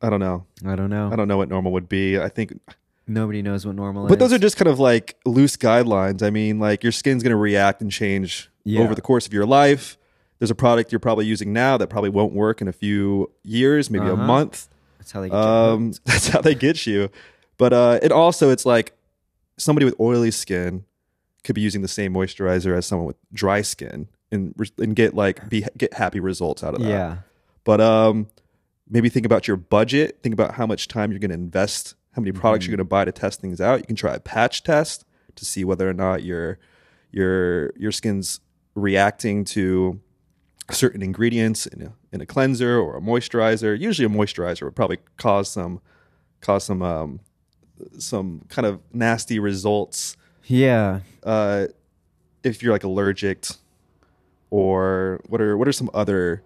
I 0.00 0.10
don't 0.10 0.20
know. 0.20 0.44
I 0.64 0.76
don't 0.76 0.90
know. 0.90 1.10
I 1.12 1.16
don't 1.16 1.26
know 1.26 1.36
what 1.36 1.48
normal 1.48 1.72
would 1.72 1.88
be. 1.88 2.18
I 2.18 2.28
think 2.28 2.58
Nobody 3.08 3.42
knows 3.42 3.66
what 3.66 3.74
normal 3.74 4.06
is. 4.06 4.08
But 4.10 4.20
those 4.20 4.32
are 4.32 4.38
just 4.38 4.56
kind 4.56 4.68
of 4.68 4.78
like 4.78 5.16
loose 5.26 5.56
guidelines. 5.56 6.22
I 6.22 6.30
mean, 6.30 6.60
like 6.60 6.84
your 6.84 6.92
skin's 6.92 7.24
going 7.24 7.30
to 7.32 7.36
react 7.36 7.80
and 7.82 7.90
change 7.90 8.48
Yeah. 8.62 8.82
over 8.82 8.94
the 8.94 9.00
course 9.00 9.26
of 9.26 9.32
your 9.32 9.46
life. 9.46 9.98
There's 10.40 10.50
a 10.50 10.54
product 10.56 10.90
you're 10.90 10.98
probably 10.98 11.26
using 11.26 11.52
now 11.52 11.76
that 11.76 11.86
probably 11.88 12.10
won't 12.10 12.32
work 12.32 12.60
in 12.60 12.66
a 12.66 12.72
few 12.72 13.30
years, 13.44 13.88
maybe 13.90 14.06
a 14.06 14.14
Uh-huh. 14.14 14.24
month. 14.26 14.68
That's 14.98 15.12
how 15.12 15.20
they 15.20 15.28
get 15.28 15.34
you 15.36 15.40
Um, 15.40 15.86
hooked. 15.86 16.00
that's 16.06 16.28
how 16.28 16.40
they 16.40 16.54
get 16.56 16.86
you. 16.86 17.08
But 17.58 17.72
uh, 17.72 17.98
it 18.02 18.10
also 18.10 18.50
it's 18.50 18.66
like 18.66 18.96
somebody 19.58 19.84
with 19.84 19.94
oily 20.00 20.30
skin 20.32 20.84
could 21.44 21.54
be 21.54 21.60
using 21.60 21.82
the 21.82 21.88
same 21.88 22.12
moisturizer 22.12 22.76
as 22.76 22.84
someone 22.86 23.06
with 23.06 23.16
dry 23.32 23.62
skin 23.62 24.08
and 24.32 24.54
and 24.78 24.96
get 24.96 25.14
like 25.14 25.48
be 25.48 25.64
get 25.76 25.94
happy 25.94 26.18
results 26.20 26.64
out 26.64 26.74
of 26.74 26.80
that. 26.82 26.88
Yeah. 26.88 27.16
But 27.64 27.80
um, 27.82 28.26
maybe 28.88 29.08
think 29.10 29.26
about 29.26 29.46
your 29.46 29.56
budget. 29.58 30.18
Think 30.22 30.32
about 30.32 30.54
how 30.54 30.66
much 30.66 30.88
time 30.88 31.10
you're 31.12 31.20
going 31.20 31.30
to 31.30 31.34
invest, 31.34 31.94
how 32.12 32.20
many 32.22 32.32
products 32.32 32.64
Mm-hmm. 32.64 32.70
you're 32.72 32.76
going 32.78 32.86
to 32.86 32.88
buy 32.88 33.04
to 33.04 33.12
test 33.12 33.40
things 33.42 33.60
out. 33.60 33.80
You 33.80 33.86
can 33.86 33.96
try 33.96 34.14
a 34.14 34.20
patch 34.20 34.62
test 34.64 35.04
to 35.36 35.44
see 35.44 35.64
whether 35.64 35.88
or 35.88 35.92
not 35.94 36.22
your 36.22 36.58
your 37.12 37.72
your 37.76 37.92
skin's 37.92 38.40
reacting 38.74 39.44
to 39.44 40.00
certain 40.70 41.02
ingredients 41.02 41.66
in 41.66 41.82
a, 41.82 41.92
in 42.12 42.20
a 42.20 42.26
cleanser 42.26 42.78
or 42.78 42.96
a 42.96 43.00
moisturizer. 43.00 43.78
Usually, 43.78 44.06
a 44.06 44.08
moisturizer 44.08 44.62
would 44.62 44.76
probably 44.76 44.98
cause 45.16 45.48
some 45.50 45.80
cause 46.40 46.64
some 46.64 46.82
um, 46.82 47.20
some 47.98 48.42
kind 48.48 48.66
of 48.66 48.80
nasty 48.92 49.38
results 49.38 50.16
Yeah. 50.44 51.00
uh, 51.22 51.66
if 52.42 52.62
you're 52.62 52.72
like 52.72 52.84
allergic 52.84 53.46
or 54.50 55.20
what 55.28 55.40
are 55.40 55.56
what 55.56 55.68
are 55.68 55.72
some 55.72 55.90
other 55.94 56.42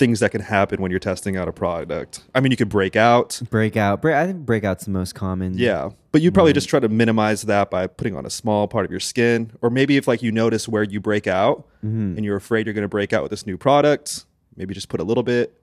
things 0.00 0.18
that 0.20 0.30
can 0.32 0.40
happen 0.40 0.80
when 0.82 0.90
you're 0.90 0.98
testing 0.98 1.36
out 1.36 1.46
a 1.46 1.52
product 1.52 2.22
i 2.34 2.40
mean 2.40 2.50
you 2.50 2.56
could 2.56 2.68
break 2.70 2.96
out 2.96 3.40
Breakout. 3.50 4.00
Break, 4.02 4.16
I 4.16 4.26
think 4.26 4.38
breakout's 4.46 4.84
the 4.86 4.90
most 4.90 5.14
common. 5.14 5.56
yeah 5.56 5.90
but 6.10 6.22
you'd 6.22 6.34
probably 6.34 6.52
just 6.52 6.68
try 6.68 6.80
to 6.80 6.88
minimize 6.88 7.42
that 7.42 7.70
by 7.70 7.86
putting 7.86 8.16
on 8.16 8.24
a 8.26 8.30
small 8.30 8.66
part 8.66 8.84
of 8.84 8.90
your 8.90 8.98
skin 8.98 9.52
or 9.62 9.70
maybe 9.70 9.96
if 9.96 10.08
like 10.08 10.22
you 10.22 10.32
notice 10.32 10.66
where 10.66 10.82
you 10.82 10.98
break 11.00 11.26
out 11.28 11.66
and 11.82 12.24
you're 12.24 12.36
afraid 12.36 12.66
you're 12.66 12.74
going 12.74 12.82
to 12.82 12.88
break 12.88 13.12
out 13.12 13.22
with 13.22 13.30
this 13.30 13.46
new 13.46 13.56
product 13.56 14.24
maybe 14.56 14.74
just 14.74 14.88
put 14.88 15.00
a 15.00 15.04
little 15.04 15.22
bit 15.22 15.54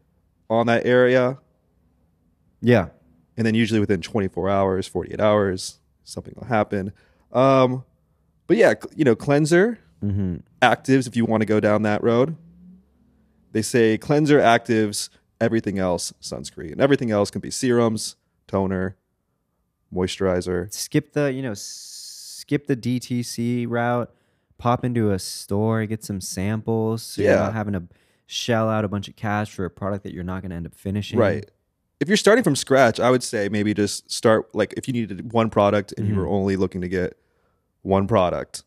on 0.49 0.67
that 0.67 0.85
area 0.85 1.37
Yeah. 2.61 2.87
and 3.35 3.45
then 3.45 3.53
usually 3.55 3.79
within 3.79 4.01
24 4.01 4.49
hours 4.49 4.87
48 4.87 5.19
hours 5.19 5.79
something 6.03 6.33
will 6.37 6.47
happen 6.47 6.93
um, 7.33 7.83
but 8.47 8.57
yeah 8.57 8.73
you 8.95 9.03
know 9.03 9.15
cleanser 9.15 9.79
Mm-hmm. 10.05 10.35
actives 10.61 11.07
if 11.07 11.15
you 11.15 11.25
want 11.25 11.41
to 11.41 11.47
go 11.47 11.59
down 11.59 11.81
that 11.81 12.03
road 12.03 12.35
they 13.51 13.61
say 13.61 13.97
cleanser 13.97 14.39
actives 14.39 15.09
everything 15.39 15.77
else 15.79 16.13
sunscreen 16.21 16.79
everything 16.79 17.11
else 17.11 17.29
can 17.31 17.41
be 17.41 17.51
serums 17.51 18.15
toner 18.47 18.95
moisturizer 19.93 20.71
Skip 20.73 21.13
the, 21.13 21.31
you 21.31 21.41
know, 21.41 21.53
skip 21.55 22.67
the 22.67 22.75
DTC 22.75 23.65
route. 23.69 24.11
Pop 24.57 24.83
into 24.83 25.11
a 25.11 25.19
store, 25.19 25.85
get 25.85 26.03
some 26.03 26.19
samples. 26.19 27.03
So 27.03 27.21
you're 27.21 27.31
Yeah. 27.31 27.37
not 27.37 27.53
having 27.53 27.73
to 27.73 27.83
shell 28.25 28.69
out 28.69 28.83
a 28.83 28.87
bunch 28.87 29.07
of 29.07 29.15
cash 29.15 29.51
for 29.51 29.65
a 29.65 29.69
product 29.69 30.03
that 30.03 30.13
you're 30.13 30.23
not 30.23 30.41
going 30.41 30.49
to 30.49 30.55
end 30.55 30.65
up 30.65 30.73
finishing. 30.75 31.17
right 31.19 31.49
if 31.99 32.07
you're 32.09 32.17
starting 32.17 32.43
from 32.43 32.55
scratch 32.55 32.99
i 32.99 33.09
would 33.09 33.23
say 33.23 33.47
maybe 33.49 33.73
just 33.73 34.11
start 34.11 34.53
like 34.53 34.73
if 34.75 34.85
you 34.87 34.93
needed 34.93 35.31
one 35.31 35.49
product 35.49 35.93
and 35.97 36.05
you 36.07 36.13
Mm-hmm. 36.13 36.21
were 36.21 36.27
only 36.27 36.55
looking 36.57 36.81
to 36.81 36.89
get 36.89 37.17
one 37.83 38.05
product 38.07 38.63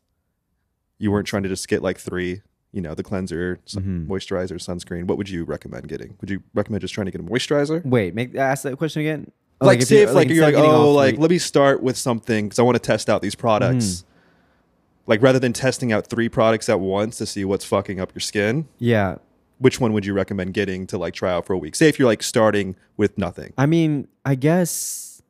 you 0.99 1.11
weren't 1.13 1.27
trying 1.27 1.43
to 1.43 1.49
just 1.51 1.69
get 1.69 1.83
like 1.83 1.99
three 1.99 2.41
you 2.73 2.81
know 2.81 2.95
the 2.95 3.03
cleanser 3.03 3.59
Mm-hmm. 3.69 4.11
moisturizer 4.11 4.53
sunscreen 4.59 5.05
what 5.05 5.19
would 5.19 5.29
you 5.29 5.45
recommend 5.45 5.89
getting 5.89 6.17
would 6.21 6.31
you 6.31 6.43
recommend 6.55 6.81
just 6.83 6.95
trying 6.95 7.07
to 7.07 7.11
get 7.11 7.21
a 7.21 7.25
moisturizer 7.25 7.85
Wait, 7.85 8.15
make 8.15 8.35
ask 8.37 8.63
that 8.65 8.77
question 8.79 9.01
again. 9.01 9.31
Oh, 9.61 9.67
like, 9.67 9.81
if 9.81 9.89
say 9.89 10.03
if 10.03 10.13
like, 10.15 10.29
you're 10.29 10.45
like 10.45 10.55
oh 10.55 10.93
like 10.93 11.19
let 11.19 11.31
me 11.31 11.39
start 11.39 11.83
with 11.83 11.97
something 11.97 12.47
because 12.47 12.59
i 12.59 12.63
want 12.63 12.77
to 12.77 12.81
test 12.81 13.09
out 13.11 13.23
these 13.23 13.35
products 13.35 13.85
Mm-hmm. 14.03 15.11
like 15.11 15.23
rather 15.23 15.39
than 15.39 15.53
testing 15.53 15.93
out 15.93 16.07
three 16.07 16.29
products 16.29 16.69
at 16.69 16.81
once 16.81 17.19
to 17.19 17.27
see 17.27 17.45
what's 17.45 17.65
fucking 17.65 18.01
up 18.01 18.13
your 18.15 18.21
skin 18.21 18.67
yeah. 18.79 19.17
which 19.59 19.81
one 19.81 19.93
would 19.93 20.07
you 20.07 20.15
recommend 20.15 20.55
getting 20.55 20.87
to 20.87 20.97
like 20.99 21.13
try 21.15 21.31
out 21.33 21.47
for 21.47 21.53
a 21.55 21.59
week 21.59 21.75
say 21.75 21.89
if 21.89 21.99
you're 21.99 22.09
like 22.09 22.23
starting 22.23 22.77
with 22.97 23.19
nothing 23.19 23.53
I 23.59 23.67
mean, 23.67 24.09
I 24.25 24.35
guess, 24.37 25.21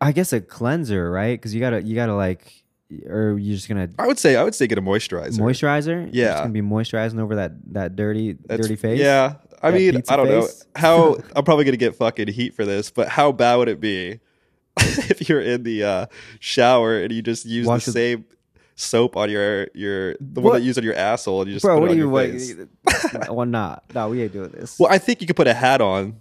I 0.00 0.10
guess 0.12 0.32
a 0.32 0.40
cleanser, 0.40 1.10
right? 1.10 1.38
Because 1.38 1.54
you 1.54 1.60
gotta, 1.60 1.82
you 1.82 1.94
gotta 1.94 2.14
like, 2.14 2.61
or 3.06 3.38
you're 3.38 3.54
just 3.56 3.68
gonna 3.68 3.88
i 3.98 4.06
would 4.06 4.18
say 4.18 4.36
i 4.36 4.42
would 4.42 4.54
say 4.54 4.66
get 4.66 4.78
a 4.78 4.82
moisturizer 4.82 5.38
moisturizer. 5.38 6.06
You're 6.14 6.24
Yeah. 6.24 6.32
just 6.32 6.42
gonna 6.42 6.52
be 6.52 6.62
moisturizing 6.62 7.20
over 7.20 7.34
that 7.36 7.52
that 7.72 7.96
dirty, 7.96 8.32
That's- 8.34 8.60
dirty 8.60 8.76
face. 8.76 8.98
yeah 9.00 9.34
i 9.62 9.70
That 9.70 9.76
mean 9.78 9.92
pizza 9.94 10.12
i 10.12 10.16
don't 10.16 10.26
face? 10.28 10.64
know 10.74 10.80
how 10.80 11.16
i'm 11.36 11.44
probably 11.44 11.64
gonna 11.64 11.76
get 11.76 11.94
fucking 11.96 12.28
heat 12.28 12.54
for 12.54 12.64
this 12.64 12.90
but 12.90 13.08
how 13.08 13.32
bad 13.32 13.56
would 13.56 13.68
it 13.68 13.80
be 13.80 14.20
if 14.78 15.28
you're 15.28 15.40
in 15.40 15.62
the 15.64 15.84
uh, 15.84 16.06
shower 16.40 16.98
and 17.02 17.12
you 17.12 17.20
just 17.22 17.44
use 17.46 17.66
Wash 17.66 17.84
the 17.84 17.90
with- 17.90 17.94
same 17.94 18.24
soap 18.74 19.16
on 19.18 19.30
your 19.30 19.68
your 19.74 20.14
the 20.18 20.40
one 20.40 20.44
What? 20.44 20.52
that 20.54 20.60
you 20.60 20.66
use 20.68 20.78
on 20.78 20.84
your 20.84 20.94
asshole 20.94 21.42
and 21.42 21.48
you 21.50 21.56
just 21.56 21.64
bro. 21.64 21.74
put 21.76 21.82
What 21.82 21.90
it 21.90 21.94
do 21.94 21.94
on 21.94 21.98
you? 21.98 22.02
your 22.04 22.10
What, 22.10 23.10
face. 23.12 23.28
well, 23.28 23.46
not. 23.46 23.84
No, 23.94 24.08
we 24.08 24.22
ain't 24.22 24.32
doing 24.32 24.48
this. 24.50 24.78
Well, 24.80 24.90
I 24.90 24.96
think 24.96 25.20
you 25.20 25.26
could 25.26 25.36
put 25.36 25.46
a 25.46 25.52
hat 25.54 25.82
on. 25.82 26.16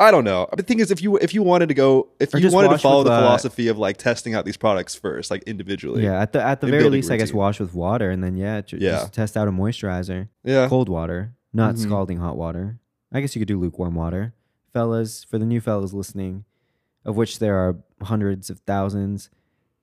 I 0.00 0.10
don't 0.10 0.24
know. 0.24 0.48
The 0.56 0.62
thing 0.62 0.80
is, 0.80 0.90
if 0.90 1.02
you 1.02 1.16
if 1.18 1.34
you 1.34 1.42
wanted 1.42 1.68
to 1.68 1.74
go, 1.74 2.08
if 2.18 2.34
Or 2.34 2.38
you 2.38 2.50
wanted 2.50 2.70
to 2.70 2.78
follow 2.78 3.04
the 3.04 3.12
uh, 3.12 3.20
philosophy 3.20 3.68
of 3.68 3.76
like 3.78 3.98
testing 3.98 4.34
out 4.34 4.44
these 4.46 4.56
products 4.56 4.94
first, 4.94 5.30
like 5.30 5.42
individually. 5.44 6.02
yeah, 6.02 6.20
at 6.20 6.32
the 6.32 6.42
at 6.42 6.60
the 6.62 6.66
very 6.68 6.82
building 6.84 6.98
least, 6.98 7.10
I 7.10 7.18
guess 7.18 7.32
wash 7.32 7.60
with 7.60 7.74
water, 7.74 8.10
and 8.10 8.24
then 8.24 8.34
yeah, 8.36 8.62
ju- 8.62 8.78
Yeah. 8.80 8.92
just 8.92 9.12
test 9.12 9.36
out 9.36 9.46
a 9.46 9.52
moisturizer. 9.52 10.28
yeah. 10.42 10.66
Cold 10.68 10.88
water, 10.88 11.34
not 11.52 11.74
Mhm. 11.74 11.78
scalding 11.82 12.16
hot 12.18 12.36
water. 12.38 12.78
I 13.12 13.20
guess 13.20 13.36
you 13.36 13.40
could 13.40 13.48
do 13.48 13.58
lukewarm 13.60 13.94
water, 13.94 14.32
fellas. 14.72 15.22
For 15.24 15.36
the 15.38 15.44
new 15.44 15.60
fellas 15.60 15.92
listening, 15.92 16.44
of 17.04 17.16
which 17.16 17.38
there 17.38 17.56
are 17.56 17.76
hundreds 18.02 18.48
of 18.50 18.60
thousands, 18.60 19.28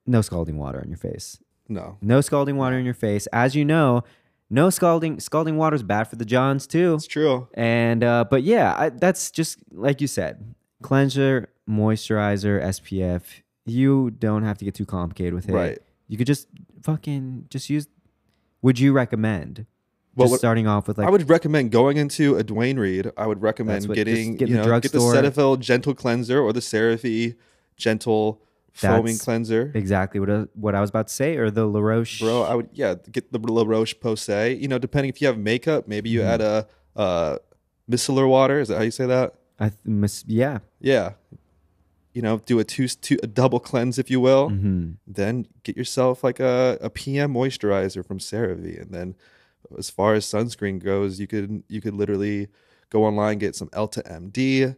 no 0.08 0.22
scalding 0.22 0.58
water 0.58 0.80
on 0.82 0.88
your 0.90 0.98
face. 0.98 1.38
No, 1.70 1.98
No 2.02 2.22
scalding 2.22 2.56
water 2.58 2.78
in 2.80 2.86
your 2.86 2.94
face. 2.94 3.28
As 3.34 3.54
you 3.56 3.66
know, 3.66 4.04
no 4.50 4.70
scalding 4.70 5.20
scalding 5.20 5.58
water 5.58 5.76
is 5.76 5.84
bad 5.84 6.06
for 6.06 6.16
the 6.16 6.26
johns 6.26 6.68
too. 6.68 6.94
it's 6.96 7.08
true. 7.08 7.48
And 7.54 8.04
uh, 8.04 8.26
but 8.30 8.44
yeah, 8.44 8.76
I, 8.78 8.90
that's 8.90 9.32
just 9.32 9.60
like 9.72 10.02
you 10.02 10.08
said, 10.08 10.56
cleanser, 10.82 11.50
moisturizer, 11.70 12.62
SPF. 12.64 13.22
You 13.66 14.12
don't 14.12 14.44
have 14.44 14.58
to 14.60 14.66
get 14.66 14.76
too 14.76 14.86
complicated 14.86 15.34
with 15.34 15.50
it. 15.50 15.54
Right. 15.54 15.80
You 16.08 16.18
could 16.18 16.28
just 16.28 16.48
fucking 16.84 17.48
just 17.50 17.70
use. 17.70 17.88
Would 18.62 18.80
you 18.80 18.94
recommend? 18.94 19.66
Well, 20.16 20.30
what- 20.30 20.40
starting 20.40 20.66
off 20.68 20.88
with 20.88 20.98
like 20.98 21.08
I 21.08 21.12
would 21.12 21.30
recommend 21.30 21.72
going 21.72 21.98
into 21.98 22.38
a 22.38 22.44
Duane 22.44 22.80
Reade. 22.80 23.12
I 23.18 23.28
would 23.28 23.42
recommend 23.42 23.88
what- 23.88 23.96
getting 23.96 24.36
get 24.38 24.50
in 24.50 24.56
you 24.56 24.62
the 24.62 24.68
know 24.68 24.80
get 24.80 24.92
the. 24.92 25.00
Cetaphil 25.00 25.60
Gentle 25.60 25.94
Cleanser 25.94 26.40
or 26.40 26.54
the 26.54 26.60
CeraVe 26.62 27.36
Gentle 27.76 28.42
Foaming 28.78 29.06
That's 29.16 29.24
Cleanser. 29.24 29.72
exactly 29.74 30.20
what 30.20 30.30
I, 30.30 30.46
what 30.54 30.76
I 30.76 30.82
was 30.82 30.90
about 30.90 31.08
to 31.08 31.14
say, 31.14 31.36
or 31.38 31.50
the 31.50 31.66
La 31.66 31.80
Roche. 31.80 32.20
Bro, 32.20 32.44
I 32.44 32.54
would 32.56 32.70
yeah 32.74 32.96
get 33.12 33.32
the 33.32 33.40
La 33.40 33.64
Roche 33.64 33.96
Posay. 34.00 34.60
You 34.62 34.68
know, 34.68 34.78
depending 34.78 35.10
if 35.10 35.22
you 35.22 35.28
have 35.28 35.38
makeup, 35.38 35.88
maybe 35.88 36.10
you 36.10 36.22
add 36.22 36.42
a 36.42 36.68
uh, 36.96 37.38
micellar 37.90 38.28
water. 38.30 38.60
Is 38.60 38.68
that 38.68 38.78
how 38.78 38.84
you 38.84 38.92
say 38.92 39.06
that? 39.08 39.34
I 39.60 39.70
th- 39.70 39.80
mis- 39.86 40.24
yeah. 40.28 40.60
Yeah. 40.80 41.14
You 42.14 42.22
know, 42.24 42.38
do 42.46 42.58
a 42.60 42.64
two, 42.64 42.88
two 42.88 43.18
a 43.22 43.28
double 43.28 43.60
cleanse 43.60 44.00
if 44.00 44.10
you 44.10 44.20
will. 44.20 44.50
hmm 44.50 44.92
Then 45.06 45.48
get 45.64 45.78
yourself 45.78 46.24
like 46.24 46.40
a, 46.40 46.78
a 46.82 46.90
PM 46.90 47.34
moisturizer 47.34 48.06
from 48.06 48.18
CeraVe, 48.20 48.82
and 48.82 48.92
then 48.92 49.16
as 49.78 49.90
far 49.90 50.14
as 50.16 50.26
sunscreen 50.26 50.84
goes, 50.84 51.20
you 51.20 51.28
could 51.28 51.64
you 51.68 51.82
could 51.82 51.94
literally 51.94 52.48
go 52.90 53.04
online 53.06 53.38
get 53.38 53.56
some 53.56 53.70
Elta 53.70 54.02
MD. 54.10 54.76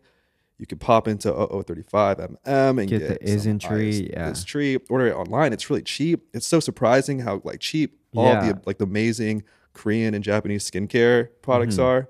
You 0.60 0.68
could 0.68 0.80
pop 0.82 1.08
into 1.08 1.32
0035 1.32 2.18
MM 2.18 2.80
and 2.80 2.88
Get 2.90 3.00
get, 3.00 3.20
the 3.22 3.26
Isntree, 3.26 3.88
Ice- 3.88 4.00
yeah. 4.02 4.30
Istree. 4.32 4.78
Order 4.90 5.08
it 5.08 5.16
online. 5.16 5.54
It's 5.54 5.70
really 5.70 5.82
cheap. 5.84 6.28
It's 6.34 6.46
so 6.46 6.60
surprising 6.60 7.20
how 7.20 7.42
like 7.44 7.60
cheap 7.62 7.98
all 8.16 8.26
Yeah. 8.26 8.52
the 8.54 8.62
like 8.66 8.78
the 8.78 8.84
amazing 8.84 9.44
Korean 9.74 10.14
and 10.14 10.24
Japanese 10.24 10.70
skincare 10.70 11.30
products 11.42 11.76
Mm-hmm. 11.76 11.84
are. 11.86 12.10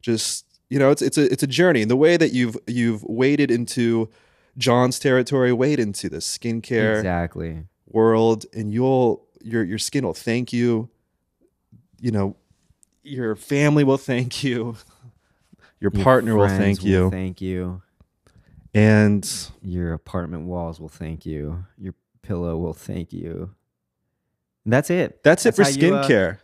Just 0.00 0.46
you 0.70 0.78
know, 0.78 0.90
it's 0.90 1.02
it's 1.02 1.18
a 1.18 1.30
it's 1.30 1.42
a 1.42 1.46
journey. 1.46 1.82
And 1.82 1.90
the 1.90 1.96
way 1.96 2.16
that 2.16 2.32
you've 2.32 2.56
you've 2.66 3.02
waded 3.04 3.50
into 3.50 4.08
John's 4.56 4.98
territory, 4.98 5.52
wade 5.52 5.78
into 5.78 6.08
the 6.08 6.18
skincare 6.18 6.96
Exactly. 6.96 7.64
world, 7.86 8.46
and 8.54 8.72
you'll 8.72 9.26
your 9.42 9.62
your 9.62 9.78
skin 9.78 10.06
will 10.06 10.14
thank 10.14 10.52
you. 10.54 10.88
You 12.00 12.12
know, 12.12 12.36
your 13.02 13.36
family 13.36 13.84
will 13.84 13.98
thank 13.98 14.42
you. 14.42 14.76
Your 15.82 15.90
Your 15.94 16.04
partner 16.04 16.36
will 16.36 16.46
thank 16.48 16.84
you, 16.84 17.08
Thank 17.10 17.40
you. 17.40 17.80
And 18.74 19.50
Your 19.62 19.92
apartment 19.92 20.46
walls 20.46 20.80
will 20.80 20.88
thank 20.88 21.26
you. 21.26 21.64
Your 21.78 21.94
pillow 22.22 22.56
will 22.56 22.74
thank 22.74 23.12
you. 23.12 23.50
And 24.64 24.72
that's 24.72 24.90
it. 24.90 25.22
that's 25.22 25.46
it 25.46 25.54
for 25.56 25.62
uh, 25.62 25.66
skincare. 25.66 26.38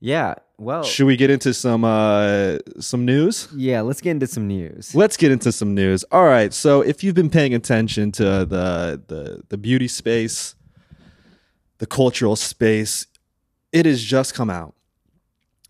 Yeah. 0.00 0.34
Well. 0.58 0.84
Should 0.84 1.06
we 1.06 1.16
get 1.16 1.30
into 1.30 1.54
some 1.54 1.84
uh 1.84 2.58
some 2.78 3.04
news? 3.04 3.48
yeah. 3.54 3.80
Let's 3.80 4.00
get 4.00 4.10
into 4.12 4.26
some 4.26 4.46
news. 4.46 4.94
Let's 4.94 5.16
get 5.16 5.32
into 5.32 5.50
some 5.50 5.74
news. 5.74 6.04
All 6.12 6.26
right. 6.26 6.52
So 6.52 6.82
if 6.82 7.02
you've 7.02 7.14
been 7.14 7.30
paying 7.30 7.54
attention 7.54 8.12
to 8.12 8.44
the 8.44 9.02
the 9.06 9.42
the 9.48 9.56
beauty 9.56 9.88
space, 9.88 10.54
the 11.78 11.86
cultural 11.86 12.36
space, 12.36 13.06
it 13.72 13.86
has 13.86 14.02
just 14.04 14.34
come 14.34 14.50
out 14.50 14.74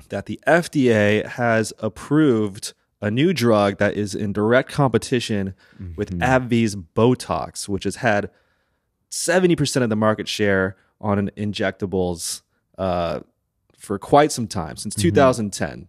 that 0.09 0.27
the 0.27 0.39
FDA 0.47 1.25
has 1.27 1.73
approved 1.79 2.75
a 3.05 3.11
new 3.11 3.33
drug 3.35 3.77
that 3.79 3.95
is 3.95 4.15
in 4.15 4.33
direct 4.33 4.71
competition 4.71 5.55
with 5.97 6.19
AbbVie's 6.21 6.75
Botox, 6.75 7.69
which 7.69 7.85
has 7.85 7.97
had 7.97 8.31
70% 9.11 9.83
of 9.83 9.91
the 9.91 9.97
market 9.97 10.27
share 10.27 10.77
on 11.01 11.19
an 11.19 11.31
injectables 11.37 12.43
uh, 12.79 13.21
for 13.79 13.99
quite 13.99 14.33
some 14.33 14.47
time, 14.49 14.77
since 14.77 14.95
2010. 14.95 15.89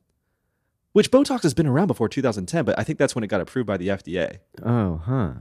Which 0.92 1.10
Botox 1.12 1.44
has 1.44 1.54
been 1.54 1.68
around 1.68 1.88
before 1.88 2.08
2010, 2.10 2.66
but 2.66 2.78
I 2.78 2.84
think 2.84 3.00
that's 3.00 3.16
when 3.16 3.24
it 3.24 3.28
got 3.28 3.42
approved 3.42 3.68
by 3.68 3.78
the 3.78 3.88
FDA. 3.90 4.40
Oh, 4.64 4.98
huh. 5.06 5.32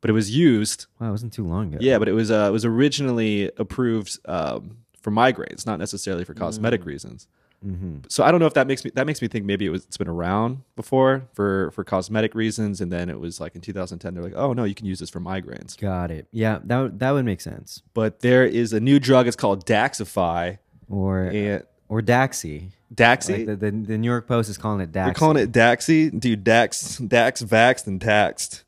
But 0.00 0.10
it 0.10 0.14
was 0.14 0.34
used, 0.36 0.86
Wow, 1.00 1.08
it 1.08 1.10
wasn't 1.12 1.32
too 1.32 1.46
long 1.46 1.68
ago. 1.68 1.78
yeah. 1.80 1.98
But 1.98 2.08
it 2.08 2.12
was 2.12 2.30
uh, 2.30 2.46
it 2.48 2.50
was 2.52 2.64
originally 2.64 3.50
approved 3.56 4.18
um, 4.26 4.78
for 5.00 5.10
migraines, 5.10 5.64
not 5.64 5.78
necessarily 5.78 6.24
for 6.24 6.34
cosmetic 6.34 6.84
reasons. 6.84 7.26
Mm-hmm. 7.64 7.98
So 8.08 8.24
I 8.24 8.30
don't 8.30 8.40
know 8.40 8.46
if 8.46 8.54
that 8.54 8.66
makes 8.66 8.84
me 8.84 8.90
that 8.94 9.06
makes 9.06 9.22
me 9.22 9.28
think 9.28 9.44
maybe 9.44 9.64
it 9.66 9.70
was 9.70 9.84
it's 9.84 9.96
been 9.96 10.08
around 10.08 10.62
before 10.76 11.28
for 11.34 11.70
for 11.70 11.84
cosmetic 11.84 12.34
reasons, 12.34 12.80
and 12.80 12.90
then 12.92 13.08
it 13.08 13.20
was 13.20 13.40
like 13.40 13.54
in 13.54 13.60
2010 13.60 14.14
they're 14.14 14.22
like, 14.22 14.34
oh 14.36 14.52
no, 14.52 14.64
you 14.64 14.74
can 14.74 14.86
use 14.86 14.98
this 14.98 15.10
for 15.10 15.20
migraines. 15.20 15.78
Got 15.78 16.10
it. 16.10 16.26
Yeah, 16.32 16.58
that 16.64 16.78
would- 16.78 16.98
that 16.98 17.10
would 17.12 17.24
make 17.24 17.40
sense. 17.40 17.82
But 17.94 18.20
there 18.20 18.44
is 18.44 18.72
a 18.72 18.80
new 18.80 18.98
drug. 18.98 19.26
It's 19.26 19.36
called 19.36 19.64
Daxxify 19.66 20.58
Or 20.88 21.20
and 21.24 21.62
or 21.88 22.00
Daxi. 22.00 22.70
Daxi. 22.94 23.38
Like 23.38 23.46
the, 23.46 23.56
the 23.56 23.70
the 23.70 23.98
New 23.98 24.08
York 24.10 24.26
Post 24.26 24.50
is 24.50 24.58
calling 24.58 24.80
it 24.80 24.92
Daxi. 24.92 25.06
We're 25.08 25.14
calling 25.14 25.42
it 25.42 25.52
Daxi, 25.52 26.18
dude. 26.18 26.44
Dax, 26.44 26.98
Dax, 26.98 27.42
vaxed 27.42 27.86
and 27.86 28.00
taxed. 28.00 28.64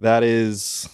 That 0.00 0.22
is 0.24 0.88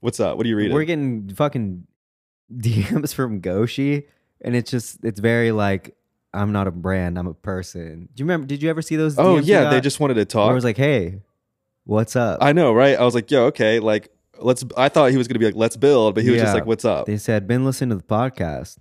what's 0.00 0.20
up. 0.20 0.36
What 0.36 0.46
are 0.46 0.48
you 0.48 0.56
reading? 0.56 0.74
We're 0.74 0.84
getting 0.84 1.28
fucking 1.34 1.86
DMs 2.54 3.14
from 3.14 3.40
Goshi, 3.40 4.06
and 4.42 4.54
it's 4.54 4.70
just 4.70 5.04
it's 5.04 5.18
very 5.18 5.50
like 5.50 5.96
I'm 6.34 6.52
not 6.52 6.66
a 6.66 6.70
brand, 6.70 7.18
I'm 7.18 7.26
a 7.26 7.34
person. 7.34 8.08
Do 8.14 8.20
you 8.20 8.24
remember? 8.24 8.46
Did 8.46 8.62
you 8.62 8.70
ever 8.70 8.82
see 8.82 8.96
those? 8.96 9.18
oh 9.18 9.36
DMs 9.36 9.46
yeah, 9.46 9.70
they 9.70 9.80
just 9.80 10.00
wanted 10.00 10.14
to 10.14 10.24
talk. 10.24 10.50
I 10.50 10.54
was 10.54 10.64
like, 10.64 10.76
hey, 10.76 11.20
what's 11.84 12.16
up? 12.16 12.38
I 12.42 12.52
know, 12.52 12.72
right? 12.72 12.98
I 12.98 13.04
was 13.04 13.14
like, 13.14 13.30
yo, 13.30 13.44
okay, 13.46 13.78
like 13.80 14.10
let's. 14.38 14.64
I 14.76 14.88
thought 14.88 15.10
he 15.10 15.16
was 15.16 15.28
gonna 15.28 15.38
be 15.38 15.46
like, 15.46 15.54
let's 15.54 15.76
build, 15.76 16.14
but 16.14 16.24
he 16.24 16.30
was 16.30 16.40
just 16.40 16.54
like, 16.54 16.66
what's 16.66 16.84
up? 16.84 17.06
They 17.06 17.16
said, 17.18 17.46
been 17.46 17.64
listening 17.64 17.90
to 17.90 17.96
the 17.96 18.02
podcast, 18.02 18.78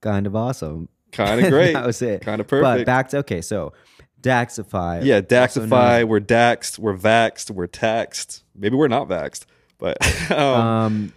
kind 0.00 0.26
of 0.26 0.34
awesome. 0.36 0.88
Kind 1.12 1.44
of 1.44 1.50
great. 1.50 1.72
that 1.74 1.86
was 1.86 2.02
it. 2.02 2.20
Kind 2.22 2.40
of 2.40 2.48
perfect. 2.48 2.64
But 2.64 2.72
perfect. 2.72 2.86
back 2.86 3.08
to 3.10 3.18
okay, 3.18 3.40
so 3.40 3.72
Daxxify. 4.20 5.04
yeah, 5.04 5.16
also 5.16 5.60
known- 5.60 5.68
Daxxify. 5.70 6.04
We're 6.08 6.20
Daxed. 6.20 6.78
We're 6.78 6.96
vaxed. 6.96 7.50
We're 7.50 7.66
taxed. 7.66 8.42
Maybe 8.54 8.76
we're 8.76 8.88
not 8.88 9.08
vaxed, 9.08 9.44
but 9.78 9.96
um, 10.30 10.38
Um, 10.38 11.12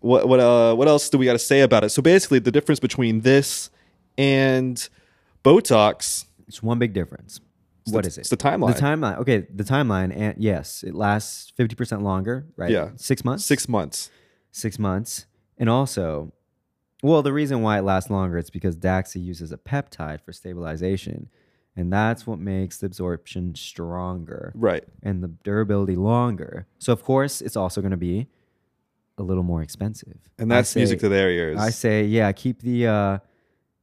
what 0.00 0.28
what 0.28 0.40
uh 0.40 0.74
what 0.74 0.88
else 0.88 1.08
do 1.10 1.18
we 1.18 1.24
got 1.26 1.32
to 1.32 1.38
say 1.38 1.60
about 1.60 1.84
it? 1.84 1.90
So 1.90 2.00
basically, 2.00 2.38
the 2.38 2.52
difference 2.52 2.80
between 2.80 3.20
this 3.22 3.70
and 4.16 4.88
Botox. 5.46 6.26
it's 6.48 6.62
one 6.62 6.78
big 6.78 6.92
difference. 6.92 7.40
What 7.90 8.02
the- 8.02 8.08
is 8.08 8.18
it? 8.18 8.22
it's 8.22 8.30
the 8.30 8.36
timeline. 8.36 8.74
The 8.74 8.80
timeline. 8.80 9.18
Okay, 9.18 9.46
the 9.54 9.62
timeline. 9.64 10.12
And 10.14 10.34
yes, 10.38 10.82
it 10.82 10.94
lasts 10.94 11.52
fifty 11.56 11.74
percent 11.76 12.02
longer. 12.02 12.46
Right. 12.56 12.70
Yeah. 12.70 12.90
Six 12.96 13.24
months. 13.24 13.44
Six 13.44 13.68
months. 13.68 14.10
Six 14.50 14.78
months. 14.78 15.26
And 15.58 15.70
also, 15.70 16.32
well, 17.02 17.22
the 17.22 17.32
reason 17.32 17.62
why 17.62 17.78
it 17.78 17.82
lasts 17.82 18.10
longer 18.10 18.38
is 18.38 18.50
because 18.50 18.76
Daxi 18.76 19.22
uses 19.22 19.52
a 19.52 19.56
peptide 19.56 20.20
for 20.20 20.32
stabilization, 20.32 21.28
and 21.76 21.92
that's 21.92 22.26
what 22.26 22.38
makes 22.40 22.78
the 22.78 22.86
absorption 22.86 23.54
stronger 23.54 24.52
Right. 24.54 24.84
and 25.02 25.22
the 25.22 25.28
durability 25.28 25.94
longer. 25.96 26.66
So 26.78 26.92
of 26.92 27.02
course, 27.04 27.40
it's 27.40 27.56
also 27.56 27.80
going 27.80 27.92
to 27.92 27.96
be 27.96 28.26
a 29.16 29.22
little 29.22 29.42
more 29.44 29.62
expensive. 29.62 30.18
And 30.38 30.50
that's 30.50 30.70
say- 30.70 30.80
music 30.80 30.98
to 31.00 31.08
their 31.08 31.30
ears. 31.30 31.58
I 31.58 31.70
say, 31.70 32.04
yeah, 32.04 32.30
keep 32.32 32.60
the 32.62 32.86
uh, 32.88 33.18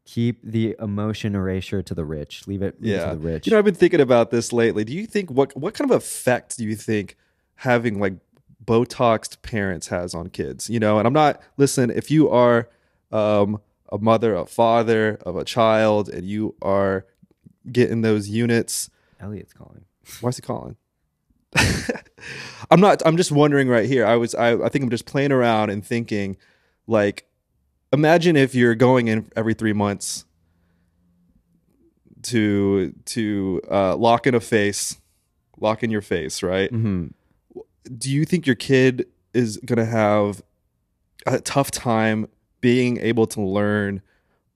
keep 0.05 0.41
the 0.43 0.75
emotion 0.79 1.35
erasure 1.35 1.81
to 1.81 1.93
the 1.93 2.05
rich. 2.05 2.47
Leave 2.47 2.61
it, 2.61 2.81
leave 2.81 2.93
it 2.93 2.95
yeah. 2.95 3.09
to 3.09 3.15
the 3.15 3.27
rich. 3.27 3.47
You 3.47 3.51
know, 3.51 3.59
I've 3.59 3.65
been 3.65 3.75
thinking 3.75 4.01
about 4.01 4.31
this 4.31 4.51
lately. 4.51 4.83
Do 4.83 4.93
you 4.93 5.05
think 5.05 5.31
what 5.31 5.55
what 5.55 5.73
kind 5.73 5.89
of 5.89 5.95
effect 5.95 6.57
do 6.57 6.63
you 6.63 6.75
think 6.75 7.17
having 7.55 7.99
like 7.99 8.13
Botoxed 8.63 9.41
parents 9.41 9.87
has 9.87 10.13
on 10.13 10.29
kids? 10.29 10.69
You 10.69 10.79
know, 10.79 10.97
and 10.99 11.07
I'm 11.07 11.13
not 11.13 11.41
listen, 11.57 11.89
if 11.89 12.11
you 12.11 12.29
are 12.29 12.69
um 13.11 13.61
a 13.91 13.97
mother, 13.97 14.35
a 14.35 14.45
father 14.45 15.19
of 15.25 15.35
a 15.35 15.45
child, 15.45 16.09
and 16.09 16.27
you 16.27 16.55
are 16.61 17.05
getting 17.71 18.01
those 18.01 18.27
units, 18.27 18.89
Elliot's 19.19 19.53
calling. 19.53 19.85
why 20.21 20.29
is 20.29 20.37
he 20.37 20.41
calling? 20.41 20.75
I'm 22.71 22.79
not 22.79 23.01
I'm 23.05 23.17
just 23.17 23.31
wondering 23.31 23.69
right 23.69 23.87
here. 23.87 24.05
I 24.05 24.15
was 24.15 24.35
I, 24.35 24.53
I 24.53 24.69
think 24.69 24.83
I'm 24.83 24.89
just 24.89 25.05
playing 25.05 25.31
around 25.31 25.69
and 25.69 25.85
thinking 25.85 26.37
like 26.87 27.25
imagine 27.93 28.35
if 28.35 28.53
you're 28.53 28.75
going 28.75 29.07
in 29.07 29.29
every 29.35 29.53
3 29.53 29.71
months 29.71 30.25
to 32.23 32.93
to 33.05 33.61
uh, 33.69 33.95
lock 33.95 34.27
in 34.27 34.35
a 34.35 34.39
face, 34.39 34.97
lock 35.59 35.83
in 35.83 35.91
your 35.91 36.01
face, 36.01 36.41
right? 36.43 36.69
hmm 36.69 37.07
Do 37.85 38.09
you 38.11 38.25
think 38.25 38.45
your 38.45 38.55
kid 38.55 39.07
is 39.33 39.57
going 39.57 39.77
to 39.77 39.85
have 39.85 40.41
a 41.25 41.39
tough 41.39 41.71
time 41.71 42.27
being 42.61 42.97
able 42.97 43.27
to 43.27 43.41
learn 43.41 44.01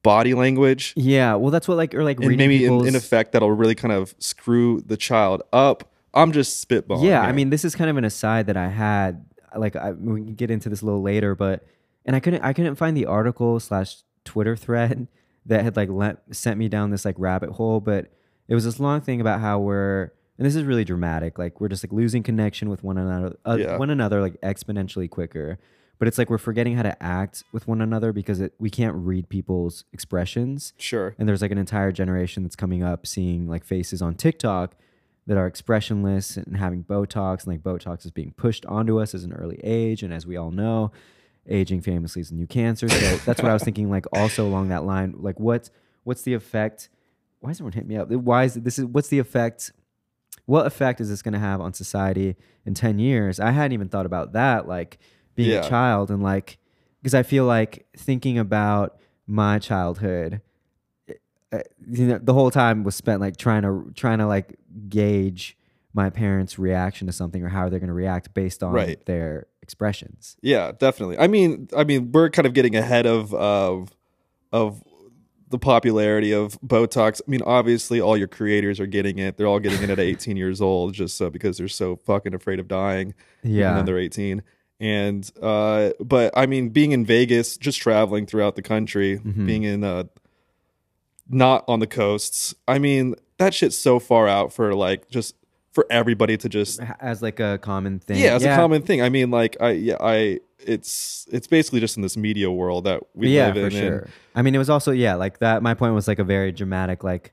body 0.03 0.33
language? 0.33 0.93
Yeah, 0.95 1.35
well, 1.35 1.51
that's 1.51 1.67
what 1.67 1.75
like 1.77 1.93
or 1.93 2.03
like 2.03 2.19
maybe 2.19 2.65
in, 2.65 2.87
in 2.87 2.95
effect 2.95 3.33
that'll 3.33 3.51
really 3.51 3.75
kind 3.75 3.91
of 3.93 4.15
screw 4.19 4.81
the 4.81 4.97
child 4.97 5.41
up. 5.51 5.91
I'm 6.13 6.31
just 6.31 6.67
spitballing. 6.67 7.05
Yeah, 7.05 7.21
I 7.21 7.31
mean, 7.31 7.49
this 7.49 7.63
is 7.65 7.75
kind 7.75 7.89
of 7.89 7.97
an 7.97 8.05
aside 8.05 8.47
that 8.47 8.57
I 8.57 8.69
had. 8.69 9.25
Like, 9.55 9.75
I, 9.75 9.91
we 9.91 10.21
can 10.23 10.35
get 10.35 10.51
into 10.51 10.69
this 10.69 10.81
a 10.81 10.85
little 10.85 11.01
later, 11.01 11.35
but 11.35 11.65
and 12.07 12.15
I 12.15 12.19
couldn't, 12.19 12.41
I 12.41 12.53
couldn't 12.53 12.75
find 12.75 12.97
the 12.97 13.05
article 13.05 13.59
slash 13.59 13.97
Twitter 14.25 14.55
thread 14.55 15.07
that 15.45 15.63
had 15.63 15.75
like 15.75 15.89
let, 15.89 16.23
sent 16.35 16.57
me 16.57 16.67
down 16.67 16.89
this 16.89 17.05
like 17.05 17.15
rabbit 17.19 17.51
hole. 17.51 17.79
But 17.79 18.11
it 18.47 18.55
was 18.55 18.65
this 18.65 18.79
long 18.79 19.01
thing 19.01 19.21
about 19.21 19.39
how 19.41 19.59
we're, 19.59 20.11
and 20.37 20.45
this 20.45 20.55
is 20.55 20.63
really 20.63 20.83
dramatic. 20.85 21.37
Like, 21.37 21.59
we're 21.61 21.67
just 21.67 21.83
like 21.83 21.91
losing 21.91 22.23
connection 22.23 22.69
with 22.69 22.83
one 22.83 22.97
another, 22.97 23.35
uh, 23.45 23.57
Yeah. 23.59 23.77
one 23.77 23.89
another 23.89 24.21
like 24.21 24.39
exponentially 24.41 25.09
quicker. 25.09 25.59
But 25.99 26.07
it's 26.07 26.17
like 26.19 26.29
we're 26.29 26.37
forgetting 26.37 26.75
how 26.75 26.83
to 26.83 27.01
act 27.03 27.43
with 27.51 27.67
one 27.67 27.81
another 27.81 28.13
because 28.13 28.39
it, 28.39 28.53
we 28.59 28.69
can't 28.69 28.95
read 28.95 29.29
people's 29.29 29.83
expressions. 29.91 30.73
sure. 30.77 31.15
And 31.17 31.27
there's 31.27 31.41
like 31.41 31.49
an 31.51 31.57
entire 31.57 31.91
generation 31.91 32.43
that's 32.43 32.55
coming 32.55 32.83
up 32.83 33.07
seeing 33.07 33.47
like 33.47 33.63
faces 33.63 33.99
on 34.01 34.13
TikTok 34.13 34.75
that 35.25 35.37
are 35.37 35.47
expressionless 35.47 36.37
and 36.37 36.55
having 36.57 36.83
Botox. 36.83 37.45
And 37.45 37.47
like 37.53 37.61
Botox 37.63 38.05
is 38.05 38.11
being 38.11 38.31
pushed 38.37 38.63
onto 38.67 38.99
us 39.01 39.15
as 39.15 39.23
an 39.23 39.33
early 39.33 39.59
age. 39.63 40.03
And 40.03 40.13
as 40.13 40.27
we 40.27 40.37
all 40.37 40.51
know, 40.51 40.91
aging 41.49 41.81
famously 41.81 42.21
is 42.21 42.29
the 42.29 42.35
new 42.35 42.47
cancer. 42.47 42.87
So 42.87 43.17
that's 43.25 43.41
what 43.41 43.49
I 43.49 43.53
was 43.53 43.63
thinking, 43.63 43.89
like 43.89 44.05
also 44.11 44.45
along 44.47 44.69
that 44.69 44.83
line, 44.85 45.13
like 45.17 45.39
what's 45.39 45.69
what's 46.03 46.21
the 46.23 46.33
effect? 46.33 46.89
Why 47.39 47.51
is 47.51 47.57
everyone 47.57 47.73
hitting 47.73 47.89
me 47.89 47.97
up? 47.97 48.09
Why 48.11 48.45
is 48.45 48.53
this 48.55 48.79
is 48.79 48.85
what's 48.85 49.09
the 49.09 49.19
effect? 49.19 49.71
What 50.45 50.65
effect 50.65 51.01
is 51.01 51.09
this 51.09 51.21
gonna 51.21 51.39
have 51.39 51.59
on 51.61 51.73
society 51.73 52.35
in 52.65 52.73
10 52.73 52.99
years? 52.99 53.39
I 53.39 53.51
hadn't 53.51 53.73
even 53.73 53.89
thought 53.89 54.05
about 54.05 54.31
that, 54.33 54.67
like 54.67 54.97
being 55.35 55.49
Yeah. 55.49 55.65
a 55.65 55.69
child 55.69 56.09
and 56.09 56.23
like 56.23 56.57
because 57.01 57.13
I 57.13 57.23
feel 57.23 57.45
like 57.45 57.85
thinking 57.95 58.37
about 58.39 58.97
my 59.27 59.59
childhood 59.59 60.41
uh, 61.51 61.59
you 61.89 62.05
know 62.07 62.17
the 62.21 62.33
whole 62.33 62.51
time 62.51 62.83
was 62.83 62.95
spent 62.95 63.21
like 63.21 63.37
trying 63.37 63.61
to 63.61 63.91
trying 63.95 64.17
to 64.17 64.25
like 64.27 64.55
gauge 64.89 65.57
my 65.93 66.09
parents 66.09 66.59
reaction 66.59 67.07
to 67.07 67.13
something 67.13 67.41
or 67.43 67.47
how 67.49 67.69
they're 67.69 67.79
going 67.79 67.87
to 67.87 67.93
react 67.93 68.33
based 68.33 68.61
on 68.63 68.73
Right. 68.73 69.03
their 69.05 69.47
expressions 69.67 70.37
Yeah, 70.41 70.71
definitely. 70.71 71.17
I 71.19 71.27
mean, 71.27 71.67
I 71.75 71.83
mean, 71.83 72.11
we're 72.13 72.29
kind 72.29 72.45
of 72.45 72.53
getting 72.53 72.75
ahead 72.75 73.05
of 73.05 73.33
of 73.33 73.91
of 74.53 74.81
the 75.49 75.57
popularity 75.59 76.31
of 76.33 76.59
Botox. 76.61 77.21
I 77.25 77.29
mean, 77.29 77.41
obviously, 77.41 77.99
all 78.01 78.15
your 78.17 78.27
creators 78.29 78.79
are 78.79 78.85
getting 78.85 79.17
it. 79.19 79.35
They're 79.37 79.47
all 79.47 79.59
getting 79.59 79.81
it 79.83 79.89
at 79.89 79.99
18 80.11 80.35
years 80.37 80.61
old, 80.61 80.93
just 80.93 81.17
so 81.17 81.29
because 81.29 81.57
they're 81.57 81.67
so 81.67 81.97
fucking 81.97 82.33
afraid 82.33 82.59
of 82.59 82.67
dying. 82.67 83.13
yeah 83.43 83.75
though 83.75 83.83
they're 83.83 83.99
18. 83.99 84.41
And 84.79 85.29
uh, 85.41 85.91
but 85.99 86.31
I 86.37 86.45
mean, 86.45 86.69
being 86.69 86.91
in 86.93 87.05
Vegas, 87.05 87.57
just 87.57 87.79
traveling 87.81 88.25
throughout 88.25 88.55
the 88.55 88.61
country, 88.61 89.19
Mhm. 89.19 89.45
being 89.45 89.63
in 89.63 89.83
uh, 89.83 90.03
not 91.29 91.65
on 91.67 91.79
the 91.79 91.87
coasts. 91.87 92.55
I 92.67 92.79
mean, 92.79 93.15
that 93.37 93.53
shit's 93.53 93.77
so 93.77 93.99
far 93.99 94.27
out 94.27 94.53
for 94.53 94.73
like 94.73 95.09
just 95.09 95.35
for 95.77 95.85
everybody 95.91 96.35
to 96.35 96.49
just 96.49 96.79
as 96.99 97.21
like 97.21 97.39
a 97.39 97.59
common 97.59 97.99
thing 97.99 98.17
yeah, 98.17 98.33
as 98.33 98.43
a 98.43 98.55
common 98.55 98.81
thing. 98.81 98.99
I 99.03 99.09
mean, 99.09 99.29
like 99.29 99.55
I 99.61 99.73
yeah 99.73 99.97
I 99.99 100.39
it's 100.57 101.27
it's 101.31 101.45
basically 101.45 101.79
just 101.79 101.97
in 101.97 102.01
this 102.01 102.17
media 102.17 102.49
world 102.49 102.85
that 102.85 103.03
we 103.13 103.29
yeah 103.29 103.45
live 103.45 103.53
for 103.53 103.59
in. 103.59 103.65
and- 103.65 103.73
sure 103.73 104.07
i 104.33 104.41
mean 104.41 104.55
it 104.55 104.57
was 104.57 104.71
also 104.71 104.91
yeah 104.91 105.13
like 105.13 105.37
that 105.37 105.61
my 105.61 105.75
point 105.75 105.93
was 105.93 106.07
like 106.07 106.17
a 106.17 106.23
very 106.23 106.51
dramatic 106.51 107.03
like 107.03 107.31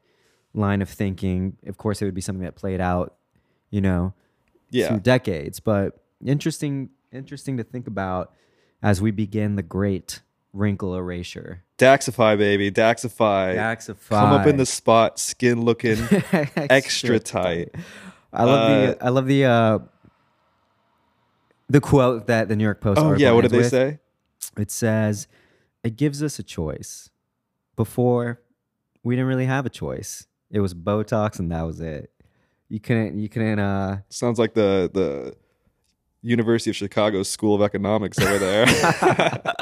line 0.52 0.82
of 0.82 0.90
thinking 0.90 1.56
of 1.66 1.78
course 1.78 2.02
it 2.02 2.04
would 2.04 2.14
be 2.14 2.20
something 2.20 2.44
that 2.44 2.54
played 2.54 2.82
out 2.82 3.14
you 3.70 3.80
know 3.80 4.12
yeah, 4.70 4.88
through 4.88 5.00
decades 5.00 5.58
but 5.58 6.04
interesting 6.22 6.90
interesting 7.12 7.56
to 7.56 7.64
think 7.64 7.86
about 7.86 8.34
as 8.82 9.00
we 9.00 9.10
begin 9.10 9.56
the 9.56 9.62
great 9.62 10.20
wrinkle 10.54 10.94
erasure. 10.94 11.62
Daxxify, 11.78 12.38
baby. 12.38 12.70
Daxxify. 12.70 13.56
Daxxify. 13.56 14.08
Come 14.08 14.32
up 14.32 14.46
in 14.46 14.56
the 14.56 14.64
spot, 14.64 15.18
skin 15.18 15.62
looking 15.62 15.98
extra 16.56 17.18
tight. 17.18 17.74
I 18.34 18.44
love 18.44 18.70
Uh, 18.70 18.86
the 18.86 19.04
I 19.04 19.08
love 19.10 19.26
the 19.26 19.44
uh 19.44 19.78
the 21.68 21.80
quote 21.80 22.26
that 22.26 22.48
the 22.48 22.56
New 22.56 22.64
York 22.64 22.80
Post. 22.80 23.00
Oh, 23.00 23.14
yeah. 23.14 23.32
What 23.32 23.42
did 23.42 23.50
they 23.50 23.58
with. 23.58 23.70
say? 23.70 23.98
It 24.58 24.70
says 24.70 25.28
it 25.82 25.96
gives 25.96 26.22
us 26.22 26.38
a 26.38 26.42
choice. 26.42 27.10
Before 27.76 28.40
we 29.02 29.16
didn't 29.16 29.28
really 29.28 29.46
have 29.46 29.66
a 29.66 29.70
choice. 29.70 30.26
It 30.50 30.60
was 30.60 30.74
Botox 30.74 31.38
and 31.38 31.50
that 31.50 31.62
was 31.62 31.80
it. 31.80 32.10
You 32.68 32.80
couldn't 32.80 33.18
you 33.18 33.28
couldn't 33.28 33.58
uh 33.58 33.98
Sounds 34.08 34.38
like 34.38 34.54
the, 34.54 34.90
the 34.92 35.34
University 36.22 36.70
of 36.70 36.76
Chicago 36.76 37.22
School 37.22 37.54
of 37.54 37.62
Economics 37.62 38.18
over 38.20 38.38
there. 38.38 38.64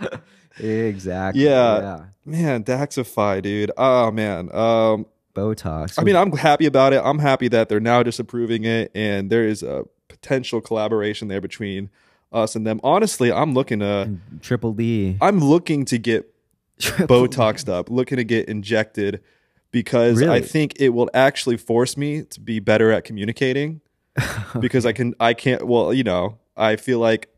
exactly. 0.58 1.44
Yeah. 1.44 1.80
Yeah. 1.80 2.04
man, 2.24 2.64
Daxxify, 2.64 3.42
dude. 3.42 3.70
Oh, 3.76 4.10
man. 4.10 4.54
Um, 4.54 5.06
Botox. 5.34 5.98
I 5.98 6.02
mean, 6.04 6.16
I'm 6.16 6.32
happy 6.32 6.66
about 6.66 6.92
it. 6.92 7.02
I'm 7.04 7.18
happy 7.18 7.48
that 7.48 7.68
they're 7.68 7.80
now 7.80 8.02
disapproving 8.02 8.64
it, 8.64 8.90
and 8.94 9.30
there 9.30 9.44
is 9.46 9.62
a 9.62 9.84
potential 10.08 10.60
collaboration 10.60 11.28
there 11.28 11.40
between 11.40 11.90
us 12.32 12.56
and 12.56 12.66
them. 12.66 12.80
Honestly, 12.82 13.30
I'm 13.32 13.54
looking 13.54 13.80
to, 13.80 14.16
Triple 14.40 14.72
D. 14.72 15.16
I'm 15.20 15.40
looking 15.40 15.84
to 15.86 15.98
get 15.98 16.32
Triple 16.78 17.26
D. 17.26 17.36
Botoxed 17.36 17.68
up, 17.68 17.90
looking 17.90 18.16
to 18.16 18.24
get 18.24 18.48
injected 18.48 19.20
because 19.70 20.22
I 20.22 20.40
think 20.40 20.74
it 20.80 20.90
will 20.90 21.10
actually 21.14 21.56
force 21.56 21.96
me 21.96 22.22
to 22.22 22.40
be 22.40 22.60
better 22.60 22.92
at 22.92 23.02
communicating 23.04 23.80
because 24.60 24.86
I 24.86 24.92
can, 24.92 25.14
I 25.18 25.34
can't, 25.34 25.66
well, 25.66 25.92
you 25.92 26.04
know, 26.04 26.38
I 26.56 26.76
feel 26.76 27.00
like 27.00 27.28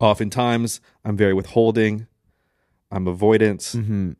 oftentimes 0.00 0.80
I'm 1.04 1.16
very 1.16 1.34
withholding, 1.34 2.06
I'm 2.90 3.04
avoidant. 3.04 3.58
Mhm. 3.76 4.16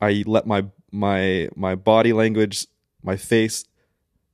I 0.00 0.24
let 0.26 0.46
my 0.46 0.66
my 0.92 1.48
my 1.56 1.74
body 1.74 2.12
language, 2.12 2.66
my 3.02 3.16
face, 3.16 3.64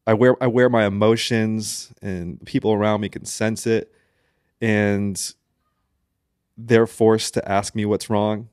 I 0.07 0.15
wear 0.15 0.37
I 0.43 0.47
wear 0.49 0.69
my 0.69 0.85
emotions, 0.87 1.93
and 2.03 2.45
people 2.45 2.73
around 2.73 3.01
me 3.01 3.09
can 3.09 3.25
sense 3.25 3.67
it, 3.67 3.91
and 4.61 5.35
they're 6.57 6.87
forced 6.87 7.35
to 7.35 7.49
ask 7.49 7.75
me 7.75 7.85
what's 7.85 8.11
wrong, 8.11 8.49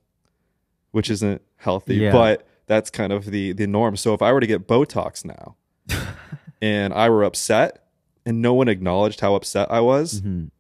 which 0.91 1.09
isn't 1.09 1.41
healthy. 1.57 1.95
Yeah. 1.95 2.11
But 2.11 2.47
that's 2.67 2.89
kind 2.89 3.11
of 3.11 3.25
the 3.25 3.51
the 3.53 3.67
norm. 3.67 3.95
So 3.97 4.13
if 4.13 4.21
I 4.21 4.31
were 4.31 4.39
to 4.39 4.47
get 4.47 4.67
Botox 4.67 5.25
now, 5.25 5.55
and 6.61 6.93
I 6.93 7.09
were 7.09 7.23
upset, 7.23 7.87
and 8.25 8.41
no 8.41 8.53
one 8.53 8.67
acknowledged 8.67 9.19
how 9.21 9.35
upset 9.35 9.71
I 9.71 9.79
was, 9.81 10.21
Mhm. 10.21 10.51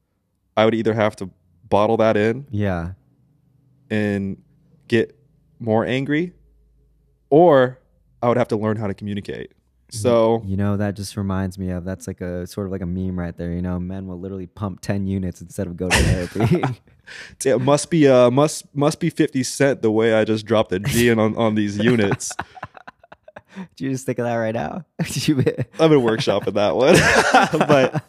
I 0.57 0.65
would 0.65 0.73
either 0.73 0.93
have 0.93 1.15
to 1.17 1.29
bottle 1.69 1.97
that 1.97 2.15
in 2.17 2.45
Yeah. 2.49 2.93
and 3.89 4.41
get 4.87 5.17
more 5.59 5.85
angry, 5.85 6.33
or 7.35 7.77
I 8.21 8.29
would 8.29 8.37
have 8.37 8.47
to 8.47 8.55
learn 8.55 8.77
how 8.77 8.87
to 8.87 8.93
communicate. 8.93 9.51
So 9.89 10.41
You 10.45 10.55
know, 10.55 10.77
that 10.77 10.95
just 10.95 11.17
reminds 11.17 11.59
me 11.59 11.69
of 11.69 11.83
that's 11.83 12.07
like 12.07 12.21
a 12.21 12.47
sort 12.47 12.65
of 12.65 12.71
like 12.71 12.81
a 12.81 12.85
meme 12.85 13.19
right 13.19 13.35
there. 13.35 13.51
You 13.51 13.61
know, 13.61 13.77
men 13.77 14.07
will 14.07 14.17
literally 14.17 14.47
pump 14.47 14.79
10 14.79 15.05
units 15.05 15.41
instead 15.41 15.67
of 15.67 15.75
go 15.75 15.89
to 15.89 15.95
therapy. 15.95 16.63
it 17.45 17.59
must 17.59 17.89
be 17.89 18.07
uh 18.07 18.31
must 18.31 18.73
must 18.73 19.01
be 19.01 19.09
fifty 19.09 19.43
cent 19.43 19.81
the 19.81 19.91
way 19.91 20.13
I 20.13 20.23
just 20.23 20.45
dropped 20.45 20.71
a 20.71 20.79
G 20.79 21.09
in 21.09 21.19
on, 21.19 21.35
on 21.35 21.55
these 21.55 21.77
units. 21.77 22.31
Do 23.75 23.83
you 23.83 23.91
just 23.91 24.05
think 24.05 24.17
of 24.19 24.25
that 24.25 24.35
right 24.35 24.55
now? 24.55 24.85
I've 25.77 25.89
been 25.89 26.01
workshopping 26.01 26.53
that 26.53 26.75
one, 26.75 26.95
but 27.67 28.03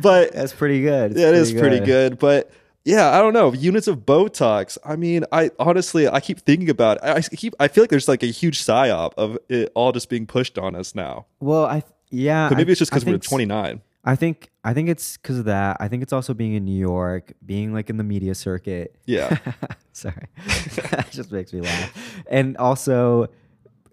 but 0.00 0.32
that's 0.32 0.52
pretty 0.52 0.82
good. 0.82 1.12
It's 1.12 1.20
yeah, 1.20 1.28
it 1.28 1.34
is 1.34 1.52
pretty 1.52 1.80
good. 1.80 2.18
But 2.18 2.50
yeah, 2.84 3.10
I 3.10 3.20
don't 3.20 3.32
know 3.32 3.52
units 3.52 3.86
of 3.88 4.00
Botox. 4.00 4.76
I 4.84 4.96
mean, 4.96 5.24
I 5.32 5.50
honestly 5.58 6.06
I 6.08 6.20
keep 6.20 6.40
thinking 6.40 6.68
about. 6.70 6.98
It. 6.98 7.04
I 7.04 7.12
I 7.16 7.20
keep 7.20 7.54
I 7.58 7.68
feel 7.68 7.82
like 7.84 7.90
there's 7.90 8.08
like 8.08 8.22
a 8.22 8.26
huge 8.26 8.62
psyop 8.62 9.12
of 9.16 9.38
it 9.48 9.70
all 9.74 9.92
just 9.92 10.08
being 10.08 10.26
pushed 10.26 10.58
on 10.58 10.74
us 10.74 10.94
now. 10.94 11.26
Well, 11.40 11.64
I 11.64 11.82
yeah. 12.10 12.48
But 12.48 12.58
maybe 12.58 12.70
I- 12.70 12.72
it's 12.72 12.78
just 12.80 12.90
because 12.90 13.04
we're 13.04 13.18
29. 13.18 13.80
I 14.06 14.16
think 14.16 14.50
I 14.62 14.74
think 14.74 14.90
it's 14.90 15.16
because 15.16 15.38
of 15.38 15.46
that. 15.46 15.78
I 15.80 15.88
think 15.88 16.02
it's 16.02 16.12
also 16.12 16.34
being 16.34 16.52
in 16.52 16.64
New 16.66 16.78
York, 16.78 17.32
being 17.44 17.72
like 17.72 17.88
in 17.88 17.96
the 17.96 18.04
media 18.04 18.34
circuit. 18.34 18.94
Yeah. 19.06 19.38
Sorry, 19.92 20.26
that 20.90 21.08
just 21.10 21.32
makes 21.32 21.54
me 21.54 21.62
laugh. 21.62 22.22
And 22.28 22.56
also, 22.58 23.28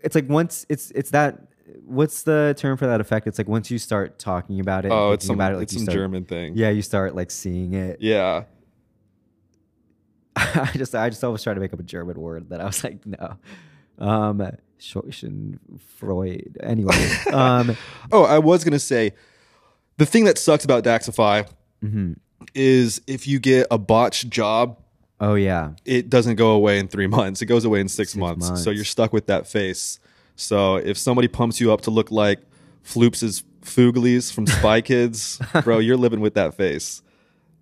it's 0.04 0.16
like 0.16 0.28
once 0.30 0.66
it's 0.68 0.92
it's 0.92 1.12
that. 1.12 1.48
What's 1.86 2.24
the 2.24 2.54
term 2.58 2.76
for 2.76 2.86
that 2.88 3.00
effect? 3.00 3.28
It's 3.28 3.38
like 3.38 3.48
once 3.48 3.72
you 3.72 3.78
start 3.78 4.20
talking 4.20 4.60
about 4.60 4.84
it, 4.84 4.92
Oh, 4.92 5.14
it's 5.14 5.26
some 5.26 5.36
about 5.36 5.54
it, 5.54 5.56
like 5.56 5.64
it's 5.64 5.74
some 5.74 5.84
start, 5.84 5.96
German 5.96 6.26
thing. 6.26 6.54
Yeah, 6.58 6.70
you 6.70 6.82
start 6.82 7.16
like 7.16 7.32
seeing 7.32 7.74
it. 7.74 8.02
Yeah. 8.02 8.44
I 10.36 10.72
just 10.76 10.96
I 10.96 11.10
just 11.10 11.24
always 11.24 11.44
try 11.44 11.54
to 11.54 11.60
make 11.60 11.74
up 11.74 11.80
a 11.80 11.84
German 11.84 12.20
word 12.20 12.50
that 12.50 12.62
I 12.62 12.66
was 12.66 12.84
like 12.84 13.06
no. 13.06 13.38
Um 14.00 14.52
Freud. 15.98 16.58
Anyway. 16.62 17.10
Um 17.34 17.76
Oh, 18.12 18.24
I 18.24 18.40
was 18.40 18.64
gonna 18.64 18.80
say, 18.80 19.14
the 19.98 20.06
thing 20.06 20.24
that 20.26 20.38
sucks 20.38 20.64
about 20.66 20.84
Daxxify 20.84 21.48
mhm. 21.84 22.16
is 22.56 23.02
if 23.08 23.28
you 23.28 23.40
get 23.40 23.68
a 23.70 23.78
botched 23.78 24.30
job, 24.30 24.78
Oh 25.20 25.36
yeah. 25.36 25.72
it 25.86 26.10
doesn't 26.10 26.36
go 26.36 26.52
away 26.52 26.80
in 26.80 26.88
three 26.88 27.08
months. 27.18 27.42
It 27.42 27.46
goes 27.46 27.64
away 27.66 27.82
in 27.82 27.88
six, 27.88 28.12
Six 28.12 28.20
months. 28.20 28.50
months. 28.50 28.64
So 28.64 28.72
you're 28.72 28.86
stuck 28.86 29.14
with 29.14 29.28
that 29.28 29.48
face. 29.48 30.00
So 30.36 30.78
if 30.78 30.98
somebody 30.98 31.28
pumps 31.28 31.60
you 31.62 31.72
up 31.72 31.82
to 31.82 31.92
look 31.92 32.10
like 32.10 32.40
Floops' 32.84 33.44
Fooglies 33.62 34.34
from 34.34 34.48
Spy 34.48 34.82
Kids, 34.82 35.40
bro, 35.64 35.78
you're 35.78 35.98
living 35.98 36.20
with 36.22 36.34
that 36.34 36.56
face. 36.56 37.04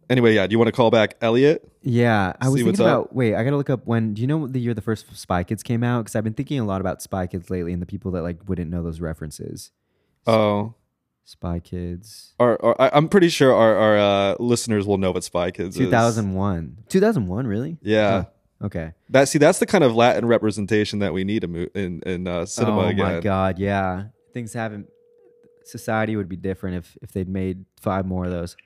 Anyway, 0.10 0.34
yeah. 0.34 0.48
Do 0.48 0.54
you 0.54 0.58
want 0.58 0.68
to 0.70 0.72
call 0.72 0.90
back 0.90 1.16
Elliot? 1.22 1.70
Yeah, 1.84 2.34
I 2.42 2.50
was 2.50 2.60
See 2.60 2.64
what's 2.64 2.78
thinking 2.80 2.92
up? 2.94 3.02
about. 3.06 3.16
Wait, 3.16 3.36
I 3.36 3.44
gotta 3.44 3.58
look 3.58 3.70
up 3.70 3.86
when. 3.86 4.14
Do 4.16 4.22
you 4.22 4.28
know 4.28 4.48
the 4.48 4.60
year 4.60 4.74
the 4.74 4.82
first 4.82 5.06
Spy 5.16 5.44
Kids 5.44 5.62
came 5.64 5.84
out? 5.84 6.00
Because 6.04 6.16
I've 6.16 6.24
been 6.24 6.34
thinking 6.34 6.60
a 6.60 6.66
lot 6.66 6.82
about 6.82 7.02
Spy 7.02 7.28
Kids 7.28 7.50
lately, 7.50 7.74
and 7.74 7.82
the 7.82 7.86
people 7.86 8.12
that 8.12 8.24
like 8.24 8.38
wouldn't 8.48 8.72
know 8.72 8.82
those 8.84 9.00
references. 9.00 9.72
Oh, 10.26 10.74
Spy 11.26 11.60
Kids, 11.60 12.34
our, 12.40 12.60
our, 12.64 12.76
I- 12.82 12.90
I'm 12.94 13.08
pretty 13.08 13.30
sure 13.30 13.54
our, 13.54 13.76
our 13.76 13.98
uh, 13.98 14.36
listeners 14.40 14.88
will 14.88 14.98
know 14.98 15.12
what 15.12 15.24
Spy 15.24 15.52
Kids 15.52 15.76
is. 15.76 15.86
two 15.86 15.92
thousand 15.92 16.34
one. 16.34 16.78
Two 16.90 17.00
thousand 17.00 17.28
one, 17.28 17.46
really? 17.46 17.78
Yeah. 17.84 18.26
Okay. 18.62 18.92
That 19.12 19.30
see, 19.30 19.38
that's 19.38 19.60
the 19.60 19.66
kind 19.68 19.84
of 19.84 19.96
Latin 19.96 20.26
representation 20.26 21.00
that 21.00 21.14
we 21.14 21.24
need 21.24 21.44
in 21.44 21.52
mo- 21.54 21.68
in, 21.76 22.02
in 22.06 22.28
uh, 22.28 22.46
cinema 22.46 22.80
again. 22.88 23.00
oh 23.00 23.04
again. 23.06 23.16
my 23.16 23.20
god, 23.22 23.60
yeah. 23.60 24.04
Things 24.34 24.54
haven't. 24.54 24.88
Society 25.64 26.16
would 26.16 26.28
be 26.28 26.36
different 26.36 26.78
if 26.78 26.98
if 27.02 27.12
they'd 27.12 27.30
made 27.30 27.66
five 27.80 28.06
more 28.06 28.26
of 28.26 28.32
those. 28.32 28.58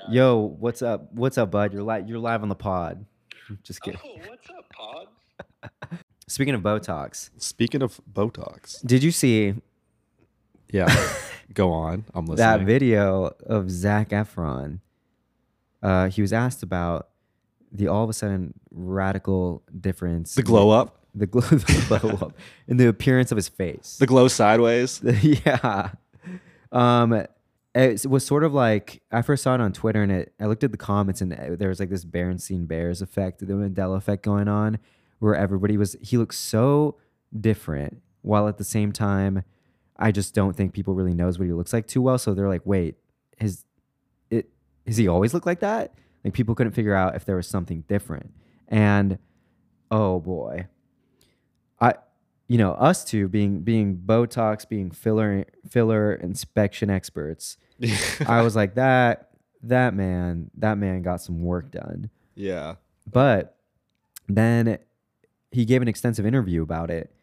What's 0.00 0.08
up, 0.08 0.08
my 0.08 0.14
guy? 0.14 0.14
Yo, 0.14 0.56
what's 0.58 0.82
up? 0.82 1.12
What's 1.12 1.38
up, 1.38 1.50
bud? 1.50 1.72
You're 1.72 1.82
live. 1.82 2.08
You're 2.08 2.18
live 2.18 2.42
on 2.42 2.48
the 2.48 2.54
pod. 2.54 3.04
Just 3.62 3.82
kidding. 3.82 4.00
Oh, 4.04 4.18
what's 4.28 4.48
up, 4.50 4.68
Pod? 4.70 5.98
Speaking 6.28 6.54
of 6.54 6.62
Botox, 6.62 7.30
Speaking 7.38 7.82
of 7.82 8.00
Botox, 8.12 8.84
did 8.86 9.02
you 9.02 9.10
see 9.10 9.54
yeah, 10.72 10.86
go 11.52 11.72
on. 11.72 12.04
I'm 12.14 12.26
listening. 12.26 12.36
that 12.36 12.60
video 12.60 13.34
of 13.46 13.68
Zac 13.70 14.10
Efron? 14.10 14.78
Uh, 15.82 16.08
he 16.08 16.22
was 16.22 16.32
asked 16.32 16.62
about 16.62 17.08
the 17.72 17.88
all 17.88 18.04
of 18.04 18.10
a 18.10 18.12
sudden 18.12 18.54
radical 18.70 19.62
difference, 19.80 20.34
the 20.36 20.42
glow 20.44 20.70
up, 20.70 21.04
the 21.14 21.26
glow, 21.26 21.40
the 21.40 21.98
glow 22.00 22.10
up, 22.28 22.36
in 22.68 22.76
the 22.76 22.86
appearance 22.86 23.32
of 23.32 23.36
his 23.36 23.48
face. 23.48 23.96
the 23.98 24.06
glow 24.06 24.28
sideways. 24.28 25.00
yeah. 25.02 25.90
Um, 26.70 27.26
it 27.74 28.04
was 28.06 28.26
sort 28.26 28.42
of 28.42 28.52
like 28.52 29.02
I 29.12 29.22
first 29.22 29.42
saw 29.42 29.54
it 29.54 29.60
on 29.60 29.72
Twitter, 29.72 30.02
and 30.02 30.10
it 30.10 30.34
I 30.40 30.46
looked 30.46 30.64
at 30.64 30.72
the 30.72 30.78
comments, 30.78 31.20
and 31.20 31.32
uh, 31.32 31.56
there 31.56 31.68
was 31.68 31.80
like 31.80 31.90
this 31.90 32.04
Berenstein 32.04 32.66
Bears 32.66 33.00
effect, 33.00 33.40
the 33.40 33.46
Mandela 33.46 33.96
effect 33.96 34.22
going 34.22 34.48
on, 34.48 34.78
where 35.20 35.34
everybody 35.34 35.76
was 35.76 35.96
he 36.00 36.16
looks 36.16 36.38
so 36.38 36.96
different, 37.38 38.02
while 38.22 38.48
at 38.48 38.58
the 38.58 38.64
same 38.64 38.92
time, 38.92 39.44
I 39.96 40.10
just 40.10 40.34
don't 40.34 40.56
think 40.56 40.72
people 40.72 40.94
really 40.94 41.14
knows 41.14 41.38
what 41.38 41.46
he 41.46 41.52
looks 41.52 41.72
like 41.72 41.86
too 41.86 42.02
well. 42.02 42.18
So 42.18 42.34
they're 42.34 42.48
like, 42.48 42.66
wait, 42.66 42.96
his 43.36 43.64
it 44.30 44.48
has 44.86 44.96
he 44.96 45.06
always 45.06 45.32
looked 45.32 45.46
like 45.46 45.60
that? 45.60 45.94
Like 46.24 46.34
people 46.34 46.54
couldn't 46.54 46.72
figure 46.72 46.94
out 46.94 47.14
if 47.14 47.24
there 47.24 47.36
was 47.36 47.46
something 47.46 47.84
different, 47.86 48.32
and 48.66 49.18
oh 49.92 50.18
boy, 50.18 50.66
you 52.50 52.58
know 52.58 52.72
us 52.72 53.04
two 53.04 53.28
being 53.28 53.60
being 53.60 53.96
Botox, 53.96 54.68
being 54.68 54.90
filler 54.90 55.44
filler 55.68 56.14
inspection 56.14 56.90
experts. 56.90 57.56
I 58.26 58.42
was 58.42 58.56
like 58.56 58.74
that 58.74 59.30
that 59.62 59.94
man 59.94 60.50
that 60.56 60.76
man 60.76 61.02
got 61.02 61.22
some 61.22 61.42
work 61.42 61.70
done. 61.70 62.10
yeah, 62.34 62.74
But 63.08 63.56
then 64.28 64.78
he 65.52 65.64
gave 65.64 65.80
an 65.80 65.86
extensive 65.86 66.26
interview 66.26 66.60
about 66.60 66.90
it, 66.90 67.14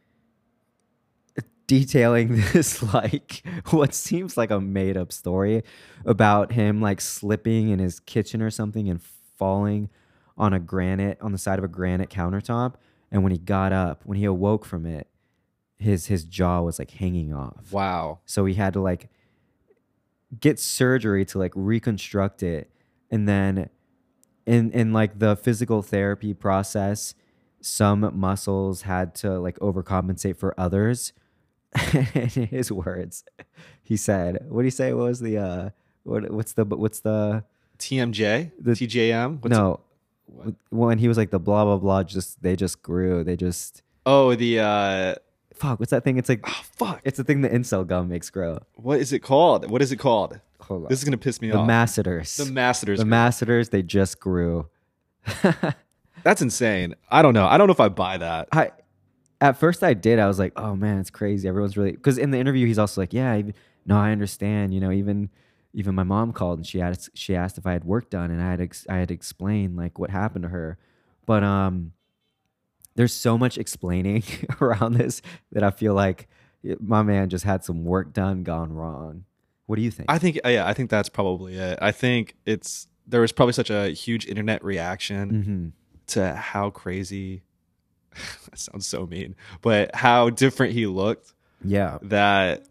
detailing 1.68 2.42
this 2.54 2.82
like 2.94 3.44
what 3.72 3.94
seems 3.94 4.38
like 4.38 4.50
a 4.50 4.62
made 4.62 4.96
up 4.96 5.12
story 5.12 5.62
about 6.06 6.54
him 6.54 6.80
like 6.80 7.02
slipping 7.02 7.68
in 7.68 7.80
his 7.80 8.00
kitchen 8.00 8.42
or 8.42 8.50
something 8.50 8.88
and 8.90 9.02
falling 9.38 9.90
on 10.38 10.54
a 10.54 10.60
granite 10.60 11.18
on 11.20 11.34
the 11.34 11.38
side 11.38 11.60
of 11.60 11.66
a 11.66 11.68
granite 11.68 12.10
countertop. 12.10 12.76
And 13.12 13.24
when 13.24 13.34
he 13.34 13.38
got 13.38 13.74
up, 13.74 14.04
when 14.06 14.18
he 14.18 14.24
awoke 14.24 14.64
from 14.64 14.86
it, 14.86 15.08
his 15.78 16.08
his 16.08 16.24
jaw 16.24 16.62
was 16.62 16.80
like 16.80 16.92
hanging 16.92 17.34
off. 17.34 17.72
wow. 17.72 18.20
So 18.26 18.46
he 18.46 18.56
had 18.56 18.74
to 18.74 18.82
like 18.82 19.10
get 20.40 20.60
surgery 20.60 21.24
to 21.26 21.38
like 21.38 21.54
reconstruct 21.56 22.44
it. 22.44 22.70
And 23.12 23.28
then 23.28 23.70
in 24.46 24.72
in 24.72 24.94
like 24.94 25.20
the 25.20 25.36
physical 25.36 25.82
therapy 25.82 26.34
process, 26.34 27.14
some 27.62 28.10
muscles 28.18 28.84
had 28.84 29.14
to 29.16 29.40
like 29.40 29.58
overcompensate 29.60 30.38
for 30.38 30.54
others. 30.60 31.14
in 32.16 32.48
his 32.48 32.72
words, 32.72 33.24
he 33.84 33.98
said, 33.98 34.46
"What 34.50 34.62
do 34.62 34.66
you 34.66 34.72
say? 34.72 34.94
What 34.94 35.04
was 35.04 35.20
the 35.20 35.38
uh, 35.38 35.70
what 36.04 36.32
what's 36.32 36.54
the 36.54 36.64
what's 36.66 37.02
the 37.02 37.44
TMJ, 37.78 38.52
The- 38.60 38.72
TJM. 38.72 39.44
What's 39.44 39.56
no?" 39.56 39.82
When 40.70 40.98
he 40.98 41.08
was 41.08 41.18
like 41.18 41.30
the 41.30 41.40
blah 41.40 41.66
blah 41.66 41.78
blah, 41.78 42.04
just 42.04 42.42
they 42.42 42.56
just 42.56 42.82
grew. 42.82 43.24
They 43.24 43.36
just 43.36 43.84
Oh, 44.06 44.34
the 44.36 44.60
uh, 44.60 45.16
fuck. 45.60 45.80
What's 45.80 45.92
that 45.92 46.04
thing? 46.04 46.18
It's 46.18 46.30
like 46.30 46.42
oh, 46.44 46.62
fuck. 46.74 47.02
it's 47.04 47.18
the 47.18 47.24
thing 47.24 47.42
the 47.42 47.50
incel 47.50 47.86
gum 47.86 48.10
makes 48.10 48.30
grow. 48.30 48.60
What 48.76 49.00
is 49.00 49.14
it 49.14 49.20
called? 49.20 49.70
What 49.70 49.82
is 49.82 49.92
it 49.92 49.98
called? 49.98 50.40
Hold 50.62 50.84
on. 50.84 50.90
This 50.90 51.00
is 51.00 51.06
gonna 51.06 51.18
piss 51.18 51.42
me 51.42 51.50
off. 51.50 51.54
the 51.54 51.60
off. 51.60 51.68
masseters. 51.68 52.38
the 52.38 52.52
masseters. 52.52 53.00
the 53.00 53.06
masseters. 53.06 53.70
They 53.70 53.84
just 53.84 54.20
grew. 54.20 54.70
That's 56.24 56.42
insane. 56.42 56.96
I 57.10 57.22
don't 57.22 57.34
know. 57.34 57.48
I 57.48 57.58
don't 57.58 57.68
know 57.68 57.74
if 57.74 57.80
I 57.80 57.90
buy 57.90 58.18
that. 58.18 58.50
I 58.52 58.72
at 59.40 59.58
first 59.58 59.84
I 59.84 59.94
did. 59.94 60.20
I 60.20 60.28
was 60.28 60.40
like, 60.40 60.54
oh 60.56 60.76
man, 60.76 61.00
it's 61.00 61.10
crazy. 61.10 61.48
Everyone's 61.48 61.78
really 61.78 61.92
because 61.92 62.18
in 62.18 62.32
the 62.32 62.38
interview 62.38 62.66
he's 62.66 62.80
also 62.80 63.02
like, 63.02 63.14
yeah, 63.14 63.38
even, 63.38 63.54
no, 63.86 63.98
I 63.98 64.12
understand. 64.12 64.74
You 64.74 64.80
know, 64.80 64.92
even 64.92 65.30
even 65.74 65.96
my 65.96 66.04
mom 66.04 66.34
called 66.34 66.60
and 66.60 66.68
she 66.68 66.82
asked 66.82 67.12
she 67.14 67.36
asked 67.36 67.58
if 67.58 67.66
I 67.66 67.74
had 67.74 67.84
work 67.84 68.10
done, 68.10 68.32
and 68.32 68.42
I 68.42 68.52
had 68.52 68.62
ex- 68.62 68.88
I 68.90 68.98
had 68.98 69.12
explained 69.12 69.78
like 69.78 70.00
what 70.00 70.10
happened 70.10 70.44
to 70.44 70.50
her, 70.50 70.78
but 71.26 71.44
um, 71.44 71.94
there's 72.98 73.14
so 73.14 73.38
much 73.38 73.58
explaining 73.58 74.24
around 74.62 74.96
this 74.96 75.22
that 75.52 75.64
I 75.64 75.72
feel 75.72 75.94
like 75.94 76.28
my 76.80 77.04
man 77.04 77.30
just 77.30 77.46
had 77.46 77.64
some 77.64 77.86
work 77.86 78.12
done 78.12 78.44
gone 78.44 78.74
wrong. 78.74 79.24
What 79.68 79.76
do 79.78 79.84
you 79.84 79.92
think? 79.92 80.12
I 80.12 80.18
think 80.18 80.40
yeah, 80.44 80.68
I 80.68 80.74
think 80.74 80.90
that's 80.90 81.08
probably 81.08 81.56
it. 81.56 81.78
I 81.82 81.92
think 81.92 82.36
it's 82.46 82.88
there 83.06 83.22
was 83.22 83.32
probably 83.32 83.54
such 83.54 83.70
a 83.70 83.90
huge 83.90 84.26
internet 84.26 84.64
reaction 84.64 85.32
mm-hmm. 85.32 85.68
to 86.08 86.34
how 86.34 86.72
crazy 86.72 87.44
that 88.50 88.58
sounds 88.58 88.88
so 88.88 89.06
mean, 89.06 89.36
but 89.62 89.96
how 89.96 90.30
different 90.30 90.74
he 90.74 90.88
looked 90.88 91.34
Yeah, 91.64 92.00
that 92.02 92.68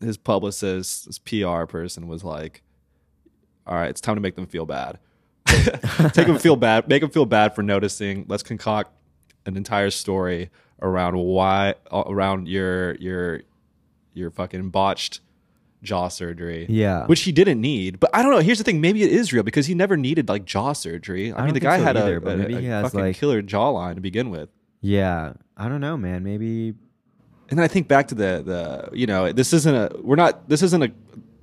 his 0.00 0.18
publicist, 0.18 1.06
his 1.06 1.18
PR 1.18 1.64
person 1.64 2.06
was 2.06 2.22
like, 2.22 2.62
"All 3.66 3.74
right, 3.74 3.88
it's 3.88 4.00
time 4.00 4.16
to 4.16 4.20
make 4.20 4.36
them 4.36 4.46
feel 4.46 4.66
bad. 4.66 4.98
Take 5.46 6.26
them 6.26 6.38
feel 6.38 6.56
bad, 6.56 6.86
make 6.88 7.00
them 7.00 7.10
feel 7.10 7.26
bad 7.26 7.54
for 7.54 7.62
noticing. 7.62 8.26
Let's 8.28 8.42
concoct 8.42 8.92
an 9.50 9.56
entire 9.56 9.90
story 9.90 10.50
around 10.80 11.16
why 11.18 11.74
around 11.92 12.48
your 12.48 12.94
your 12.96 13.42
your 14.14 14.30
fucking 14.30 14.70
botched 14.70 15.20
jaw 15.82 16.08
surgery." 16.08 16.66
yeah. 16.68 17.06
Which 17.06 17.22
he 17.22 17.32
didn't 17.32 17.60
need, 17.60 18.00
but 18.00 18.10
I 18.14 18.22
don't 18.22 18.32
know. 18.32 18.38
Here's 18.38 18.58
the 18.58 18.64
thing: 18.64 18.80
maybe 18.80 19.02
it 19.02 19.12
is 19.12 19.32
real 19.32 19.42
because 19.42 19.66
he 19.66 19.74
never 19.74 19.96
needed 19.96 20.28
like 20.28 20.44
jaw 20.44 20.72
surgery. 20.72 21.32
I, 21.32 21.42
I 21.42 21.44
mean, 21.44 21.54
the 21.54 21.60
guy 21.60 21.78
so 21.78 21.84
had 21.84 21.96
either, 21.96 22.16
a, 22.16 22.20
but 22.20 22.34
a- 22.34 22.36
maybe 22.36 22.54
a 22.54 22.60
he 22.60 22.66
has, 22.66 22.84
fucking 22.84 23.00
like- 23.00 23.16
killer 23.16 23.42
jawline 23.42 23.94
to 23.96 24.00
begin 24.00 24.30
with. 24.30 24.48
yeah, 24.80 25.34
I 25.56 25.68
don't 25.68 25.80
know, 25.80 25.96
man. 25.96 26.22
Maybe 26.24 26.74
And 27.50 27.58
then 27.58 27.64
I 27.64 27.68
think 27.68 27.88
back 27.88 28.08
to 28.08 28.14
the 28.14 28.42
the 28.44 28.96
you 28.96 29.06
know 29.06 29.32
this 29.32 29.52
isn't 29.52 29.74
a 29.74 29.90
we're 30.02 30.16
not 30.16 30.48
this 30.48 30.62
isn't 30.62 30.82
a 30.82 30.90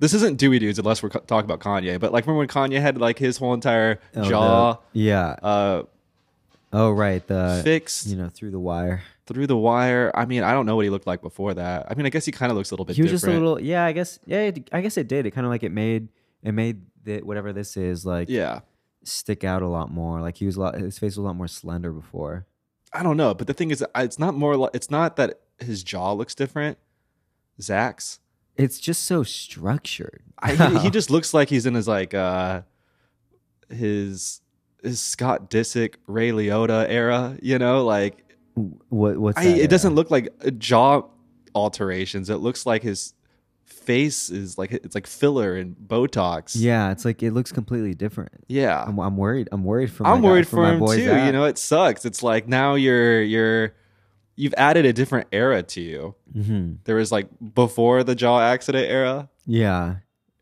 this 0.00 0.14
isn't 0.14 0.38
Dewey 0.38 0.58
dudes 0.60 0.78
unless 0.78 1.02
we're 1.02 1.08
talking 1.10 1.50
about 1.50 1.60
Kanye. 1.60 1.98
But 2.00 2.12
like 2.12 2.24
remember 2.24 2.38
when 2.38 2.48
Kanye 2.48 2.80
had 2.80 2.98
like 2.98 3.18
his 3.18 3.36
whole 3.36 3.52
entire 3.54 4.00
oh, 4.16 4.22
jaw 4.28 4.78
yeah. 4.92 5.36
uh 5.42 5.82
Oh 6.72 6.90
right, 6.90 7.26
the 7.26 7.60
fixed 7.64 8.06
you 8.06 8.16
know 8.16 8.28
through 8.28 8.50
the 8.50 8.60
wire. 8.60 9.02
through 9.26 9.46
the 9.46 9.56
wire? 9.56 10.10
I 10.14 10.24
mean, 10.26 10.42
I 10.42 10.52
don't 10.52 10.66
know 10.66 10.76
what 10.76 10.84
he 10.84 10.90
looked 10.90 11.06
like 11.06 11.22
before 11.22 11.54
that. 11.54 11.86
I 11.90 11.94
mean, 11.94 12.06
I 12.06 12.10
guess 12.10 12.24
he 12.24 12.32
kind 12.32 12.50
of 12.50 12.56
looks 12.56 12.70
a 12.70 12.74
little 12.74 12.84
bit 12.84 12.96
he 12.96 13.02
was 13.02 13.10
different. 13.12 13.34
just 13.34 13.42
a 13.42 13.44
little 13.44 13.60
yeah 13.60 13.84
i 13.84 13.92
guess 13.92 14.18
yeah 14.26 14.40
it, 14.42 14.68
i 14.72 14.80
guess 14.80 14.96
it 14.96 15.08
did 15.08 15.26
it 15.26 15.30
kind 15.30 15.46
of 15.46 15.50
like 15.50 15.62
it 15.62 15.72
made 15.72 16.08
it 16.42 16.52
made 16.52 16.82
that 17.04 17.24
whatever 17.24 17.52
this 17.52 17.76
is 17.76 18.04
like 18.04 18.28
yeah. 18.28 18.60
stick 19.02 19.44
out 19.44 19.62
a 19.62 19.66
lot 19.66 19.90
more 19.90 20.20
like 20.20 20.36
he 20.36 20.46
was 20.46 20.56
a 20.56 20.60
lot 20.60 20.74
his 20.74 20.98
face 20.98 21.12
was 21.12 21.18
a 21.18 21.22
lot 21.22 21.36
more 21.36 21.48
slender 21.48 21.90
before 21.90 22.46
I 22.92 23.02
don't 23.02 23.16
know, 23.16 23.34
but 23.34 23.46
the 23.46 23.54
thing 23.54 23.70
is, 23.70 23.84
it's 23.96 24.18
not 24.18 24.34
more. 24.34 24.56
Like, 24.56 24.70
it's 24.72 24.90
not 24.90 25.16
that 25.16 25.40
his 25.58 25.82
jaw 25.82 26.12
looks 26.12 26.34
different. 26.34 26.78
Zac's. 27.60 28.20
it's 28.56 28.78
just 28.78 29.02
so 29.02 29.24
structured 29.24 30.22
I, 30.38 30.54
he, 30.54 30.78
he 30.78 30.90
just 30.98 31.10
looks 31.10 31.34
like 31.34 31.48
he's 31.48 31.66
in 31.66 31.74
his 31.74 31.88
like 31.88 32.14
uh 32.14 32.62
his 33.68 34.40
Scott 34.92 35.50
Disick, 35.50 35.94
Ray 36.06 36.30
Liotta 36.30 36.86
era. 36.88 37.36
You 37.42 37.58
know, 37.58 37.84
like 37.84 38.24
what 38.88 39.18
what's 39.18 39.38
I, 39.38 39.44
it 39.44 39.70
doesn't 39.70 39.94
look 39.94 40.10
like 40.10 40.28
uh, 40.44 40.50
jaw 40.50 41.02
alterations. 41.54 42.30
It 42.30 42.36
looks 42.36 42.66
like 42.66 42.82
his 42.82 43.14
face 43.64 44.30
is 44.30 44.56
like 44.58 44.72
it's 44.72 44.94
like 44.94 45.06
filler 45.06 45.54
and 45.56 45.76
Botox. 45.76 46.52
yeah 46.56 46.90
it's 46.90 47.04
like 47.04 47.22
it 47.22 47.32
looks 47.32 47.52
completely 47.52 47.94
different 47.94 48.32
yeah. 48.48 48.82
i'm, 48.86 48.98
I'm 48.98 49.16
worried 49.16 49.48
i'm 49.52 49.62
worried 49.62 49.90
for 49.90 50.06
I'm 50.06 50.22
guy- 50.22 50.28
worried 50.28 50.48
for 50.48 50.62
my 50.62 50.72
him 50.74 50.86
too. 50.86 51.26
You 51.26 51.32
know, 51.32 51.44
it 51.44 51.58
sucks. 51.58 52.04
It's 52.06 52.22
like 52.22 52.48
now 52.48 52.74
you're 52.74 53.22
you're 53.22 53.74
you've 54.36 54.54
added 54.56 54.86
a 54.86 54.92
different 54.92 55.28
era 55.32 55.62
to 55.64 55.80
you. 55.80 56.14
Mhm. 56.34 56.78
There 56.84 56.96
was 56.96 57.12
like 57.12 57.28
before 57.54 58.04
the 58.04 58.14
jaw 58.14 58.40
accident 58.40 58.88
era, 58.90 59.28
yeah 59.46 59.96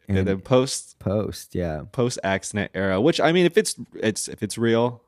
and, 0.08 0.18
and 0.18 0.26
then 0.28 0.40
post 0.40 0.98
post 0.98 1.54
yeah 1.54 1.82
post 1.92 2.18
accident 2.24 2.70
era. 2.74 3.00
Which 3.00 3.20
I 3.20 3.32
mean, 3.32 3.46
if 3.46 3.56
it's 3.56 3.74
it's 3.94 4.28
if 4.28 4.42
it's 4.42 4.56
real, 4.58 5.02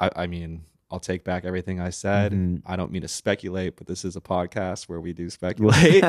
I 0.00 0.10
I 0.16 0.26
mean, 0.26 0.64
I'll 0.90 1.00
take 1.00 1.24
back 1.24 1.44
everything 1.44 1.80
I 1.80 1.90
said. 1.90 2.32
Mhm. 2.32 2.62
I 2.66 2.76
don't 2.76 2.92
mean 2.92 3.02
to 3.02 3.08
speculate, 3.08 3.76
but 3.76 3.86
this 3.86 4.04
is 4.04 4.16
a 4.16 4.20
podcast 4.20 4.84
where 4.88 5.00
we 5.00 5.12
do 5.12 5.30
speculate. 5.40 6.04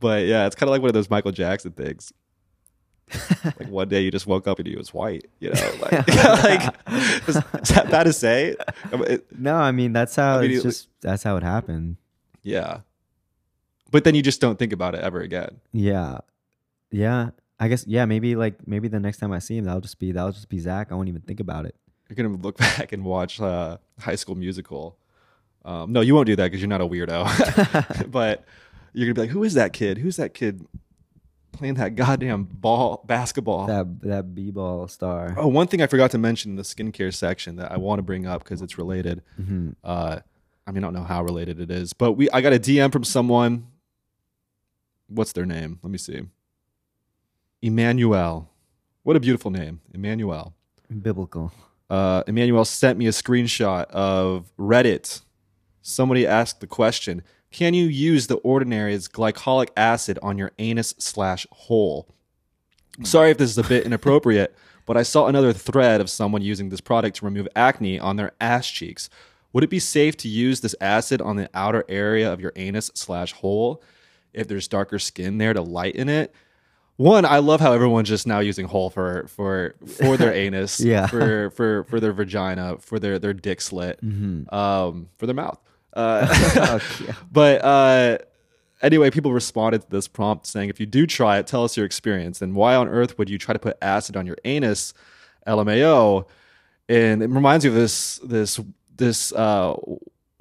but 0.00 0.26
yeah, 0.26 0.46
it's 0.46 0.54
kind 0.56 0.68
of 0.68 0.70
like 0.70 0.80
one 0.82 0.88
of 0.88 0.94
those 0.94 1.10
Michael 1.10 1.32
Jackson 1.32 1.72
things. 1.72 2.12
like 3.42 3.68
one 3.70 3.88
day 3.88 4.02
you 4.02 4.10
just 4.10 4.26
woke 4.26 4.46
up 4.46 4.58
and 4.58 4.68
he 4.68 4.76
was 4.76 4.92
white, 4.92 5.24
you 5.40 5.48
know, 5.50 5.72
like, 5.80 5.92
like 6.44 6.74
is, 7.26 7.36
is 7.36 7.68
that 7.70 7.86
bad 7.90 8.04
to 8.04 8.12
say? 8.12 8.54
I 8.92 8.96
mean, 8.96 9.04
it- 9.10 9.26
no 9.38 9.54
i 9.56 9.72
mean 9.72 9.94
that's 9.94 10.14
how 10.14 10.40
Immediately- 10.40 10.68
it's 10.68 10.76
just 10.80 10.88
that's 11.00 11.22
how 11.22 11.36
it 11.38 11.42
happened 11.42 11.96
yeah, 12.42 12.80
but 13.90 14.04
then 14.04 14.14
you 14.14 14.20
just 14.22 14.40
don't 14.42 14.58
think 14.58 14.72
about 14.74 14.94
it 14.94 15.00
ever 15.00 15.20
again. 15.20 15.60
Yeah. 15.72 16.18
Yeah. 16.90 17.30
I 17.60 17.68
guess 17.68 17.84
yeah, 17.86 18.04
maybe 18.04 18.36
like 18.36 18.66
maybe 18.68 18.86
the 18.88 19.00
next 19.00 19.18
time 19.18 19.32
I 19.32 19.40
see 19.40 19.56
him 19.56 19.64
that'll 19.64 19.80
just 19.80 19.98
be 19.98 20.12
that'll 20.12 20.30
just 20.32 20.48
be 20.48 20.58
Zac. 20.60 20.92
I 20.92 20.94
won't 20.94 21.08
even 21.08 21.22
think 21.22 21.40
about 21.40 21.66
it. 21.66 21.74
You're 22.08 22.14
gonna 22.14 22.40
look 22.42 22.56
back 22.58 22.92
and 22.92 23.04
watch 23.04 23.40
uh, 23.40 23.78
High 23.98 24.14
School 24.14 24.36
Musical. 24.36 24.96
Um, 25.64 25.92
no, 25.92 26.00
you 26.00 26.14
won't 26.14 26.26
do 26.26 26.36
that 26.36 26.44
because 26.44 26.60
you're 26.60 26.68
not 26.68 26.80
a 26.80 26.86
weirdo. 26.86 28.10
but 28.10 28.44
you're 28.92 29.06
gonna 29.06 29.14
be 29.14 29.20
like, 29.22 29.30
"Who 29.30 29.42
is 29.42 29.54
that 29.54 29.72
kid? 29.72 29.98
Who's 29.98 30.16
that 30.16 30.34
kid 30.34 30.64
playing 31.50 31.74
that 31.74 31.96
goddamn 31.96 32.44
ball 32.44 33.02
basketball?" 33.06 33.66
That 33.66 34.02
that 34.02 34.34
B 34.36 34.52
ball 34.52 34.86
star. 34.86 35.34
Oh, 35.36 35.48
one 35.48 35.66
thing 35.66 35.82
I 35.82 35.88
forgot 35.88 36.12
to 36.12 36.18
mention 36.18 36.52
in 36.52 36.56
the 36.56 36.62
skincare 36.62 37.12
section 37.12 37.56
that 37.56 37.72
I 37.72 37.76
want 37.76 37.98
to 37.98 38.02
bring 38.04 38.24
up 38.24 38.44
because 38.44 38.62
it's 38.62 38.78
related. 38.78 39.22
hmm 39.36 39.70
Uh, 39.82 40.20
I 40.64 40.70
mean, 40.70 40.84
I 40.84 40.86
don't 40.86 40.94
know 40.94 41.02
how 41.02 41.24
related 41.24 41.58
it 41.60 41.72
is, 41.72 41.92
but 41.92 42.12
we 42.12 42.30
I 42.30 42.40
got 42.40 42.52
a 42.52 42.60
DM 42.60 42.92
from 42.92 43.02
someone. 43.02 43.66
What's 45.08 45.32
their 45.32 45.46
name? 45.46 45.80
Let 45.82 45.90
me 45.90 45.98
see. 45.98 46.20
Emmanuel. 47.62 48.50
What 49.02 49.16
a 49.16 49.20
beautiful 49.20 49.50
name, 49.50 49.80
Emmanuel. 49.92 50.54
Biblical. 51.02 51.52
Uh, 51.90 52.22
Emmanuel 52.26 52.64
sent 52.64 52.98
me 52.98 53.06
a 53.06 53.10
screenshot 53.10 53.86
of 53.86 54.50
Reddit. 54.58 55.22
Somebody 55.82 56.26
asked 56.26 56.60
the 56.60 56.66
question: 56.66 57.22
Can 57.50 57.74
you 57.74 57.86
use 57.86 58.26
the 58.26 58.36
ordinary's 58.36 59.08
glycolic 59.08 59.70
acid 59.76 60.18
on 60.22 60.38
your 60.38 60.52
anus 60.58 60.94
slash 60.98 61.46
hole? 61.50 62.08
Sorry 63.02 63.30
if 63.30 63.38
this 63.38 63.50
is 63.50 63.58
a 63.58 63.62
bit 63.64 63.86
inappropriate, 63.86 64.56
but 64.86 64.96
I 64.96 65.02
saw 65.02 65.26
another 65.26 65.52
thread 65.52 66.00
of 66.00 66.10
someone 66.10 66.42
using 66.42 66.68
this 66.68 66.80
product 66.80 67.16
to 67.18 67.24
remove 67.24 67.48
acne 67.56 67.98
on 67.98 68.16
their 68.16 68.32
ass 68.40 68.68
cheeks. 68.68 69.08
Would 69.52 69.64
it 69.64 69.70
be 69.70 69.78
safe 69.78 70.16
to 70.18 70.28
use 70.28 70.60
this 70.60 70.74
acid 70.80 71.22
on 71.22 71.36
the 71.36 71.48
outer 71.54 71.84
area 71.88 72.30
of 72.30 72.40
your 72.40 72.52
anus 72.56 72.90
slash 72.94 73.32
hole 73.32 73.82
if 74.34 74.46
there's 74.46 74.68
darker 74.68 74.98
skin 74.98 75.38
there 75.38 75.54
to 75.54 75.62
lighten 75.62 76.08
it? 76.08 76.34
One, 76.98 77.24
I 77.24 77.38
love 77.38 77.60
how 77.60 77.72
everyone's 77.72 78.08
just 78.08 78.26
now 78.26 78.40
using 78.40 78.66
hole 78.66 78.90
for 78.90 79.26
for 79.28 79.74
for 79.86 80.16
their 80.16 80.32
anus, 80.44 80.80
Yeah. 80.80 81.06
for 81.06 81.50
for 81.50 81.84
for 81.84 82.00
their 82.00 82.12
vagina, 82.12 82.76
for 82.78 82.98
their 82.98 83.18
their 83.18 83.32
dick 83.32 83.60
slit, 83.60 84.00
Mm-hmm. 84.04 84.52
um, 84.54 85.08
for 85.16 85.26
their 85.26 85.34
mouth. 85.34 85.58
Uh, 85.94 86.26
Okay. 87.00 87.12
but 87.32 87.64
uh, 87.64 88.18
anyway, 88.82 89.10
people 89.10 89.32
responded 89.32 89.82
to 89.82 89.88
this 89.90 90.08
prompt 90.08 90.46
saying, 90.46 90.70
if 90.70 90.80
you 90.80 90.86
do 90.86 91.06
try 91.06 91.38
it, 91.38 91.46
tell 91.46 91.62
us 91.64 91.76
your 91.76 91.86
experience. 91.86 92.42
And 92.42 92.54
why 92.56 92.74
on 92.74 92.88
earth 92.88 93.16
would 93.16 93.30
you 93.30 93.38
try 93.38 93.52
to 93.52 93.58
put 93.60 93.76
acid 93.80 94.16
on 94.16 94.26
your 94.26 94.36
anus? 94.44 94.92
LMAO. 95.46 96.26
And 96.88 97.22
it 97.22 97.30
reminds 97.30 97.64
me 97.64 97.68
of 97.68 97.74
this 97.74 98.18
this 98.24 98.58
this 98.96 99.32
uh, 99.34 99.74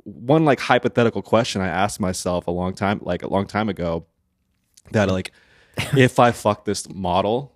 one 0.05 0.43
like 0.43 0.59
hypothetical 0.59 1.21
question 1.21 1.61
I 1.61 1.67
asked 1.67 1.99
myself 1.99 2.47
a 2.47 2.51
long 2.51 2.73
time 2.73 2.99
like 3.03 3.21
a 3.21 3.27
long 3.27 3.45
time 3.45 3.69
ago 3.69 4.07
that 4.91 5.07
like 5.09 5.31
if 5.97 6.19
I 6.19 6.31
fuck 6.31 6.65
this 6.65 6.89
model 6.89 7.53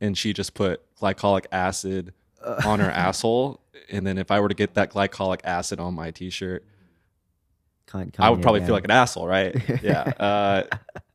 and 0.00 0.16
she 0.16 0.32
just 0.32 0.54
put 0.54 0.82
glycolic 0.96 1.46
acid 1.52 2.12
on 2.64 2.80
her 2.80 2.90
asshole 2.90 3.60
and 3.90 4.06
then 4.06 4.18
if 4.18 4.30
I 4.30 4.40
were 4.40 4.48
to 4.48 4.54
get 4.54 4.74
that 4.74 4.92
glycolic 4.92 5.40
acid 5.44 5.80
on 5.80 5.94
my 5.94 6.10
t-shirt 6.10 6.64
Con- 7.88 8.12
I 8.18 8.28
would 8.28 8.42
probably 8.42 8.60
yeah. 8.60 8.66
feel 8.66 8.74
like 8.74 8.84
an 8.84 8.90
asshole, 8.90 9.26
right? 9.26 9.82
yeah. 9.82 10.12
Uh, 10.28 10.62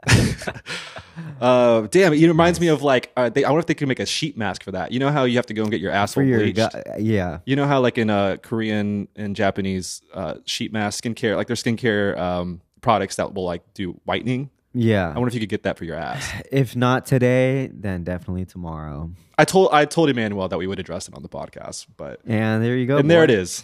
uh, 1.41 1.81
damn, 1.91 2.13
it 2.13 2.27
reminds 2.27 2.59
me 2.59 2.67
of 2.67 2.81
like 2.81 3.11
uh, 3.15 3.29
they, 3.29 3.45
I 3.45 3.49
wonder 3.49 3.59
if 3.59 3.67
they 3.67 3.73
can 3.73 3.87
make 3.87 3.99
a 3.99 4.05
sheet 4.05 4.37
mask 4.37 4.63
for 4.63 4.71
that. 4.71 4.91
You 4.91 4.99
know 4.99 5.11
how 5.11 5.23
you 5.23 5.37
have 5.37 5.45
to 5.45 5.53
go 5.53 5.61
and 5.61 5.71
get 5.71 5.79
your 5.79 5.91
asshole 5.91 6.23
your 6.23 6.39
bleached. 6.39 6.57
gu- 6.57 6.81
yeah. 6.99 7.39
You 7.45 7.55
know 7.55 7.67
how 7.67 7.79
like 7.79 7.97
in 7.97 8.09
uh, 8.09 8.37
Korean 8.41 9.07
and 9.15 9.35
Japanese 9.35 10.01
uh, 10.13 10.35
sheet 10.45 10.73
mask 10.73 11.03
skincare, 11.03 11.37
like 11.37 11.47
their 11.47 11.55
skincare 11.55 12.17
um, 12.17 12.61
products 12.81 13.15
that 13.17 13.33
will 13.33 13.45
like 13.45 13.61
do 13.73 13.99
whitening. 14.03 14.49
Yeah. 14.73 15.09
I 15.09 15.13
wonder 15.13 15.27
if 15.27 15.33
you 15.35 15.39
could 15.39 15.49
get 15.49 15.63
that 15.63 15.77
for 15.77 15.85
your 15.85 15.95
ass. 15.97 16.27
if 16.51 16.75
not 16.75 17.05
today, 17.05 17.69
then 17.73 18.03
definitely 18.03 18.45
tomorrow. 18.45 19.11
I 19.37 19.45
told 19.45 19.69
I 19.71 19.85
told 19.85 20.09
Emmanuel 20.09 20.47
that 20.47 20.57
we 20.57 20.67
would 20.67 20.79
address 20.79 21.07
it 21.07 21.15
on 21.15 21.21
the 21.23 21.29
podcast, 21.29 21.87
but 21.97 22.21
And 22.25 22.63
there 22.63 22.75
you 22.75 22.85
go. 22.85 22.97
and 22.97 23.09
there 23.09 23.23
it 23.23 23.29
is. 23.31 23.63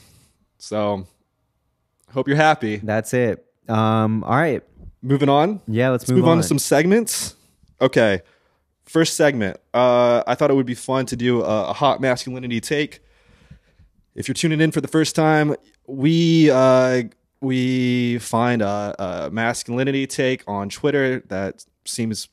So 0.57 1.07
hope 2.11 2.27
you're 2.27 2.37
happy. 2.37 2.77
That's 2.77 3.13
it. 3.13 3.45
Um. 3.67 4.23
All 4.23 4.35
right. 4.35 4.63
Moving 5.01 5.29
on. 5.29 5.61
Yeah. 5.67 5.89
Let's, 5.89 6.03
Let's 6.03 6.11
move, 6.11 6.27
on. 6.27 6.37
to 6.37 6.43
some 6.43 6.59
segments. 6.59 7.35
Okay. 7.79 8.21
First 8.85 9.15
segment. 9.15 9.57
Uh, 9.73 10.23
I 10.27 10.35
thought 10.35 10.49
it 10.49 10.55
would 10.55 10.65
be 10.65 10.73
fun 10.73 11.05
to 11.07 11.15
do 11.15 11.41
a, 11.43 11.69
a 11.69 11.73
hot 11.73 12.01
masculinity 12.01 12.59
take. 12.59 12.99
If 14.15 14.27
you're 14.27 14.33
tuning 14.33 14.59
in 14.59 14.71
for 14.71 14.81
the 14.81 14.87
first 14.87 15.15
time, 15.15 15.55
we 15.87 16.49
uh, 16.49 17.03
we 17.41 18.19
find 18.19 18.61
a, 18.61 18.95
a 18.99 19.29
masculinity 19.31 20.07
take 20.07 20.43
on 20.47 20.69
Twitter 20.69 21.21
that 21.27 21.65
seems 21.85 22.27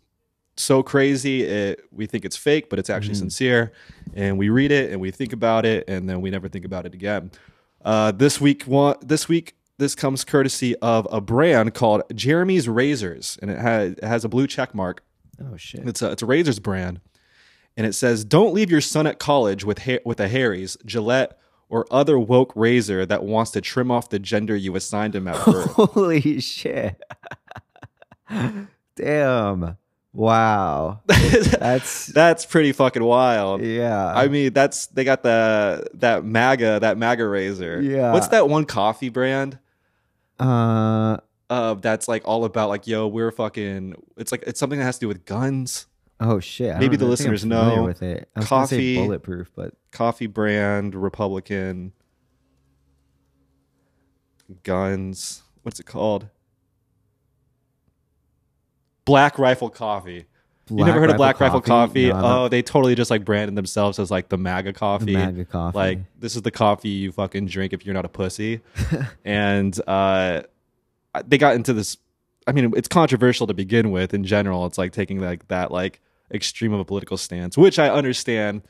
so 0.57 0.83
crazy. 0.83 1.43
It, 1.45 1.81
we 1.93 2.07
think 2.07 2.25
it's 2.25 2.37
fake, 2.37 2.69
but 2.71 2.79
it's 2.79 2.91
actually 2.91 3.15
sincere. 3.15 3.73
And 4.15 4.39
we 4.39 4.49
read 4.49 4.73
it 4.73 4.91
and 4.91 5.01
we 5.01 5.11
think 5.11 5.33
about 5.33 5.65
it, 5.67 5.85
and 5.89 6.09
then 6.09 6.21
we 6.21 6.31
never 6.31 6.49
think 6.49 6.65
about 6.65 6.87
it 6.87 6.95
again. 6.95 7.31
Uh, 7.85 8.11
this 8.11 8.41
week, 8.41 8.65
one, 8.65 8.97
this 9.03 9.29
week, 9.29 9.55
this 9.79 9.95
comes 9.95 10.25
courtesy 10.25 10.75
of 10.77 11.07
a 11.13 11.21
brand 11.21 11.75
called 11.75 12.03
Jeremy's 12.15 12.69
Razors, 12.69 13.39
and 13.43 13.51
it 13.51 13.59
has 13.59 13.93
it 13.93 14.05
has 14.05 14.25
a 14.25 14.29
blue 14.29 14.47
check 14.47 14.75
mark. 14.75 15.05
Oh 15.41 15.57
shit. 15.57 15.87
It's 15.87 16.03
a 16.03 16.11
it's 16.11 16.23
a 16.23 16.27
razors 16.27 16.59
brand, 16.59 17.01
and 17.77 17.87
it 17.87 17.93
says, 17.93 18.25
"Don't 18.25 18.55
leave 18.55 18.71
your 18.71 18.81
son 18.81 19.07
at 19.07 19.19
college 19.19 19.65
with 19.65 19.81
ha- 19.81 20.01
with 20.05 20.19
a 20.19 20.29
Harry's, 20.29 20.79
Gillette, 20.87 21.39
or 21.69 21.87
other 21.91 22.19
woke 22.19 22.53
razor 22.55 23.05
that 23.07 23.25
wants 23.25 23.51
to 23.53 23.61
trim 23.61 23.91
off 23.91 24.09
the 24.11 24.19
gender 24.19 24.55
you 24.57 24.77
assigned 24.77 25.15
him 25.15 25.29
at 25.29 25.45
birth." 25.45 25.71
Holy 25.73 26.41
shit. 26.41 27.03
Damn. 28.97 29.77
Wow. 30.13 31.01
That's 31.07 32.07
That's 32.07 32.47
pretty 32.47 32.73
fucking 32.73 33.05
wild. 33.05 33.61
yeah. 33.63 34.13
I 34.15 34.29
mean, 34.29 34.55
that's 34.55 34.87
they 34.87 35.05
got 35.05 35.23
the 35.23 35.87
that 35.95 36.25
MAGA 36.25 36.79
that 36.81 36.97
MAGA 36.97 37.27
razor. 37.29 37.83
Yeah. 37.83 38.13
What's 38.15 38.29
that 38.29 38.49
one 38.49 38.65
coffee 38.65 39.11
brand? 39.11 39.59
uh 40.41 41.19
Uh, 41.51 41.75
that's 41.75 42.09
like 42.09 42.23
all 42.25 42.45
about 42.47 42.71
like, 42.71 42.87
yo, 42.87 43.07
we're 43.07 43.31
fucking. 43.31 43.95
It's 44.17 44.33
like 44.33 44.43
it's 44.47 44.59
something 44.59 44.79
that 44.79 44.87
has 44.87 44.97
to 44.97 45.01
do 45.01 45.09
with 45.09 45.27
guns. 45.27 45.87
Oh 46.21 46.41
shit. 46.41 46.77
Maybe 46.79 46.89
the 46.89 46.95
I 46.95 46.99
think 46.99 47.03
I'm 47.03 47.11
listeners 47.11 47.45
know. 47.45 47.85
with 47.85 48.03
it. 48.03 48.29
I 48.35 48.41
was 48.41 48.49
gonna 48.49 48.67
say 48.67 48.77
Coffee- 48.77 48.97
bulletproof, 48.97 49.51
but 49.55 49.75
Coffee 49.93 50.27
brand, 50.27 50.95
Republican, 50.95 51.93
guns. 54.63 55.43
What's 55.63 55.81
it 55.81 55.87
called? 55.87 56.29
Black 59.05 59.39
Rifle 59.39 59.71
Coffee. 59.71 60.27
you 60.69 60.85
never 60.85 60.99
heard 61.01 61.11
of 61.11 61.17
Black 61.17 61.39
Rifle 61.41 61.61
Coffee? 61.61 62.09
No, 62.09 62.45
oh, 62.45 62.49
they 62.49 62.61
totally 62.61 62.95
just 62.95 63.11
like 63.11 63.25
branded 63.25 63.55
themselves 63.55 63.99
as 63.99 64.11
like 64.11 64.29
the 64.29 64.37
MAGA 64.37 64.73
coffee. 64.73 65.07
the 65.07 65.13
MAGA 65.15 65.45
coffee. 65.45 65.77
Like 65.77 65.99
this 66.19 66.35
is 66.35 66.43
the 66.43 66.51
coffee 66.51 66.89
you 66.89 67.13
fucking 67.13 67.47
drink 67.47 67.73
if 67.73 67.87
you're 67.87 67.95
not 67.95 68.05
a 68.05 68.09
pussy. 68.09 68.61
and 69.25 69.79
uh, 69.87 70.43
they 71.25 71.39
got 71.39 71.55
into 71.55 71.73
this. 71.73 71.97
I 72.49 72.53
mean, 72.53 72.73
it's 72.77 72.89
controversial 72.89 73.47
to 73.47 73.55
begin 73.55 73.91
with. 73.91 74.13
In 74.13 74.25
general, 74.25 74.67
it's 74.67 74.79
like 74.79 74.93
taking 74.93 75.21
like 75.21 75.47
that 75.49 75.71
like 75.71 76.01
extreme 76.33 76.73
of 76.73 76.81
a 76.81 76.85
political 76.85 77.17
stance, 77.17 77.57
which 77.57 77.79
I 77.79 77.89
understand. 77.89 78.63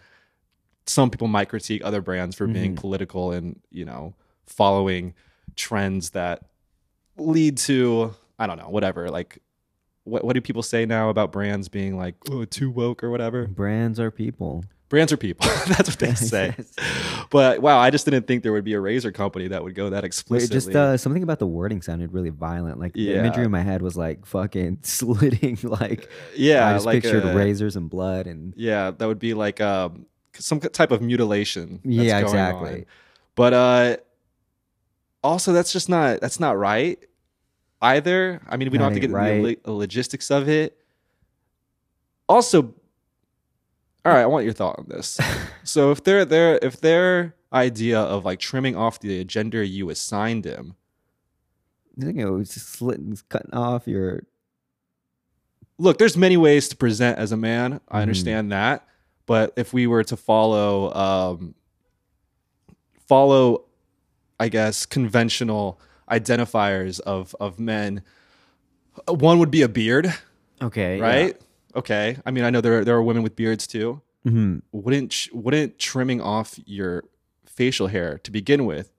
Some 0.87 1.11
people 1.11 1.27
might 1.27 1.49
critique 1.49 1.83
other 1.85 2.01
brands 2.01 2.37
for 2.37 2.47
being 2.47 2.75
Mhm. 2.75 2.81
political 2.81 3.33
and 3.33 3.61
you 3.71 3.85
know 3.85 4.15
following 4.47 5.15
trends 5.57 6.11
that 6.11 6.43
lead 7.17 7.57
to 7.59 8.15
I 8.39 8.47
don't 8.47 8.59
know 8.59 8.69
whatever 8.69 9.09
like. 9.11 9.39
What, 10.05 10.23
what 10.25 10.35
do 10.35 10.41
people 10.41 10.63
say 10.63 10.87
now 10.87 11.09
about 11.11 11.33
brands 11.33 11.69
being 11.69 11.97
like 11.97 12.15
oh, 12.31 12.45
too 12.45 12.71
woke 12.71 13.03
or 13.03 13.11
whatever? 13.11 13.49
brands 13.49 13.99
are 13.99 14.13
people. 14.13 14.63
Brands 14.89 15.13
are 15.13 15.17
people. 15.17 15.47
That's 15.67 15.89
what 15.89 15.99
they 15.99 16.15
say. 16.15 16.55
But 17.31 17.61
wow, 17.61 17.79
I 17.79 17.91
just 17.91 18.05
didn't 18.05 18.29
think 18.29 18.45
there 18.45 18.53
would 18.53 18.63
be 18.65 18.75
a 18.75 18.81
razor 18.81 19.11
company 19.11 19.49
that 19.49 19.65
would 19.65 19.75
go 19.75 19.91
that 19.91 20.05
explicitly. 20.05 20.55
just 20.55 20.69
uh, 20.71 20.97
something 20.97 21.25
about 21.25 21.41
the 21.41 21.47
wording 21.47 21.83
sounded 21.83 22.13
really 22.13 22.31
violent. 22.31 22.79
Like 22.79 22.93
the 22.93 23.15
imagery 23.15 23.45
in 23.45 23.51
my 23.51 23.63
head 23.63 23.83
was 23.83 23.97
like 23.97 24.25
fucking 24.27 24.79
slitting. 24.83 25.59
Like 25.65 26.09
yeah, 26.37 26.69
I 26.69 26.73
just 26.75 26.87
like 26.87 27.03
pictured 27.03 27.25
a- 27.25 27.35
razors 27.35 27.75
and 27.75 27.91
blood 27.91 28.27
and 28.29 28.55
Yeah, 28.57 28.93
that 28.93 29.07
would 29.09 29.19
be 29.19 29.35
like 29.35 29.61
um, 29.61 30.07
some 30.35 30.61
type 30.61 30.93
of 30.93 31.03
mutilation. 31.03 31.81
that's 31.85 32.07
Yeah, 32.07 32.19
exactly. 32.21 32.71
on. 32.81 32.85
But 33.35 33.53
uh, 33.55 33.97
also, 35.25 35.53
that's 35.53 35.73
just 35.73 35.89
not 35.89 36.21
that's 36.21 36.39
not 36.39 36.57
right 36.57 36.99
either. 37.83 38.41
I 38.49 38.57
mean, 38.57 38.71
we 38.71 38.79
don't 38.79 38.85
have 38.85 38.95
to 38.95 39.01
get 39.01 39.11
into 39.11 39.19
the 39.43 39.59
lo- 39.67 39.75
logistics 39.79 40.31
of 40.31 40.49
it. 40.49 40.79
Also, 42.29 42.73
all 44.07 44.13
right, 44.13 44.23
I 44.23 44.27
want 44.27 44.45
your 44.45 44.55
thought 44.55 44.79
on 44.79 44.87
this. 44.89 45.19
so 45.65 45.91
if 45.91 46.03
they're 46.05 46.25
their 46.25 46.59
if 46.63 46.81
their 46.81 47.35
idea 47.53 47.99
of 48.01 48.25
like 48.25 48.39
trimming 48.39 48.77
off 48.77 49.01
the 49.01 49.25
gender 49.25 49.63
you 49.63 49.89
assigned 49.91 50.45
him 50.45 50.75
I 52.01 52.05
think 52.05 52.19
it 52.19 52.29
was 52.31 52.53
just 52.55 52.69
slitting, 52.69 53.17
cutting 53.31 53.55
off 53.55 53.87
your. 53.89 54.25
look, 55.79 55.97
there's 55.99 56.17
many 56.17 56.37
ways 56.37 56.69
to 56.69 56.77
present 56.77 57.19
as 57.19 57.33
a 57.33 57.37
man. 57.39 57.81
I 57.89 57.99
Mhm. 57.99 58.03
understand 58.03 58.53
that, 58.53 58.87
but 59.25 59.53
if 59.57 59.73
we 59.73 59.87
were 59.87 60.05
to 60.05 60.17
follow, 60.17 60.93
um, 60.95 61.55
follow, 63.09 63.65
I 64.39 64.49
guess, 64.49 64.85
conventional 64.87 65.81
identifiers 66.11 67.01
of 67.01 67.35
of 67.41 67.59
men, 67.59 68.03
one 69.09 69.39
would 69.39 69.51
be 69.51 69.63
a 69.63 69.69
beard, 69.69 70.13
Okay. 70.63 71.01
right? 71.01 71.41
Okay. 71.77 72.17
I 72.27 72.31
mean, 72.31 72.43
I 72.45 72.51
know 72.51 72.61
there 72.61 72.85
there 72.85 72.97
are 72.97 73.03
women 73.03 73.23
with 73.23 73.37
beards 73.37 73.67
too. 73.67 74.01
hmm 74.25 74.59
Wouldn't 74.73 75.29
wouldn't 75.33 75.79
trimming 75.79 76.21
off 76.21 76.59
your 76.65 77.05
facial 77.45 77.87
hair 77.89 78.19
to 78.25 78.31
begin 78.31 78.65
with 78.67 78.93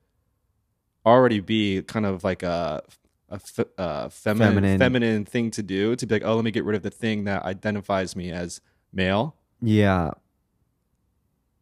already 1.05 1.39
be 1.39 1.81
kind 1.83 2.05
of 2.05 2.23
like 2.23 2.43
a 2.43 2.81
a 3.29 3.39
fe- 3.39 3.65
uh, 3.77 4.07
feminine, 4.09 4.53
Feminine. 4.53 4.79
feminine 4.79 5.25
thing 5.25 5.51
to 5.51 5.61
do 5.63 5.95
to 5.97 6.05
be 6.05 6.15
like, 6.15 6.23
oh, 6.25 6.35
let 6.35 6.45
me 6.45 6.51
get 6.51 6.63
rid 6.63 6.75
of 6.77 6.83
the 6.83 6.89
thing 6.89 7.25
that 7.25 7.43
identifies 7.43 8.15
me 8.15 8.31
as 8.31 8.61
male. 8.93 9.35
Yeah. 9.61 10.11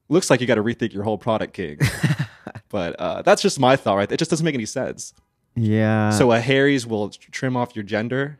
Looks 0.09 0.29
like 0.29 0.41
you 0.41 0.47
got 0.47 0.55
to 0.55 0.63
rethink 0.63 0.93
your 0.93 1.03
whole 1.03 1.17
product, 1.17 1.53
King. 1.53 1.79
but 2.69 2.95
uh, 2.99 3.23
that's 3.23 3.41
just 3.41 3.59
my 3.59 3.75
thought, 3.75 3.95
right? 3.95 4.11
It 4.11 4.17
just 4.17 4.29
doesn't 4.29 4.45
make 4.45 4.53
any 4.53 4.65
sense. 4.67 5.13
Yeah. 5.55 6.11
so 6.11 6.31
a 6.31 6.39
Harry's 6.39 6.85
will 6.85 7.09
trim 7.09 7.55
off 7.57 7.75
your 7.75 7.83
gender. 7.83 8.37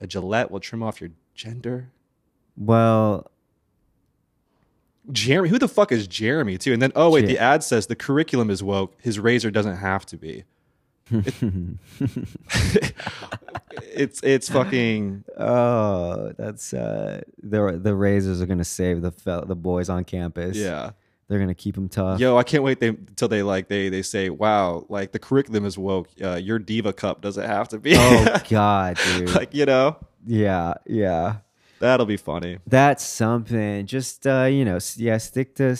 A 0.00 0.06
Gillette 0.06 0.50
will 0.50 0.60
trim 0.60 0.82
off 0.82 1.00
your 1.02 1.10
gender. 1.34 1.90
well, 2.56 3.30
Jeremy, 5.12 5.50
who 5.50 5.58
the 5.58 5.68
fuck 5.68 5.92
is 5.92 6.06
Jeremy 6.06 6.56
too? 6.56 6.72
And 6.72 6.80
then 6.80 6.92
oh 6.96 7.10
wait, 7.10 7.26
the 7.26 7.38
ad 7.38 7.62
says 7.62 7.86
the 7.88 7.96
curriculum 7.96 8.48
is 8.48 8.62
woke. 8.62 8.94
His 9.02 9.18
razor 9.18 9.50
doesn't 9.50 9.76
have 9.76 10.06
to 10.06 10.16
be. 10.16 10.44
it's 13.80 14.20
it's 14.22 14.48
fucking 14.48 15.24
oh, 15.38 16.32
that's 16.38 16.72
uh, 16.72 17.20
the 17.42 17.78
the 17.82 17.94
razors 17.94 18.40
are 18.40 18.46
gonna 18.46 18.64
save 18.64 19.02
the 19.02 19.10
fel- 19.10 19.44
the 19.44 19.56
boys 19.56 19.88
on 19.88 20.04
campus. 20.04 20.56
yeah. 20.56 20.92
They're 21.26 21.38
gonna 21.38 21.54
keep 21.54 21.74
them 21.74 21.88
tough. 21.88 22.20
Yo, 22.20 22.36
I 22.36 22.42
can't 22.42 22.62
wait 22.62 22.80
they, 22.80 22.88
until 22.88 23.28
they 23.28 23.42
like 23.42 23.68
they 23.68 23.88
they 23.88 24.02
say, 24.02 24.28
wow, 24.28 24.84
like 24.90 25.12
the 25.12 25.18
curriculum 25.18 25.64
is 25.64 25.78
woke. 25.78 26.08
Uh, 26.22 26.34
your 26.34 26.58
diva 26.58 26.92
cup 26.92 27.22
doesn't 27.22 27.46
have 27.46 27.68
to 27.68 27.78
be. 27.78 27.94
Oh 27.96 28.36
God, 28.50 28.98
dude. 29.04 29.34
like 29.34 29.54
you 29.54 29.64
know, 29.64 29.96
yeah, 30.26 30.74
yeah. 30.86 31.36
that'll 31.80 32.06
be 32.06 32.16
funny. 32.16 32.58
That's 32.66 33.04
something. 33.04 33.86
Just 33.86 34.26
uh, 34.26 34.44
you 34.44 34.64
know, 34.64 34.78
yeah. 34.96 35.18
Stick 35.18 35.54
to 35.56 35.76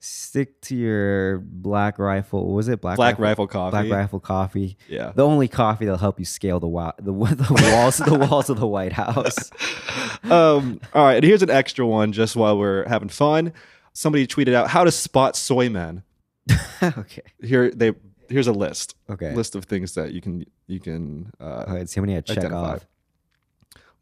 stick 0.00 0.60
to 0.62 0.76
your 0.76 1.38
black 1.38 1.98
rifle. 1.98 2.52
Was 2.52 2.68
it 2.68 2.80
black 2.80 2.96
Black 2.96 3.18
rifle 3.18 3.46
coffee. 3.46 3.70
Black 3.70 3.90
rifle 3.90 4.20
coffee. 4.20 4.76
Yeah. 4.88 5.12
The 5.14 5.26
only 5.26 5.48
coffee 5.48 5.84
that'll 5.84 5.98
help 5.98 6.18
you 6.18 6.24
scale 6.24 6.60
the 6.60 6.68
wa- 6.68 6.92
the, 6.98 7.12
the 7.12 7.70
walls 7.72 7.98
the 7.98 8.18
walls 8.18 8.50
of 8.50 8.60
the 8.60 8.66
White 8.66 8.92
House. 8.92 9.50
um, 10.24 10.80
all 10.94 11.04
right, 11.04 11.16
and 11.16 11.24
here's 11.24 11.42
an 11.42 11.50
extra 11.50 11.86
one 11.86 12.12
just 12.12 12.36
while 12.36 12.58
we're 12.58 12.86
having 12.88 13.08
fun. 13.08 13.52
Somebody 13.92 14.26
tweeted 14.26 14.54
out 14.54 14.68
how 14.68 14.84
to 14.84 14.92
spot 14.92 15.36
soy 15.36 15.68
men. 15.68 16.02
okay. 16.82 17.22
Here 17.42 17.70
they 17.70 17.92
here's 18.28 18.46
a 18.46 18.52
list. 18.52 18.94
Okay. 19.10 19.34
List 19.34 19.54
of 19.56 19.64
things 19.64 19.94
that 19.94 20.12
you 20.12 20.20
can 20.20 20.44
you 20.66 20.80
can 20.80 21.32
uh, 21.40 21.64
right. 21.68 21.88
See 21.88 22.00
how 22.00 22.04
many 22.04 22.16
I 22.16 22.20
check 22.20 22.38
identify. 22.38 22.74
off. 22.74 22.86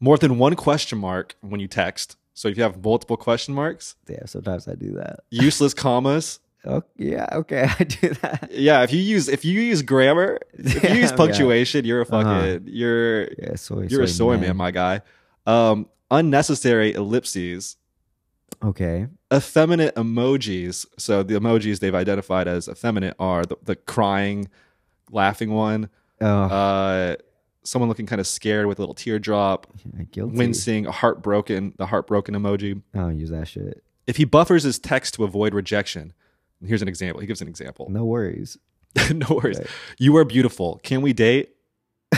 More 0.00 0.18
than 0.18 0.38
one 0.38 0.54
question 0.56 0.98
mark 0.98 1.36
when 1.40 1.60
you 1.60 1.68
text. 1.68 2.16
So 2.34 2.48
if 2.48 2.56
you 2.56 2.62
have 2.62 2.84
multiple 2.84 3.16
question 3.16 3.54
marks, 3.54 3.96
Yeah. 4.08 4.26
Sometimes 4.26 4.68
I 4.68 4.74
do 4.74 4.92
that. 4.92 5.20
useless 5.30 5.74
commas, 5.84 6.40
Oh, 6.68 6.82
yeah, 6.96 7.28
okay, 7.32 7.68
I 7.78 7.84
do 7.84 8.08
that. 8.22 8.48
Yeah, 8.50 8.82
if 8.82 8.92
you 8.92 8.98
use 9.00 9.28
if 9.28 9.44
you 9.44 9.60
use 9.60 9.82
grammar, 9.82 10.40
if 10.54 10.82
you 10.82 10.96
use 10.96 11.10
Yeah, 11.12 11.16
punctuation, 11.16 11.84
you're 11.84 12.00
a 12.00 12.04
fucking 12.04 12.26
Uh-huh. 12.26 12.58
you're 12.64 13.28
Yeah, 13.38 13.54
soy. 13.54 13.86
you're 13.88 14.02
a 14.02 14.08
soy 14.08 14.32
man. 14.32 14.40
man. 14.40 14.56
my 14.56 14.70
guy. 14.72 15.00
Um, 15.46 15.88
unnecessary 16.10 16.92
ellipses, 16.92 17.76
Okay. 18.64 19.06
effeminate 19.32 19.94
emojis. 19.94 20.86
So 20.98 21.22
the 21.22 21.34
emojis 21.38 21.78
they've 21.78 21.94
identified 21.94 22.48
as 22.48 22.66
effeminate 22.68 23.14
are 23.20 23.44
the, 23.44 23.56
the 23.62 23.76
crying, 23.76 24.48
laughing 25.12 25.52
one, 25.52 25.88
Oh, 26.20 26.26
uh, 26.26 27.16
someone 27.66 27.88
looking 27.88 28.06
kind 28.06 28.20
of 28.20 28.26
scared 28.26 28.66
with 28.66 28.78
a 28.78 28.82
little 28.82 28.94
teardrop, 28.94 29.66
guilty. 30.12 30.36
wincing, 30.36 30.86
a 30.86 30.92
heartbroken, 30.92 31.74
the 31.76 31.86
heartbroken 31.86 32.34
emoji. 32.34 32.80
I 32.94 32.98
don't 32.98 33.18
use 33.18 33.30
that 33.30 33.48
shit. 33.48 33.82
If 34.06 34.16
he 34.16 34.24
buffers 34.24 34.62
his 34.62 34.78
text 34.78 35.14
to 35.14 35.24
avoid 35.24 35.52
rejection, 35.52 36.12
here's 36.64 36.80
an 36.82 36.88
example. 36.88 37.20
He 37.20 37.26
gives 37.26 37.42
an 37.42 37.48
example. 37.48 37.88
No 37.90 38.04
worries. 38.04 38.56
no 39.12 39.26
worries. 39.34 39.58
Okay. 39.58 39.68
You 39.98 40.16
are 40.16 40.24
beautiful. 40.24 40.80
Can 40.84 41.02
we 41.02 41.12
date? 41.12 41.50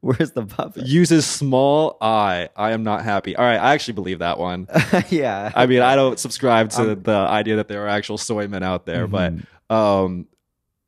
Where's 0.00 0.32
the 0.32 0.42
buffer? 0.42 0.80
Uses 0.80 1.26
small 1.26 1.96
I. 2.00 2.48
I 2.54 2.70
am 2.72 2.84
not 2.84 3.02
happy. 3.02 3.34
All 3.34 3.44
right, 3.44 3.56
I 3.56 3.72
actually 3.74 3.94
believe 3.94 4.20
that 4.20 4.38
one. 4.38 4.68
yeah. 5.08 5.50
I 5.54 5.66
mean, 5.66 5.82
I 5.82 5.96
don't 5.96 6.18
subscribe 6.20 6.70
to 6.70 6.82
I'm- 6.82 7.02
the 7.02 7.12
idea 7.16 7.56
that 7.56 7.66
there 7.68 7.84
are 7.84 7.88
actual 7.88 8.18
soy 8.18 8.46
men 8.46 8.62
out 8.62 8.86
there, 8.86 9.08
Mhm. 9.08 9.42
but 9.68 9.74
um, 9.74 10.26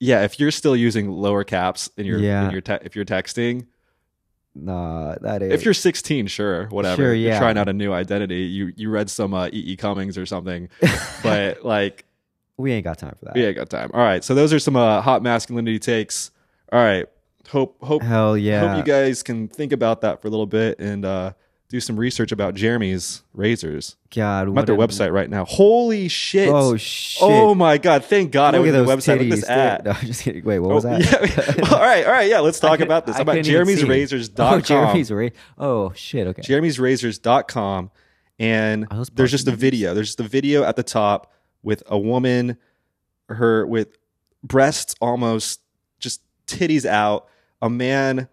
yeah, 0.01 0.25
if 0.25 0.39
you're 0.41 0.51
still 0.51 0.77
using 0.77 1.11
lower 1.11 1.45
caps 1.45 1.91
in 1.97 2.07
your 2.07 2.19
Yeah. 2.19 2.47
in 2.47 2.53
your 2.53 2.61
te- 2.61 2.79
if 2.83 2.95
you're 2.97 3.05
texting, 3.05 3.67
nah, 4.55 5.15
that 5.21 5.43
is. 5.43 5.53
if 5.53 5.65
you're 5.65 5.75
16, 5.75 6.27
sure, 6.27 6.67
whatever. 6.67 6.97
Sure, 7.03 7.15
You're 7.15 7.33
yeah. 7.33 7.39
trying 7.39 7.59
out 7.59 7.69
a 7.69 7.73
new 7.73 7.93
identity. 7.93 8.43
You 8.43 8.73
you 8.77 8.91
read 8.91 9.11
some 9.11 9.35
uh, 9.35 9.47
E. 9.49 9.51
E. 9.73 9.77
Cummings 9.77 10.17
or 10.19 10.27
something, 10.27 10.69
but 11.23 11.65
like 11.65 12.05
we 12.57 12.73
ain't 12.73 12.85
got 12.85 12.99
time 12.99 13.15
for 13.19 13.27
that. 13.27 13.35
we 13.35 13.45
ain't 13.45 13.57
got 13.57 13.71
time. 13.71 13.91
All 13.95 14.01
right, 14.01 14.23
so 14.25 14.35
those 14.35 14.53
are 14.53 14.59
some 14.59 14.77
uh, 14.77 15.01
hot 15.01 15.23
masculinity 15.23 15.79
takes. 15.79 16.31
All 16.73 16.81
right, 16.81 17.07
hope 17.49 17.77
hope 17.83 18.03
Hell 18.03 18.37
yeah. 18.37 18.69
hope 18.69 18.79
you 18.79 18.93
guys 18.93 19.23
can 19.23 19.49
think 19.49 19.73
about 19.73 20.01
that 20.03 20.21
for 20.21 20.29
a 20.29 20.31
little 20.31 20.47
bit 20.47 20.79
and 20.79 21.05
uh, 21.05 21.33
do 21.69 21.81
some 21.81 21.97
research 21.99 22.33
about 22.33 22.55
Jeremy's 22.55 23.23
razors. 23.35 23.97
God, 24.15 24.49
I'm 24.49 24.57
at 24.59 24.65
their 24.67 24.75
a- 24.75 24.79
website 24.79 25.13
right 25.13 25.29
now. 25.29 25.45
Holy 25.45 26.09
shit! 26.09 26.49
Oh 26.49 26.77
shit. 26.77 27.23
Oh 27.23 27.55
my 27.55 27.77
god! 27.79 28.05
Thank 28.05 28.33
God 28.33 28.55
I 28.55 28.59
went 28.61 28.73
to 28.75 28.83
the 28.83 28.87
website. 28.87 29.19
Look 29.19 29.27
titties. 29.27 29.31
this 29.31 29.49
ad. 29.49 29.85
No, 29.85 29.91
I'm 29.91 30.07
just 30.07 30.23
kidding. 30.23 30.45
Wait, 30.45 30.59
what 30.61 30.75
was 30.75 30.85
Oh, 30.87 30.91
that? 30.99 31.57
yeah. 31.59 31.65
all 31.75 31.81
right, 31.81 32.07
all 32.07 32.13
right, 32.13 32.29
yeah. 32.31 32.41
Let's 32.41 32.59
talk 32.61 32.79
could- 32.79 32.87
about 32.87 33.05
this. 33.07 33.17
I 33.17 33.21
about 33.21 33.45
see. 33.45 33.53
jeremy'srazors.com. 33.53 34.55
Oh, 34.55 34.61
Jeremy's 34.61 35.13
Ra- 35.13 35.29
Oh 35.59 35.93
shit. 35.95 36.27
Okay. 36.29 36.43
jeremy'srazors.com 36.43 37.91
and 38.41 38.87
there's 39.15 39.33
just 39.33 39.49
a 39.49 39.53
video 39.53 39.95
there's 39.95 40.09
just 40.09 40.21
a 40.21 40.29
video 40.29 40.63
at 40.63 40.77
the 40.77 40.83
top 40.85 41.33
with 41.65 41.83
a 41.87 41.99
woman 41.99 42.57
her 43.29 43.67
with 43.67 43.99
breasts 44.45 44.95
almost 45.01 45.61
just 45.99 46.23
titties 46.47 46.85
out 46.87 47.27
a 47.61 47.69
man 47.69 48.29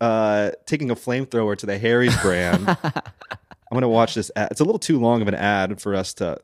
uh 0.00 0.50
taking 0.66 0.90
a 0.90 0.94
flamethrower 0.94 1.56
to 1.56 1.66
the 1.66 1.76
harry's 1.78 2.16
brand 2.22 2.68
i'm 2.84 2.92
gonna 3.72 3.88
watch 3.88 4.14
this 4.14 4.30
ad 4.36 4.48
it's 4.50 4.60
a 4.60 4.64
little 4.64 4.78
too 4.78 4.98
long 5.00 5.20
of 5.22 5.28
an 5.28 5.34
ad 5.34 5.80
for 5.80 5.94
us 5.94 6.14
to 6.14 6.38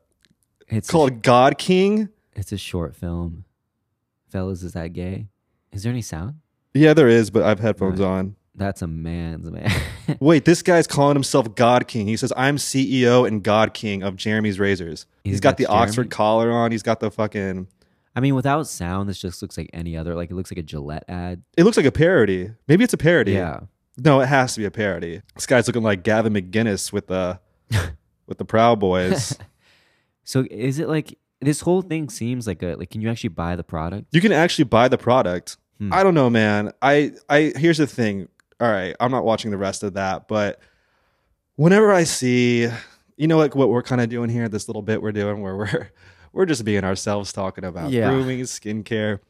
it's 0.68 0.90
called 0.90 1.10
a, 1.10 1.14
god 1.14 1.56
king 1.58 2.08
it's 2.36 2.50
a 2.50 2.58
short 2.58 2.96
film. 2.96 3.44
Fellas, 4.28 4.64
is 4.64 4.72
that 4.72 4.88
gay? 4.92 5.28
Is 5.70 5.84
there 5.84 5.92
any 5.92 6.02
sound? 6.02 6.40
yeah 6.72 6.92
there 6.94 7.06
is 7.08 7.30
but 7.30 7.42
i 7.44 7.48
have 7.48 7.60
headphones 7.60 8.00
Right. 8.00 8.06
on 8.08 8.36
That's 8.56 8.82
a 8.82 8.88
man's 8.88 9.48
man. 9.50 9.70
wait 10.20 10.44
this 10.44 10.62
guy's 10.62 10.88
calling 10.88 11.14
himself 11.14 11.54
god 11.54 11.86
king 11.86 12.08
he 12.08 12.16
says 12.16 12.32
i'm 12.36 12.56
ceo 12.56 13.26
and 13.28 13.42
god 13.44 13.72
king 13.74 14.02
of 14.02 14.16
jeremy's 14.16 14.58
razors 14.58 15.06
He's 15.22 15.34
he's 15.34 15.40
got 15.40 15.50
got 15.50 15.56
the 15.58 15.64
Jeremy- 15.64 15.82
oxford 15.82 16.10
collar 16.10 16.50
on 16.50 16.72
he's 16.72 16.82
got 16.82 16.98
the 16.98 17.10
fucking 17.12 17.68
I 18.16 18.20
mean, 18.20 18.34
without 18.34 18.66
sound, 18.68 19.08
this 19.08 19.20
just 19.20 19.42
looks 19.42 19.58
like 19.58 19.70
any 19.72 19.96
other. 19.96 20.14
Like 20.14 20.30
it 20.30 20.34
looks 20.34 20.50
like 20.50 20.58
a 20.58 20.62
Gillette 20.62 21.04
ad. 21.08 21.42
It 21.56 21.64
looks 21.64 21.76
like 21.76 21.86
a 21.86 21.92
parody. 21.92 22.50
Maybe 22.68 22.84
it's 22.84 22.92
a 22.92 22.98
parody. 22.98 23.32
Yeah. 23.32 23.60
No, 23.96 24.20
it 24.20 24.26
has 24.26 24.54
to 24.54 24.60
be 24.60 24.66
a 24.66 24.70
parody. 24.70 25.22
This 25.34 25.46
guy's 25.46 25.66
looking 25.66 25.82
like 25.82 26.02
Gavin 26.02 26.32
McInnes 26.32 26.92
with 26.92 27.08
the 27.08 27.40
with 28.26 28.38
the 28.38 28.44
Proud 28.44 28.80
Boys. 28.80 29.36
So 30.26 30.46
is 30.50 30.78
it 30.78 30.88
like 30.88 31.18
this 31.42 31.60
whole 31.60 31.82
thing 31.82 32.08
seems 32.08 32.46
like 32.46 32.62
a 32.62 32.76
like? 32.76 32.88
Can 32.88 33.02
you 33.02 33.10
actually 33.10 33.28
buy 33.28 33.56
the 33.56 33.62
product? 33.62 34.06
you 34.10 34.22
can 34.22 34.32
actually 34.32 34.64
buy 34.64 34.88
the 34.88 34.96
product. 34.96 35.58
Hmm. 35.76 35.92
I 35.92 36.02
don't 36.02 36.14
know, 36.14 36.30
man. 36.30 36.72
I 36.80 37.12
I 37.28 37.52
here's 37.56 37.76
the 37.76 37.86
thing. 37.86 38.28
All 38.58 38.70
right, 38.70 38.96
I'm 39.00 39.10
not 39.10 39.26
watching 39.26 39.50
the 39.50 39.58
rest 39.58 39.82
of 39.82 39.92
that, 39.94 40.26
but 40.26 40.60
whenever 41.56 41.92
I 41.92 42.04
see, 42.04 42.68
you 43.18 43.26
know, 43.26 43.36
like 43.36 43.54
what 43.54 43.68
we're 43.68 43.82
kind 43.82 44.00
of 44.00 44.08
doing 44.08 44.30
here, 44.30 44.48
this 44.48 44.66
little 44.66 44.80
bit 44.80 45.02
we're 45.02 45.12
doing 45.12 45.42
where 45.42 45.56
we're 45.56 45.90
we're 46.34 46.46
just 46.46 46.64
being 46.64 46.84
ourselves 46.84 47.32
talking 47.32 47.64
about 47.64 47.90
Yeah. 47.90 48.10
grooming, 48.10 48.40
skincare. 48.40 49.20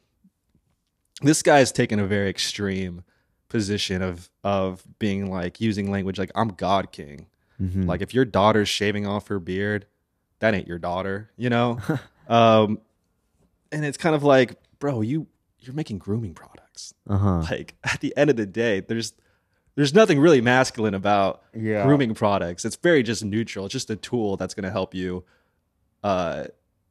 This 1.21 1.41
guy 1.41 1.59
guy's 1.59 1.71
taken 1.71 1.99
a 1.99 2.05
very 2.07 2.29
extreme 2.29 3.03
position 3.47 4.01
of 4.01 4.29
of 4.43 4.83
being 4.99 5.29
like 5.31 5.61
using 5.61 5.89
language 5.89 6.19
like 6.19 6.31
I'm 6.35 6.49
God 6.49 6.91
King. 6.91 7.27
Mhm. 7.61 7.85
Like 7.85 8.01
if 8.01 8.13
your 8.13 8.25
daughter's 8.25 8.67
shaving 8.67 9.05
off 9.07 9.27
her 9.29 9.39
beard, 9.39 9.85
that 10.39 10.53
ain't 10.53 10.67
your 10.67 10.79
daughter, 10.79 11.29
you 11.37 11.49
know? 11.49 11.79
um 12.27 12.79
and 13.71 13.85
it's 13.85 13.97
kind 13.97 14.15
of 14.15 14.23
like, 14.23 14.57
bro, 14.79 15.01
you 15.01 15.27
you're 15.59 15.75
making 15.75 15.99
grooming 15.99 16.33
products. 16.33 16.93
uh 17.07 17.17
huh. 17.17 17.39
Like 17.49 17.75
at 17.83 18.01
the 18.01 18.15
end 18.17 18.29
of 18.29 18.35
the 18.35 18.45
day, 18.45 18.81
there's 18.81 19.13
there's 19.75 19.93
nothing 19.93 20.19
really 20.19 20.41
masculine 20.41 20.93
about 20.95 21.43
Yeah. 21.53 21.83
grooming 21.85 22.13
products. 22.15 22.65
It's 22.65 22.75
very 22.77 23.03
just 23.03 23.23
neutral. 23.23 23.65
It's 23.65 23.73
just 23.73 23.89
a 23.89 23.95
tool 23.95 24.35
that's 24.37 24.53
going 24.53 24.63
to 24.65 24.71
help 24.71 24.93
you 24.93 25.23
uh 26.03 26.45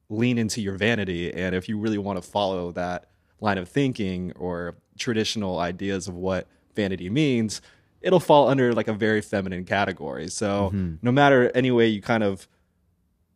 lean 0.09 0.39
into 0.39 0.61
your 0.61 0.77
vanity 0.77 1.33
and 1.33 1.55
if 1.55 1.69
you 1.69 1.79
really 1.79 1.99
want 1.99 2.23
to 2.23 2.29
follow 2.29 2.71
that 2.73 3.07
line 3.41 3.59
of 3.59 3.69
thinking 3.69 4.33
or 4.37 4.75
traditional 4.99 5.59
ideas 5.59 6.07
of 6.09 6.15
what 6.15 6.47
vanity 6.77 7.09
means, 7.11 7.61
it'll 8.01 8.21
fall 8.21 8.49
under 8.49 8.73
like 8.75 8.87
a 8.89 8.93
very 8.93 9.21
feminine 9.21 9.65
category. 9.65 10.29
So 10.29 10.71
Mhm. 10.75 10.99
no 11.03 11.11
matter 11.13 11.51
any 11.55 11.71
way 11.71 11.89
you 11.89 12.01
kind 12.03 12.23
of 12.23 12.47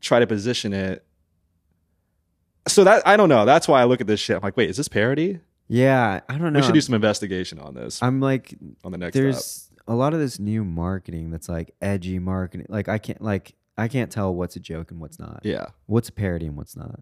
try 0.01 0.19
to 0.21 0.27
position 0.27 0.73
it. 0.73 1.05
So 2.67 2.85
that 2.85 3.07
I 3.07 3.17
don't 3.17 3.29
know. 3.29 3.45
That's 3.45 3.67
why 3.67 3.81
I 3.81 3.85
look 3.85 4.01
at 4.01 4.07
this 4.07 4.21
shit. 4.21 4.37
I'm 4.37 4.43
like, 4.43 4.57
wait, 4.57 4.69
is 4.71 4.77
this 4.77 4.89
parody? 4.89 5.41
Yeah, 5.69 6.21
I 6.29 6.39
don't 6.39 6.53
know. 6.53 6.61
we 6.61 6.65
should 6.65 6.75
do 6.75 6.81
some 6.81 6.95
investigation 6.95 7.59
on 7.59 7.75
this 7.75 8.03
I'm 8.03 8.21
like, 8.21 8.55
on 8.85 8.93
the 8.93 8.99
next 8.99 9.15
there's 9.15 9.71
a 9.87 9.95
lot 9.95 10.15
of 10.15 10.21
this 10.21 10.39
new 10.39 10.65
marketing 10.65 11.31
that's 11.31 11.49
like 11.49 11.75
edgy 11.81 12.19
marketing. 12.19 12.67
Like 12.69 12.89
I 12.89 12.99
can't 12.99 13.23
like 13.23 13.55
I 13.79 13.89
can't 13.89 14.11
tell 14.11 14.35
what's 14.35 14.57
a 14.57 14.61
joke 14.61 14.91
and 14.91 15.01
what's 15.01 15.19
not. 15.19 15.41
Yeah. 15.45 15.67
What's 15.87 16.09
a 16.09 16.13
parody 16.13 16.47
and 16.47 16.57
what's 16.57 16.77
not. 16.77 17.01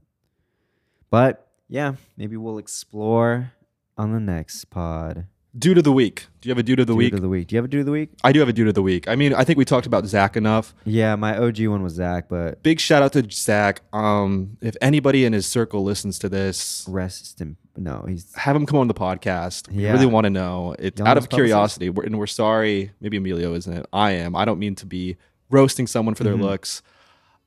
But 1.10 1.46
yeah, 1.68 1.94
maybe 2.16 2.36
we'll 2.36 2.58
explore 2.58 3.52
on 3.96 4.12
the 4.12 4.20
next 4.20 4.66
pod. 4.66 5.26
Dude 5.58 5.78
of 5.78 5.84
the 5.84 5.92
week. 5.92 6.26
Do 6.42 6.48
you 6.48 6.50
have 6.50 6.58
a 6.58 6.62
dude 6.62 6.80
of 6.80 6.86
the 6.86 6.92
Dude 6.92 6.98
week? 6.98 7.14
of 7.14 7.22
the 7.22 7.30
week. 7.30 7.46
Do 7.48 7.54
you 7.54 7.56
have 7.56 7.64
a 7.64 7.68
dude 7.68 7.80
of 7.80 7.86
the 7.86 7.92
week? 7.92 8.10
I 8.22 8.30
do 8.32 8.40
have 8.40 8.48
a 8.50 8.52
dude 8.52 8.68
of 8.68 8.74
the 8.74 8.82
week. 8.82 9.08
I 9.08 9.16
mean, 9.16 9.32
I 9.32 9.42
think 9.42 9.56
we 9.56 9.64
talked 9.64 9.86
about 9.86 10.04
Zach 10.04 10.36
enough. 10.36 10.74
Yeah, 10.84 11.16
my 11.16 11.38
OG 11.38 11.66
one 11.68 11.82
was 11.82 11.94
Zach, 11.94 12.28
but 12.28 12.62
Big 12.62 12.78
shout 12.78 13.02
out 13.02 13.14
to 13.14 13.26
Zach. 13.30 13.80
Um, 13.94 14.58
if 14.60 14.76
anybody 14.82 15.24
in 15.24 15.32
his 15.32 15.46
circle 15.46 15.82
listens 15.82 16.18
to 16.18 16.28
this, 16.28 16.84
rest 16.90 17.40
in 17.40 17.56
no, 17.78 18.04
he's 18.06 18.34
have 18.34 18.54
him 18.54 18.66
come 18.66 18.78
on 18.80 18.88
the 18.88 18.94
podcast. 18.94 19.70
We 19.70 19.84
Yeah. 19.84 19.92
really 19.92 20.04
want 20.06 20.24
to 20.24 20.30
know. 20.30 20.74
It's 20.78 21.00
out 21.00 21.16
of 21.16 21.30
curiosity, 21.30 21.88
we're, 21.88 22.04
and 22.04 22.18
we're 22.18 22.26
sorry. 22.26 22.90
Maybe 23.00 23.16
Emilio 23.16 23.54
isn't. 23.54 23.86
I 23.94 24.10
am. 24.12 24.36
I 24.36 24.44
don't 24.44 24.58
mean 24.58 24.74
to 24.76 24.86
be 24.86 25.16
roasting 25.50 25.86
someone 25.86 26.14
for 26.14 26.24
their 26.24 26.34
Mhm. 26.34 26.42
looks. 26.42 26.82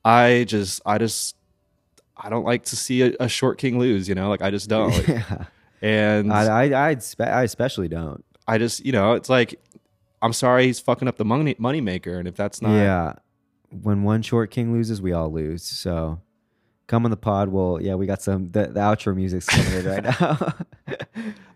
I 0.04 0.44
just, 0.48 0.80
I 0.86 0.98
just, 0.98 1.36
I 2.16 2.28
don't 2.30 2.44
like 2.44 2.64
to 2.66 2.76
see 2.76 3.02
a, 3.02 3.12
a 3.20 3.28
short 3.28 3.58
king 3.58 3.78
lose. 3.78 4.08
You 4.08 4.14
know, 4.14 4.28
like 4.28 4.42
I 4.42 4.50
just 4.50 4.68
don't. 4.76 5.06
yeah. 5.08 5.44
and 5.82 6.32
I 6.32 6.66
I 6.72 6.88
I'd 6.90 7.02
spe- 7.02 7.20
I 7.22 7.42
especially 7.44 7.88
don't. 7.88 8.24
I 8.46 8.58
just, 8.58 8.84
you 8.84 8.92
know, 8.92 9.12
it's 9.12 9.28
like, 9.28 9.60
I'm 10.22 10.32
sorry 10.32 10.66
he's 10.66 10.80
fucking 10.80 11.06
up 11.08 11.16
the 11.16 11.24
money 11.24 11.54
money 11.58 11.80
maker, 11.80 12.18
and 12.18 12.26
if 12.28 12.36
that's 12.36 12.60
not, 12.62 12.72
yeah. 12.74 13.12
When 13.70 14.02
one 14.02 14.22
short 14.22 14.50
king 14.50 14.72
loses, 14.72 15.00
we 15.00 15.12
all 15.12 15.30
lose. 15.32 15.62
So 15.62 16.20
come 16.88 17.04
on 17.04 17.10
the 17.12 17.16
pod. 17.16 17.48
Well, 17.50 17.78
yeah, 17.80 17.94
we 17.94 18.04
got 18.06 18.20
some 18.20 18.50
the, 18.50 18.66
the 18.66 18.80
outro 18.80 19.14
music's 19.14 19.46
coming 19.46 19.72
in 19.72 19.86
right 19.86 20.02
now. 20.02 20.54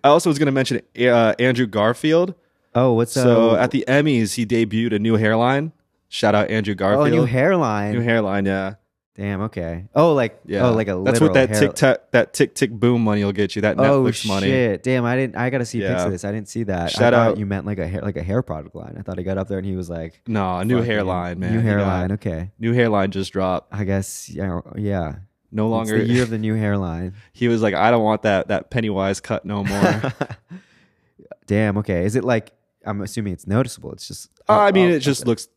I 0.05 0.09
also 0.09 0.31
was 0.31 0.39
going 0.39 0.47
to 0.47 0.53
mention 0.53 0.81
uh, 1.01 1.35
Andrew 1.39 1.67
Garfield. 1.67 2.35
oh, 2.75 2.93
what's 2.93 3.13
So 3.13 3.51
uh, 3.53 3.57
at 3.57 3.71
the 3.73 3.85
Emmys, 3.89 4.35
he 4.35 4.47
debuted 4.47 4.95
a 4.95 4.99
new 4.99 5.17
hairline. 5.17 5.73
Shout 6.15 6.37
out 6.37 6.49
Andrew 6.49 6.77
Garfield. 6.77 7.09
oh 7.09 7.11
new 7.11 7.25
hairline? 7.25 7.93
New 7.93 8.01
hairline, 8.01 8.47
yeah, 8.47 8.75
Damn. 9.17 9.41
Okay. 9.43 9.87
Oh, 9.97 10.13
like 10.15 10.39
yeah. 10.47 10.65
oh, 10.69 10.73
like 10.73 10.87
a 10.87 11.01
that's 11.05 11.21
what 11.21 11.35
that 11.35 11.49
hair- 11.51 11.59
tick 11.61 11.75
tack, 11.75 12.11
that 12.13 12.33
tick 12.33 12.55
tick 12.55 12.71
boom 12.71 13.03
money 13.03 13.25
will 13.25 13.33
get 13.33 13.57
you. 13.57 13.63
That 13.63 13.81
Oh 13.81 14.05
Netflix 14.05 14.25
money. 14.25 14.47
shit! 14.47 14.85
Damn, 14.85 15.05
I 15.05 15.17
didn't. 15.17 15.37
I 15.37 15.51
gotta 15.51 15.65
see 15.65 15.81
pics 15.81 16.03
of 16.05 16.13
this. 16.13 16.25
I 16.25 16.31
didn't 16.31 16.49
see 16.49 16.63
that. 16.65 16.83
I 16.83 16.87
Shout 16.87 17.01
thought 17.01 17.15
out- 17.15 17.37
You 17.39 17.47
meant 17.47 17.67
like 17.67 17.79
a 17.81 17.89
hair, 17.89 18.01
like 18.03 18.17
a 18.17 18.23
hair 18.23 18.43
product 18.43 18.77
line. 18.77 18.95
I 18.97 19.03
thought 19.03 19.19
he 19.19 19.25
got 19.25 19.39
up 19.39 19.49
there 19.49 19.59
and 19.59 19.67
he 19.67 19.75
was 19.75 19.91
like, 19.91 20.21
No, 20.29 20.59
a 20.59 20.65
new 20.65 20.83
hairline, 20.83 21.41
man. 21.41 21.53
New 21.53 21.61
hairline. 21.61 22.13
Okay. 22.13 22.53
New 22.61 22.73
hairline 22.75 23.11
just 23.11 23.33
dropped. 23.33 23.75
I 23.75 23.83
guess. 23.83 24.29
Yeah. 24.29 24.61
Yeah. 24.77 25.17
No 25.51 25.67
It's 25.67 25.71
longer. 25.91 25.99
the 26.05 26.13
year 26.13 26.23
of 26.23 26.31
the 26.31 26.39
new 26.39 26.55
hairline. 26.55 27.15
he 27.33 27.49
was 27.49 27.61
like, 27.61 27.75
I 27.75 27.91
don't 27.91 28.05
want 28.05 28.23
that 28.23 28.47
that 28.49 28.71
Pennywise 28.71 29.19
cut 29.21 29.45
no 29.45 29.65
more. 29.65 30.13
Damn. 31.47 31.79
Okay. 31.79 32.05
Is 32.05 32.15
it 32.17 32.23
like? 32.25 32.53
I'm 32.87 33.01
assuming 33.01 33.33
it's 33.33 33.47
noticeable. 33.47 33.93
It's 33.93 34.07
just. 34.09 34.29
Uh, 34.49 34.59
I 34.59 34.73
mean, 34.73 34.91
it 34.91 35.01
just 35.01 35.27
looks 35.27 35.49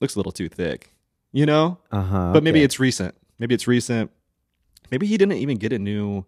looks 0.00 0.14
a 0.14 0.18
little 0.18 0.32
too 0.32 0.48
thick, 0.48 0.92
you 1.32 1.46
know. 1.46 1.78
Uh 1.90 2.02
huh. 2.02 2.30
But 2.32 2.42
maybe 2.42 2.62
it's 2.62 2.78
recent. 2.80 3.14
Maybe 3.38 3.54
it's 3.54 3.66
recent. 3.66 4.10
Maybe 4.90 5.06
he 5.06 5.16
didn't 5.16 5.38
even 5.38 5.56
get 5.58 5.72
a 5.72 5.78
new. 5.78 6.24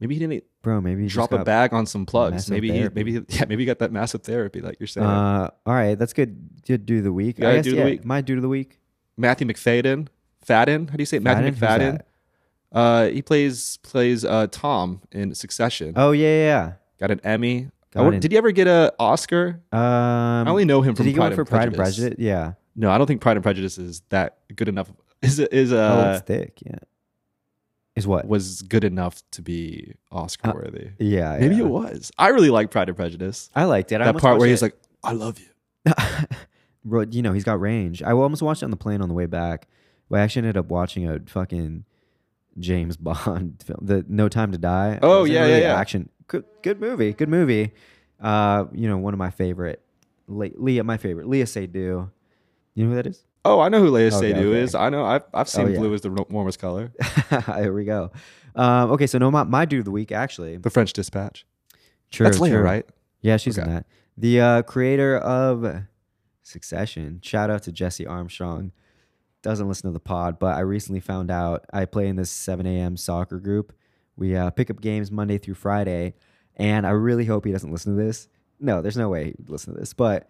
Maybe 0.00 0.14
he 0.14 0.20
didn't 0.20 0.44
Bro, 0.62 0.80
maybe 0.80 1.06
drop 1.06 1.32
a 1.32 1.44
bag 1.44 1.72
on 1.72 1.86
some 1.86 2.04
plugs. 2.06 2.50
Maybe 2.50 2.70
he, 2.72 2.88
maybe 2.88 3.12
he- 3.12 3.24
yeah, 3.28 3.44
maybe 3.48 3.62
he 3.62 3.66
got 3.66 3.78
that 3.80 3.92
massive 3.92 4.22
therapy 4.22 4.60
like 4.60 4.80
you're 4.80 4.86
saying. 4.86 5.06
Uh, 5.06 5.50
all 5.66 5.74
right, 5.74 5.94
that's 5.98 6.12
good. 6.12 6.62
Good 6.66 6.86
do 6.86 7.02
the 7.02 7.12
week. 7.12 7.38
Yeah, 7.38 7.50
I 7.50 7.54
guess, 7.56 7.64
do 7.64 7.70
of 7.70 7.76
the 7.76 7.82
yeah, 7.82 7.90
week. 7.90 8.04
My 8.04 8.20
do 8.20 8.36
of 8.36 8.42
the 8.42 8.48
week. 8.48 8.78
Matthew 9.16 9.46
McFadden, 9.46 10.08
Fadden. 10.46 10.90
How 10.90 10.96
do 10.96 11.02
you 11.02 11.06
say 11.06 11.18
it? 11.18 11.22
Matthew 11.22 11.52
McFadden. 11.52 12.00
Uh, 12.72 13.06
he 13.08 13.22
plays 13.22 13.76
plays 13.82 14.24
uh 14.24 14.48
Tom 14.50 15.00
in 15.12 15.34
Succession. 15.34 15.92
Oh 15.96 16.10
yeah, 16.12 16.26
yeah. 16.28 16.72
Got 16.98 17.10
an 17.12 17.20
Emmy. 17.22 17.70
Got 17.92 18.02
wonder- 18.02 18.14
an- 18.16 18.20
did 18.20 18.32
he 18.32 18.38
ever 18.38 18.50
get 18.50 18.66
a 18.66 18.92
Oscar? 18.98 19.60
Um, 19.70 19.78
I 19.80 20.44
only 20.48 20.64
know 20.64 20.80
him 20.82 20.94
did 20.94 20.96
from 20.98 21.06
he 21.06 21.12
go 21.12 21.20
Pride 21.20 21.32
in 21.32 21.36
for 21.36 21.42
and 21.42 21.48
Pride 21.50 21.68
and. 21.68 21.76
Prejudice? 21.76 22.18
Yeah. 22.18 22.54
No, 22.76 22.90
I 22.90 22.98
don't 22.98 23.06
think 23.06 23.20
Pride 23.20 23.36
and 23.36 23.42
Prejudice 23.42 23.78
is 23.78 24.02
that 24.08 24.38
good 24.54 24.68
enough. 24.68 24.90
Is 25.22 25.38
is 25.38 25.72
oh, 25.72 25.78
uh 25.78 26.14
it's 26.18 26.26
thick. 26.26 26.58
Yeah. 26.64 26.78
Is 27.96 28.06
what? 28.06 28.26
was 28.26 28.62
good 28.62 28.82
enough 28.82 29.22
to 29.32 29.42
be 29.42 29.94
Oscar 30.10 30.52
worthy? 30.52 30.90
yeah. 30.98 31.36
Maybe 31.38 31.54
Uh, 31.54 31.58
yeah. 31.58 31.64
it 31.64 31.68
was. 31.68 32.10
I 32.18 32.28
really 32.28 32.50
like 32.50 32.70
Pride 32.72 32.88
and 32.88 32.96
Prejudice. 32.96 33.50
I 33.54 33.64
liked 33.64 33.92
it. 33.92 34.00
I 34.00 34.06
that 34.06 34.18
part 34.18 34.38
where 34.38 34.48
it- 34.48 34.50
he's 34.50 34.62
like, 34.62 34.76
"I 35.04 35.12
love 35.12 35.38
you." 35.38 35.92
Bro, 36.84 37.06
you 37.12 37.22
know, 37.22 37.32
he's 37.32 37.44
got 37.44 37.60
range. 37.60 38.02
I 38.02 38.12
almost 38.12 38.42
watched 38.42 38.62
it 38.62 38.66
on 38.66 38.70
the 38.70 38.76
plane 38.76 39.00
on 39.00 39.08
the 39.08 39.14
way 39.14 39.26
back, 39.26 39.68
but 40.10 40.18
I 40.18 40.22
actually 40.22 40.40
ended 40.40 40.56
up 40.58 40.66
watching 40.66 41.08
a 41.08 41.20
fucking 41.26 41.84
James 42.58 42.96
Bond 42.98 43.62
film, 43.64 43.78
the 43.82 44.04
No 44.08 44.28
Time 44.28 44.52
to 44.52 44.58
Die. 44.58 44.98
Oh, 45.02 45.22
was 45.22 45.30
a 45.30 45.32
yeah, 45.32 45.46
yeah, 45.46 45.58
yeah. 45.58 45.78
Action, 45.78 46.08
good, 46.26 46.44
good 46.62 46.80
movie, 46.80 47.12
good 47.12 47.28
movie. 47.30 47.72
Uh, 48.20 48.64
you 48.72 48.88
know, 48.88 48.98
one 48.98 49.14
of 49.14 49.18
my 49.18 49.30
favorite, 49.30 49.80
Le- 50.26 50.50
Léa, 50.50 50.84
my 50.84 50.96
favorite, 50.96 51.26
Léa 51.26 51.44
Seydoux. 51.44 52.10
You 52.74 52.84
know 52.84 52.90
who 52.90 52.96
that 52.96 53.06
is? 53.06 53.24
Oh, 53.44 53.60
I 53.60 53.68
know 53.68 53.80
who 53.80 53.90
Léa 53.90 54.12
Okay, 54.12 54.32
Seydoux 54.32 54.46
okay. 54.50 54.60
is. 54.60 54.74
I 54.74 54.88
know. 54.88 55.04
I've 55.04 55.24
I've 55.34 55.48
seen 55.48 55.66
Oh, 55.66 55.68
yeah. 55.68 55.78
blue 55.78 55.94
as 55.94 56.00
the 56.00 56.10
warmest 56.30 56.58
color. 56.58 56.92
Here 57.46 57.72
we 57.72 57.84
go. 57.84 58.10
Um, 58.56 58.90
okay, 58.92 59.06
so 59.06 59.18
no, 59.18 59.30
my, 59.30 59.42
my 59.44 59.64
dude 59.64 59.80
of 59.80 59.84
the 59.84 59.90
week 59.90 60.12
actually. 60.12 60.56
The 60.56 60.70
French 60.70 60.92
Dispatch. 60.92 61.44
True, 62.10 62.24
That's 62.24 62.38
Léa, 62.38 62.50
true. 62.50 62.62
right? 62.62 62.86
Yeah, 63.20 63.36
she's 63.36 63.58
in 63.58 63.68
that. 63.68 63.86
The 64.16 64.40
uh, 64.40 64.62
creator 64.62 65.18
of 65.18 65.82
Succession. 66.42 67.20
Shout 67.22 67.50
out 67.50 67.62
to 67.64 67.72
Jesse 67.72 68.06
Armstrong. 68.06 68.72
Doesn't 69.42 69.68
listen 69.68 69.88
to 69.90 69.92
the 69.92 70.00
pod, 70.00 70.38
but 70.38 70.56
I 70.56 70.60
recently 70.60 71.00
found 71.00 71.30
out 71.30 71.64
I 71.72 71.84
play 71.84 72.06
in 72.08 72.16
this 72.16 72.30
7 72.30 72.64
a.m. 72.66 72.96
soccer 72.96 73.38
group. 73.38 73.72
We 74.16 74.36
uh, 74.36 74.50
pick 74.50 74.70
up 74.70 74.80
games 74.80 75.10
Monday 75.10 75.38
through 75.38 75.54
Friday, 75.54 76.14
and 76.56 76.86
I 76.86 76.90
really 76.90 77.24
hope 77.24 77.44
he 77.44 77.52
doesn't 77.52 77.70
listen 77.72 77.96
to 77.96 78.02
this. 78.02 78.28
No, 78.60 78.80
there's 78.80 78.96
no 78.96 79.08
way 79.08 79.34
he'd 79.36 79.50
listen 79.50 79.74
to 79.74 79.80
this, 79.80 79.92
but 79.92 80.28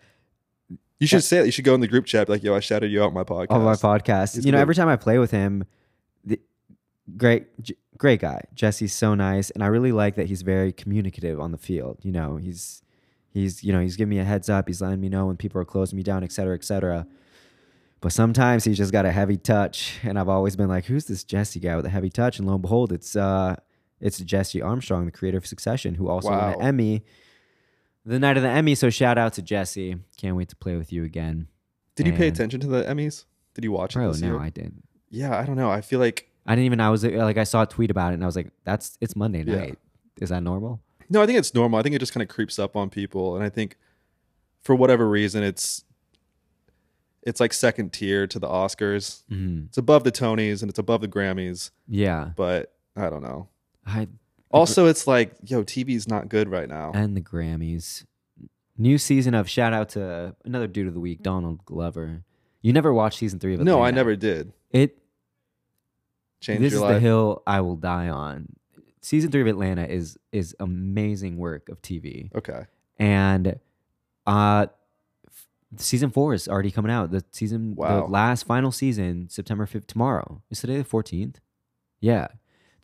You 1.00 1.06
should 1.06 1.24
say 1.24 1.38
it. 1.38 1.46
You 1.46 1.52
should 1.52 1.64
go 1.64 1.74
in 1.74 1.80
the 1.80 1.88
group 1.88 2.06
chat. 2.06 2.26
be 2.26 2.34
Like, 2.34 2.42
yo, 2.42 2.54
I 2.54 2.60
shouted 2.60 2.90
you 2.90 3.02
out 3.02 3.08
on 3.08 3.14
my 3.14 3.24
podcast. 3.24 3.50
on 3.50 3.62
my 3.62 3.74
podcast. 3.74 4.36
You 4.44 4.52
know, 4.52 4.58
good. 4.58 4.62
every 4.62 4.74
time 4.74 4.88
I 4.88 4.96
play 4.96 5.18
with 5.18 5.30
him, 5.30 5.64
the, 6.24 6.40
great, 7.16 7.46
J- 7.60 7.76
great 7.98 8.20
guy. 8.20 8.42
Jesse's 8.54 8.92
so 8.92 9.14
nice, 9.14 9.50
and 9.50 9.62
I 9.62 9.66
really 9.66 9.92
like 9.92 10.14
that 10.14 10.26
he's 10.26 10.42
very 10.42 10.72
communicative 10.72 11.40
on 11.40 11.52
the 11.52 11.58
field. 11.58 11.98
You 12.02 12.12
know, 12.12 12.36
he's 12.36 12.82
he's 13.32 13.64
you 13.64 13.72
know 13.72 13.80
he's 13.80 13.96
giving 13.96 14.10
me 14.10 14.18
a 14.18 14.24
heads 14.24 14.48
up. 14.48 14.68
He's 14.68 14.80
letting 14.80 15.00
me 15.00 15.08
know 15.08 15.26
when 15.26 15.36
people 15.36 15.60
are 15.60 15.64
closing 15.64 15.96
me 15.96 16.02
down, 16.02 16.22
et 16.24 16.32
cetera, 16.32 16.54
et 16.54 16.64
cetera. 16.64 17.06
But 18.00 18.12
sometimes 18.12 18.64
he's 18.64 18.76
just 18.76 18.92
got 18.92 19.06
a 19.06 19.12
heavy 19.12 19.36
touch, 19.36 19.98
and 20.02 20.18
I've 20.18 20.28
always 20.28 20.56
been 20.56 20.68
like, 20.68 20.84
"Who's 20.84 21.06
this 21.06 21.24
Jesse 21.24 21.60
guy 21.60 21.74
with 21.76 21.86
a 21.86 21.90
heavy 21.90 22.10
touch?" 22.10 22.38
And 22.38 22.46
lo 22.46 22.54
and 22.54 22.62
behold, 22.62 22.92
it's 22.92 23.16
uh, 23.16 23.56
it's 24.00 24.18
Jesse 24.18 24.60
Armstrong, 24.62 25.06
the 25.06 25.12
creator 25.12 25.38
of 25.38 25.46
Succession, 25.46 25.94
who 25.94 26.08
also 26.08 26.30
won 26.30 26.54
an 26.54 26.62
Emmy. 26.62 27.04
The 28.06 28.18
night 28.18 28.36
of 28.36 28.42
the 28.42 28.48
Emmy, 28.50 28.74
so 28.74 28.90
shout 28.90 29.16
out 29.16 29.32
to 29.34 29.42
Jesse. 29.42 29.96
Can't 30.18 30.36
wait 30.36 30.48
to 30.50 30.56
play 30.56 30.76
with 30.76 30.92
you 30.92 31.04
again. 31.04 31.48
Did 31.96 32.06
you 32.06 32.12
pay 32.12 32.28
attention 32.28 32.60
to 32.60 32.66
the 32.66 32.82
Emmys? 32.82 33.24
Did 33.54 33.64
you 33.64 33.72
watch 33.72 33.96
it 33.96 34.00
this 34.00 34.20
no, 34.20 34.28
year? 34.32 34.40
I 34.40 34.50
didn't. 34.50 34.82
yeah, 35.10 35.38
I 35.38 35.44
don't 35.44 35.56
know. 35.56 35.70
I 35.70 35.80
feel 35.80 36.00
like 36.00 36.28
I 36.46 36.54
didn't 36.54 36.66
even. 36.66 36.80
I 36.80 36.90
was 36.90 37.04
like, 37.04 37.38
I 37.38 37.44
saw 37.44 37.62
a 37.62 37.66
tweet 37.66 37.90
about 37.90 38.10
it, 38.12 38.14
and 38.14 38.22
I 38.22 38.26
was 38.26 38.36
like, 38.36 38.50
"That's 38.64 38.98
it's 39.00 39.14
Monday 39.16 39.42
Yeah. 39.44 39.56
night. 39.56 39.78
Is 40.20 40.28
that 40.30 40.42
normal?" 40.42 40.80
no. 41.08 41.22
I 41.22 41.26
think 41.26 41.38
it's 41.38 41.54
normal. 41.54 41.78
I 41.78 41.82
think 41.82 41.94
it 41.94 42.00
just 42.00 42.12
kind 42.12 42.22
of 42.22 42.28
creeps 42.28 42.58
up 42.58 42.76
on 42.76 42.90
people, 42.90 43.36
and 43.36 43.44
I 43.44 43.48
think 43.48 43.78
for 44.60 44.74
whatever 44.74 45.08
reason, 45.08 45.42
it's 45.44 45.84
it's 47.22 47.40
like 47.40 47.52
second 47.54 47.92
tier 47.92 48.26
to 48.26 48.38
the 48.38 48.48
Oscars. 48.48 49.22
Mm-hmm. 49.30 49.66
It's 49.68 49.78
above 49.78 50.04
the 50.04 50.12
Tonys 50.12 50.60
and 50.60 50.68
it's 50.68 50.78
above 50.78 51.00
the 51.00 51.08
Grammys, 51.08 51.70
Yeah, 51.88 52.30
but 52.36 52.74
I 52.96 53.08
don't 53.08 53.22
know. 53.22 53.48
I 53.86 54.08
Also, 54.54 54.86
it's 54.86 55.06
like, 55.06 55.34
yo, 55.44 55.62
TV's 55.64 56.08
not 56.08 56.28
good 56.28 56.48
right 56.48 56.68
now. 56.68 56.92
and 56.94 57.16
the 57.16 57.20
Grammys. 57.20 58.04
New 58.76 58.98
season 58.98 59.34
of 59.34 59.48
shout 59.48 59.72
out 59.72 59.90
to 59.90 60.34
another 60.44 60.66
dude 60.66 60.88
of 60.88 60.94
the 60.94 61.00
week, 61.00 61.22
Donald 61.22 61.64
Glover. 61.64 62.24
You 62.60 62.72
never 62.72 62.92
watched 62.92 63.18
season 63.18 63.38
three 63.38 63.54
of 63.54 63.60
No, 63.60 63.82
I 63.82 63.90
never 63.90 64.16
did. 64.16 64.52
It. 64.70 64.98
Change 66.40 66.60
this 66.60 66.72
your 66.72 66.78
is 66.78 66.82
life. 66.82 66.94
the 66.94 67.00
hill 67.00 67.42
I 67.46 67.60
will 67.60 67.76
die 67.76 68.08
on. 68.08 68.48
Season 69.00 69.30
three 69.30 69.40
of 69.42 69.46
Atlanta 69.46 69.84
is 69.84 70.18
is 70.32 70.54
amazing 70.60 71.36
work 71.36 71.68
of 71.68 71.80
TV, 71.82 72.34
Okay. 72.34 72.64
and 72.98 73.58
uh, 74.26 74.66
f- 75.26 75.46
season 75.76 76.10
four 76.10 76.32
is 76.34 76.48
already 76.48 76.70
coming 76.70 76.90
out. 76.90 77.10
The 77.10 77.22
season, 77.30 77.74
Wow. 77.76 78.00
the 78.06 78.12
last 78.12 78.44
final 78.46 78.72
season, 78.72 79.28
September 79.28 79.66
fifth. 79.66 79.86
Tomorrow 79.86 80.42
is 80.50 80.60
today 80.60 80.78
the 80.78 80.84
fourteenth. 80.84 81.40
Yeah, 82.00 82.28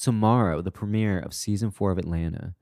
tomorrow 0.00 0.60
the 0.62 0.70
premiere 0.72 1.18
of 1.20 1.32
season 1.34 1.70
four 1.70 1.90
of 1.92 1.98
Atlanta, 1.98 2.54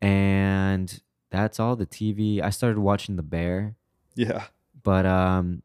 and 0.00 1.00
that's 1.30 1.58
all 1.60 1.76
the 1.76 1.86
TV. 1.86 2.40
I 2.42 2.50
started 2.50 2.78
watching 2.78 3.16
The 3.16 3.22
Bear, 3.22 3.76
Yeah. 4.14 4.44
but 4.82 5.06
um, 5.06 5.62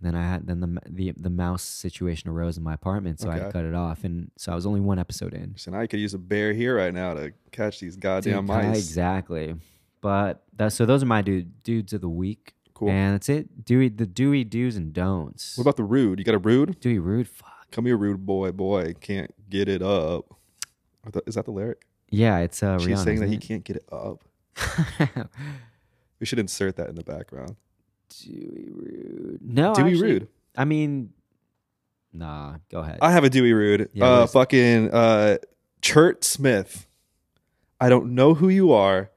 then 0.00 0.14
I 0.14 0.22
had 0.22 0.46
then 0.46 0.60
the 0.60 0.80
the 0.88 1.12
the 1.16 1.30
mouse 1.30 1.62
situation 1.62 2.30
arose 2.30 2.56
in 2.56 2.62
my 2.62 2.74
apartment, 2.74 3.20
so 3.20 3.28
I 3.30 3.38
Okay. 3.40 3.50
cut 3.52 3.64
it 3.64 3.74
off, 3.74 4.04
and 4.04 4.30
so 4.36 4.52
I 4.52 4.54
was 4.54 4.66
only 4.66 4.80
one 4.80 4.98
episode 4.98 5.34
in. 5.34 5.54
So 5.56 5.70
now 5.70 5.80
you 5.80 5.88
could 5.88 6.00
use 6.00 6.14
a 6.14 6.18
bear 6.18 6.52
here 6.52 6.76
right 6.76 6.92
now 6.94 7.14
to 7.14 7.32
catch 7.52 7.80
these 7.80 7.96
goddamn 7.96 8.46
Dude, 8.46 8.56
mice. 8.56 8.78
Exactly. 8.78 9.54
But 10.00 10.42
that 10.56 10.72
so 10.72 10.86
those 10.86 11.02
are 11.02 11.06
my 11.06 11.20
dude, 11.22 11.62
dudes 11.62 11.92
of 11.92 12.00
the 12.00 12.08
week. 12.08 12.54
Cool. 12.72 12.88
And 12.88 13.12
that's 13.14 13.28
it. 13.28 13.66
Dewey 13.66 13.90
the 13.90 14.06
Dewey 14.06 14.42
do's 14.44 14.74
and 14.76 14.94
don'ts. 14.94 15.58
What 15.58 15.62
about 15.62 15.76
the 15.76 15.84
rude? 15.84 16.18
You 16.18 16.24
got 16.24 16.34
a 16.34 16.38
rude? 16.38 16.80
Dewey 16.80 16.98
Rude? 16.98 17.28
Fuck. 17.28 17.59
Come 17.70 17.86
here, 17.86 17.96
rude 17.96 18.24
boy, 18.26 18.52
boy. 18.52 18.94
Can't 19.00 19.32
get 19.48 19.68
it 19.68 19.82
up. 19.82 20.24
Is 21.26 21.34
that 21.36 21.44
the 21.44 21.50
lyric? 21.52 21.86
Yeah, 22.10 22.38
it's 22.38 22.62
uh 22.62 22.78
She's 22.78 22.88
Rihanna. 22.88 23.04
saying 23.04 23.20
that 23.20 23.28
he 23.28 23.38
can't 23.38 23.64
get 23.64 23.76
it 23.76 23.88
up. 23.92 24.24
We 26.18 26.26
should 26.26 26.38
insert 26.38 26.76
that 26.76 26.90
in 26.90 26.96
the 26.96 27.02
background. 27.02 27.56
Dewey 28.10 28.68
Rude. 28.70 29.38
No, 29.42 29.74
Dewey 29.74 29.92
actually- 29.92 30.02
Rude. 30.12 30.28
I 30.54 30.66
mean, 30.66 31.14
nah. 32.12 32.56
Go 32.70 32.80
ahead. 32.80 32.98
I 33.00 33.10
have 33.12 33.24
a 33.24 33.30
Dewey 33.30 33.54
Rude. 33.54 33.88
Yeah, 33.94 34.04
uh, 34.04 34.26
fucking 34.26 34.90
uh, 34.92 35.38
Chert 35.80 36.22
Smith. 36.24 36.86
I 37.80 37.88
don't 37.88 38.14
know 38.14 38.34
who 38.34 38.50
you 38.50 38.70
are, 38.72 39.10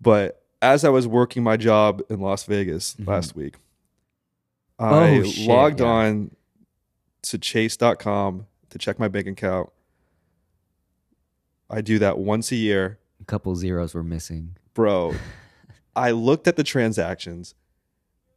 but 0.00 0.42
as 0.60 0.84
I 0.84 0.88
was 0.88 1.06
working 1.06 1.44
my 1.44 1.56
job 1.56 2.02
in 2.10 2.18
Las 2.20 2.42
Vegas 2.42 2.96
Mhm. 2.96 3.06
last 3.06 3.36
week, 3.36 3.54
Oh, 4.80 4.86
I 4.98 5.22
shit, 5.22 5.46
logged 5.48 5.78
yeah. 5.78 5.86
on 5.86 6.30
to 7.22 7.38
chase.com 7.38 8.46
to 8.70 8.78
check 8.78 8.98
my 8.98 9.08
bank 9.08 9.26
account. 9.26 9.70
I 11.70 11.80
do 11.80 11.98
that 11.98 12.18
once 12.18 12.50
a 12.52 12.56
year. 12.56 12.98
a 13.20 13.24
couple 13.24 13.54
zeros 13.56 13.94
were 13.94 14.02
missing. 14.02 14.56
Bro, 14.74 15.14
I 15.96 16.12
looked 16.12 16.46
at 16.48 16.56
the 16.56 16.64
transactions 16.64 17.54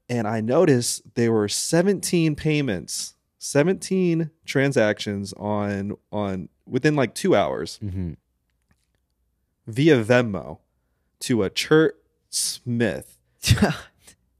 and 0.10 0.28
I 0.28 0.42
noticed 0.42 1.16
there 1.16 1.32
were 1.32 1.48
17 1.48 2.36
payments, 2.36 3.16
17 3.40 4.30
transactions 4.46 5.34
on 5.34 5.98
on 6.12 6.50
within 6.66 6.96
like 6.96 7.16
2 7.16 7.36
hours 7.36 7.78
hmm 7.78 8.14
via 9.68 10.04
Venmo 10.04 10.58
to 11.20 11.44
a 11.44 11.50
Chert 11.50 11.92
Smith. 12.30 13.18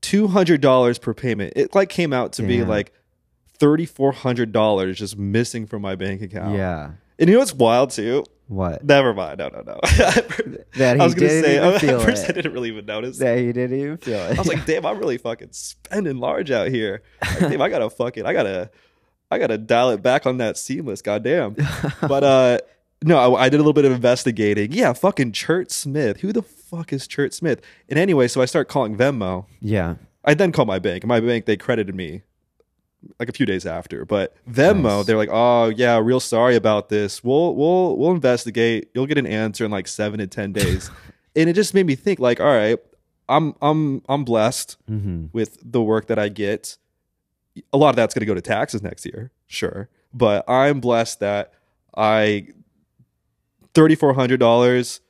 $200 0.02 1.02
per 1.02 1.14
payment. 1.14 1.54
It 1.56 1.76
like 1.76 1.90
came 1.90 2.12
out 2.12 2.34
to 2.34 2.44
be 2.44 2.64
like 2.64 2.92
$3400 3.62 4.96
just 4.96 5.18
missing 5.18 5.66
from 5.68 5.82
my 5.82 5.96
bank 5.96 6.22
account. 6.22 6.56
yeah. 6.56 6.92
And 7.20 7.30
you 7.30 7.36
know 7.36 7.40
what's 7.40 7.54
wild 7.54 7.92
too? 7.92 8.24
What? 8.48 8.84
Never 8.84 9.14
mind. 9.14 9.38
No, 9.38 9.50
no, 9.50 9.62
no. 9.62 9.80
That 10.78 11.00
I 11.00 11.04
was 11.04 11.14
gonna 11.14 11.28
didn't 11.28 11.44
say 11.44 11.58
even 11.58 11.74
at 11.76 11.82
feel 11.82 12.00
first 12.00 12.30
I 12.30 12.32
didn't 12.32 12.54
really 12.54 12.70
even 12.70 12.86
notice. 12.86 13.18
That 13.20 13.38
he 13.38 13.52
didn't 13.52 13.78
even 13.78 13.98
feel 13.98 14.20
it. 14.20 14.38
I 14.38 14.42
was 14.42 14.48
like, 14.48 14.66
damn, 14.66 14.86
I'm 14.86 14.98
really 14.98 15.18
fucking 15.18 15.50
spending 15.52 16.18
large 16.18 16.50
out 16.50 16.70
here. 16.70 17.04
Like, 17.22 17.40
damn, 17.40 17.62
I 17.62 17.70
gotta 17.70 17.90
fucking, 17.90 18.26
I 18.26 18.34
gotta, 18.34 18.72
I 19.30 19.38
gotta 19.38 19.58
dial 19.58 19.92
it 19.92 20.02
back 20.02 20.26
on 20.26 20.38
that 20.38 20.58
seamless. 20.58 21.02
Goddamn. 21.02 21.56
But 22.02 22.24
uh, 22.24 22.58
no, 23.04 23.36
I, 23.36 23.44
I 23.44 23.50
did 23.50 23.58
a 23.58 23.64
little 23.64 23.74
bit 23.74 23.86
of 23.86 23.92
investigating. 23.92 24.72
Yeah, 24.72 24.94
fucking 24.94 25.34
Chert 25.34 25.70
Smith. 25.72 26.22
Who 26.22 26.34
the 26.34 26.42
fuck 26.42 26.92
is 26.94 27.08
Chert 27.08 27.34
Smith? 27.34 27.62
And 27.90 28.00
anyway, 28.00 28.28
so 28.28 28.42
I 28.42 28.46
start 28.46 28.68
calling 28.68 28.98
Venmo. 28.98 29.46
yeah. 29.60 29.96
I 30.24 30.36
then 30.36 30.52
call 30.52 30.66
my 30.66 30.78
bank. 30.78 31.04
My 31.04 31.20
bank, 31.20 31.46
they 31.46 31.58
credited 31.58 31.96
me 31.96 32.22
like 33.20 33.30
a 33.30 33.32
few 33.32 33.46
days 33.46 33.66
after. 33.66 34.06
But 34.06 34.36
Venmo, 34.50 34.84
Nice. 35.00 35.06
they're 35.06 35.18
like, 35.18 35.30
"Oh 35.32 35.70
yeah, 35.70 36.00
real 36.00 36.20
sorry 36.20 36.56
about 36.56 36.90
this. 36.90 37.24
We'll 37.24 37.56
we'll 37.56 37.98
we'll 37.98 38.12
investigate. 38.12 38.90
You'll 38.94 39.08
get 39.08 39.18
an 39.18 39.28
answer 39.28 39.66
in 39.66 39.72
like 39.72 39.88
seven 39.88 40.20
to 40.20 40.28
ten 40.28 40.52
days." 40.54 40.90
and 41.36 41.50
it 41.50 41.54
just 41.54 41.74
made 41.74 41.86
me 41.86 41.96
think, 41.96 42.20
like, 42.20 42.40
all 42.40 42.46
right, 42.54 42.78
I'm 43.30 43.56
I'm 43.62 44.02
I'm 44.10 44.24
blessed 44.24 44.78
hmm 44.88 45.26
with 45.34 45.58
the 45.64 45.82
work 45.82 46.08
that 46.08 46.20
I 46.20 46.30
get. 46.30 46.78
A 47.74 47.78
lot 47.78 47.90
of 47.90 47.96
that's 47.98 48.14
going 48.14 48.22
to 48.22 48.26
go 48.26 48.34
to 48.34 48.42
taxes 48.42 48.82
next 48.82 49.06
year, 49.06 49.32
sure. 49.48 49.90
But 50.14 50.50
I'm 50.50 50.80
blessed 50.80 51.20
that 51.22 51.54
I 51.98 52.48
thirty 53.74 53.96
four 53.96 54.14
hundred 54.14 54.40
dollars. 54.40 55.02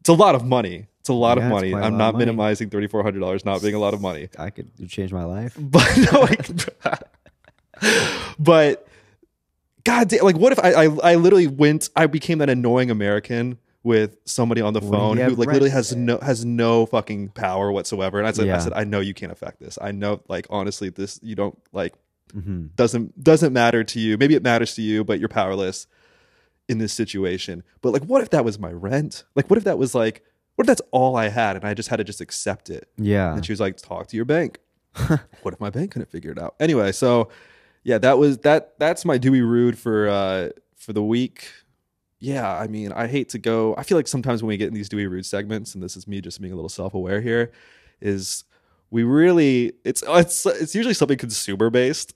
It's 0.00 0.08
a 0.08 0.12
lot 0.14 0.34
of 0.34 0.44
money. 0.44 0.86
It's 1.00 1.08
a 1.08 1.12
lot 1.12 1.38
Yeah, 1.38 1.44
of 1.46 1.50
money. 1.50 1.74
I'm 1.74 1.96
not 1.96 2.16
minimizing 2.16 2.70
thirty 2.70 2.86
four 2.86 3.02
hundred 3.02 3.20
dollars 3.20 3.44
not 3.44 3.62
being 3.62 3.74
a 3.74 3.78
lot 3.78 3.94
of 3.94 4.00
money. 4.00 4.28
I 4.38 4.50
could 4.50 4.70
change 4.88 5.12
my 5.12 5.24
life. 5.24 5.56
But 5.58 5.88
no, 6.12 6.20
like, 6.20 6.48
but 8.38 8.86
God 9.84 10.08
damn, 10.08 10.24
like 10.24 10.36
what 10.36 10.52
if 10.52 10.58
I, 10.58 10.72
I 10.72 11.12
I 11.12 11.14
literally 11.14 11.46
went 11.46 11.88
I 11.96 12.06
became 12.06 12.38
that 12.38 12.50
annoying 12.50 12.90
American 12.90 13.58
with 13.82 14.18
somebody 14.24 14.60
on 14.60 14.74
the 14.74 14.80
phone 14.82 15.16
who 15.16 15.34
like 15.34 15.48
literally 15.48 15.70
has 15.70 15.94
no 15.96 16.18
has 16.18 16.44
no 16.44 16.84
fucking 16.86 17.30
power 17.30 17.72
whatsoever. 17.72 18.18
And 18.18 18.26
I 18.26 18.32
said, 18.32 18.46
I 18.56 18.58
said, 18.58 18.72
I 18.74 18.84
know 18.84 19.00
you 19.00 19.14
can't 19.14 19.32
affect 19.32 19.60
this. 19.60 19.78
I 19.80 19.92
know 19.92 20.20
like 20.28 20.46
honestly 20.50 20.90
this 20.90 21.18
you 21.22 21.34
don't 21.34 21.58
like 21.72 21.94
hmm 22.32 22.66
doesn't 22.76 23.22
doesn't 23.22 23.52
matter 23.52 23.82
to 23.84 24.00
you. 24.00 24.18
Maybe 24.18 24.34
it 24.34 24.42
matters 24.42 24.74
to 24.74 24.82
you, 24.82 25.04
but 25.04 25.20
you're 25.20 25.28
powerless 25.28 25.86
in 26.68 26.78
this 26.78 26.92
situation. 26.92 27.62
But 27.80 27.92
like 27.92 28.04
what 28.04 28.20
if 28.20 28.30
that 28.30 28.44
was 28.44 28.58
my 28.58 28.72
rent? 28.72 29.24
Like 29.34 29.48
what 29.48 29.56
if 29.56 29.64
that 29.64 29.78
was 29.78 29.94
like 29.94 30.22
what 30.56 30.64
if 30.64 30.66
that's 30.66 30.82
all 30.90 31.16
I 31.16 31.28
had 31.28 31.56
and 31.56 31.64
I 31.64 31.72
just 31.72 31.88
had 31.88 31.96
to 31.96 32.04
just 32.04 32.20
accept 32.20 32.68
it? 32.68 32.90
Yeah. 32.98 33.32
And 33.32 33.46
she 33.46 33.52
was 33.52 33.60
like, 33.60 33.76
talk 33.76 34.08
to 34.08 34.16
your 34.16 34.24
bank. 34.24 34.58
what 35.06 35.54
if 35.54 35.60
my 35.60 35.70
bank 35.70 35.92
couldn't 35.92 36.10
figure 36.10 36.32
it 36.32 36.38
out? 36.38 36.56
Anyway, 36.58 36.90
so 36.92 37.28
yeah, 37.88 37.96
that 37.96 38.18
was 38.18 38.36
that 38.38 38.78
that's 38.78 39.06
my 39.06 39.16
Dewey 39.16 39.40
Rude 39.40 39.78
for 39.78 40.10
uh 40.10 40.50
for 40.76 40.92
the 40.92 41.02
week. 41.02 41.50
Yeah, 42.18 42.52
I 42.54 42.66
mean, 42.66 42.92
I 42.92 43.06
hate 43.06 43.30
to 43.30 43.38
go. 43.38 43.74
I 43.78 43.82
feel 43.82 43.96
like 43.96 44.08
sometimes 44.08 44.42
when 44.42 44.48
we 44.48 44.58
get 44.58 44.68
in 44.68 44.74
these 44.74 44.90
Dewey 44.90 45.06
Rude 45.06 45.24
segments, 45.24 45.74
and 45.74 45.82
this 45.82 45.96
is 45.96 46.06
me 46.06 46.20
just 46.20 46.38
being 46.38 46.52
a 46.52 46.56
little 46.56 46.68
self-aware 46.68 47.22
here, 47.22 47.50
is 48.02 48.44
we 48.90 49.04
really 49.04 49.72
it's 49.84 50.04
it's 50.06 50.44
it's 50.44 50.74
usually 50.74 50.92
something 50.92 51.16
consumer 51.16 51.70
based. 51.70 52.14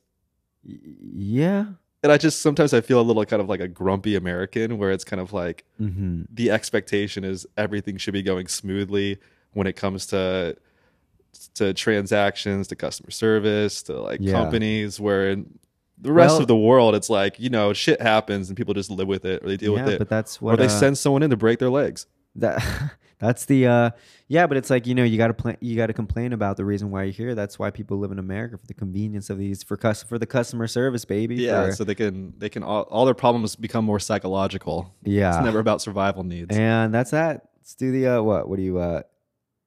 Yeah. 0.62 1.64
And 2.02 2.12
I 2.12 2.18
just 2.18 2.42
sometimes 2.42 2.74
I 2.74 2.82
feel 2.82 3.00
a 3.00 3.08
little 3.08 3.24
kind 3.24 3.40
of 3.40 3.48
like 3.48 3.60
a 3.60 3.68
grumpy 3.68 4.14
American 4.14 4.76
where 4.76 4.90
it's 4.90 5.04
kind 5.04 5.20
of 5.20 5.32
like 5.32 5.64
hmm 5.78 6.24
the 6.30 6.50
expectation 6.50 7.24
is 7.24 7.46
everything 7.56 7.96
should 7.96 8.12
be 8.12 8.22
going 8.22 8.46
smoothly 8.46 9.18
when 9.54 9.66
it 9.66 9.76
comes 9.76 10.04
to 10.08 10.54
to 11.54 11.72
transactions 11.74 12.68
to 12.68 12.76
customer 12.76 13.10
service 13.10 13.82
to 13.84 14.00
like 14.00 14.20
Yeah. 14.20 14.32
companies 14.32 15.00
where 15.00 15.30
in 15.30 15.58
the 15.98 16.12
rest 16.12 16.32
Well- 16.32 16.40
of 16.42 16.46
the 16.48 16.56
world 16.56 16.94
it's 16.94 17.08
like 17.10 17.38
you 17.38 17.50
know 17.50 17.72
shit 17.72 18.00
happens 18.00 18.48
and 18.48 18.56
people 18.56 18.74
just 18.74 18.90
live 18.90 19.08
with 19.08 19.24
it 19.24 19.42
or 19.44 19.48
they 19.48 19.56
deal 19.56 19.74
yeah, 19.76 19.84
with 19.84 19.94
it. 19.94 19.98
but 19.98 20.08
that's 20.08 20.38
or 20.38 20.46
what 20.46 20.58
they 20.58 20.66
uh, 20.66 20.68
send 20.68 20.98
someone 20.98 21.22
in 21.22 21.30
to 21.30 21.36
break 21.36 21.58
their 21.58 21.70
legs. 21.70 22.06
That 22.36 22.62
that's 23.18 23.44
the 23.44 23.66
uh 23.66 23.90
yeah 24.26 24.46
but 24.48 24.56
it's 24.56 24.68
like 24.70 24.86
you 24.86 24.94
know 24.94 25.04
you 25.04 25.16
got 25.18 25.28
to 25.28 25.34
plan 25.34 25.56
you 25.60 25.76
got 25.76 25.86
to 25.88 25.92
complain 25.92 26.32
about 26.32 26.56
the 26.56 26.64
reason 26.64 26.90
why 26.90 27.04
you're 27.04 27.12
here. 27.12 27.34
That's 27.34 27.58
why 27.58 27.70
people 27.70 27.98
live 27.98 28.10
in 28.10 28.18
america 28.18 28.56
for 28.58 28.66
the 28.66 28.74
convenience 28.74 29.30
of 29.30 29.38
these 29.38 29.62
for 29.62 29.76
cus- 29.76 30.02
for 30.02 30.18
the 30.18 30.26
customer 30.26 30.66
service 30.66 31.04
baby 31.04 31.36
yeah 31.36 31.66
for- 31.66 31.72
so 31.72 31.84
they 31.84 31.94
can 31.94 32.32
they 32.38 32.48
can 32.48 32.62
all, 32.62 32.82
all 32.84 33.04
their 33.04 33.14
problems 33.14 33.54
become 33.54 33.84
more 33.84 34.00
psychological. 34.00 34.92
Yeah. 35.04 35.36
it's 35.36 35.44
never 35.44 35.58
about 35.60 35.80
survival 35.82 36.24
needs. 36.24 36.56
And 36.56 36.92
that's 36.92 37.10
that. 37.12 37.48
Let's 37.58 37.74
do 37.76 37.92
the 37.92 38.06
uh 38.08 38.22
what 38.22 38.48
what 38.48 38.56
do 38.56 38.62
you 38.62 38.78
uh 38.78 39.02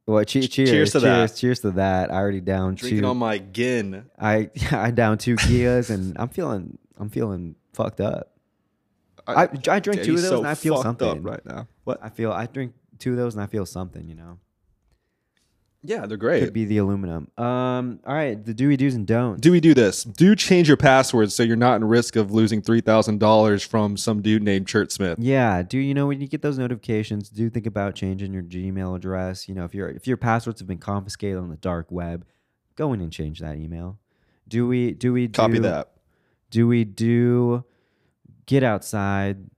what 0.05 0.27
che- 0.27 0.41
cheers 0.47 0.69
cheers 0.69 0.91
to 0.91 0.99
that. 1.01 1.27
cheers, 1.29 1.39
cheers 1.39 1.59
to 1.61 1.71
that 1.71 2.11
i 2.11 2.15
already 2.15 2.41
down 2.41 2.75
drinking 2.75 3.01
two 3.01 3.07
on 3.07 3.17
my 3.17 3.37
gin 3.39 4.05
i 4.19 4.49
i 4.71 4.91
down 4.91 5.17
two 5.17 5.35
Kias 5.35 5.89
and 5.89 6.15
i'm 6.17 6.29
feeling 6.29 6.77
i'm 6.97 7.09
feeling 7.09 7.55
fucked 7.73 7.99
up 8.01 8.31
I, 9.27 9.43
I 9.43 9.79
drank 9.79 9.85
Yeah, 9.87 10.03
two 10.03 10.13
of 10.13 10.21
those 10.21 10.29
so 10.29 10.37
and 10.37 10.47
I 10.47 10.53
feel 10.53 10.75
fucked 10.75 11.01
up 11.01 11.07
something. 11.09 11.23
right 11.23 11.43
now 11.45 11.67
what 11.83 11.99
I 12.03 12.09
feel 12.09 12.31
I 12.31 12.45
drink 12.45 12.73
two 12.99 13.11
of 13.11 13.17
those 13.17 13.33
and 13.33 13.41
I 13.43 13.47
feel 13.47 13.65
something, 13.65 14.07
you 14.07 14.13
know. 14.13 14.37
Yeah 15.85 16.05
they're 16.05 16.17
great 16.17 16.43
Could 16.43 16.53
be 16.53 16.65
the 16.65 16.77
aluminum. 16.77 17.29
Um, 17.37 17.99
all 18.05 18.13
right, 18.13 18.43
the 18.43 18.53
do 18.53 18.67
we 18.67 18.77
do's 18.77 18.95
and 18.95 19.07
don'ts. 19.07 19.41
do 19.41 19.51
we 19.51 19.59
do 19.59 19.73
this? 19.73 20.03
Do 20.03 20.35
change 20.35 20.67
your 20.67 20.77
password 20.77 21.31
so 21.31 21.43
you're 21.43 21.55
not 21.55 21.75
in 21.77 21.83
risk 21.85 22.15
of 22.15 22.31
losing 22.31 22.61
three 22.61 22.81
thousand 22.81 23.19
dollars 23.19 23.63
from 23.63 23.97
some 23.97 24.21
dude 24.21 24.43
named 24.43 24.67
Chert 24.67 24.91
Smith. 24.91 25.17
Yeah, 25.19 25.61
do 25.61 25.77
you 25.77 25.93
know 25.93 26.07
when 26.07 26.21
you 26.21 26.27
get 26.27 26.41
those 26.41 26.57
notifications? 26.57 27.29
Do 27.29 27.49
think 27.49 27.65
about 27.65 27.95
changing 27.95 28.33
your 28.33 28.43
Gmail 28.43 28.95
address. 28.95 29.47
You 29.47 29.55
know, 29.55 29.65
if 29.65 29.73
your 29.73 29.89
if 29.89 30.07
your 30.07 30.17
passwords 30.17 30.59
have 30.59 30.67
been 30.67 30.77
confiscated 30.77 31.37
on 31.37 31.49
the 31.49 31.57
dark 31.57 31.91
web, 31.91 32.25
go 32.75 32.93
in 32.93 33.01
and 33.01 33.11
change 33.11 33.39
that 33.39 33.57
email. 33.57 33.99
Do 34.47 34.67
we 34.67 34.91
do 34.91 35.13
we 35.13 35.27
do, 35.27 35.33
Copy 35.33 35.59
that. 35.59 35.91
Do 36.51 36.67
we 36.67 36.83
do 36.83 37.65
get 38.45 38.63
outside, 38.63 39.49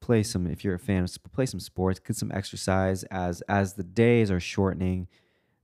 play 0.00 0.22
some 0.22 0.46
if 0.46 0.64
you're 0.64 0.74
a 0.74 0.78
fan 0.78 1.04
of 1.04 1.16
play 1.32 1.46
some 1.46 1.60
sports, 1.60 1.98
get 1.98 2.16
some 2.16 2.32
exercise 2.32 3.04
as 3.04 3.42
as 3.42 3.74
the 3.74 3.82
days 3.82 4.30
are 4.30 4.40
shortening. 4.40 5.08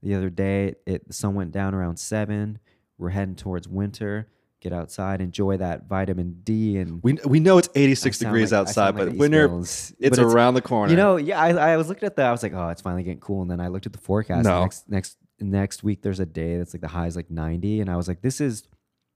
The 0.01 0.15
other 0.15 0.29
day, 0.29 0.75
it 0.85 1.07
the 1.07 1.13
sun 1.13 1.35
went 1.35 1.51
down 1.51 1.73
around 1.75 1.97
seven. 1.97 2.59
We're 2.97 3.09
heading 3.09 3.35
towards 3.35 3.67
winter. 3.67 4.27
Get 4.61 4.73
outside, 4.73 5.21
enjoy 5.21 5.55
that 5.57 5.87
vitamin 5.87 6.41
D, 6.43 6.77
and 6.79 7.01
We 7.01 7.13
we 7.25 7.39
know 7.39 7.57
it's 7.59 7.69
86 7.75 8.17
degrees 8.19 8.51
like- 8.51 8.59
outside, 8.59 8.95
like 8.95 9.07
but 9.09 9.13
winter 9.15 9.45
it's 9.61 9.93
but 9.99 10.19
around 10.19 10.55
the 10.55 10.61
corner. 10.61 10.91
You 10.91 10.97
know, 10.97 11.15
yeah, 11.15 11.39
I, 11.41 11.51
I 11.73 11.77
was 11.77 11.87
looking 11.87 12.05
at 12.05 12.17
that. 12.17 12.25
I 12.27 12.31
was 12.31 12.43
like, 12.43 12.53
oh, 12.53 12.67
it's 12.67 12.81
finally 12.81 13.03
getting 13.03 13.21
cool. 13.21 13.41
And 13.41 13.49
then 13.49 13.61
I 13.61 13.69
looked 13.69 13.85
at 13.85 13.93
the 13.93 13.99
forecast. 13.99 14.43
No. 14.45 14.61
Next 14.63 14.89
next 14.89 15.17
next 15.39 15.81
week, 15.83 16.01
there's 16.01 16.19
a 16.19 16.25
day 16.25 16.57
that's 16.57 16.73
like 16.73 16.81
the 16.81 16.89
high 16.89 17.07
is 17.07 17.15
like 17.15 17.31
90, 17.31 17.79
and 17.79 17.89
I 17.89 17.95
was 17.95 18.09
like, 18.09 18.21
this 18.21 18.41
is 18.41 18.67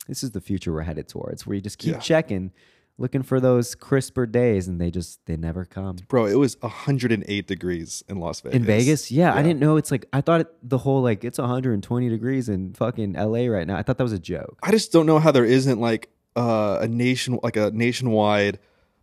this 0.07 0.23
is 0.23 0.31
the 0.31 0.39
future 0.39 0.72
we're 0.72 0.81
headed 0.84 1.10
towards. 1.10 1.45
Where 1.45 1.55
you 1.55 1.61
just 1.61 1.77
keep 1.77 1.95
Yeah. 1.95 1.99
checking, 1.99 2.51
looking 2.97 3.23
for 3.23 3.39
those 3.39 3.75
crisper 3.75 4.25
days, 4.25 4.67
and 4.67 4.79
they 4.79 4.91
just 4.91 5.19
they 5.25 5.35
never 5.35 5.65
come. 5.65 5.97
bro, 6.07 6.25
it 6.25 6.35
was 6.35 6.57
108 6.61 7.47
degrees 7.47 8.03
in 8.07 8.19
Las 8.19 8.41
Vegas. 8.41 8.55
In 8.55 8.63
Vegas, 8.63 9.11
yeah, 9.11 9.33
I 9.33 9.41
didn't 9.41 9.59
know 9.59 9.77
it's 9.77 9.91
like 9.91 10.05
I 10.13 10.21
thought 10.21 10.41
it, 10.41 10.47
the 10.61 10.77
whole 10.79 11.01
like 11.01 11.23
it's 11.23 11.37
120 11.39 12.09
degrees 12.09 12.49
in 12.49 12.73
fucking 12.73 13.13
LA 13.13 13.45
right 13.47 13.65
now. 13.67 13.77
I 13.77 13.83
thought 13.83 13.97
that 13.97 14.03
was 14.03 14.13
a 14.13 14.19
joke. 14.19 14.59
I 14.63 14.71
just 14.71 14.91
don't 14.91 15.05
know 15.05 15.19
how 15.19 15.31
there 15.31 15.45
isn't 15.45 15.79
like 15.79 16.09
uh, 16.35 16.79
a 16.81 16.87
nation 16.87 17.39
like 17.43 17.57
a 17.57 17.71
nationwide 17.71 18.59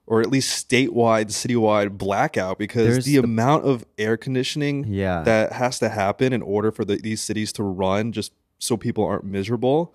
or 0.07 0.21
at 0.21 0.29
least 0.29 0.69
statewide, 0.69 1.27
citywide 1.27 1.97
blackout 1.97 2.59
because 2.59 2.85
There's 2.95 3.05
the, 3.05 3.19
the- 3.19 3.23
amount 3.23 3.65
of 3.65 3.85
air 3.97 4.17
conditioning 4.17 4.85
Yeah. 4.89 5.23
that 5.23 5.53
has 5.53 5.79
to 5.79 5.89
happen 5.89 6.33
in 6.33 6.43
order 6.43 6.73
for 6.73 6.85
the, 6.85 6.97
these 6.97 7.21
cities 7.21 7.53
to 7.53 7.63
run 7.63 8.11
just 8.11 8.33
so 8.59 8.77
people 8.77 9.05
aren't 9.05 9.23
miserable 9.25 9.95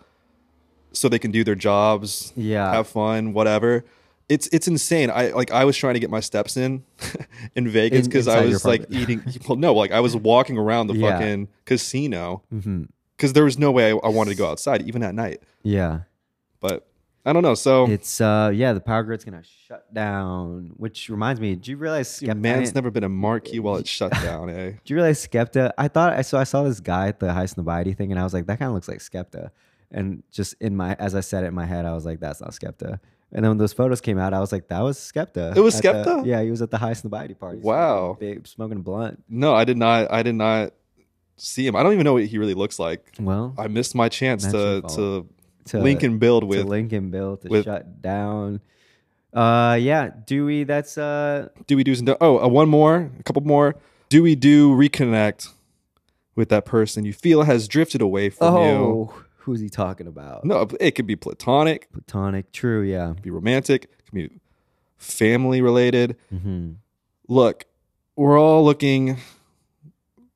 so 0.95 1.09
they 1.09 1.19
can 1.19 1.31
do 1.31 1.43
their 1.43 1.55
jobs 1.55 2.33
Yeah. 2.35 2.71
have 2.73 2.87
fun 2.87 3.33
whatever 3.33 3.83
it's 4.27 4.47
it's 4.51 4.67
insane 4.67 5.11
i 5.11 5.27
like 5.29 5.51
i 5.51 5.63
was 5.65 5.77
trying 5.77 5.93
to 5.93 5.99
get 5.99 6.09
my 6.09 6.19
steps 6.19 6.57
in 6.57 6.83
in 7.55 7.67
vegas 7.69 8.05
In- 8.05 8.05
because 8.11 8.27
i 8.27 8.43
was 8.45 8.65
like 8.65 8.85
eating 8.89 9.21
well 9.47 9.55
no 9.57 9.73
like 9.73 9.91
i 9.91 9.99
was 9.99 10.15
walking 10.15 10.57
around 10.57 10.87
the 10.87 10.95
Yeah. 10.95 11.11
fucking 11.11 11.47
casino 11.65 12.41
because 13.17 13.33
there 13.33 13.43
was 13.43 13.59
no 13.59 13.71
way 13.71 13.91
I, 13.91 13.95
I 13.97 14.09
wanted 14.09 14.31
to 14.31 14.37
go 14.37 14.47
outside 14.49 14.81
even 14.87 15.03
at 15.03 15.13
night 15.13 15.43
Yeah. 15.61 15.99
but 16.59 16.87
i 17.23 17.33
don't 17.33 17.43
know 17.43 17.53
so 17.55 17.87
It's 17.87 18.19
uh 18.21 18.51
yeah, 18.53 18.73
the 18.73 18.79
power 18.81 19.03
grid's 19.03 19.23
gonna 19.25 19.43
shut 19.67 19.91
down. 19.93 20.71
Which 20.77 21.09
reminds 21.09 21.39
me, 21.41 21.55
do 21.55 21.71
you 21.71 21.77
realize 21.77 22.21
your 22.21 22.29
Skep- 22.33 22.37
man's 22.37 22.75
never 22.75 22.91
been 22.91 23.03
a 23.03 23.09
marquee 23.09 23.59
while 23.59 23.77
it's 23.77 23.89
shut 23.89 24.11
down 24.29 24.49
eh 24.49 24.71
Do 24.83 24.93
you 24.93 24.95
realize 24.95 25.25
Skepta? 25.27 25.71
I 25.77 25.87
thought 25.87 26.13
I 26.13 26.21
saw 26.21 26.39
I 26.39 26.43
saw 26.45 26.61
this 26.63 26.79
guy 26.79 27.07
at 27.09 27.19
the 27.19 27.27
Highsnobiety 27.27 27.97
thing, 27.97 28.11
and 28.11 28.19
I 28.19 28.23
was 28.23 28.33
like, 28.33 28.45
that 28.45 28.59
kind 28.59 28.69
of 28.69 28.75
looks 28.75 28.87
like 28.87 28.99
Skepta. 28.99 29.49
And 29.91 30.23
just 30.31 30.55
in 30.59 30.75
my 30.75 30.95
as 30.99 31.15
I 31.15 31.21
said 31.21 31.43
it 31.43 31.47
in 31.47 31.53
my 31.53 31.65
head, 31.65 31.85
I 31.85 31.93
was 31.93 32.05
like, 32.05 32.19
that's 32.19 32.41
not 32.41 32.51
Skepta. 32.51 32.99
And 33.31 33.43
then 33.43 33.49
when 33.51 33.57
those 33.57 33.73
photos 33.73 34.01
came 34.01 34.17
out, 34.17 34.33
I 34.33 34.39
was 34.39 34.51
like, 34.51 34.67
that 34.69 34.81
was 34.81 34.97
Skepta. 34.97 35.55
It 35.57 35.61
was 35.61 35.75
At 35.75 35.81
the- 36.05 36.11
Skepta? 36.11 36.25
yeah, 36.25 36.41
he 36.41 36.51
was 36.51 36.61
at 36.61 36.71
the 36.71 36.77
Highsnobiety 36.77 37.37
party. 37.37 37.59
Wow. 37.59 38.15
smoking, 38.17 38.33
big, 38.35 38.47
smoking 38.47 38.77
a 38.77 38.81
blunt. 38.81 39.23
no 39.29 39.53
i 39.53 39.63
did 39.65 39.77
not 39.77 40.11
i 40.11 40.23
did 40.23 40.35
not 40.35 40.71
see 41.37 41.67
him 41.67 41.75
i 41.75 41.83
don't 41.83 41.91
even 41.93 42.05
know 42.05 42.13
what 42.13 42.23
he 42.25 42.37
really 42.37 42.53
looks 42.53 42.79
like 42.79 43.11
Well, 43.19 43.53
i 43.57 43.67
missed 43.67 43.93
my 43.95 44.07
chance 44.09 44.45
to 44.45 44.81
to 44.95 45.27
to 45.65 45.79
lincoln 45.81 46.17
build 46.19 46.43
to 46.43 46.47
with 46.47 46.65
Lincoln 46.65 47.09
Bill 47.11 47.37
to 47.37 47.47
with- 47.49 47.65
shut 47.65 48.01
down. 48.01 48.61
Uh, 49.33 49.77
yeah, 49.81 50.11
Dewey. 50.25 50.63
That's 50.63 50.97
uh, 50.97 51.49
do 51.67 51.75
we 51.75 51.83
do's 51.83 51.99
and 51.99 52.07
do- 52.07 52.15
oh 52.21 52.39
uh, 52.39 52.47
one 52.47 52.69
more 52.69 53.11
a 53.19 53.23
couple 53.23 53.41
more 53.41 53.75
do 54.07 54.23
we 54.23 54.33
do 54.35 54.71
reconnect 54.73 55.49
with 56.35 56.47
that 56.49 56.63
person 56.63 57.03
you 57.03 57.11
feel 57.11 57.43
has 57.43 57.67
drifted 57.67 58.01
away 58.01 58.29
from 58.29 58.53
you 58.55 58.61
oh, 58.61 59.13
who's 59.45 59.59
he 59.61 59.69
talking 59.69 60.07
about? 60.07 60.43
no 60.45 60.67
it 60.79 60.91
could 60.91 61.07
be 61.07 61.15
platonic 61.15 61.91
platonic. 61.91 62.51
True. 62.51 62.81
Yeah. 62.81 63.11
it 63.11 63.13
could 63.15 63.23
be 63.23 63.29
romantic 63.31 63.83
it 63.85 64.05
could 64.05 64.13
be 64.13 64.29
family 64.97 65.61
related 65.61 66.15
hmm 66.29 66.73
look 67.27 67.65
we're 68.15 68.39
all 68.39 68.63
looking 68.63 69.17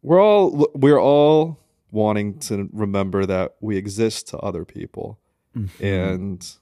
we're 0.02 0.22
all 0.22 0.70
we're 0.74 1.00
all 1.02 1.60
wanting 1.92 2.38
to 2.40 2.70
remember 2.72 3.26
that 3.26 3.56
we 3.62 3.78
exist 3.78 4.28
to 4.30 4.38
other 4.40 4.66
people 4.66 5.18
Mm-hmm. 5.58 5.84
and 5.84 6.56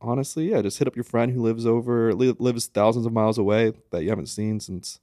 honestly 0.00 0.50
yeah 0.52 0.62
just 0.62 0.78
hit 0.78 0.86
up 0.86 0.94
your 0.96 1.02
friend 1.04 1.32
who 1.32 1.42
lives 1.42 1.66
over 1.66 2.14
li- 2.14 2.34
lives 2.38 2.66
thousands 2.66 3.06
of 3.06 3.12
miles 3.12 3.38
away 3.38 3.72
that 3.90 4.02
you 4.04 4.08
haven't 4.08 4.26
seen 4.28 4.60
since 4.60 5.00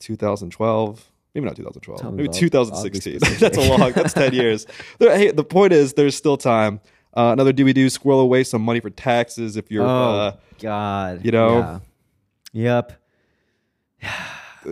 2012 0.00 1.09
maybe 1.34 1.46
not 1.46 1.56
2012 1.56 2.00
Sounds 2.00 2.16
maybe 2.16 2.28
2016 2.28 3.18
that's 3.38 3.56
a 3.56 3.68
long 3.68 3.92
that's 3.92 4.12
10 4.12 4.32
years 4.34 4.66
There- 4.98 5.16
hey 5.16 5.30
the 5.30 5.44
point 5.44 5.72
is 5.72 5.94
there's 5.94 6.16
still 6.16 6.36
time 6.36 6.80
uh, 7.16 7.30
another 7.32 7.52
do 7.52 7.64
we 7.64 7.72
do 7.72 7.88
squirrel 7.90 8.20
away 8.20 8.44
some 8.44 8.62
money 8.62 8.80
for 8.80 8.90
taxes 8.90 9.56
if 9.56 9.70
you're 9.70 9.84
oh 9.84 9.88
uh, 9.88 10.36
God. 10.60 11.24
you 11.24 11.32
know? 11.32 11.80
Yeah. 12.52 12.82
Yep. 14.02 14.12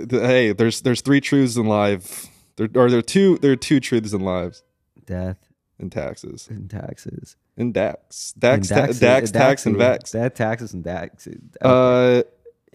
hey 0.10 0.52
there's 0.52 0.80
there's 0.82 1.00
three 1.00 1.20
truths 1.20 1.56
in 1.56 1.66
life 1.66 2.26
there 2.56 2.68
or 2.74 2.90
there 2.90 2.98
are 2.98 3.02
two 3.02 3.38
there 3.38 3.52
are 3.52 3.56
two 3.56 3.80
truths 3.80 4.12
in 4.12 4.20
lives 4.20 4.62
Death 5.04 5.48
in 5.78 5.90
taxes 5.90 6.48
and 6.50 6.68
taxes. 6.68 7.36
And 7.56 7.74
Dax. 7.74 8.32
Dax, 8.38 8.56
And 8.56 8.68
ta- 8.68 8.92
Dax, 8.98 9.30
tax, 9.30 9.66
and. 9.66 9.76
Vex. 9.76 10.12
That 10.12 10.34
taxes 10.36 10.74
and 10.74 10.84
Dax. 10.84 11.26
Uh, 11.60 12.22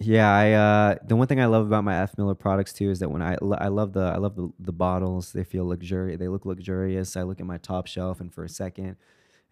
Yeah, 0.00 0.30
I 0.30 0.52
uh 0.52 0.94
the 1.06 1.16
one 1.16 1.26
thing 1.26 1.40
I 1.40 1.46
love 1.46 1.66
about 1.66 1.84
my 1.84 1.96
F 2.00 2.18
Miller 2.18 2.34
products 2.34 2.72
too 2.72 2.90
is 2.90 2.98
that 3.00 3.10
when 3.10 3.22
I 3.22 3.36
I 3.58 3.68
love 3.68 3.92
the 3.92 4.00
I 4.00 4.16
love 4.16 4.36
the, 4.36 4.52
the 4.58 4.72
bottles, 4.72 5.32
they 5.32 5.44
feel 5.44 5.66
luxurious, 5.66 6.18
they 6.18 6.28
look 6.28 6.44
luxurious. 6.44 7.16
I 7.16 7.22
look 7.22 7.40
at 7.40 7.46
my 7.46 7.58
top 7.58 7.86
shelf 7.86 8.20
and 8.20 8.32
for 8.32 8.44
a 8.44 8.48
second, 8.48 8.96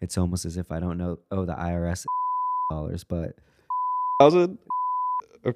it's 0.01 0.17
almost 0.17 0.45
as 0.45 0.57
if 0.57 0.71
I 0.71 0.79
don't 0.79 0.97
know 0.97 1.19
oh 1.31 1.45
the 1.45 1.53
IRS 1.53 2.05
dollars, 2.69 3.03
but 3.03 3.37
thousand. 4.19 4.57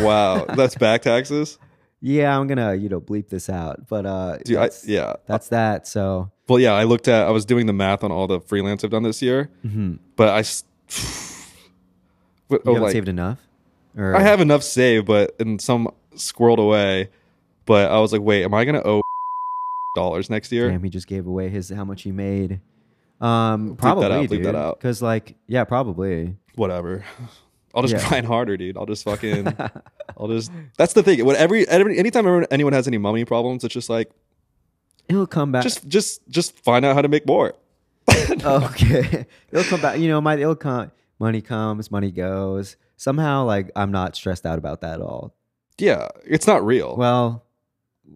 Wow, 0.00 0.44
that's 0.44 0.74
back 0.74 1.02
taxes, 1.02 1.56
yeah, 2.00 2.38
I'm 2.38 2.46
going 2.46 2.58
to, 2.58 2.76
you 2.76 2.88
know, 2.88 3.00
bleep 3.00 3.28
this 3.28 3.48
out. 3.50 3.88
But 3.88 4.06
uh 4.06 4.38
dude. 4.38 4.58
I, 4.58 4.70
yeah. 4.84 5.14
that's 5.26 5.48
that. 5.48 5.86
So, 5.86 6.30
Well, 6.48 6.60
yeah. 6.60 6.72
I 6.72 6.84
looked 6.84 7.08
at. 7.08 7.26
I 7.26 7.30
was 7.30 7.44
doing 7.44 7.66
the 7.66 7.72
math 7.72 8.04
on 8.04 8.12
all 8.12 8.26
the 8.26 8.40
freelance 8.40 8.84
I've 8.84 8.90
done 8.90 9.02
this 9.02 9.22
year, 9.22 9.50
mhm. 9.64 9.98
but 10.16 10.28
I. 10.28 10.44
But, 12.50 12.62
you 12.64 12.70
oh, 12.70 12.72
haven't 12.72 12.82
like, 12.84 12.92
saved 12.92 13.08
enough? 13.08 13.38
Or 13.98 14.16
I 14.16 14.20
have 14.20 14.40
enough 14.40 14.62
saved, 14.62 15.06
but 15.06 15.34
and 15.40 15.60
some 15.60 15.88
squirreled 16.14 16.58
away. 16.58 17.10
But 17.66 17.90
I 17.90 17.98
was 17.98 18.12
like, 18.12 18.22
wait, 18.22 18.44
am 18.44 18.54
I 18.54 18.64
gonna 18.64 18.82
owe 18.84 19.02
dollars 19.94 20.30
next 20.30 20.52
year? 20.52 20.70
Damn, 20.70 20.82
he 20.82 20.88
just 20.90 21.06
gave 21.06 21.26
away 21.26 21.48
his 21.48 21.68
how 21.68 21.84
much 21.84 22.02
he 22.02 22.12
made. 22.12 22.60
Um, 23.20 23.70
Bleep 23.70 23.76
that 23.76 23.82
probably, 23.82 24.06
out, 24.12 24.28
dude. 24.28 24.44
that 24.44 24.54
out. 24.54 24.78
Because 24.78 25.02
like, 25.02 25.34
yeah, 25.48 25.64
probably. 25.64 26.36
Whatever. 26.54 27.04
I'll 27.74 27.82
just 27.82 27.94
Yeah. 27.94 28.08
grind 28.08 28.26
harder, 28.26 28.56
dude. 28.56 28.76
I'll 28.78 28.86
just 28.86 29.04
fucking. 29.04 29.46
I'll 30.18 30.28
just. 30.28 30.50
That's 30.78 30.92
the 30.94 31.02
thing. 31.02 31.24
When 31.24 31.36
every, 31.36 31.68
every 31.68 31.98
anytime 31.98 32.46
anyone 32.50 32.72
has 32.72 32.86
any 32.88 32.98
money 32.98 33.24
problems, 33.24 33.64
it's 33.64 33.74
just 33.74 33.90
like 33.90 34.10
He'll 35.08 35.26
come 35.26 35.52
back. 35.52 35.62
just 35.64 35.86
just 35.88 36.26
just 36.28 36.58
find 36.64 36.84
out 36.84 36.94
how 36.94 37.02
to 37.02 37.08
make 37.08 37.26
more. 37.26 37.54
okay. 38.08 39.26
It'll 39.50 39.64
come 39.64 39.80
back. 39.80 39.98
You 39.98 40.08
know, 40.08 40.20
my 40.20 40.34
it'll 40.36 40.56
come. 40.56 40.90
Money 41.18 41.40
comes, 41.40 41.90
money 41.90 42.10
goes. 42.10 42.76
Somehow, 42.98 43.44
like 43.44 43.70
I'm 43.76 43.92
not 43.92 44.16
stressed 44.16 44.44
out 44.44 44.58
about 44.58 44.82
that 44.82 44.94
at 44.94 45.00
all. 45.00 45.34
Yeah, 45.78 46.08
it's 46.26 46.48
not 46.48 46.66
real. 46.66 46.96
Well, 46.96 47.44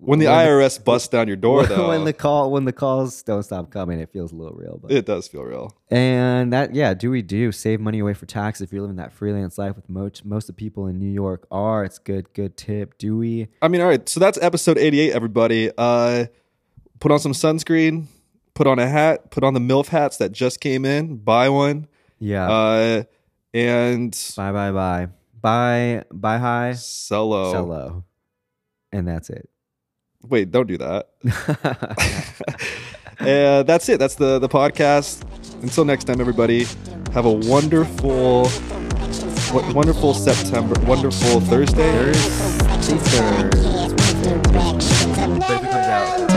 when 0.00 0.18
the 0.18 0.24
IRS 0.26 0.82
busts 0.82 1.06
down 1.06 1.28
your 1.28 1.36
door, 1.36 1.58
when, 1.60 1.68
though, 1.68 1.88
when 1.88 2.04
the 2.04 2.12
call 2.12 2.50
when 2.50 2.64
the 2.64 2.72
calls 2.72 3.22
don't 3.22 3.44
stop 3.44 3.70
coming, 3.70 4.00
it 4.00 4.10
feels 4.12 4.32
a 4.32 4.34
little 4.34 4.56
real. 4.56 4.80
But 4.82 4.90
it 4.90 5.06
does 5.06 5.28
feel 5.28 5.42
real. 5.44 5.76
and 5.88 6.52
that 6.52 6.74
yeah, 6.74 6.94
do 6.94 7.12
we 7.12 7.22
do 7.22 7.52
save 7.52 7.80
money 7.80 8.00
away 8.00 8.14
for 8.14 8.26
tax 8.26 8.60
if 8.60 8.72
you're 8.72 8.80
living 8.82 8.96
that 8.96 9.12
freelance 9.12 9.56
life 9.56 9.76
with 9.76 9.88
most 9.88 10.24
most 10.24 10.48
of 10.48 10.56
the 10.56 10.60
people 10.60 10.88
in 10.88 10.98
New 10.98 11.12
York 11.12 11.46
are. 11.52 11.84
It's 11.84 12.00
good 12.00 12.32
good 12.34 12.56
tip. 12.56 12.98
Do 12.98 13.16
we? 13.16 13.46
I 13.62 13.68
mean, 13.68 13.80
all 13.80 13.88
right. 13.88 14.08
So 14.08 14.18
that's 14.18 14.36
episode 14.42 14.78
eighty-eight. 14.78 15.12
Everybody, 15.12 15.70
uh, 15.78 16.26
put 16.98 17.12
on 17.12 17.20
some 17.20 17.32
sunscreen, 17.32 18.06
put 18.54 18.66
on 18.66 18.80
a 18.80 18.88
hat, 18.88 19.30
put 19.30 19.44
on 19.44 19.54
the 19.54 19.60
MILF 19.60 19.88
hats 19.88 20.16
that 20.16 20.32
just 20.32 20.60
came 20.60 20.84
in. 20.84 21.18
Buy 21.18 21.48
one. 21.48 21.86
Yeah. 22.18 22.50
Uh, 22.50 23.02
and 23.54 24.12
bye 24.36 24.52
bye 24.52 24.72
bye 24.72 25.08
bye 25.40 26.04
bye 26.12 26.38
high 26.38 26.72
solo. 26.74 27.52
sell 27.52 27.64
low, 27.66 28.04
and 28.92 29.06
that's 29.06 29.30
it. 29.30 29.48
Wait, 30.28 30.50
don't 30.50 30.68
do 30.68 30.78
that. 30.78 31.08
uh, 33.20 33.62
that's 33.64 33.88
it. 33.88 33.98
That's 33.98 34.14
the 34.14 34.38
the 34.38 34.48
podcast. 34.48 35.22
Until 35.62 35.84
next 35.84 36.04
time, 36.04 36.20
everybody. 36.20 36.66
Have 37.12 37.26
a 37.26 37.30
wonderful, 37.32 38.48
what 39.52 39.74
wonderful 39.74 40.14
September, 40.14 40.74
wonderful 40.86 41.40
Thursday. 41.40 42.12
Thursday, 42.12 42.98
Thursday. 42.98 43.94
But 44.52 44.76
if 44.82 45.00
it 45.02 45.14
comes 45.14 45.44
out 45.44 46.18
Thursday, 46.18 46.31